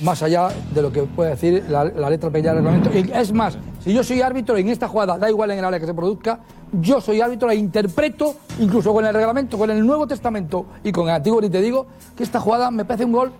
más 0.00 0.22
allá 0.22 0.48
de 0.72 0.82
lo 0.82 0.92
que 0.92 1.02
puede 1.02 1.30
decir 1.30 1.64
la, 1.68 1.84
la 1.84 2.10
letra 2.10 2.30
pequeña 2.30 2.54
del 2.54 2.64
reglamento. 2.64 2.90
Y 2.96 3.10
es 3.12 3.32
más, 3.32 3.56
si 3.82 3.92
yo 3.92 4.02
soy 4.04 4.22
árbitro 4.22 4.56
en 4.56 4.68
esta 4.68 4.88
jugada, 4.88 5.18
da 5.18 5.28
igual 5.28 5.50
en 5.50 5.58
el 5.58 5.64
área 5.64 5.80
que 5.80 5.86
se 5.86 5.94
produzca, 5.94 6.40
yo 6.72 7.00
soy 7.00 7.20
árbitro 7.20 7.50
e 7.50 7.56
interpreto, 7.56 8.36
incluso 8.58 8.92
con 8.92 9.04
el 9.04 9.14
reglamento, 9.14 9.58
con 9.58 9.70
el 9.70 9.84
Nuevo 9.84 10.06
Testamento 10.06 10.66
y 10.82 10.92
con 10.92 11.08
el 11.08 11.14
Antiguo, 11.14 11.40
ni 11.40 11.50
te 11.50 11.60
digo, 11.60 11.86
que 12.16 12.22
esta 12.22 12.40
jugada 12.40 12.70
me 12.70 12.84
parece 12.84 13.04
un 13.04 13.12
gol 13.12 13.32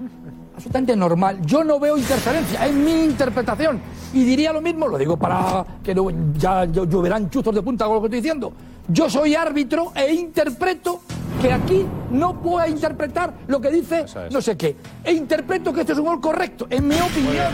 absolutamente 0.54 0.94
normal. 0.96 1.38
Yo 1.44 1.64
no 1.64 1.78
veo 1.80 1.96
interferencia, 1.96 2.66
es 2.66 2.74
mi 2.74 3.04
interpretación. 3.04 3.80
Y 4.12 4.24
diría 4.24 4.52
lo 4.52 4.60
mismo, 4.60 4.88
lo 4.88 4.98
digo 4.98 5.16
para 5.16 5.64
que 5.82 5.94
no, 5.94 6.08
ya 6.36 6.64
llo- 6.66 6.88
lloverán 6.88 7.30
chuzos 7.30 7.54
de 7.54 7.62
punta 7.62 7.84
con 7.86 7.94
lo 7.94 8.00
que 8.00 8.06
estoy 8.08 8.20
diciendo. 8.20 8.52
Yo 8.88 9.08
soy 9.08 9.34
árbitro 9.34 9.92
e 9.94 10.12
interpreto 10.12 11.00
que 11.42 11.52
aquí 11.52 11.86
no 12.10 12.40
puedo 12.40 12.64
interpretar 12.66 13.32
lo 13.48 13.60
que 13.60 13.70
dice 13.70 14.04
no 14.30 14.40
sé 14.40 14.56
qué. 14.56 14.76
E 15.04 15.12
interpreto 15.12 15.72
que 15.72 15.80
este 15.80 15.92
es 15.94 15.98
un 15.98 16.04
gol 16.06 16.20
correcto, 16.20 16.66
en 16.70 16.86
mi 16.86 16.94
opinión. 17.00 17.46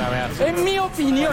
En 0.45 0.65
mi 0.65 0.79
opinión. 0.79 1.33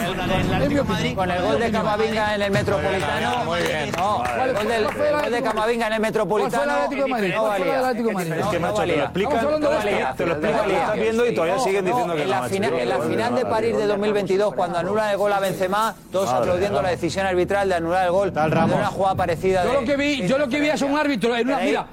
En 0.61 0.69
mi 0.69 0.77
opinión. 0.79 1.15
Con 1.15 1.29
el 1.31 1.41
gol 1.41 1.59
de 1.59 1.71
Camavinga 1.71 2.35
en 2.35 2.41
el 2.43 2.51
Metropolitano. 2.51 3.43
Muy 3.45 3.59
bien. 3.61 3.91
No, 3.97 4.23
el 4.45 4.53
gol, 4.53 4.67
del, 4.67 4.83
¿Cuál 4.83 4.95
fue 4.95 5.09
el 5.09 5.25
el 5.25 5.31
de 5.33 5.41
Camavinga 5.43 5.87
en 5.87 5.93
el 5.93 5.99
¿Cuál 5.99 6.11
fue 6.27 6.37
el 6.39 6.45
Metropolitano. 6.45 6.71
Atlético 6.71 7.03
de 7.03 7.09
Madrid? 7.11 7.33
No 7.35 7.41
¿Cuál 7.41 7.57
fue 7.57 7.65
el 7.65 7.71
valía. 7.71 7.87
Atlético 7.89 8.07
de 8.07 8.13
Madrid? 8.15 8.31
Es 8.33 8.47
que, 8.47 8.59
macho, 8.59 8.75
te 8.75 8.87
lo 8.87 8.93
explican, 9.03 9.39
te 9.39 10.25
lo 10.25 10.31
explican, 10.31 10.67
lo 10.69 10.73
estás 10.75 10.95
viendo 10.95 11.25
y 11.25 11.35
todavía 11.35 11.59
siguen 11.59 11.85
diciendo 11.85 12.15
que 12.15 12.21
en 12.21 12.27
no, 12.27 12.33
la, 12.35 12.41
macho. 12.41 12.53
final, 12.53 12.73
en 12.73 12.89
la 12.89 12.99
final 12.99 13.35
de 13.35 13.45
París 13.45 13.77
de 13.77 13.85
2022, 13.87 14.53
cuando 14.55 14.77
anulan 14.79 15.09
el 15.11 15.17
gol 15.17 15.33
a 15.33 15.39
Benzema, 15.39 15.95
todos 16.11 16.29
aplaudiendo 16.29 16.81
la 16.81 16.89
decisión 16.89 17.25
arbitral 17.25 17.67
de 17.69 17.75
anular 17.75 18.05
el 18.05 18.11
gol. 18.11 18.31
Tal 18.31 18.49
de 18.51 18.57
una 18.75 18.85
jugada 18.87 19.15
parecida. 19.15 19.63
Yo 19.63 19.71
de- 19.73 19.81
lo 19.81 19.85
que 19.85 19.97
vi, 19.97 20.27
yo 20.27 20.37
lo 20.37 20.47
que 20.47 20.59
vi 20.59 20.69
es 20.69 20.81
un 20.81 20.97
árbitro 20.97 21.35
en 21.35 21.47
una 21.47 21.59
Quedéis- 21.59 21.65
mira. 21.65 21.87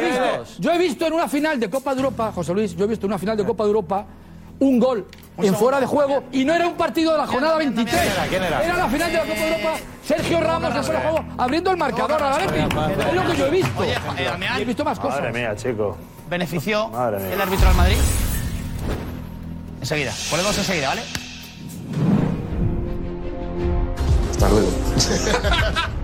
Yo 0.00 0.06
he 0.06 0.08
visto, 0.08 0.24
reunidos. 0.24 0.56
yo 0.58 0.72
he 0.72 0.78
visto 0.78 1.06
en 1.06 1.12
una 1.12 1.28
final 1.28 1.60
de 1.60 1.70
Copa 1.70 1.94
de 1.94 2.00
Europa, 2.00 2.32
José 2.32 2.54
Luis, 2.54 2.76
yo 2.76 2.84
he 2.84 2.88
visto 2.88 3.06
en 3.06 3.12
una 3.12 3.18
final 3.18 3.36
de 3.36 3.44
Copa 3.44 3.64
de 3.64 3.68
Europa 3.68 4.06
un 4.60 4.78
gol 4.78 5.06
en 5.38 5.54
fuera 5.54 5.80
de 5.80 5.86
juego 5.86 6.24
y 6.32 6.44
no 6.44 6.54
era 6.54 6.66
un 6.68 6.74
partido 6.74 7.12
de 7.12 7.18
la 7.18 7.26
jornada 7.26 7.56
23. 7.56 8.00
¿Quién 8.28 8.42
era? 8.42 8.62
Era 8.62 8.76
la 8.76 8.88
final 8.88 9.10
de 9.10 9.18
la 9.18 9.24
Copa 9.24 9.40
de 9.40 9.48
Europa. 9.48 9.78
Sergio 10.04 10.40
Ramos 10.40 10.76
en 10.76 10.84
fuera 10.84 11.00
de 11.00 11.08
juego 11.08 11.24
abriendo 11.38 11.70
el 11.70 11.76
marcador 11.76 12.22
a 12.22 12.30
la. 12.30 12.44
Es 12.44 13.14
lo 13.14 13.26
que 13.26 13.36
yo 13.36 13.46
he 13.46 13.50
visto. 13.50 13.80
Oye, 13.80 13.94
eh, 14.18 14.48
he 14.58 14.64
visto 14.64 14.84
más 14.84 14.98
cosas. 14.98 15.20
Madre 15.20 15.32
mía, 15.32 15.56
chico. 15.56 15.96
Benefició 16.28 16.90
el 17.32 17.40
árbitro 17.40 17.68
al 17.68 17.74
Madrid. 17.74 17.96
Enseguida. 19.80 20.12
Volvemos 20.30 20.58
enseguida, 20.58 20.88
¿vale? 20.88 21.02
Hasta 24.30 24.48
luego. 24.48 24.70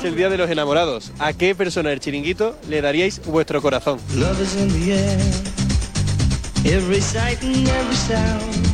Es 0.00 0.04
el 0.04 0.16
día 0.16 0.30
de 0.30 0.38
los 0.38 0.48
enamorados. 0.48 1.12
¿A 1.18 1.34
qué 1.34 1.54
persona 1.54 1.90
del 1.90 2.00
chiringuito 2.00 2.56
le 2.70 2.80
daríais 2.80 3.20
vuestro 3.26 3.60
corazón? 3.60 3.98
Love 4.14 4.40
is 4.40 4.56
in 4.56 4.68
the 4.72 4.92
air, 4.94 5.20
every 6.64 7.02
sight 7.02 7.42
and 7.42 7.68
every 7.68 7.96
sound. 7.96 8.69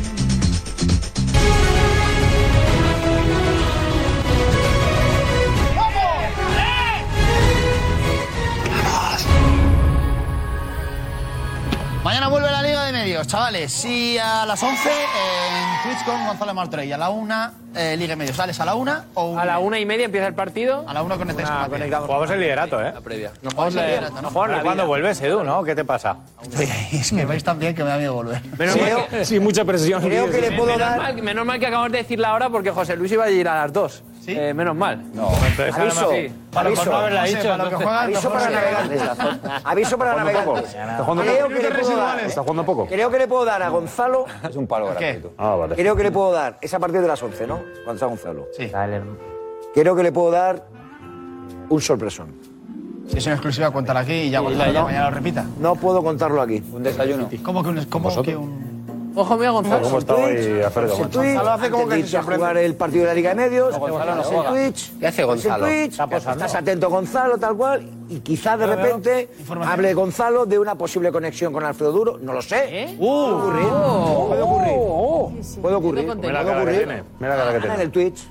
Mañana 12.07 12.29
vuelve 12.29 12.49
la 12.49 12.61
Liga 12.61 12.85
de 12.85 12.93
Medios, 12.93 13.27
chavales. 13.27 13.69
Sí, 13.69 14.17
a 14.17 14.45
las 14.45 14.63
11 14.63 14.89
en 14.89 15.83
Twitch 15.91 16.05
con 16.05 16.25
Gonzalo 16.25 16.53
Martorell. 16.53 16.93
A 16.93 16.97
la 16.97 17.09
1, 17.09 17.51
eh, 17.75 17.97
Liga 17.97 18.11
de 18.11 18.15
Medios. 18.15 18.37
¿Sales 18.37 18.57
a 18.61 18.63
la 18.63 18.75
1 18.75 19.03
o 19.15 19.37
A 19.37 19.43
la 19.43 19.59
una 19.59 19.77
y 19.77 19.85
media 19.85 20.05
empieza 20.05 20.25
el 20.25 20.33
partido. 20.33 20.85
A 20.87 20.93
la 20.93 21.03
1 21.03 21.17
conectáis 21.17 21.49
con 21.49 21.57
la 21.63 21.67
tele. 21.67 21.93
Jugamos 21.97 22.29
el 22.31 22.39
liderato, 22.39 22.81
¿eh? 22.81 22.93
La 22.93 23.01
previa. 23.01 23.31
No 23.41 23.49
jugáis 23.51 23.75
el 23.75 23.85
liderato, 23.87 24.21
¿no? 24.21 24.29
¿Cuándo 24.31 24.87
vuelves, 24.87 25.19
Edu, 25.19 25.43
no? 25.43 25.61
¿Qué 25.65 25.75
te 25.75 25.83
pasa? 25.83 26.15
Es 26.93 27.11
que 27.11 27.25
vais 27.25 27.43
tan 27.43 27.59
bien 27.59 27.75
que 27.75 27.83
me 27.83 27.89
da 27.89 27.97
miedo 27.97 28.13
volver. 28.13 28.41
Menos, 28.57 28.77
mal, 28.79 29.25
Sí, 29.25 29.41
mucha 29.41 29.65
presión. 29.65 30.01
Creo 30.01 30.31
que 30.31 30.39
le 30.39 30.51
puedo 30.53 30.77
menos 30.77 30.79
dar. 30.79 30.97
mal- 30.97 31.21
menos 31.21 31.45
mal 31.45 31.59
que 31.59 31.67
acabamos 31.67 31.91
de 31.91 31.97
decir 31.97 32.19
la 32.19 32.33
hora 32.33 32.49
porque 32.49 32.71
José 32.71 32.95
Luis 32.95 33.11
iba 33.11 33.25
a 33.25 33.29
ir 33.29 33.49
a 33.49 33.63
las 33.63 33.73
dos. 34.35 34.43
Eh, 34.43 34.53
menos 34.53 34.75
mal. 34.75 35.03
No, 35.13 35.29
Entonces, 35.45 35.75
aviso, 35.77 36.11
sí. 36.11 36.31
Para 36.51 36.67
aviso, 36.67 36.85
no 36.85 36.97
haberla 36.97 37.23
dicho. 37.23 37.37
para 37.43 37.53
entonces- 37.55 37.77
juegan, 37.77 38.03
aviso 38.03 38.29
para 38.31 38.49
navegantes. 38.49 39.01
Aviso 39.63 39.97
para 39.97 40.15
navegantes. 40.15 40.65
¿Está 40.75 41.03
jugando 41.03 41.23
Creo 41.23 41.47
poco? 41.47 41.53
que 41.55 41.61
le 41.69 41.69
puedo 41.79 41.97
dar. 41.97 42.19
¿Está 42.19 42.41
jugando 42.41 42.65
poco? 42.65 42.85
Creo 42.87 43.09
que 43.11 43.17
le 43.19 43.27
puedo 43.27 43.45
dar 43.45 43.63
a 43.63 43.69
Gonzalo. 43.69 44.25
Es 44.49 44.55
un 44.55 44.67
palo 44.67 44.87
gratuito. 44.87 45.33
Ah, 45.37 45.55
vale. 45.55 45.75
Creo 45.75 45.95
que 45.95 46.03
le 46.03 46.11
puedo 46.11 46.31
dar. 46.31 46.57
Es 46.61 46.73
a 46.73 46.79
partir 46.79 47.01
de 47.01 47.07
las 47.07 47.21
11, 47.21 47.47
¿no? 47.47 47.55
Cuando 47.83 47.93
está 47.93 48.05
Gonzalo. 48.05 48.47
Sí. 48.55 48.71
Creo 49.73 49.95
que 49.95 50.03
le 50.03 50.11
puedo 50.11 50.31
dar 50.31 50.65
un 51.69 51.81
sorpresón. 51.81 52.33
Si 53.07 53.17
es 53.19 53.25
una 53.25 53.35
exclusiva, 53.35 53.71
cuéntala 53.71 54.01
aquí 54.01 54.13
y 54.13 54.29
ya 54.29 54.39
Gonzalo 54.41 54.83
mañana 54.83 55.09
lo 55.09 55.15
repita. 55.15 55.45
No 55.59 55.75
puedo 55.75 56.03
contarlo 56.03 56.41
aquí. 56.41 56.61
Un 56.73 56.83
desayuno. 56.83 57.29
¿Cómo 57.43 57.63
que 57.63 57.69
un... 57.69 57.85
Cómo 57.85 58.21
que 58.21 58.35
un... 58.35 58.66
Ojo 59.19 59.35
mío, 59.35 59.51
Gonzalo. 59.51 59.81
¿Cómo 59.81 59.97
está 59.97 60.13
hoy 60.13 60.61
Alfredo? 60.63 60.95
Macho? 60.97 61.09
Twitch, 61.09 61.15
Gonzalo 61.33 61.51
hace 61.51 61.69
como 61.71 61.87
que 61.87 61.95
de 61.95 62.07
se 62.07 62.21
jugar 62.21 62.57
el 62.57 62.75
partido 62.75 63.01
de 63.01 63.07
la 63.07 63.13
Liga 63.15 63.29
de 63.31 63.35
Medios. 63.35 63.77
Gonzalo 63.79 64.15
no 64.15 64.23
juega. 64.23 64.49
Twitch. 64.51 64.99
¿Qué 64.99 65.07
hace 65.07 65.23
Gonzalo? 65.23 65.65
Twitch, 65.65 65.99
Estás 65.99 66.55
atento 66.55 66.89
Gonzalo, 66.89 67.37
tal 67.39 67.55
cual. 67.57 67.89
Y 68.09 68.19
quizás 68.19 68.59
de 68.59 68.67
repente 68.67 69.29
hable 69.65 69.93
Gonzalo 69.95 70.45
de 70.45 70.59
una 70.59 70.75
posible 70.75 71.11
conexión 71.11 71.51
con 71.51 71.65
Alfredo 71.65 71.91
Duro. 71.91 72.17
No 72.21 72.31
lo 72.33 72.41
sé. 72.43 72.95
Puede 72.99 73.31
ocurrir. 73.33 73.67
Puede 74.27 74.41
ocurrir. 74.43 75.61
Puede 75.61 75.75
ocurrir. 75.75 76.03
Mira 76.03 76.13
la 76.15 76.21
Puede 76.21 76.31
cara 76.31 76.43
que 76.43 76.51
ocurrir. 76.61 76.77
tiene. 76.77 77.03
Mira 77.19 77.35
la 77.35 77.43
cara 77.43 77.51
que 77.53 77.59
Mañana 77.67 77.83
en 77.83 77.91
tiene. 77.91 78.05
el 78.05 78.13
Twitch. 78.13 78.27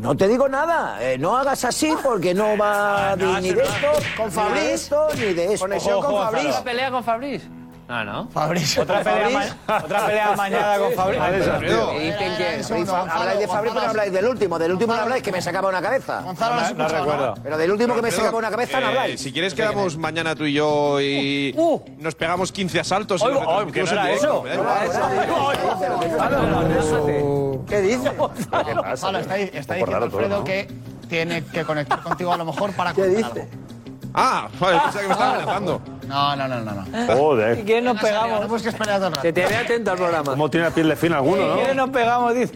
No 0.00 0.16
te 0.16 0.28
digo 0.28 0.48
nada, 0.48 0.96
eh, 1.02 1.18
no 1.18 1.36
hagas 1.36 1.64
así 1.64 1.92
porque 2.04 2.32
no 2.32 2.56
va 2.56 3.16
ni, 3.16 3.24
ni 3.40 3.50
de 3.52 3.62
esto, 3.62 3.88
Con 4.16 4.26
ni 4.26 4.30
de 4.30 4.30
Fabriz. 4.30 4.62
esto, 4.70 5.08
ni 5.16 5.34
de 5.34 5.44
esto. 5.54 5.58
Conexión 5.66 6.00
con 6.00 6.14
Fabriz. 6.14 6.46
¿Otra 6.50 6.62
pelea 6.64 6.90
con 6.92 7.02
Fabriz? 7.04 7.42
No, 7.88 8.04
no. 8.04 8.28
Fabricio. 8.28 8.82
Otra 8.82 9.02
pelea, 9.02 9.56
otra 9.82 10.06
pelea 10.06 10.32
mañana 10.36 10.76
con 10.78 10.92
Fabri. 10.92 11.18
Que 11.18 12.00
dicen 12.00 12.36
que 12.36 12.62
habláis 12.92 13.38
de 13.38 13.48
Fabri, 13.48 13.70
pero 13.70 13.82
no 13.84 13.88
habláis 13.90 14.12
del 14.12 14.26
último. 14.26 14.58
Del 14.58 14.72
último 14.72 14.94
no 14.94 15.00
habláis 15.00 15.22
que 15.22 15.32
me 15.32 15.40
sacaba 15.40 15.70
una 15.70 15.80
cabeza. 15.80 16.20
Gonzalo 16.20 16.56
No 16.56 16.66
escuchado, 16.66 16.98
recuerdo. 17.04 17.34
Pero 17.42 17.56
del 17.56 17.70
último 17.72 17.94
que 17.94 18.02
me 18.02 18.10
sacaba 18.10 18.36
una 18.36 18.50
cabeza 18.50 18.78
no 18.80 18.86
Eh, 18.86 18.88
habláis. 18.90 19.20
si 19.22 19.32
quieres 19.32 19.54
quedamos 19.54 19.96
mañana 19.96 20.34
tú 20.36 20.44
y 20.44 20.52
yo 20.52 21.00
y 21.00 21.56
nos 21.98 22.14
pegamos 22.14 22.52
15 22.52 22.78
asaltos 22.80 23.22
oh, 23.22 23.66
¿qué 23.72 23.82
no 23.82 23.90
era 23.90 24.10
eso? 24.12 24.44
¿Qué 27.68 27.80
dice? 27.80 28.10
¿Qué 28.10 28.74
pasa? 28.74 29.20
Está, 29.20 29.34
diciendo 29.74 29.96
Alfredo 29.96 30.38
¿no? 30.38 30.44
que 30.44 30.68
tiene 31.08 31.44
que 31.44 31.64
conectar 31.64 32.02
contigo 32.02 32.32
a 32.32 32.36
lo 32.36 32.44
mejor 32.44 32.72
para 32.72 32.92
¿Qué 32.92 33.02
contar 33.02 33.34
dice? 33.34 33.48
Ah, 34.20 34.48
vale, 34.58 34.78
pensaba 34.80 35.00
que 35.02 35.06
me 35.08 35.12
estaba 35.12 35.34
amenazando. 35.34 35.72
algo. 35.74 35.98
No, 36.08 36.36
no, 36.36 36.48
no, 36.48 36.60
no. 36.60 36.72
no. 36.72 37.14
Joder. 37.16 37.64
¿Quién 37.64 37.84
nos 37.84 37.94
No 37.96 38.00
pegamos? 38.00 38.46
puedes 38.46 38.62
que 38.62 38.68
esperar 38.70 38.96
todo 38.96 39.06
el 39.08 39.12
rato. 39.12 39.22
Que 39.22 39.32
te 39.32 39.46
vea 39.46 39.60
atento 39.60 39.90
al 39.92 39.96
programa. 39.98 40.30
¿Cómo 40.32 40.50
tiene 40.50 40.66
la 40.68 40.74
piel 40.74 40.88
de 40.88 40.96
fin 40.96 41.12
alguno, 41.12 41.46
no? 41.56 41.62
¿Quién 41.62 41.76
nos 41.76 41.90
pegamos? 41.90 42.34
Dice. 42.34 42.54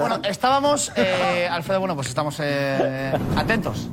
Bueno, 0.00 0.18
estábamos, 0.24 0.90
eh, 0.96 1.46
Alfredo, 1.50 1.80
bueno, 1.80 1.94
pues 1.94 2.08
estamos 2.08 2.36
eh, 2.40 3.12
atentos. 3.36 3.88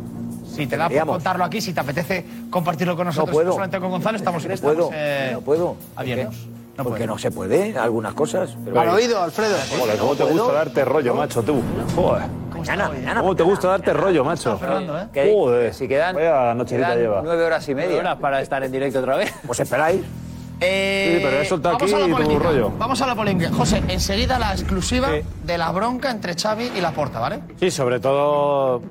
Si 0.56 0.68
te 0.68 0.76
da 0.77 0.89
por 0.89 1.06
contarlo 1.06 1.43
aquí, 1.45 1.61
si 1.61 1.73
te 1.73 1.80
apetece 1.80 2.26
compartirlo 2.49 2.95
con 2.95 3.06
nosotros, 3.07 3.34
puedo. 3.34 3.52
solamente 3.52 3.80
con 3.80 3.89
Gonzalo, 3.89 4.18
estamos, 4.18 4.45
No 4.45 4.53
estamos 4.53 4.76
puedo, 4.76 4.89
eh, 4.93 5.30
no 5.34 5.41
puedo. 5.41 5.76
abiertos. 5.95 6.35
No 6.77 6.84
Porque 6.85 7.06
no 7.06 7.18
se 7.18 7.31
puede, 7.31 7.77
algunas 7.77 8.14
cosas. 8.14 8.56
Pero 8.64 8.80
Al 8.80 8.89
oído, 8.89 9.22
Alfredo. 9.22 9.57
Joder, 9.77 9.98
¿cómo 9.98 10.15
te 10.15 10.23
gusta 10.23 10.52
darte 10.53 10.85
rollo, 10.85 11.14
macho, 11.15 11.43
tú? 11.43 11.61
Joder. 11.95 12.23
mañana, 12.52 12.89
mañana. 12.89 13.22
¿Cómo 13.22 13.35
te 13.35 13.43
gusta 13.43 13.68
darte 13.69 13.93
rollo, 13.93 14.23
macho? 14.23 14.57
Fernando, 14.57 14.98
¿eh? 14.99 15.07
Que- 15.14 15.31
Joder. 15.34 15.73
Si 15.73 15.88
quedan, 15.88 16.15
Vaya 16.15 16.53
nocherita 16.53 16.88
quedan 16.89 16.99
lleva. 17.02 17.22
nueve 17.23 17.43
horas 17.43 17.68
y 17.68 17.76
media. 17.76 17.98
horas 17.99 18.18
para 18.19 18.41
estar 18.41 18.64
en 18.64 18.72
directo 18.72 18.99
otra 18.99 19.18
vez. 19.18 19.34
Pues 19.45 19.60
esperáis. 19.60 20.02
Eh, 20.64 21.15
Sí, 21.18 21.26
pero 21.26 21.41
he 21.41 21.45
soltado 21.45 21.76
aquí 21.76 21.88
la 21.88 22.23
tu 22.23 22.39
rollo. 22.39 22.72
Vamos 22.77 23.02
a 23.02 23.07
la 23.07 23.15
polémica. 23.15 23.52
José, 23.52 23.81
enseguida 23.88 24.38
la 24.38 24.52
exclusiva 24.53 25.10
Sí. 25.10 25.22
de 25.43 25.57
la 25.57 25.72
bronca 25.72 26.11
entre 26.11 26.35
Xavi 26.35 26.72
y 26.76 26.81
Laporta, 26.81 27.19
¿vale? 27.19 27.39
Sí, 27.60 27.72
sobre 27.72 27.99
todo 27.99 28.81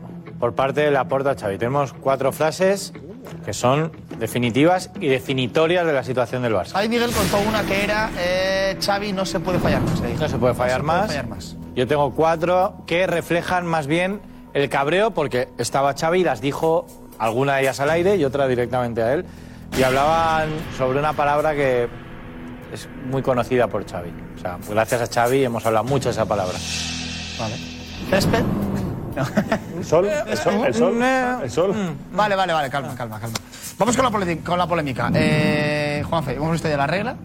por 0.40 0.54
parte 0.54 0.80
de 0.80 0.90
la 0.90 1.04
porta 1.06 1.36
Xavi. 1.38 1.58
Tenemos 1.58 1.92
cuatro 1.92 2.32
frases 2.32 2.92
que 3.44 3.52
son 3.52 3.92
definitivas 4.18 4.90
y 4.98 5.06
definitorias 5.08 5.86
de 5.86 5.92
la 5.92 6.02
situación 6.02 6.42
del 6.42 6.54
Barça. 6.54 6.72
Ahí 6.74 6.88
Miguel 6.88 7.10
contó 7.12 7.38
una 7.46 7.62
que 7.62 7.84
era 7.84 8.10
eh, 8.18 8.76
Xavi 8.84 9.12
no 9.12 9.24
se 9.26 9.38
puede 9.38 9.58
fallar 9.58 9.82
más. 9.82 10.00
No 10.00 10.28
se 10.28 10.38
puede 10.38 10.54
fallar, 10.54 10.82
No 10.82 10.92
se 10.92 10.92
puede 10.92 10.98
más. 11.00 11.06
fallar 11.06 11.26
más. 11.28 11.56
Yo 11.76 11.86
tengo 11.86 12.12
cuatro 12.14 12.74
que 12.86 13.06
reflejan 13.06 13.66
más 13.66 13.86
bien 13.86 14.20
el 14.54 14.68
cabreo 14.68 15.12
porque 15.12 15.48
estaba 15.58 15.94
Xavi 15.94 16.20
y 16.20 16.24
las 16.24 16.40
dijo 16.40 16.86
alguna 17.18 17.56
de 17.56 17.62
ellas 17.62 17.78
al 17.80 17.90
aire 17.90 18.16
y 18.16 18.24
otra 18.24 18.48
directamente 18.48 19.02
a 19.02 19.12
él. 19.12 19.26
Y 19.78 19.82
hablaban 19.84 20.48
sobre 20.76 20.98
una 20.98 21.12
palabra 21.12 21.54
que 21.54 21.88
es 22.72 22.88
muy 23.10 23.22
conocida 23.22 23.68
por 23.68 23.88
Xavi. 23.88 24.10
O 24.36 24.40
sea, 24.40 24.58
gracias 24.68 25.02
a 25.02 25.06
Xavi 25.06 25.44
hemos 25.44 25.64
hablado 25.66 25.84
mucho 25.84 26.08
de 26.08 26.12
esa 26.12 26.24
palabra. 26.24 26.58
Vale. 27.38 27.54
Césped. 28.10 28.42
¿El 29.76 29.84
sol? 29.84 30.06
¿El 30.06 30.36
sol? 30.36 30.64
¿El 30.66 30.74
sol? 30.74 31.02
¿El 31.42 31.50
sol? 31.50 31.74
Vale, 32.12 32.36
vale, 32.36 32.52
vale, 32.52 32.70
calma, 32.70 32.94
calma, 32.94 33.20
calma. 33.20 33.36
Vamos 33.78 33.96
con 33.96 34.04
la, 34.04 34.36
con 34.44 34.58
la 34.58 34.66
polémica. 34.66 35.10
Eh, 35.14 36.04
Juanfe, 36.08 36.34
hemos 36.34 36.52
visto 36.52 36.68
ya 36.68 36.76
la 36.76 36.86
regla. 36.86 37.16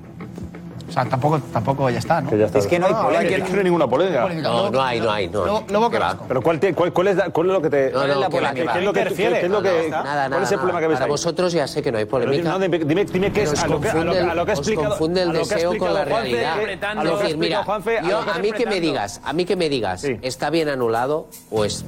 O 0.88 0.91
sea, 0.91 1.03
tampoco, 1.06 1.40
tampoco 1.52 1.90
ya 1.90 1.98
está, 1.98 2.22
¿no? 2.22 2.30
Que 2.30 2.38
ya 2.38 2.45
está. 2.45 2.60
Es 2.60 2.68
que 2.68 2.78
no 2.78 2.86
hay 2.86 2.91
Es 2.94 2.98
polémica. 2.99 3.45
que 3.45 3.52
no 3.52 3.57
hay 3.57 3.64
ninguna 3.64 3.88
polémica. 3.88 4.28
No, 4.41 4.70
no 4.70 4.82
hay, 4.84 4.99
no 5.02 5.12
hay. 5.12 5.28
No, 5.28 5.44
Luego, 5.45 5.66
luego. 5.68 5.91
Pero 6.28 6.41
¿cuál, 6.44 6.60
te- 6.60 6.74
cuál, 6.76 6.94
cuál 6.94 7.07
es, 7.07 7.16
la- 7.18 7.30
cuál 7.32 7.48
es 7.48 7.53
lo 7.53 7.62
que 7.62 7.70
te... 7.72 7.91
No, 7.91 7.99
no, 7.99 8.06
¿Qué 8.06 8.12
es 8.12 8.30
que 8.30 8.40
va, 8.41 8.49
¿Qué 8.53 8.56
que 8.62 8.68
va. 8.68 8.78
es 8.80 8.84
lo 8.86 8.94
que, 8.94 8.99
Interfiere. 8.99 9.40
qué 9.40 9.45
es 9.48 9.52
lo 9.52 9.62
que, 9.64 9.88
Nada, 9.90 10.03
nada. 10.03 10.30
¿Cuál 10.30 10.44
es 10.44 10.52
el 10.52 10.57
problema 10.57 10.80
que 10.80 10.88
ves 10.88 10.95
Para 10.95 11.06
ahí? 11.06 11.12
vosotros 11.12 11.53
ya 11.53 11.68
sé 11.68 11.82
que 11.82 11.91
no 11.91 11.98
hay 11.98 12.06
Pero 12.06 12.24
polémica. 12.26 12.49
no, 12.49 12.60
dime, 12.60 12.78
dime, 12.80 13.06
dime 13.06 13.32
qué 13.32 13.41
Pero 13.41 13.52
es 13.52 13.57
os 13.57 13.64
a 13.64 13.68
lo 13.68 13.82
que, 13.82 13.90
a 13.90 14.03
lo 14.03 14.12
que, 14.14 14.20
confunde 14.20 14.32
a 14.32 14.36
lo 14.36 14.45
que 14.45 14.52
ha 14.52 14.53
el- 14.53 14.60
os 14.60 14.60
explicado. 14.60 14.90
confunde 14.90 15.22
el 15.24 15.30
a 15.30 15.34
lo 15.34 15.40
que 15.48 15.53
ha 15.53 15.56
deseo 15.57 15.78
con 15.78 15.94
la 15.94 16.06
Juanfe, 16.06 16.14
realidad. 16.16 16.56
que- 16.56 16.86
A 16.86 16.91
Es 16.91 16.95
lo 16.95 17.02
Es 17.02 17.07
que 17.10 17.10
ha 17.10 17.18
decir, 17.24 17.38
mira, 17.38 17.60
explicado 17.60 17.64
Juanfe, 17.64 17.99
a 17.99 18.02
yo, 18.03 18.41
mí 18.41 18.52
que 18.52 18.66
me 18.68 18.80
digas, 18.80 19.22
a 19.24 19.34
mí 19.34 19.45
que 19.45 19.56
me 19.56 19.70
digas, 19.70 20.03
está 20.22 20.49
bien 20.52 20.70
anulado, 20.70 21.28
pues 21.49 21.84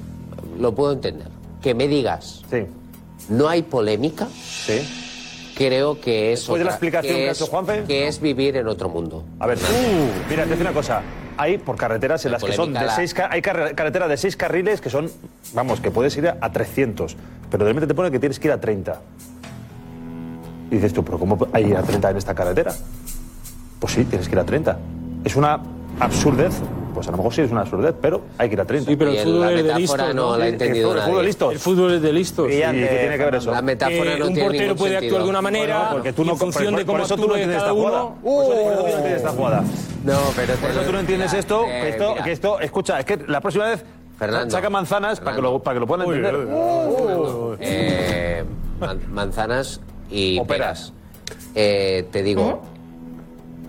lo 0.59 0.73
puedo 0.73 0.93
entender. 0.93 1.27
Que 1.61 1.75
me 1.75 1.87
digas, 1.87 2.41
Sí, 2.49 2.65
no 3.29 3.47
hay 3.47 3.61
polémica, 3.61 4.27
sí. 4.33 4.81
Creo 5.57 5.99
que 5.99 6.33
es, 6.33 6.39
Después 6.41 6.59
de 6.59 6.65
la 6.65 6.71
explicación 6.71 7.15
que 7.15 7.27
ha 7.27 7.31
es, 7.31 7.41
hecho 7.41 7.49
Juanfe. 7.49 7.83
que 7.87 8.07
es 8.07 8.21
vivir 8.21 8.55
en 8.57 8.67
otro 8.67 8.89
mundo. 8.89 9.23
A 9.39 9.47
ver, 9.47 9.57
mira, 10.29 10.43
te 10.43 10.49
decir 10.49 10.61
una 10.65 10.73
cosa. 10.73 11.01
Hay 11.39 11.57
por 11.57 11.75
carreteras 11.77 12.23
en 12.25 12.31
La 12.31 12.35
las 12.37 12.43
que 12.43 12.53
son 12.53 12.73
de 12.73 12.79
la- 12.85 12.95
seis, 12.95 13.13
hay 13.29 13.41
carre- 13.41 13.75
carreteras 13.75 14.09
de 14.09 14.17
seis 14.17 14.35
carriles 14.35 14.81
que 14.81 14.89
son, 14.89 15.09
vamos, 15.53 15.79
que 15.81 15.91
puedes 15.91 16.15
ir 16.17 16.27
a, 16.27 16.37
a 16.41 16.51
300, 16.51 17.15
pero 17.51 17.63
de 17.63 17.69
repente 17.71 17.87
te 17.87 17.93
pone 17.93 18.09
que 18.11 18.19
tienes 18.19 18.39
que 18.39 18.47
ir 18.47 18.51
a 18.53 18.59
30. 18.59 18.99
Y 20.71 20.75
dices 20.75 20.93
tú, 20.93 21.03
pero 21.03 21.17
¿cómo 21.19 21.37
hay 21.53 21.73
a 21.73 21.81
30 21.81 22.09
en 22.11 22.17
esta 22.17 22.33
carretera? 22.35 22.73
Pues 23.79 23.93
sí, 23.93 24.03
tienes 24.05 24.27
que 24.27 24.35
ir 24.35 24.39
a 24.39 24.43
30. 24.45 24.77
Es 25.23 25.35
una 25.35 25.59
absurdez. 25.99 26.53
Pues 26.97 27.07
a 27.09 27.11
lo 27.11 27.17
mejor 27.17 27.31
sí 27.31 27.41
es 27.41 27.51
una 27.51 27.61
absurdez, 27.61 27.93
pero 28.01 28.21
hay 28.39 28.49
que 28.49 28.55
ir 28.55 28.61
a 28.61 28.65
30. 28.65 28.89
Sí, 28.89 28.95
pero 28.97 29.11
el 29.11 29.17
Y 29.17 29.19
fútbol 29.19 29.49
es 29.53 29.63
de 29.65 29.75
listos, 29.75 29.97
no 29.99 30.13
¿no? 30.15 30.37
la 30.37 30.43
ha 30.45 30.47
El 30.47 30.53
entendido 30.55 30.89
fútbol- 30.89 30.97
el 30.97 31.03
fútbol 31.11 31.25
listos. 31.25 31.53
El 31.53 31.59
fútbol 31.59 31.93
es 31.93 32.01
de 32.01 32.13
listos. 32.13 32.47
¿Y 32.47 32.49
qué 32.49 32.57
tiene 32.99 33.17
que 33.19 33.23
ver 33.25 33.35
eso? 33.35 33.51
La 33.51 33.61
metáfora 33.61 34.13
Que 34.13 34.17
no 34.19 34.25
un 34.25 34.33
tiene 34.33 34.43
portero 34.47 34.63
ningún 34.63 34.77
puede 34.77 34.91
sentido. 34.93 35.09
actuar 35.11 35.23
de 35.23 35.29
una 35.29 35.41
manera 35.43 35.77
Bueno, 35.77 35.91
porque 35.93 36.13
tú 36.13 36.25
no 36.25 36.31
en 36.31 36.37
función 36.39 36.65
por- 36.71 36.79
de 36.79 36.85
por 36.85 36.93
cómo 36.95 37.05
eso 37.05 37.15
tú 37.15 37.27
no 37.27 37.33
entiendes 37.35 37.57
cada 37.57 37.67
esta 37.69 37.73
uno. 37.73 37.87
jugada. 37.87 38.15
Por 38.23 38.43
eso 38.43 38.63
tú 38.63 38.73
no 38.81 38.87
entiendes 38.87 39.13
esta 39.17 39.29
jugada. 39.29 39.63
No, 40.03 40.19
pero 40.35 40.53
Por 40.55 40.69
eso 40.71 40.81
tú 40.81 40.91
no 40.91 40.99
entiendes 40.99 41.33
esto, 41.33 41.63
eh, 41.65 41.67
que 41.83 41.89
esto, 41.89 42.09
mira. 42.13 42.23
que 42.23 42.31
esto, 42.31 42.59
escucha, 42.61 42.99
es 42.99 43.05
que 43.05 43.17
la 43.27 43.41
próxima 43.41 43.65
vez 43.65 43.85
Fernando, 44.17 44.49
saca 44.49 44.69
manzanas 44.71 45.19
para 45.19 45.35
que 45.35 45.41
lo, 45.43 45.59
para 45.59 45.75
que 45.75 45.79
lo 45.81 45.85
puedan 45.85 46.07
entender. 46.07 46.47
Eh, 47.59 48.43
man- 48.79 49.01
manzanas 49.11 49.79
y 50.09 50.39
O 50.39 50.45
peras. 50.45 50.93
Eh, 51.53 52.07
te 52.11 52.23
digo, 52.23 52.61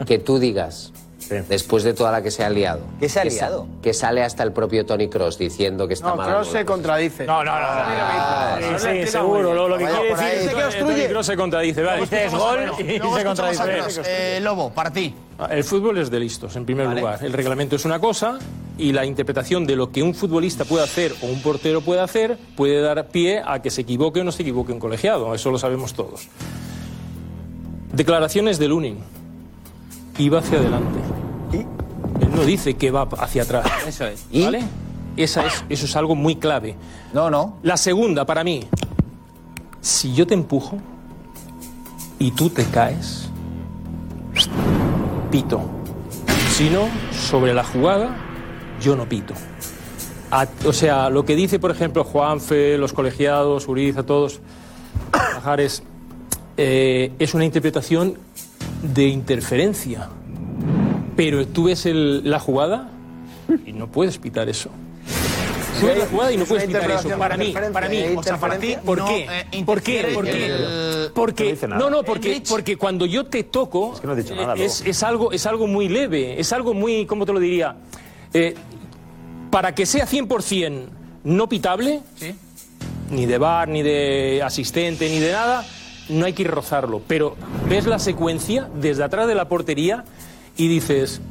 que 0.07 0.19
tú 0.19 0.39
digas 0.39 0.93
después 1.29 1.85
de 1.85 1.95
toda 1.95 2.13
la 2.13 2.23
que 2.23 2.31
se 2.31 2.45
ha 2.45 2.51
liado. 2.51 2.81
¿Qué 3.01 3.09
se 3.09 3.21
ha 3.21 3.23
que 3.23 3.31
liado? 3.31 3.67
Que 3.83 3.95
sale 3.95 4.23
hasta 4.23 4.43
el 4.43 4.53
propio 4.53 4.85
Tony 4.87 5.09
Cross 5.09 5.39
diciendo 5.39 5.87
que 5.87 5.95
está 5.95 6.09
No, 6.11 6.17
mal. 6.17 6.29
Kroos 6.29 6.49
se 6.49 6.65
contradice. 6.65 7.27
No, 7.27 7.45
no, 7.45 7.53
no. 7.61 8.79
Sí, 8.79 8.89
sí, 9.05 9.07
seguro. 9.07 9.55
Lo, 9.55 9.69
lo 9.69 9.79
que 9.79 9.85
quiere 9.85 10.15
decir 10.15 10.41
Dice 10.43 10.55
que 10.55 10.61
es 10.61 10.67
obstruye. 10.67 10.95
Toni 10.97 11.09
Kroos 11.09 11.27
se 11.27 11.37
contradice. 11.37 11.83
Vale. 11.83 12.01
Dices 12.01 12.33
gol 12.33 12.61
y 12.79 12.99
se 13.17 13.25
contradice. 13.25 14.03
Eh, 14.07 14.41
Lobo, 14.41 14.71
para 14.71 14.91
ti. 14.93 15.15
El 15.51 15.63
fútbol 15.63 15.99
es 15.99 16.11
de 16.11 16.19
listos, 16.19 16.57
en 16.57 16.65
primer 16.65 16.89
lugar. 16.89 17.23
El 17.25 17.33
reglamento 17.33 17.77
es 17.77 17.85
una 17.85 18.01
cosa 18.01 18.39
y 18.77 18.93
la 18.93 19.05
interpretación 19.05 19.67
de 19.67 19.77
lo 19.77 19.93
que 19.93 20.03
un 20.03 20.15
futbolista 20.15 20.65
puede 20.65 20.83
hacer 20.85 21.13
o 21.23 21.27
un 21.27 21.41
portero 21.43 21.81
puede 21.81 22.01
hacer 22.01 22.39
puede 22.57 22.81
dar 22.81 23.07
pie 23.09 23.43
a 23.45 23.61
que 23.63 23.71
se 23.71 23.83
equivoque 23.83 24.21
o 24.21 24.25
no 24.25 24.33
se 24.33 24.43
equivoque 24.43 24.73
un 24.73 24.81
colegiado. 24.81 25.33
Eso 25.35 25.51
lo 25.51 25.59
sabemos 25.59 25.95
todos. 25.95 26.29
Declaraciones 27.93 28.59
de 28.59 28.69
Lunin. 28.69 28.99
Iba 30.19 30.41
hacia 30.41 30.59
adelante. 30.59 30.99
Él 31.53 32.31
no 32.35 32.45
dice 32.45 32.75
que 32.75 32.91
va 32.91 33.09
hacia 33.19 33.43
atrás. 33.43 33.67
Eso 33.87 34.07
es. 34.07 34.27
¿Vale? 34.33 34.63
Esa 35.17 35.47
es, 35.47 35.65
eso 35.69 35.87
es 35.87 35.97
algo 35.97 36.15
muy 36.15 36.37
clave. 36.37 36.77
No, 37.13 37.29
no. 37.31 37.57
La 37.63 37.77
segunda, 37.77 38.25
para 38.25 38.45
mí, 38.45 38.67
si 39.81 40.15
yo 40.15 40.27
te 40.27 40.35
empujo 40.35 40.79
y 42.19 42.31
tú 42.33 42.51
te 42.51 42.65
caes, 42.67 43.29
pito. 45.31 45.61
Si 46.53 46.71
no, 46.71 46.89
sobre 47.13 47.55
la 47.55 47.65
jugada, 47.65 48.17
yo 48.81 48.97
no 48.97 49.09
pito. 49.09 49.35
A- 50.31 50.47
o 50.67 50.73
sea, 50.73 51.09
lo 51.11 51.25
que 51.25 51.35
dice, 51.37 51.59
por 51.59 51.71
ejemplo, 51.71 52.05
Juanfe, 52.05 52.77
los 52.79 52.93
colegiados, 52.93 53.67
Uriza, 53.69 54.03
todos, 54.05 54.41
Pajares, 55.11 55.83
eh, 56.57 57.13
es 57.19 57.35
una 57.35 57.45
interpretación 57.45 58.19
de 58.83 59.07
interferencia. 59.09 60.09
Pero 61.19 61.45
tú 61.49 61.65
ves 61.65 61.85
el- 61.85 62.23
la 62.31 62.39
jugada 62.39 62.91
y 63.67 63.73
no 63.73 63.89
puedes 63.89 64.19
pitar 64.19 64.49
eso. 64.49 64.71
Tú 65.81 65.87
ves 65.87 65.99
la 65.99 66.07
jugada 66.07 66.31
y 66.33 66.37
no 66.37 66.45
Es 66.45 66.49
puedes 66.49 66.65
pitar 66.67 66.89
eso. 66.89 67.09
Para 67.19 67.37
mí, 67.37 67.53
para 67.73 67.89
mí. 67.89 68.05
O 68.17 68.23
sea, 68.23 68.37
para 68.39 68.57
ti, 68.57 68.77
¿por 68.85 68.99
no, 68.99 69.07
qué? 69.09 69.27
eh, 69.53 69.65
¿Por 69.65 69.83
qué? 69.83 70.11
¿Por 70.15 70.25
qué? 70.25 71.11
Porque, 71.13 71.45
No 71.45 71.51
dice 71.51 71.67
nada. 71.67 71.81
no, 71.81 71.91
no, 71.91 72.05
porque, 72.05 72.41
porque 72.49 72.77
cuando 72.77 73.05
yo 73.05 73.27
te 73.27 73.43
toco, 73.43 73.99
que 74.01 74.07
no 74.07 74.13
he 74.13 74.17
dicho 74.23 74.35
eh, 74.35 74.37
nada, 74.37 74.55
es, 74.55 74.81
es 74.87 75.03
algo, 75.03 75.33
es 75.33 75.45
algo 75.47 75.67
muy 75.67 75.89
leve, 75.89 76.39
es 76.39 76.53
algo 76.53 76.73
muy, 76.73 77.05
¿cómo 77.07 77.27
te 77.27 77.33
lo 77.33 77.41
diría? 77.41 77.75
Eh, 78.33 78.55
para 79.51 79.75
que 79.75 79.87
sea 79.87 80.07
100% 80.07 80.87
no 81.25 81.49
pitable, 81.49 82.01
ni 83.11 83.27
de 83.27 83.39
bar, 83.39 83.67
ni 83.69 83.83
de 83.83 84.41
asistente, 84.45 85.09
ni 85.09 85.19
de 85.19 85.33
nada, 85.33 85.67
no 86.11 86.27
hay 86.27 86.33
que 86.33 86.43
ir 86.43 86.51
rozarlo. 86.51 87.03
Pero 87.09 87.35
ves 87.69 87.87
la 87.87 87.99
secuencia 87.99 88.69
desde 88.81 89.03
atrás 89.03 89.27
de 89.27 89.35
la 89.35 89.49
portería 89.49 90.05
y 90.59 90.69
dices, 90.69 91.23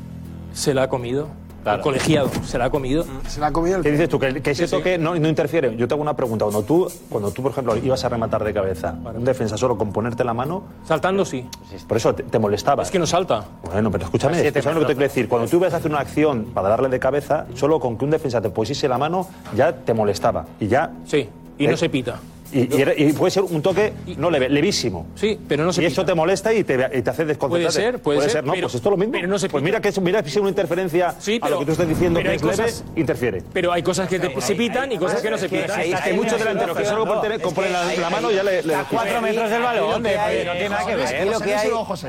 se 0.53 0.73
la 0.73 0.83
ha 0.83 0.89
comido. 0.89 1.27
El 1.65 1.81
colegiado, 1.81 2.31
se 2.45 2.57
la 2.57 2.65
ha 2.65 2.69
comido. 2.69 3.05
Se 3.27 3.41
la 3.41 3.47
ha 3.47 3.51
comido 3.51 3.75
el 3.75 3.83
¿Qué 3.83 3.91
dices 3.91 4.07
tú? 4.07 4.17
Que, 4.17 4.41
que 4.41 4.51
ese 4.51 4.65
Sí, 4.67 4.69
sí. 4.69 4.77
toque 4.77 4.97
no, 4.97 5.15
no 5.15 5.27
interfiere. 5.27 5.75
Yo 5.75 5.85
te 5.85 5.93
hago 5.95 6.01
una 6.01 6.15
pregunta. 6.15 6.45
Cuando 6.45 6.63
tú, 6.63 6.89
cuando 7.09 7.29
tú, 7.31 7.41
por 7.43 7.51
ejemplo, 7.51 7.75
ibas 7.75 8.05
a 8.05 8.07
rematar 8.09 8.41
de 8.45 8.53
cabeza, 8.53 8.95
un 9.13 9.25
defensa 9.25 9.57
solo 9.57 9.77
con 9.77 9.91
ponerte 9.91 10.23
la 10.23 10.33
mano, 10.33 10.63
Saltando 10.85 11.25
sí. 11.25 11.45
por 11.85 11.97
eso 11.97 12.15
te, 12.15 12.23
te 12.23 12.39
molestaba. 12.39 12.83
Es 12.83 12.89
que 12.89 12.99
no 12.99 13.05
salta. 13.05 13.43
Bueno, 13.65 13.91
pero 13.91 14.05
escúchame, 14.05 14.47
escúchame 14.47 14.75
lo 14.75 14.79
que 14.81 14.85
te 14.85 14.93
quiero 14.95 15.09
decir. 15.09 15.27
Cuando 15.27 15.49
tú 15.49 15.57
ibas 15.57 15.73
a 15.73 15.77
hacer 15.77 15.91
una 15.91 15.99
acción 15.99 16.45
para 16.53 16.69
darle 16.69 16.87
de 16.87 16.99
cabeza, 16.99 17.47
solo 17.55 17.81
con 17.81 17.97
que 17.97 18.05
un 18.05 18.11
defensa 18.11 18.39
te 18.39 18.49
pusiese 18.49 18.87
la 18.87 18.97
mano, 18.97 19.27
ya 19.53 19.73
te 19.75 19.93
molestaba. 19.93 20.45
Y 20.61 20.67
ya. 20.67 20.93
Sí, 21.05 21.27
y 21.57 21.67
no 21.67 21.75
se 21.75 21.89
pita. 21.89 22.17
Y, 22.51 22.59
y 22.61 23.03
y 23.09 23.13
puede 23.13 23.31
ser 23.31 23.43
un 23.43 23.61
toque 23.61 23.93
no 24.17 24.29
leve, 24.29 24.49
levísimo. 24.49 25.07
Sí, 25.15 25.37
pero 25.47 25.65
no 25.65 25.73
se 25.73 25.81
Y 25.81 25.85
pita. 25.85 25.93
eso 25.93 26.05
te 26.05 26.13
molesta 26.15 26.53
y 26.53 26.63
te, 26.63 26.75
y 26.93 27.01
te 27.01 27.09
hace 27.09 27.25
desconcentrarte. 27.25 27.73
Puede 27.79 27.91
ser, 27.91 28.01
puede 28.01 28.29
ser, 28.29 28.43
¿no? 28.45 28.53
pero- 28.53 28.67
pues 28.67 28.75
esto 28.75 28.89
es 28.89 28.91
lo 28.91 28.97
mismo. 28.97 29.11
pero 29.13 29.27
no 29.27 29.37
se 29.39 29.49
pues 29.49 29.61
pita. 29.61 29.65
mira 29.65 29.81
que 29.81 29.89
es, 29.89 29.99
mira 30.01 30.23
si 30.23 30.39
una 30.39 30.49
interferencia 30.49 31.15
Sí, 31.19 31.37
a 31.37 31.45
pero- 31.45 31.55
lo 31.55 31.59
que 31.59 31.65
tú 31.65 31.71
estás 31.73 31.87
diciendo 31.87 32.21
que 32.21 32.29
hay 32.29 32.35
es 32.37 32.41
leve, 32.43 32.55
cosas- 32.57 32.83
interfiere. 32.95 33.43
Pero 33.53 33.71
hay 33.73 33.83
cosas 33.83 34.07
que 34.07 34.19
te- 34.19 34.41
se 34.41 34.55
pitan 34.55 34.91
y 34.91 34.97
cosas 34.97 35.21
que 35.21 35.29
no 35.29 35.37
se 35.37 35.49
pitan. 35.49 35.79
Hay, 35.79 35.93
hay 35.93 36.13
muchos 36.13 36.39
delanteros 36.39 36.77
que 36.77 36.85
solo 36.85 37.05
con, 37.05 37.21
tener- 37.21 37.41
con 37.41 37.53
poner 37.53 37.71
la, 37.71 37.85
la 37.93 38.09
mano 38.09 38.31
ya 38.31 38.43
le, 38.43 38.63
le 38.63 38.75
A 38.75 38.83
cuatro 38.85 39.21
metros 39.21 39.49
del 39.49 39.61
balón, 39.61 40.05
hay, 40.05 40.15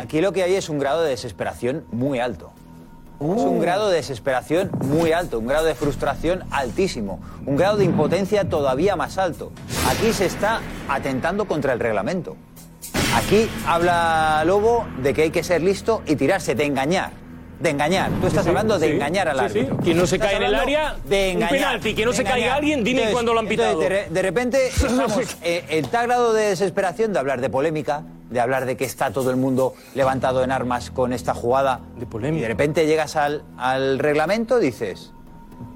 aquí 0.02 0.20
lo 0.20 0.32
que 0.32 0.43
hay 0.43 0.55
es 0.55 0.69
un 0.69 0.78
grado 0.78 1.02
de 1.02 1.10
desesperación 1.10 1.85
muy 1.93 2.19
alto. 2.20 2.51
Es 3.20 3.27
Uh. 3.27 3.49
un 3.51 3.61
grado 3.61 3.89
de 3.89 3.97
desesperación 3.97 4.70
muy 4.85 5.11
alto, 5.12 5.40
un 5.40 5.47
grado 5.49 5.66
de 5.66 5.74
frustración 5.74 6.45
altísimo, 6.53 7.20
un 7.47 7.57
grado 7.57 7.77
de 7.77 7.85
impotencia 7.85 8.49
todavía 8.49 8.95
más 8.95 9.19
alto. 9.19 9.51
Aquí 9.90 10.12
se 10.12 10.27
está 10.27 10.61
atentando 10.89 11.47
contra 11.47 11.73
el 11.73 11.81
reglamento. 11.81 12.36
Aquí 13.16 13.49
habla 13.66 14.43
Lobo 14.47 14.86
de 15.03 15.15
que 15.15 15.23
hay 15.23 15.31
que 15.31 15.43
ser 15.43 15.62
listo 15.62 16.03
y 16.07 16.15
tirarse, 16.15 16.55
de 16.55 16.65
engañar. 16.65 17.11
De 17.59 17.70
engañar. 17.70 18.11
Tú 18.20 18.28
estás 18.28 18.45
sí, 18.45 18.51
hablando 18.51 18.78
de 18.78 18.86
sí, 18.86 18.93
engañar 18.93 19.28
al 19.28 19.36
sí, 19.36 19.43
sí. 19.53 19.59
árbitro. 19.61 19.78
Que 19.78 19.95
no 19.95 20.07
se 20.07 20.19
cae 20.20 20.36
en 20.36 20.43
el 20.45 20.55
área, 20.55 20.95
de 21.09 21.31
un 21.31 21.43
engañar, 21.43 21.51
penalti, 21.51 21.95
que 21.95 22.05
no 22.07 22.12
se 22.12 22.23
caiga 22.23 22.55
alguien, 22.55 22.85
dime 22.85 22.99
Entonces- 23.01 23.12
cuándo 23.15 23.35
lo 23.35 23.40
han 23.40 23.47
entonces, 23.49 23.66
pitado. 23.74 23.81
de, 23.81 23.89
re- 23.89 24.07
de 24.11 24.23
repente 24.23 24.66
estamos 24.77 25.36
eh, 25.43 25.65
en 25.70 25.86
tal 25.86 26.07
grado 26.07 26.32
de 26.35 26.51
desesperación 26.51 27.12
de 27.12 27.19
hablar 27.19 27.40
de 27.40 27.51
polémica, 27.51 28.05
de 28.31 28.41
hablar 28.41 28.67
de 28.67 28.77
que 28.77 28.85
está 28.85 29.11
todo 29.11 29.31
el 29.31 29.37
mundo 29.37 29.75
levantado 29.95 30.43
en 30.43 30.53
armas 30.53 30.91
con 30.91 31.13
esta 31.13 31.35
jugada. 31.35 31.81
De 31.99 32.07
polémica. 32.07 32.39
Y 32.39 32.43
de 32.43 32.49
repente 32.49 32.87
llegas 32.87 33.17
al, 33.17 33.43
al 33.57 33.99
reglamento, 33.99 34.59
dices. 34.59 35.13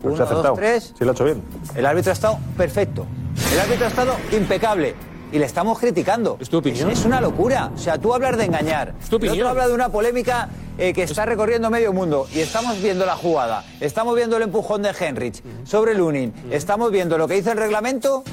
Ha 0.02 0.06
Uno, 0.06 0.16
dos, 0.16 0.56
tres. 0.56 0.94
Sí, 0.96 1.04
lo 1.04 1.10
ha 1.10 1.14
hecho 1.14 1.24
bien. 1.24 1.42
El 1.74 1.86
árbitro 1.86 2.10
ha 2.10 2.14
estado 2.14 2.38
perfecto. 2.56 3.06
El 3.52 3.60
árbitro 3.60 3.86
ha 3.86 3.88
estado 3.88 4.16
impecable. 4.32 4.94
Y 5.32 5.38
le 5.38 5.46
estamos 5.46 5.78
criticando. 5.78 6.36
¿Es 6.38 6.50
tu 6.50 6.58
opinión? 6.58 6.90
Es, 6.90 7.06
una 7.06 7.18
locura. 7.18 7.70
O 7.74 7.78
sea, 7.78 7.96
tú 7.96 8.12
hablar 8.12 8.36
de 8.36 8.44
engañar. 8.44 8.88
tu 8.88 8.94
El 8.94 9.04
otro 9.04 9.16
opinión. 9.16 9.46
habla 9.46 9.66
de 9.66 9.72
una 9.72 9.88
polémica 9.88 10.50
eh, 10.76 10.92
que 10.92 11.04
está 11.04 11.24
recorriendo 11.24 11.70
medio 11.70 11.90
mundo. 11.94 12.26
Y 12.34 12.40
estamos 12.40 12.80
viendo 12.82 13.06
la 13.06 13.16
jugada. 13.16 13.64
Estamos 13.80 14.14
viendo 14.14 14.36
el 14.36 14.42
empujón 14.42 14.82
de 14.82 14.90
Henrich 14.90 15.42
sobre 15.64 15.94
Lunin. 15.94 16.34
Estamos 16.50 16.90
viendo 16.92 17.16
lo 17.16 17.26
que 17.28 17.34
dice 17.34 17.52
el 17.52 17.56
reglamento. 17.56 18.24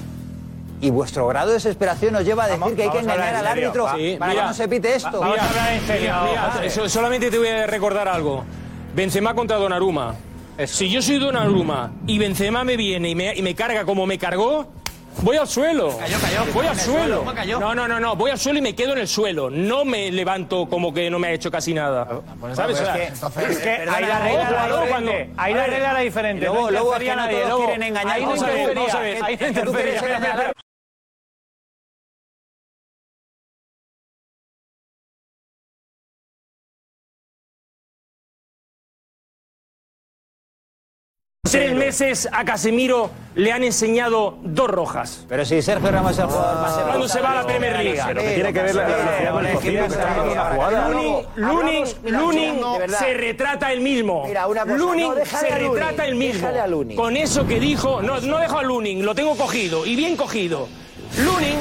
Y 0.82 0.90
vuestro 0.92 1.28
grado 1.28 1.48
de 1.50 1.54
desesperación 1.56 2.14
nos 2.14 2.24
lleva 2.24 2.44
a 2.46 2.48
decir 2.48 2.60
Vamos- 2.62 2.76
que 2.76 2.84
hay 2.84 2.90
que 2.90 3.00
engañar 3.00 3.30
en 3.30 3.36
al 3.36 3.48
árbitro 3.48 3.90
Sí, 3.98 4.16
para 4.18 4.32
mira. 4.32 4.44
que 4.44 4.48
no 4.48 4.54
se 4.54 4.68
pite 4.70 4.96
esto. 4.96 5.20
Vamos 5.20 5.38
a 5.40 5.50
hablar 5.50 5.74
en 5.74 5.88
serio. 5.88 6.14
Mira, 6.30 6.52
José. 6.54 6.70
so- 6.70 6.90
solamente 6.90 7.30
te 7.30 7.38
voy 7.38 7.48
a 7.50 7.68
recordar 7.68 8.08
algo. 8.08 8.46
Benzema 8.96 9.34
contra 9.34 9.58
Donnarumma. 9.58 10.16
Si 10.66 10.90
yo 10.90 11.02
soy 11.02 11.20
Donnarumma 11.20 11.92
y 12.08 12.18
Benzema 12.18 12.64
me 12.64 12.76
viene 12.78 13.10
y 13.10 13.16
me, 13.16 13.34
y 13.36 13.42
me 13.42 13.56
carga 13.56 13.86
como 13.86 14.06
me 14.06 14.18
cargó, 14.18 14.68
voy 15.22 15.38
al 15.38 15.48
suelo. 15.48 15.98
voy 16.54 16.68
al 16.68 16.78
suelo. 16.80 17.24
No, 17.60 17.76
no, 17.76 17.88
no, 17.88 18.00
no, 18.00 18.16
voy 18.16 18.32
al 18.32 18.40
suelo 18.40 18.60
y 18.60 18.62
me 18.62 18.76
quedo 18.76 18.94
en 18.94 19.00
el 19.00 19.08
suelo. 19.08 19.50
No 19.50 19.86
me 19.86 20.12
levanto 20.12 20.68
como 20.70 20.94
que 20.94 21.10
no 21.10 21.18
me 21.20 21.28
ha 21.28 21.32
hecho 21.32 21.50
casi 21.52 21.74
nada. 21.74 22.08
¿Sabes? 22.56 22.80
O 22.82 22.84
sea, 22.86 22.96
Es 23.50 23.58
que 23.60 23.70
ahí 23.70 24.06
la 24.06 24.20
regla 24.20 24.66
diferente. 24.68 24.90
cuando- 24.90 25.12
Ahí 25.38 25.54
la 25.54 25.66
regla 25.68 26.00
diferente. 26.00 26.46
Luego- 26.46 26.62
no 26.66 26.72
luego 26.72 26.94
es 26.96 27.00
que 27.00 27.10
no 27.10 27.16
nadie. 27.16 27.36
todos 27.38 27.48
Luego, 27.50 27.66
quieren 27.66 27.84
engañar. 27.84 28.14
Ahí 28.16 28.26
no 28.26 28.36
interfería. 28.36 29.26
Ahí 29.26 29.38
interfería. 29.40 30.54
Tres 41.52 41.74
meses 41.74 42.30
a 42.32 42.46
Casemiro 42.46 43.10
le 43.36 43.52
han 43.52 43.64
enseñado 43.64 44.38
dos 44.44 44.70
rojas. 44.70 45.26
Pero 45.28 45.46
si 45.46 45.62
Sergio 45.62 45.90
Ramos 45.90 46.12
es 46.12 46.20
el 46.20 46.26
jugador 46.26 46.62
más 46.62 46.78
¿Cuándo 46.78 47.08
se 47.08 47.22
va 47.22 47.32
a 47.32 47.36
la 47.36 47.46
Premier 47.46 47.74
League? 47.74 48.02
Pero 48.06 48.22
que 48.22 48.34
tiene 48.36 48.54
que 48.54 48.62
ver 48.62 48.76
la 48.76 48.86
velocidad 48.86 49.32
con 49.32 49.46
el 49.46 49.54
cocido 49.54 49.88
que 49.88 49.94
está 49.94 50.12
haciendo 50.12 50.36
la 50.36 50.46
jugada. 50.46 50.90
Lunin, 52.06 52.60
se 52.90 53.14
retrata 53.14 53.72
el 53.72 53.82
mismo. 53.82 54.26
Mira, 54.28 54.48
una 54.48 54.62
cosa, 54.64 54.76
Lunin 54.76 55.12
se 55.26 55.50
retrata 55.50 56.06
el 56.06 56.16
mismo. 56.16 56.50
Con 56.96 57.18
eso 57.18 57.48
que 57.48 57.60
dijo, 57.60 58.02
no, 58.02 58.20
no 58.20 58.38
dejo 58.38 58.60
a 58.60 58.64
Lunin, 58.64 59.06
lo 59.06 59.16
tengo 59.16 59.36
cogido 59.36 59.86
y 59.86 59.96
bien 59.96 60.16
cogido. 60.16 60.68
Lunin 61.18 61.60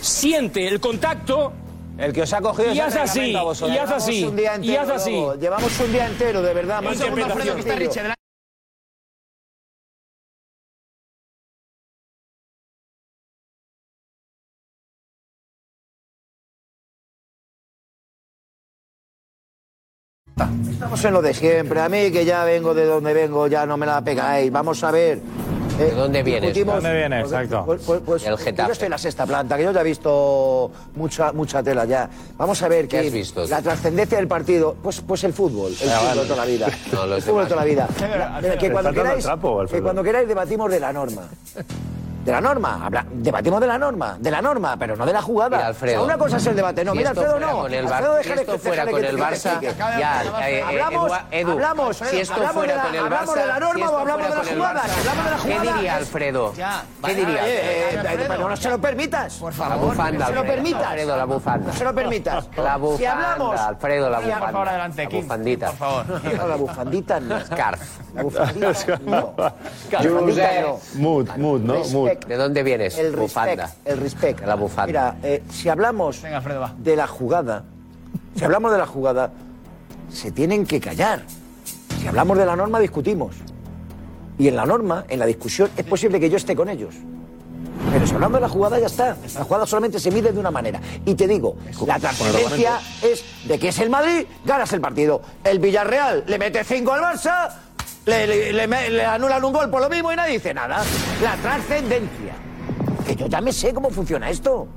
siente 0.00 0.66
el 0.66 0.80
contacto 0.80 1.52
El 1.96 2.12
que 2.12 2.22
os 2.22 2.32
ha 2.32 2.40
cogido 2.40 2.72
y 2.74 2.80
hace 2.80 2.98
así, 2.98 3.20
reglamento 3.20 3.38
a 3.38 3.42
vosotros. 3.44 3.76
y 3.76 3.78
hace 3.78 3.94
así, 3.94 4.32
y 4.62 4.76
hace 4.76 4.92
así. 4.92 5.24
Llevamos 5.40 5.80
un 5.80 5.92
día 5.92 6.06
entero, 6.06 6.42
de 6.42 6.52
verdad. 6.52 6.82
Más 6.82 6.98
Estamos 20.82 21.04
en 21.04 21.12
lo 21.14 21.22
de 21.22 21.32
siempre. 21.32 21.80
A 21.80 21.88
mí, 21.88 22.10
que 22.10 22.24
ya 22.24 22.44
vengo 22.44 22.74
de 22.74 22.84
donde 22.84 23.14
vengo, 23.14 23.46
ya 23.46 23.64
no 23.64 23.76
me 23.76 23.86
la 23.86 24.02
pegáis. 24.02 24.50
Vamos 24.50 24.82
a 24.82 24.90
ver. 24.90 25.18
Eh, 25.78 25.84
¿De 25.84 25.90
dónde 25.92 26.22
vienes? 26.24 26.52
discutimos- 26.52 26.74
¿Dónde 26.82 26.92
viene? 26.98 27.20
Pues, 27.20 27.32
Exacto. 27.32 27.62
Pues, 27.64 27.82
pues, 27.86 28.00
pues, 28.04 28.22
El 28.24 28.30
yo 28.32 28.36
Getafe. 28.36 28.72
estoy 28.72 28.86
en 28.86 28.90
la 28.90 28.98
sexta 28.98 29.24
planta, 29.24 29.56
que 29.56 29.62
yo 29.62 29.72
ya 29.72 29.80
he 29.80 29.84
visto 29.84 30.70
mucha 30.96 31.32
mucha 31.32 31.62
tela 31.62 31.84
ya. 31.84 32.10
Vamos 32.36 32.60
a 32.62 32.68
ver 32.68 32.88
¿Qué 32.88 33.00
que 33.00 33.06
has 33.06 33.12
visto? 33.12 33.46
la 33.46 33.62
trascendencia 33.62 34.18
del 34.18 34.28
partido, 34.28 34.76
pues 34.82 35.00
pues 35.00 35.22
el 35.24 35.32
fútbol, 35.32 35.72
el 35.80 35.88
Ah, 35.88 35.92
fútbol 35.94 36.08
vale. 36.08 36.20
de 36.20 36.26
toda 36.26 36.36
la 36.36 36.44
vida. 36.50 36.66
No, 36.92 37.04
el 37.14 37.22
fútbol 37.22 37.44
de 37.44 37.48
toda 37.48 37.60
la 37.62 37.66
vida. 37.66 37.88
Que 38.58 38.92
queráis, 38.92 39.24
trapo, 39.24 39.64
cuando 39.82 40.02
queráis 40.02 40.28
debatimos 40.28 40.70
de 40.70 40.80
la 40.80 40.92
norma. 40.92 41.22
De 42.24 42.30
la 42.30 42.40
norma, 42.40 42.80
habla- 42.84 43.04
debatimos 43.10 43.60
de 43.60 43.66
la 43.66 43.76
norma, 43.78 44.16
de 44.18 44.30
la 44.30 44.40
norma, 44.40 44.76
pero 44.78 44.94
no 44.96 45.04
de 45.04 45.12
la 45.12 45.20
jugada. 45.22 45.56
Mira, 45.56 45.66
Alfredo, 45.68 46.02
O 46.02 46.06
sea, 46.06 46.14
una 46.14 46.18
cosa 46.24 46.36
es 46.36 46.46
el 46.46 46.54
debate, 46.54 46.84
no, 46.84 46.92
si 46.92 46.98
mira 46.98 47.10
Alfredo 47.10 47.40
no. 47.40 47.52
con 47.62 47.74
el 47.74 47.84
Alfredo, 47.86 48.14
déjale 48.14 48.34
si 48.36 48.40
esto 48.42 48.52
que- 48.52 48.58
fuera 48.60 48.84
déjale 48.84 49.06
con 49.08 49.16
el 49.16 49.18
Barça, 49.24 49.60
ya, 49.98 50.22
eh, 50.48 50.58
eh, 50.58 50.62
hablamos, 50.62 51.12
Edu, 51.32 51.50
hablamos, 51.50 51.96
si 51.96 52.20
esto 52.20 52.34
hablamos 52.34 52.54
fuera 52.54 52.72
de 52.74 52.76
la, 52.78 52.82
con 52.84 52.94
el 52.94 53.00
hablamos 53.02 53.34
de 53.34 53.46
la 53.46 53.56
Barça, 53.56 53.60
norma 53.60 53.86
si 53.86 53.92
o 53.92 53.98
hablamos 53.98 54.22
de 54.22 54.34
la 54.34 54.44
jugada, 54.54 54.82
Barça, 54.82 54.88
si 54.88 54.98
hablamos 55.00 55.24
de 55.24 55.30
la 55.30 55.42
¿qué 55.42 55.60
diría 55.72 55.92
es- 55.94 55.98
Alfredo? 55.98 56.54
Ya, 56.54 56.84
¿Qué 57.04 57.14
diría? 57.16 57.48
eh, 57.48 57.90
eh, 57.94 58.02
eh, 58.04 58.28
no 58.38 58.56
se 58.56 58.70
lo 58.70 58.78
permitas. 58.80 59.34
Por 59.34 59.58
La 59.58 59.76
bufanda, 59.76 60.18
No 60.20 60.26
se 60.26 60.34
lo 60.34 60.44
permitas. 60.44 60.82
Alfredo, 60.86 61.16
la 61.16 61.24
bufanda. 61.24 61.66
No 61.66 61.72
se 61.78 61.84
lo 61.84 61.94
permitas. 61.94 62.48
La 62.56 62.76
bufanda, 62.76 62.98
Si 62.98 63.04
hablamos, 63.06 63.60
Alfredo, 63.60 64.10
la 64.10 64.18
bufanda. 64.20 64.38
Por 64.40 64.52
favor, 64.52 64.68
adelante, 64.68 65.02
La 65.02 65.08
Kim. 65.08 65.22
bufandita. 65.22 65.66
Por 65.66 65.76
favor. 65.76 66.04
No, 66.36 66.46
la 66.48 66.56
bufandita 66.56 67.18
no. 67.20 67.40
Scarf. 67.40 67.80
La 68.14 68.22
bufandita 68.22 68.98
no. 69.06 69.34
Josep. 69.90 70.94
Mood, 70.96 71.28
mood, 71.38 71.60
¿no? 71.62 71.74
Mood. 71.92 72.11
Respect. 72.12 72.28
¿De 72.28 72.36
dónde 72.36 72.62
vienes? 72.62 72.98
El 72.98 73.16
bufanda. 73.16 73.66
respect, 73.66 73.88
el 73.88 73.98
respect. 73.98 74.46
La 74.46 74.54
bufanda. 74.54 74.86
Mira, 74.86 75.16
eh, 75.22 75.42
si 75.50 75.68
hablamos 75.68 76.22
de 76.78 76.96
la 76.96 77.06
jugada, 77.06 77.64
si 78.36 78.44
hablamos 78.44 78.72
de 78.72 78.78
la 78.78 78.86
jugada, 78.86 79.32
se 80.10 80.30
tienen 80.30 80.66
que 80.66 80.80
callar. 80.80 81.22
Si 82.00 82.06
hablamos 82.06 82.36
de 82.36 82.46
la 82.46 82.56
norma, 82.56 82.80
discutimos. 82.80 83.36
Y 84.38 84.48
en 84.48 84.56
la 84.56 84.66
norma, 84.66 85.04
en 85.08 85.18
la 85.18 85.26
discusión, 85.26 85.70
es 85.76 85.84
posible 85.84 86.18
que 86.18 86.28
yo 86.28 86.36
esté 86.36 86.56
con 86.56 86.68
ellos. 86.68 86.94
Pero 87.90 88.06
si 88.06 88.14
hablamos 88.14 88.36
de 88.36 88.40
la 88.40 88.48
jugada, 88.48 88.78
ya 88.78 88.86
está. 88.86 89.16
La 89.34 89.44
jugada 89.44 89.66
solamente 89.66 89.98
se 89.98 90.10
mide 90.10 90.32
de 90.32 90.38
una 90.38 90.50
manera. 90.50 90.80
Y 91.04 91.14
te 91.14 91.26
digo, 91.26 91.56
la 91.86 91.98
transferencia 91.98 92.80
es 93.02 93.24
de 93.46 93.58
que 93.58 93.68
es 93.68 93.78
el 93.78 93.90
Madrid, 93.90 94.26
ganas 94.44 94.72
el 94.72 94.80
partido. 94.80 95.20
El 95.44 95.58
Villarreal 95.58 96.24
le 96.26 96.38
mete 96.38 96.64
cinco 96.64 96.92
al 96.92 97.00
Barça, 97.00 97.50
le, 98.06 99.04
anulan 99.04 99.44
un 99.44 99.52
gol 99.52 99.70
por 99.70 99.80
lo 99.80 99.88
mismo 99.88 100.12
y 100.12 100.16
nadie 100.16 100.34
dice 100.34 100.54
nada. 100.54 100.82
La 101.22 101.36
trascendencia. 101.36 102.34
Que 103.06 103.16
yo 103.16 103.26
ya 103.26 103.40
me 103.40 103.52
sé 103.52 103.72
cómo 103.72 103.90
funciona 103.90 104.30
esto. 104.30 104.68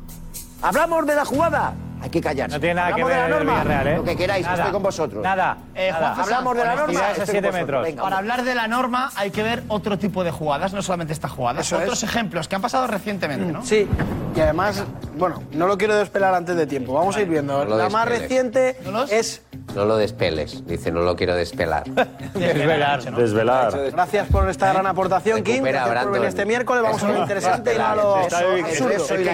Hablamos 0.61 1.05
de 1.05 1.15
la 1.15 1.25
jugada. 1.25 1.73
Hay 2.01 2.09
que 2.09 2.21
callarse. 2.21 2.55
No 2.55 2.59
tiene 2.59 2.75
nada 2.75 2.87
que 2.93 3.01
Hablamos 3.01 3.09
ver 3.09 3.23
de 3.23 3.29
la 3.29 3.35
norma. 3.39 3.51
Villarreal, 3.63 3.87
¿eh? 3.87 3.97
Lo 3.97 4.03
que 4.03 4.15
queráis, 4.15 4.45
Nada. 4.45 4.57
estoy 4.57 4.71
con 4.73 4.83
vosotros. 4.83 5.23
Nada. 5.23 5.57
Eh, 5.73 5.89
nada. 5.91 5.99
Juan 5.99 6.15
César, 6.15 6.23
Hablamos 6.33 6.57
de 6.57 6.63
la 6.65 6.75
norma. 6.75 6.99
a 6.99 7.11
estoy 7.11 7.25
siete 7.25 7.33
con 7.33 7.41
vosotros. 7.41 7.61
metros. 7.61 7.83
Venga, 7.83 8.03
Para 8.03 8.17
hablar 8.17 8.43
de 8.43 8.55
la 8.55 8.67
norma 8.67 9.11
hay 9.15 9.31
que 9.31 9.43
ver 9.43 9.63
otro 9.69 9.97
tipo 9.97 10.23
de 10.23 10.31
jugadas, 10.31 10.73
no 10.73 10.81
solamente 10.81 11.13
esta 11.13 11.27
jugada. 11.29 11.61
Eso 11.61 11.77
Otros 11.77 12.03
es. 12.03 12.09
ejemplos 12.09 12.47
que 12.47 12.55
han 12.55 12.61
pasado 12.61 12.85
recientemente, 12.87 13.51
¿no? 13.51 13.65
Sí, 13.65 13.87
y 14.35 14.39
además, 14.39 14.83
bueno, 15.17 15.41
no 15.53 15.67
lo 15.67 15.77
quiero 15.77 15.95
despelar 15.95 16.33
antes 16.35 16.55
de 16.55 16.67
tiempo. 16.67 16.93
Vamos 16.93 17.15
a 17.15 17.21
ir 17.21 17.27
viendo. 17.29 17.65
No 17.65 17.75
La 17.75 17.89
más 17.89 18.07
reciente 18.07 18.77
es. 19.09 19.41
No 19.73 19.83
lo 19.83 19.97
despeles. 19.97 20.65
Dice, 20.65 20.89
no 20.91 21.01
lo 21.01 21.15
quiero 21.17 21.35
despelar. 21.35 21.83
Desvelar. 22.33 23.03
Desvelar. 23.03 23.91
Gracias 23.91 24.27
por 24.29 24.49
esta 24.49 24.71
gran 24.71 24.87
aportación, 24.87 25.43
Kim. 25.43 25.63
Gracias 25.63 26.05
por 26.05 26.25
este 26.25 26.45
miércoles. 26.45 26.83
Vamos 26.83 27.03
a 27.03 27.07
lo 27.11 27.19
interesante 27.19 27.73
y 27.73 27.77
no 27.77 27.85
a 27.85 27.95
lo 27.95 28.17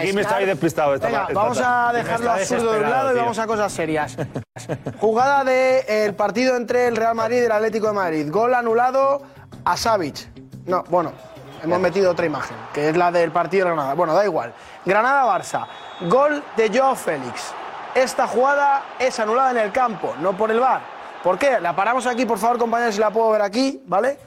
Kim 0.01 0.19
está 0.19 0.37
ahí 0.37 0.45
despistado. 0.45 0.95
Vamos 1.33 1.59
a 1.59 1.91
tarde. 1.91 1.97
dejar 2.03 2.21
lo 2.63 2.73
Está 2.73 2.73
absurdo 2.73 2.73
de 2.73 2.77
un 2.77 2.81
desesperado, 2.81 3.03
lado 3.03 3.09
y 3.09 3.13
tío. 3.13 3.21
vamos 3.23 3.39
a 3.39 3.47
cosas 3.47 3.71
serias. 3.71 4.17
Jugada 4.99 5.43
del 5.43 6.13
partido 6.15 6.55
entre 6.55 6.87
el 6.87 6.95
Real 6.95 7.15
Madrid 7.15 7.41
y 7.41 7.45
el 7.45 7.51
Atlético 7.51 7.87
de 7.87 7.93
Madrid. 7.93 8.27
Gol 8.31 8.53
anulado 8.53 9.21
a 9.65 9.77
Savic. 9.77 10.27
No, 10.65 10.83
bueno, 10.89 11.11
hemos 11.63 11.79
metido 11.79 12.11
otra 12.11 12.25
imagen, 12.25 12.55
que 12.73 12.89
es 12.89 12.97
la 12.97 13.11
del 13.11 13.31
partido 13.31 13.65
de 13.65 13.71
Granada. 13.71 13.93
Bueno, 13.95 14.13
da 14.13 14.23
igual. 14.25 14.53
Granada-Barça. 14.85 15.65
Gol 16.09 16.43
de 16.57 16.69
Joao 16.77 16.95
Félix. 16.95 17.53
Esta 17.95 18.25
jugada 18.27 18.83
es 18.99 19.19
anulada 19.19 19.51
en 19.51 19.57
el 19.57 19.71
campo, 19.71 20.13
no 20.19 20.37
por 20.37 20.49
el 20.51 20.59
VAR. 20.59 20.81
¿Por 21.23 21.37
qué? 21.37 21.59
La 21.59 21.75
paramos 21.75 22.07
aquí, 22.07 22.25
por 22.25 22.37
favor, 22.39 22.57
compañeros, 22.57 22.95
si 22.95 23.01
la 23.01 23.11
puedo 23.11 23.29
ver 23.31 23.41
aquí, 23.41 23.83
¿vale? 23.85 24.17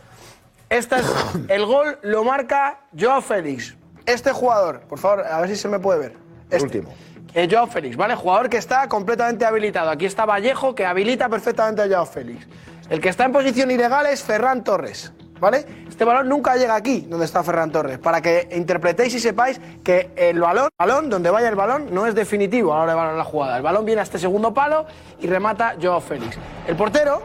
Este 0.69 0.97
es 0.97 1.07
el 1.49 1.65
gol, 1.67 1.99
lo 2.03 2.25
marca 2.25 2.81
Joao 2.99 3.21
Félix. 3.23 3.75
Este 4.07 4.33
jugador, 4.33 4.81
por 4.83 4.99
favor, 4.99 5.25
a 5.27 5.41
ver 5.41 5.49
si 5.49 5.57
se 5.57 5.69
me 5.69 5.79
puede 5.79 5.99
ver. 5.99 6.17
Este. 6.51 6.65
último. 6.65 6.95
Eh, 7.35 7.49
Joao 7.51 7.67
Félix, 7.67 7.97
¿vale? 7.97 8.15
Jugador 8.15 8.49
que 8.49 8.59
está 8.59 8.89
completamente 8.89 9.45
habilitado. 9.45 9.91
Aquí 9.91 10.07
está 10.07 10.25
Vallejo, 10.25 10.73
que 10.73 10.87
habilita 10.87 11.29
perfectamente 11.29 11.83
a 11.83 11.89
Joao 11.89 12.07
Félix. 12.07 12.47
El 12.89 13.01
que 13.01 13.09
está 13.09 13.25
en 13.25 13.33
posición 13.33 13.73
ilegal 13.73 14.07
es 14.07 14.23
Ferran 14.23 14.63
Torres, 14.63 15.13
¿vale? 15.41 15.67
Este 15.89 16.05
balón 16.05 16.29
nunca 16.29 16.55
llega 16.55 16.77
aquí, 16.77 17.01
donde 17.09 17.25
está 17.25 17.43
Ferran 17.43 17.73
Torres, 17.73 17.99
para 17.99 18.23
que 18.23 18.49
interpretéis 18.53 19.15
y 19.15 19.19
sepáis 19.19 19.61
que 19.83 20.13
el 20.15 20.39
balón, 20.39 20.69
balón, 20.79 21.11
donde 21.11 21.29
vaya 21.29 21.49
el 21.49 21.57
balón, 21.57 21.93
no 21.93 22.07
es 22.07 22.15
definitivo 22.15 22.73
a 22.73 22.77
la 22.77 22.83
hora 22.83 22.93
de 22.93 22.99
balón 22.99 23.19
la 23.19 23.25
jugada. 23.25 23.57
El 23.57 23.65
balón 23.65 23.85
viene 23.85 24.01
a 24.01 24.05
este 24.05 24.21
segundo 24.21 24.55
palo 24.55 24.87
y 25.21 25.27
remata 25.27 25.75
Joao 25.83 26.01
Félix. 26.01 26.39
El 26.69 26.77
portero 26.77 27.21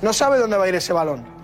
no 0.00 0.14
sabe 0.14 0.38
dónde 0.38 0.56
va 0.56 0.64
a 0.64 0.68
ir 0.68 0.74
ese 0.76 0.94
balón 0.94 1.36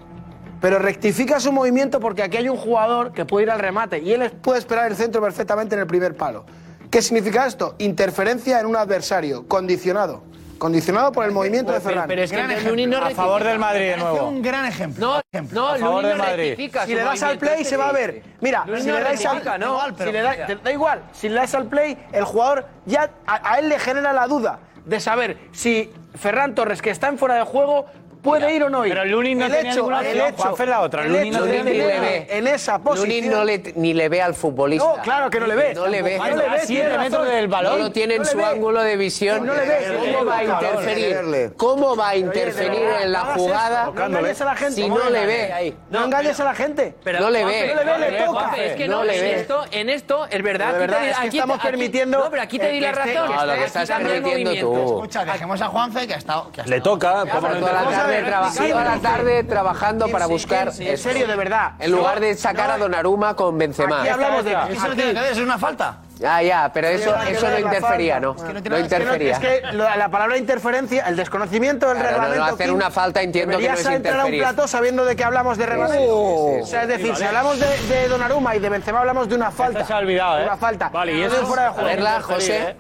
pero 0.63 0.79
rectifica 0.79 1.41
su 1.41 1.51
movimiento 1.51 1.99
porque 1.99 2.23
aquí 2.23 2.37
hay 2.37 2.49
un 2.49 2.57
jugador 2.57 3.13
que 3.13 3.25
puede 3.25 3.47
ir 3.47 3.51
al 3.51 3.59
remate 3.59 3.99
y 3.99 4.13
él 4.13 4.31
puede 4.31 4.61
esperar 4.61 4.89
el 4.89 4.97
centro 4.97 5.21
perfectamente 5.21 5.75
en 5.75 5.81
el 5.81 5.89
primer 5.89 6.17
palo. 6.17 6.45
¿Qué 6.93 7.01
significa 7.01 7.47
esto? 7.47 7.75
Interferencia 7.79 8.61
en 8.61 8.67
un 8.67 8.77
adversario, 8.77 9.49
condicionado. 9.49 10.25
Condicionado 10.59 11.11
por 11.11 11.25
el 11.25 11.33
movimiento 11.33 11.73
de 11.73 11.81
Ferran. 11.81 12.07
Pero 12.07 12.23
es 12.23 12.31
que 12.31 12.37
Gran 12.37 12.51
el 12.51 12.59
ejemplo. 12.59 12.71
Lunin 12.73 12.91
no 12.91 12.99
A 12.99 13.11
favor 13.13 13.43
del 13.43 13.59
Madrid 13.59 13.81
de 13.93 13.97
nuevo. 13.97 14.29
un 14.29 14.43
gran 14.43 14.67
ejemplo. 14.67 15.07
No, 15.07 15.23
ejemplo. 15.33 15.61
no, 15.63 15.69
A 15.69 15.79
favor 15.79 16.05
del 16.07 16.19
no 16.19 16.25
Madrid. 16.25 16.71
Si 16.85 16.95
le 16.95 17.03
das 17.03 17.23
al 17.23 17.39
play 17.39 17.65
se 17.65 17.79
va 17.79 17.89
a 17.89 17.93
ver. 17.93 18.23
Mira, 18.43 18.65
Lunin 18.67 18.83
si 18.83 18.89
no 18.89 18.95
le 18.99 19.05
dais 19.05 19.25
al 19.25 19.37
rectifica, 19.37 19.57
no. 19.59 19.81
si 19.97 20.13
le 20.13 20.21
da- 20.21 20.47
te- 20.47 20.57
da 20.57 20.71
igual, 20.71 21.03
si 21.13 21.29
le 21.31 21.35
das 21.37 21.55
al 21.55 21.65
play, 21.67 21.97
el 22.13 22.25
jugador 22.25 22.67
ya 22.85 23.11
a, 23.27 23.53
a 23.55 23.59
él 23.59 23.71
le 23.71 23.79
genera 23.79 24.13
la 24.13 24.27
duda 24.27 24.59
de 24.85 25.01
saber 25.01 25.39
si 25.53 25.91
Ferran 26.15 26.55
Torres, 26.55 26.83
que 26.83 26.91
está 26.91 27.09
en 27.09 27.17
fuera 27.17 27.37
de 27.37 27.43
juego, 27.45 27.87
puede 28.23 28.55
ir 28.55 28.63
o 28.63 28.71
no 28.71 28.87
ir. 28.87 28.93
Pero 28.93 29.05
Lunin 29.05 29.39
no 29.39 29.47
el 29.47 29.53
tenía 29.53 29.71
hecho, 29.73 29.81
ninguna 29.81 30.01
el 30.01 30.21
hecho, 30.21 30.55
es 30.63 30.69
la 30.69 30.81
otra, 30.81 31.03
el 31.05 31.13
Lunin 31.13 31.33
no 31.33 31.41
tenía 31.43 31.65
tener 31.65 31.75
ninguna 31.77 31.95
opción. 31.97 32.27
en 32.31 32.47
esa 32.47 32.79
posición. 32.79 33.09
Lunin 33.09 33.31
no 33.31 33.45
le, 33.45 33.73
ni 33.77 33.95
le 33.95 34.09
ve 34.09 34.23
al 34.23 34.35
futbolista. 34.35 34.85
No, 34.97 35.03
claro 35.03 35.31
que 35.31 35.41
no 35.41 35.47
le 35.47 35.55
ve. 35.57 35.75
No 35.75 35.87
le 35.87 36.03
ve. 36.03 36.19
No 36.19 36.25
le 36.27 36.35
ve, 36.37 36.43
A 36.47 36.59
siete 36.61 36.67
tiene 36.67 36.89
razón. 36.91 37.03
metros 37.03 37.29
del 37.29 37.49
balón. 37.49 37.73
No 37.73 37.79
lo 37.85 37.93
tiene 37.93 38.15
en 38.15 38.23
le 38.23 38.29
su 38.29 38.37
ve. 38.39 38.45
ángulo 38.45 38.83
de 38.83 38.97
visión. 38.97 39.45
No 39.47 39.55
le 39.55 39.61
ve. 39.67 39.77
¿Cómo 40.13 40.25
va 40.25 40.37
a 40.39 40.45
interferir? 40.45 41.53
¿Cómo 41.57 41.97
va 41.97 42.09
a 42.11 42.17
interferir 42.17 42.83
en 43.03 43.13
la 43.13 43.21
jugada 43.35 43.83
eso, 43.85 43.93
No 43.93 44.07
engañes 44.19 44.41
a 44.41 44.45
la 44.45 44.55
gente. 44.57 44.75
si 44.75 44.89
no 44.89 45.11
le 45.11 45.27
ve? 45.27 45.75
No 45.91 46.05
engañes 46.05 46.41
a 46.41 46.45
la 46.45 46.55
gente. 46.55 46.95
No 47.05 47.31
le 47.31 47.45
ve. 47.45 47.73
No 47.75 47.83
le 47.85 47.93
ve, 47.99 48.11
le 48.11 48.23
toca. 48.25 48.53
Es 48.57 48.77
que 48.77 48.89
No 48.89 49.05
le 49.05 49.17
en 49.17 49.21
ve. 49.23 49.41
esto, 49.41 49.65
en 49.71 49.91
esto, 49.91 50.27
es 50.31 50.43
verdad. 50.43 50.75
Aquí 51.19 51.39
estamos 51.39 51.59
permitiendo, 51.61 52.19
No, 52.19 52.31
pero 52.31 52.43
aquí 52.43 52.59
te 52.59 52.69
di 52.69 52.81
la 52.81 52.93
razón. 52.93 53.29
que 53.29 53.35
No, 53.35 53.47
lo 53.47 53.55
que 53.55 53.65
estás 53.65 53.91
permitiendo 53.91 54.53
tú. 54.61 54.85
Escucha, 54.85 55.25
dejemos 55.25 55.61
a 55.61 55.67
Juanfe 55.69 56.07
que 56.07 56.15
ha 56.15 56.19
estado. 56.19 56.51
Le 56.67 56.81
toca. 56.81 57.25
Toda 58.13 58.21
la 58.21 58.23
tarde, 58.23 58.23
ver, 58.23 58.27
traba- 58.27 58.51
sí, 58.51 58.69
toda 58.71 58.85
la 58.85 58.95
sí. 58.95 59.01
tarde 59.01 59.45
trabajando 59.45 60.09
para 60.09 60.27
buscar. 60.27 60.73
en 60.79 60.99
serio, 60.99 61.27
de 61.27 61.37
verdad. 61.37 61.73
En 61.79 61.93
lugar 61.93 62.21
de 62.21 62.35
sacar 62.35 62.71
a 62.71 62.79
Donnarumma 62.79 63.35
con 63.35 63.57
Benzema. 63.59 64.01
Aquí 64.01 64.09
hablamos 64.09 64.45
de. 64.45 64.53
Eso 64.53 64.89
es 65.33 65.39
una 65.39 65.59
falta. 65.59 65.99
Ya, 66.19 66.41
ya, 66.41 66.71
pero 66.73 66.89
No 66.89 66.95
eso, 66.95 67.17
eso 67.29 67.47
no 67.49 67.53
la 67.55 67.61
interfería, 67.61 68.15
falta. 68.15 68.21
¿no? 68.21 68.31
Es 68.37 68.43
que 68.43 68.53
No 68.53 68.57
Es 68.59 68.63
que, 68.63 68.69
no- 68.71 68.79
interfería. 68.79 69.33
es 69.33 69.39
que 69.41 69.63
lo- 69.73 69.97
la 69.97 70.09
palabra 70.09 70.37
interferencia, 70.37 71.09
el 71.09 71.17
desconocimiento 71.17 71.89
del 71.89 71.97
Claro, 71.99 72.13
no, 72.13 72.23
no, 72.23 72.29
reglamento. 72.29 72.55
hacer 72.55 72.71
una 72.73 72.91
falta 72.93 73.23
entiendo 73.23 73.59
que 73.59 73.67
no 73.69 73.75
es 73.75 73.81
entrar 73.81 73.93
a 73.93 73.97
un 73.97 74.27
interferir. 74.29 74.41
plato 74.43 74.69
sabiendo 74.69 75.05
de 75.05 75.17
que 75.17 75.25
hablamos 75.25 75.59
de 75.59 75.67
reglamento. 75.67 76.15
o 76.15 76.67
sea, 76.67 76.83
es 76.83 76.89
decir, 76.89 77.17
si 77.17 77.25
hablamos 77.25 77.59
de, 77.59 77.67
de 77.89 78.09
Donnarumma 78.09 78.55
y 78.55 78.61
de 78.61 78.69
Benzema 78.69 79.01
hablamos 79.01 79.29
de 79.29 79.35
una 79.35 79.51
falta. 79.51 79.85
se 79.85 79.93
ha 79.93 79.99
olvidado, 79.99 80.39
¿eh? 80.39 80.45
Una 80.45 80.57
falta. 80.57 80.89
Vale, 80.91 81.13
y 81.13 81.21
No 81.23 81.27
eso 81.27 81.37
de 81.41 81.47
fuera 81.47 81.63
de 81.63 81.69
es- 81.69 81.75
juego. 81.75 81.89
Verla, 81.89 82.21
José. 82.23 82.57
¿eh? 82.63 82.77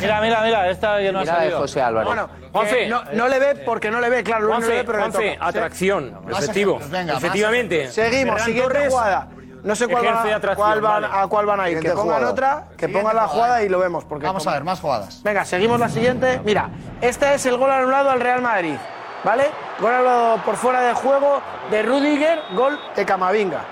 Mira, 0.00 0.20
mira, 0.20 0.40
mira, 0.42 0.70
esta 0.70 0.98
que 0.98 1.10
no 1.10 1.18
ha 1.18 1.22
Mira 1.22 1.32
de 1.34 1.38
salido. 1.40 1.58
José 1.58 1.82
Álvarez. 1.82 2.06
Bueno, 2.06 2.28
Juanfe. 2.52 2.86
no, 2.88 3.02
no 3.12 3.28
le 3.28 3.38
ve 3.40 3.54
porque 3.64 3.90
no 3.90 4.00
le 4.00 4.08
ve, 4.08 4.22
claro, 4.22 4.46
no 4.48 4.60
le 4.60 4.66
ve, 4.66 4.72
Juanfe, 4.72 4.84
pero 4.84 4.98
le 4.98 5.04
Juanfe, 5.10 5.32
toca. 5.34 5.46
atracción, 5.48 6.18
efectivo. 6.30 6.78
Efectivamente. 6.80 7.90
Seguimos, 7.90 8.42
siguiente 8.42 8.88
jugada. 8.88 9.28
No 9.64 9.74
sé 9.74 9.88
cuál 9.88 10.04
van, 10.04 10.16
a, 10.16 10.54
cuál 10.54 10.80
van- 10.80 11.02
vale. 11.02 11.08
a 11.10 11.26
cuál 11.26 11.46
van 11.46 11.60
a 11.60 11.70
ir. 11.70 11.80
Que 11.80 11.88
pongan 11.90 12.04
jugada. 12.04 12.30
otra, 12.30 12.64
que 12.76 12.88
pongan 12.88 13.16
la 13.16 13.22
jugada. 13.26 13.28
jugada 13.28 13.62
y 13.64 13.68
lo 13.70 13.78
vemos. 13.78 14.04
Porque 14.04 14.26
Vamos 14.26 14.46
a 14.46 14.52
ver, 14.52 14.62
más 14.62 14.78
jugadas. 14.80 15.22
Venga, 15.22 15.44
seguimos 15.44 15.80
la 15.80 15.88
siguiente. 15.88 16.40
Mira, 16.44 16.68
este 17.00 17.34
es 17.34 17.46
el 17.46 17.56
gol 17.56 17.70
anulado 17.70 18.10
al 18.10 18.20
Real 18.20 18.42
Madrid. 18.42 18.76
¿Vale? 19.24 19.46
Gol 19.80 19.92
anulado 19.94 20.36
por 20.44 20.56
fuera 20.56 20.82
de 20.82 20.92
juego 20.92 21.40
de 21.70 21.82
Rudiger, 21.82 22.40
gol 22.54 22.78
de 22.94 23.06
Camavinga. 23.06 23.62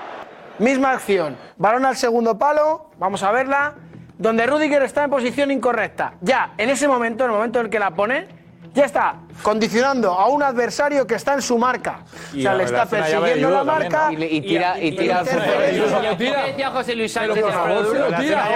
Misma 0.58 0.92
acción. 0.92 1.36
Balón 1.58 1.84
al 1.84 1.96
segundo 1.96 2.38
palo, 2.38 2.86
vamos 2.98 3.22
a 3.22 3.30
verla. 3.30 3.74
Donde 4.16 4.46
Rudiger 4.46 4.82
está 4.84 5.04
en 5.04 5.10
posición 5.10 5.50
incorrecta. 5.50 6.14
Ya, 6.22 6.52
en 6.56 6.70
ese 6.70 6.88
momento, 6.88 7.24
en 7.24 7.30
el 7.30 7.36
momento 7.36 7.58
en 7.58 7.66
el 7.66 7.70
que 7.70 7.78
la 7.78 7.90
pone, 7.90 8.28
ya 8.72 8.84
está 8.86 9.16
condicionando 9.42 10.12
a 10.12 10.28
un 10.28 10.42
adversario 10.42 11.06
que 11.06 11.14
está 11.14 11.34
en 11.34 11.42
su 11.42 11.58
marca. 11.58 12.00
Y 12.32 12.40
o 12.40 12.42
sea, 12.42 12.54
le 12.54 12.64
está 12.64 12.86
persiguiendo 12.86 13.50
la 13.50 13.60
judo 13.60 13.66
también, 13.72 13.92
marca. 13.92 14.12
Y, 14.12 14.24
y 14.36 14.40
tira, 14.42 14.78
y 14.80 14.92
tira 14.96 15.18
al 15.20 15.26
interferencia. 15.26 16.16
¿Qué 16.18 16.46
decía 16.50 16.70
José 16.70 16.94
Luis 16.96 17.12
Sánchez? 17.12 17.42
por 17.42 17.52
favor, 17.52 17.86
se 17.92 17.98
lo 17.98 18.06
tira. 18.18 18.46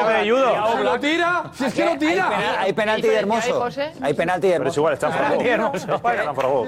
Se 0.77 0.85
lo 0.85 1.01
tira. 1.01 1.43
Si 1.55 1.65
es 1.65 1.75
que 1.75 1.85
lo 1.85 1.99
tira. 1.99 2.31
Hay 2.61 2.73
penalti 2.73 3.03
¿Qué 3.03 3.11
de 3.11 3.19
hermoso. 3.19 3.69
Hay 4.03 4.15
penalti 4.15 4.49
de 4.49 4.59
Pero 4.59 4.69
es 4.69 4.77
hermoso. 4.77 4.81
igual, 4.81 4.95
está. 4.95 5.11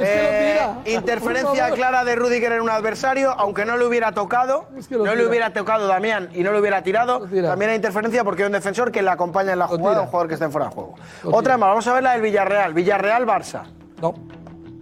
Eh, 0.01 0.59
Por 0.85 0.89
interferencia 0.93 1.63
favor. 1.65 1.75
clara 1.77 2.05
de 2.05 2.15
Rudiger 2.17 2.53
en 2.53 2.61
un 2.63 2.71
adversario, 2.71 3.31
aunque 3.39 3.65
no 3.65 3.77
le 3.77 3.85
hubiera 3.87 4.13
tocado, 4.13 4.67
lo 4.91 4.99
no 4.99 5.05
le 5.13 5.17
tira. 5.17 5.29
hubiera 5.29 5.53
tocado 5.53 5.87
Damián 5.87 6.29
y 6.35 6.43
no 6.43 6.53
le 6.53 6.61
hubiera 6.61 6.83
tirado, 6.83 7.21
Lo 7.21 7.27
tira. 7.27 7.49
también 7.51 7.71
hay 7.71 7.77
interferencia 7.77 8.25
porque 8.25 8.43
hay 8.43 8.47
un 8.47 8.53
defensor 8.53 8.91
que 8.93 9.03
le 9.03 9.11
acompaña 9.11 9.53
en 9.53 9.59
la 9.59 9.67
jugada, 9.67 9.91
tira. 9.91 10.01
un 10.03 10.07
jugador 10.09 10.29
que 10.29 10.35
está 10.35 10.47
en 10.47 10.53
fuera 10.53 10.69
de 10.69 10.75
juego. 10.75 10.95
Lo 11.25 11.31
Otra 11.31 11.41
tira. 11.55 11.59
más, 11.59 11.69
vamos 11.71 11.87
a 11.87 11.93
ver 11.95 12.03
la 12.03 12.13
del 12.13 12.23
Villarreal, 12.23 12.75
Villarreal-Barça. 12.75 13.63
No. 14.01 14.15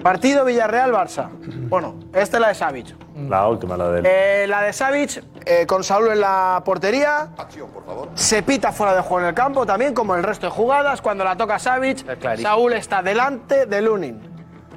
Partido 0.03 0.45
Villarreal-Barça. 0.45 1.31
Bueno, 1.69 1.97
esta 2.13 2.37
es 2.37 2.41
la 2.41 2.49
de 2.49 2.55
Savic. 2.55 2.95
La 3.29 3.49
última, 3.49 3.77
la 3.77 3.91
del. 3.91 4.07
Eh, 4.07 4.47
la 4.47 4.63
de 4.63 4.73
Savic, 4.73 5.25
eh, 5.45 5.67
con 5.67 5.83
Saúl 5.83 6.09
en 6.13 6.21
la 6.21 6.63
portería. 6.65 7.31
Se 8.15 8.43
pita 8.43 8.71
fuera 8.71 8.95
de 8.95 9.01
juego 9.01 9.21
en 9.23 9.29
el 9.29 9.35
campo 9.35 9.67
también, 9.67 9.95
como 9.95 10.15
el 10.15 10.23
resto 10.23 10.47
de 10.47 10.53
jugadas. 10.53 11.01
Cuando 11.01 11.25
la 11.25 11.37
toca 11.37 11.59
Savic, 11.59 12.05
Saúl 12.41 12.75
está 12.75 13.03
delante 13.03 13.67
de 13.67 13.83
Lunin. 13.83 14.36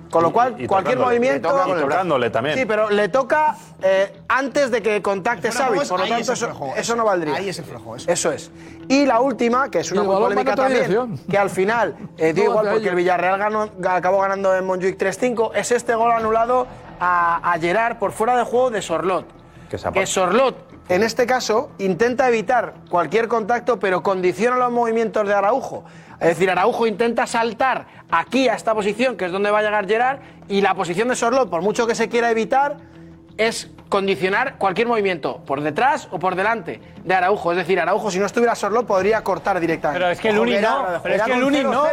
Con 0.10 0.24
lo 0.24 0.34
cual, 0.34 0.56
Y 0.60 0.66
cualquier 0.66 0.96
tocándole. 0.98 1.20
movimiento. 1.20 1.48
Y 1.48 1.52
toca 1.52 1.80
tocándole 1.82 2.30
también. 2.32 2.58
Sí, 2.58 2.66
pero 2.66 2.90
le 2.90 3.10
toca 3.10 3.56
eh, 3.82 4.22
antes 4.28 4.72
de 4.72 4.82
que 4.82 5.02
contacte 5.04 5.52
juego 5.52 5.84
Por 5.88 6.00
lo 6.00 6.08
tanto, 6.08 6.34
eso, 6.34 6.46
flojo, 6.48 6.66
eso 6.72 6.80
eso. 6.80 6.96
no 6.96 7.06
valdría. 7.06 7.36
Ahí 7.36 7.50
es 7.50 7.60
el 7.60 7.66
flojo, 7.66 7.96
eso. 7.96 8.10
Eso 8.10 8.32
es. 8.32 8.50
Y 8.88 9.06
la 9.06 9.20
última, 9.20 9.70
que 9.70 9.80
es 9.80 9.92
una 9.92 10.04
Y 10.04 10.08
muy 10.08 10.16
polémica 10.16 10.56
también, 10.56 10.88
dirección. 10.88 11.20
que 11.30 11.38
al 11.38 11.50
final 11.52 11.96
eh, 12.18 12.34
dio 12.34 12.46
No 12.46 12.50
igual 12.52 12.70
porque 12.72 12.90
el 12.90 12.96
Villarreal 12.96 13.38
ganó- 13.40 13.70
acabó 13.88 14.22
ganando 14.22 14.56
en 14.56 14.66
Montjuic 14.66 14.98
3-5, 14.98 15.52
es 15.54 15.72
este 15.72 15.94
gol 15.94 16.12
anulado 16.12 16.66
a, 17.00 17.52
a 17.54 17.60
Gerard 17.60 17.98
por 18.00 18.12
fuera 18.12 18.36
de 18.36 18.44
juego 18.46 18.72
de 18.72 18.82
Sorlot. 18.82 19.26
Que 19.70 19.78
Que 19.94 20.08
Sorlot, 20.08 20.56
en 20.90 21.04
este 21.04 21.28
caso, 21.28 21.70
intenta 21.78 22.28
evitar 22.28 22.74
cualquier 22.90 23.28
contacto, 23.28 23.78
pero 23.78 24.02
condiciona 24.02 24.58
los 24.58 24.72
movimientos 24.72 25.28
de 25.28 25.36
Araujo. 25.36 25.84
Es 26.20 26.30
decir, 26.30 26.50
Araujo 26.50 26.88
intenta 26.88 27.28
saltar 27.28 27.86
aquí 28.10 28.50
a 28.50 28.56
esta 28.56 28.74
posición, 28.74 29.16
que 29.16 29.26
es 29.26 29.32
donde 29.32 29.52
va 29.52 29.60
a 29.60 29.62
llegar 29.62 29.88
Gerard, 29.88 30.20
y 30.48 30.62
la 30.62 30.74
posición 30.74 31.08
de 31.10 31.16
Sorlot, 31.16 31.48
por 31.48 31.62
mucho 31.62 31.86
que 31.86 31.94
se 31.94 32.10
quiera 32.10 32.32
evitar, 32.32 32.78
es 33.40 33.72
condicionar 33.88 34.58
cualquier 34.58 34.88
movimiento, 34.88 35.38
por 35.46 35.62
detrás 35.62 36.08
o 36.12 36.20
por 36.20 36.36
delante 36.36 36.80
de 37.04 37.16
Araujo. 37.16 37.52
Es 37.54 37.58
decir, 37.58 37.80
Araujo, 37.80 38.12
si 38.12 38.20
no 38.20 38.26
estuviera 38.26 38.54
Sorlot, 38.54 38.86
podría 38.86 39.24
cortar 39.24 39.60
directamente. 39.60 40.00
Pero 40.00 40.12
es 40.12 40.20
que 40.20 40.32
Lunin 40.32 40.62
no. 40.62 40.86
Pero 41.02 41.16
es 41.16 41.22
que 41.24 41.36
Lunin 41.38 41.64
no. 41.64 41.88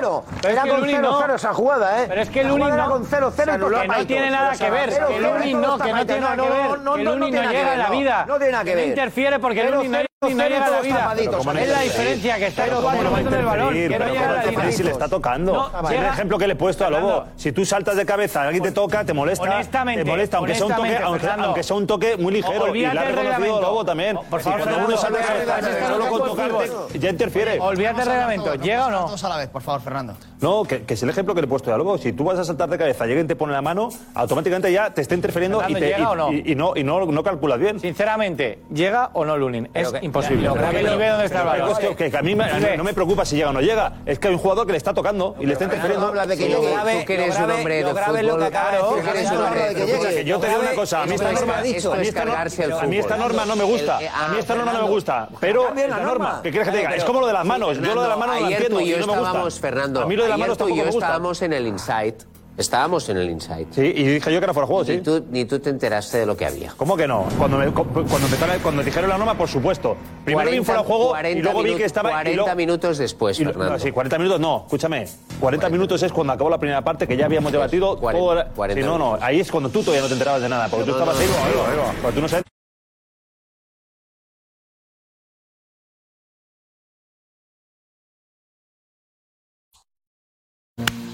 Era 0.47 0.63
con 0.63 0.81
Lunin 0.81 1.01
no. 1.01 1.23
0-0 1.23 1.35
esa 1.37 1.55
jugada, 1.55 2.03
¿eh? 2.03 2.07
Pero 2.09 2.21
es 2.21 2.29
que 2.29 2.45
Lunin 2.45 2.65
jugada 2.65 2.85
no. 2.85 2.91
con 2.91 3.07
0-0 3.07 3.33
Se 3.33 3.51
anuló, 3.51 3.79
y 3.79 3.89
que 3.89 3.97
no 3.97 4.07
tiene 4.07 4.31
nada 4.31 4.57
que 4.57 4.71
ver. 4.71 4.91
Que 4.91 5.21
Lunin 5.21 5.61
no, 5.61 5.79
que 5.79 5.93
no 5.93 6.07
tiene 6.07 6.21
nada 6.21 6.37
que 6.37 6.51
ver. 6.51 6.71
Que 6.71 7.05
Lunin 7.05 7.21
no 7.31 7.51
llega 7.51 7.73
a 7.73 7.77
la 7.77 7.91
vida. 7.91 8.25
No 8.27 8.37
tiene 8.37 8.53
nada 8.53 8.65
que 8.65 8.71
No 8.73 8.77
ver. 8.77 8.89
interfiere 8.89 9.39
porque 9.39 9.63
Pero 9.63 9.77
Lunin 9.77 9.93
no 9.93 9.99
no 10.23 10.29
llega 10.31 10.65
a 10.65 10.71
la 10.71 10.81
vida. 10.81 11.15
Es 11.19 11.29
¿cómo 11.29 11.53
no 11.53 11.61
la 11.61 11.81
diferencia 11.83 12.37
que 12.39 12.47
está 12.47 12.63
en 12.65 12.71
Pero 12.71 12.81
los 12.81 12.91
¿cómo 12.91 13.03
no 13.03 13.11
va 13.11 13.19
a 13.19 13.21
movimientos 13.21 13.33
del 13.37 13.45
balón. 13.45 13.77
interferir? 13.77 13.91
Que 13.91 13.99
no 13.99 14.05
Pero 14.07 14.15
llega 14.15 14.25
a 14.25 14.27
¿cómo 14.29 14.37
la 14.37 14.45
interferir 14.47 14.73
si 14.77 14.83
le 14.83 14.91
está 14.91 15.09
tocando? 15.09 15.53
No, 15.53 15.89
Es 15.91 15.99
el 15.99 16.05
ejemplo 16.07 16.39
que 16.39 16.47
le 16.47 16.53
he 16.55 16.57
puesto 16.57 16.87
a 16.87 16.91
Lobo. 16.91 17.25
Si 17.37 17.53
tú 17.53 17.67
saltas 17.67 17.97
de 17.97 18.07
cabeza, 18.07 18.43
alguien 18.43 18.63
te 18.63 18.73
toca, 18.73 19.05
te 19.05 19.13
molesta. 19.13 19.45
Honestamente, 19.45 20.05
te 20.05 20.11
molesta, 20.11 20.39
aunque 20.39 20.55
sea 20.55 20.65
un 20.65 20.71
toque, 20.73 20.81
honestamente, 20.81 21.05
aunque, 21.07 21.21
Fernando. 21.21 21.45
aunque 21.45 21.63
sea 21.63 21.77
un 21.77 21.87
toque 21.87 22.17
muy 22.17 22.33
ligero. 22.33 22.75
Y 22.75 22.81
le 22.81 22.87
ha 22.87 22.93
reconocido. 23.05 23.61
Lobo 23.61 23.85
también. 23.85 24.19
Por 24.31 24.41
Si 24.41 24.45
favor, 24.49 24.63
cuando 24.67 24.87
uno 24.87 24.97
salta 24.97 25.19
solo 25.87 26.09
con 26.09 26.25
tocarte, 26.25 26.99
ya 26.99 27.11
interfiere. 27.11 27.59
Olvídate 27.61 27.99
del 28.01 28.09
reglamento. 28.09 28.55
¿Llega 28.55 28.87
o 28.87 28.91
no? 28.91 29.05
Todos 29.05 29.25
a 29.25 29.29
la 29.29 29.37
vez, 29.37 29.49
por 29.51 29.61
favor, 29.61 29.83
Fernando. 29.83 30.15
No, 30.41 30.65
que, 30.65 30.85
que 30.85 30.95
es 30.95 31.03
el 31.03 31.11
ejemplo 31.11 31.35
que 31.35 31.43
le 31.43 31.47
he 31.47 31.49
puesto 31.49 31.73
a 31.75 31.77
Lobo. 31.77 31.99
Si 31.99 32.15
tú 32.15 32.25
vas 32.25 32.39
a 32.39 32.45
saltar 32.45 32.71
de 32.71 32.79
cabeza, 32.79 33.07
y 33.07 33.25
te 33.25 33.37
pone 33.37 33.53
la 33.53 33.61
mano, 33.63 33.91
automáticamente 34.15 34.73
ya 34.73 34.89
te 34.95 35.03
está 35.03 35.15
interfiriendo 35.15 35.59
y, 35.69 35.75
Fernando, 35.75 35.79
te, 35.81 35.87
¿llega 35.87 35.99
y- 35.99 36.05
o 36.07 36.15
no? 36.15 36.33
y- 36.33 36.55
no, 36.55 37.23
calculas 37.23 37.59
bien. 37.59 37.81
Sinceramente, 37.81 38.61
¿llega 38.73 39.11
o 39.13 39.25
no 39.27 39.37
Lunin? 39.37 39.69
Es 39.75 39.93
imposible. 40.07 40.51
Pero 40.53 40.73
ni 40.73 40.97
ve 40.97 41.09
dónde 41.09 41.27
está 41.27 41.43
el 41.43 41.49
pero 41.49 41.63
balón. 41.65 41.71
es 41.73 41.79
que, 41.79 41.97
que- 41.97 42.11
que 42.11 42.17
a 42.17 42.23
mí 42.23 42.35
me- 42.35 42.53
ve. 42.61 42.77
no 42.77 42.85
me 42.85 42.95
preocupa 42.95 43.25
si 43.25 43.37
llega 43.37 43.51
o 43.51 43.53
no 43.53 43.61
llega. 43.61 43.93
Es 44.07 44.19
que 44.19 44.29
hay 44.29 44.35
un 44.35 44.41
jugador 44.41 44.67
que 44.67 44.73
le 44.73 44.79
está 44.79 44.95
tocando 44.95 45.37
y 45.39 45.47
le 45.47 45.53
está 45.53 45.65
interfiriendo. 45.65 46.07
hablas 46.07 46.29
de 46.29 46.37
que 46.37 46.49
llegue. 46.49 46.57
Tú 46.57 47.05
que 47.07 47.15
eres 47.15 47.37
un 47.39 47.51
hombre 47.51 47.77
de 47.77 47.85
fútbol, 47.85 48.05
tú 48.05 49.09
eres 49.11 49.31
un 49.31 49.39
hombre 49.43 49.69
de 49.69 49.75
que 49.75 49.87
Pero 49.87 50.21
Yo 50.23 50.41
te 50.41 50.49
digo 50.49 50.61
una 50.61 50.75
cosa, 50.75 51.03
a 51.03 51.07
mí 51.07 51.15
esta 51.15 51.33
norma, 51.33 51.59
a 51.59 51.63
mí 51.63 51.71
es 51.71 53.05
esta 53.05 53.17
norma- 53.17 53.43
a 53.43 53.47
no 53.47 53.57
me 53.57 53.65
gusta. 53.65 53.97
A 53.97 54.29
mí 54.29 54.39
esta 54.39 54.53
ah, 54.53 54.57
norma 54.57 54.73
no 54.73 54.83
me 54.83 54.89
gusta. 54.89 55.29
Pero 55.41 55.67
cambia 55.67 55.89
la 55.89 55.99
norma. 55.99 56.41
¿qué 56.43 56.51
quieres 56.51 56.69
que 56.69 56.73
te 56.73 56.79
diga? 56.79 56.91
Pero- 56.91 57.03
Es 57.03 57.07
como 57.07 57.21
lo 57.21 57.27
de 57.27 57.33
las 57.33 57.45
manos. 57.45 57.79
Yo 57.79 57.95
lo 57.95 58.03
de 58.03 58.09
las 58.09 58.19
manos 58.19 58.37
no 58.37 58.41
lo 58.43 58.49
entiendo 58.49 58.79
tú 58.79 58.83
y 58.85 58.91
no 58.95 59.07
me 59.07 59.19
gusta. 59.21 60.03
A 60.03 60.07
mí 60.07 60.17
lo 60.17 60.23
de 60.23 60.29
las 60.29 60.39
manos 60.39 60.59
tampoco 60.59 60.79
yo 60.79 60.85
me 60.85 60.91
gusta. 60.91 61.07
estábamos 61.07 61.43
en 61.43 61.53
el 61.53 61.67
Insight. 61.67 62.23
Estábamos 62.57 63.07
en 63.11 63.19
el 63.19 63.29
Insight. 63.31 63.69
Sí, 63.73 63.83
y 63.83 64.03
dije 64.05 64.33
yo 64.33 64.39
que 64.41 64.45
era 64.45 64.55
fuera 64.55 64.67
de 64.67 64.73
juego, 64.73 64.85
Ni 64.89 64.97
sí. 64.97 65.03
tú, 65.03 65.25
ni 65.31 65.45
tú 65.45 65.59
te 65.61 65.69
enteraste 65.69 66.19
de 66.19 66.27
lo 66.27 66.37
que 66.37 66.47
había. 66.47 66.73
¿Cómo 66.77 66.97
que 66.97 67.07
no? 67.07 67.27
Cuando 67.39 67.59
me, 67.59 67.71
cuando, 67.71 68.01
empezaron- 68.01 68.59
cuando 68.61 68.83
dijeron 68.83 69.11
la 69.11 69.19
norma, 69.19 69.37
por 69.37 69.49
supuesto. 69.49 69.97
Primero 70.25 70.51
vi 70.51 70.59
un 70.59 70.65
fuera 70.65 70.81
de 70.81 70.87
juego 70.87 71.15
y 71.21 71.35
luego 71.43 71.63
vi 71.63 71.75
que 71.75 71.85
estaba. 71.85 72.09
y 72.11 72.13
40 72.15 72.37
luego- 72.43 72.57
minutos 72.57 72.97
después, 72.99 73.39
lo- 73.41 73.51
Fernando. 73.51 73.73
no, 73.75 73.79
sí, 73.79 73.93
40 73.93 74.17
minutos 74.19 74.41
no, 74.41 74.63
escúchame. 74.65 75.07
40 75.39 75.69
minutos 75.69 76.03
es 76.03 76.13
cuando 76.13 76.33
acabó 76.33 76.49
la 76.49 76.59
primera 76.59 76.83
parte 76.83 77.07
que 77.07 77.17
ya 77.17 77.27
habíamos 77.27 77.53
debatido. 77.53 77.99
40, 77.99 78.19
todo 78.25 78.33
era- 78.33 78.49
40 78.55 78.83
sí, 78.83 78.89
no, 78.89 78.97
no, 78.99 79.19
ahí 79.21 79.41
es 79.41 79.51
cuando 79.51 79.69
tú 79.69 79.81
todavía 79.81 80.01
no 80.03 80.09
te 80.09 80.15
enterabas 80.15 80.41
de 80.41 80.49
nada, 80.49 80.69
porque 80.69 80.85
tú 80.87 80.93
No, 80.93 80.97
estabas 80.99 81.17
no, 81.17 81.23
ahí. 81.23 81.29
no, 81.77 82.03
no. 82.09 82.15
tú 82.15 82.21
no 82.23 82.29
sabes. 82.29 82.45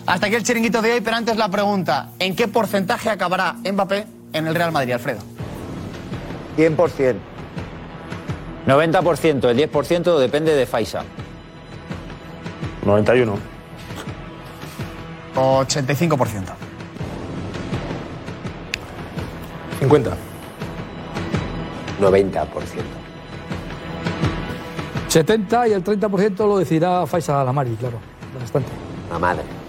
Hasta 0.06 0.26
aquí 0.26 0.36
el 0.36 0.42
chiringuito 0.42 0.82
de 0.82 0.94
hoy, 0.94 1.00
pero 1.00 1.16
antes 1.16 1.36
la 1.36 1.48
pregunta: 1.48 2.10
¿en 2.18 2.34
qué 2.34 2.48
porcentaje 2.48 3.10
acabará 3.10 3.54
Mbappé 3.54 4.06
en 4.32 4.46
el 4.46 4.54
Real 4.54 4.72
Madrid, 4.72 4.92
Alfredo? 4.92 5.20
100%. 6.56 7.16
90%, 8.66 9.48
el 9.48 9.70
10% 9.70 10.18
depende 10.18 10.54
de 10.54 10.66
Faisa. 10.66 11.04
91. 12.84 13.38
85%. 15.34 16.42
50. 19.80 20.16
90%. 22.00 22.46
70 25.08 25.68
y 25.68 25.72
el 25.72 25.84
30% 25.84 26.38
lo 26.38 26.58
decidirá 26.58 27.06
Faisal 27.06 27.44
Lamari, 27.44 27.74
claro. 27.76 27.98
Bastante. 28.40 28.70
La 29.10 29.18
madre. 29.18 29.61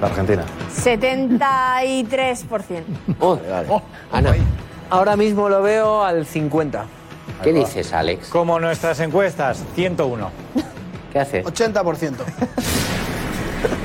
La 0.00 0.06
Argentina. 0.06 0.44
73%. 0.74 2.82
Oh, 3.20 3.36
vale. 3.36 3.68
oh, 3.68 3.82
Ahora 4.90 5.16
mismo 5.16 5.48
lo 5.48 5.62
veo 5.62 6.02
al 6.02 6.26
50%. 6.26 6.82
¿Qué 7.42 7.52
dices, 7.52 7.92
Alex? 7.92 8.28
Como 8.28 8.58
nuestras 8.58 8.98
encuestas, 9.00 9.62
101. 9.74 10.30
¿Qué 11.12 11.18
haces? 11.18 11.44
80%. 11.46 12.14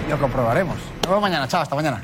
Lo 0.09 0.17
comprobaremos. 0.19 0.75
Nos 0.77 1.07
vemos 1.07 1.21
mañana, 1.21 1.47
chao, 1.47 1.61
hasta 1.61 1.75
mañana. 1.75 2.01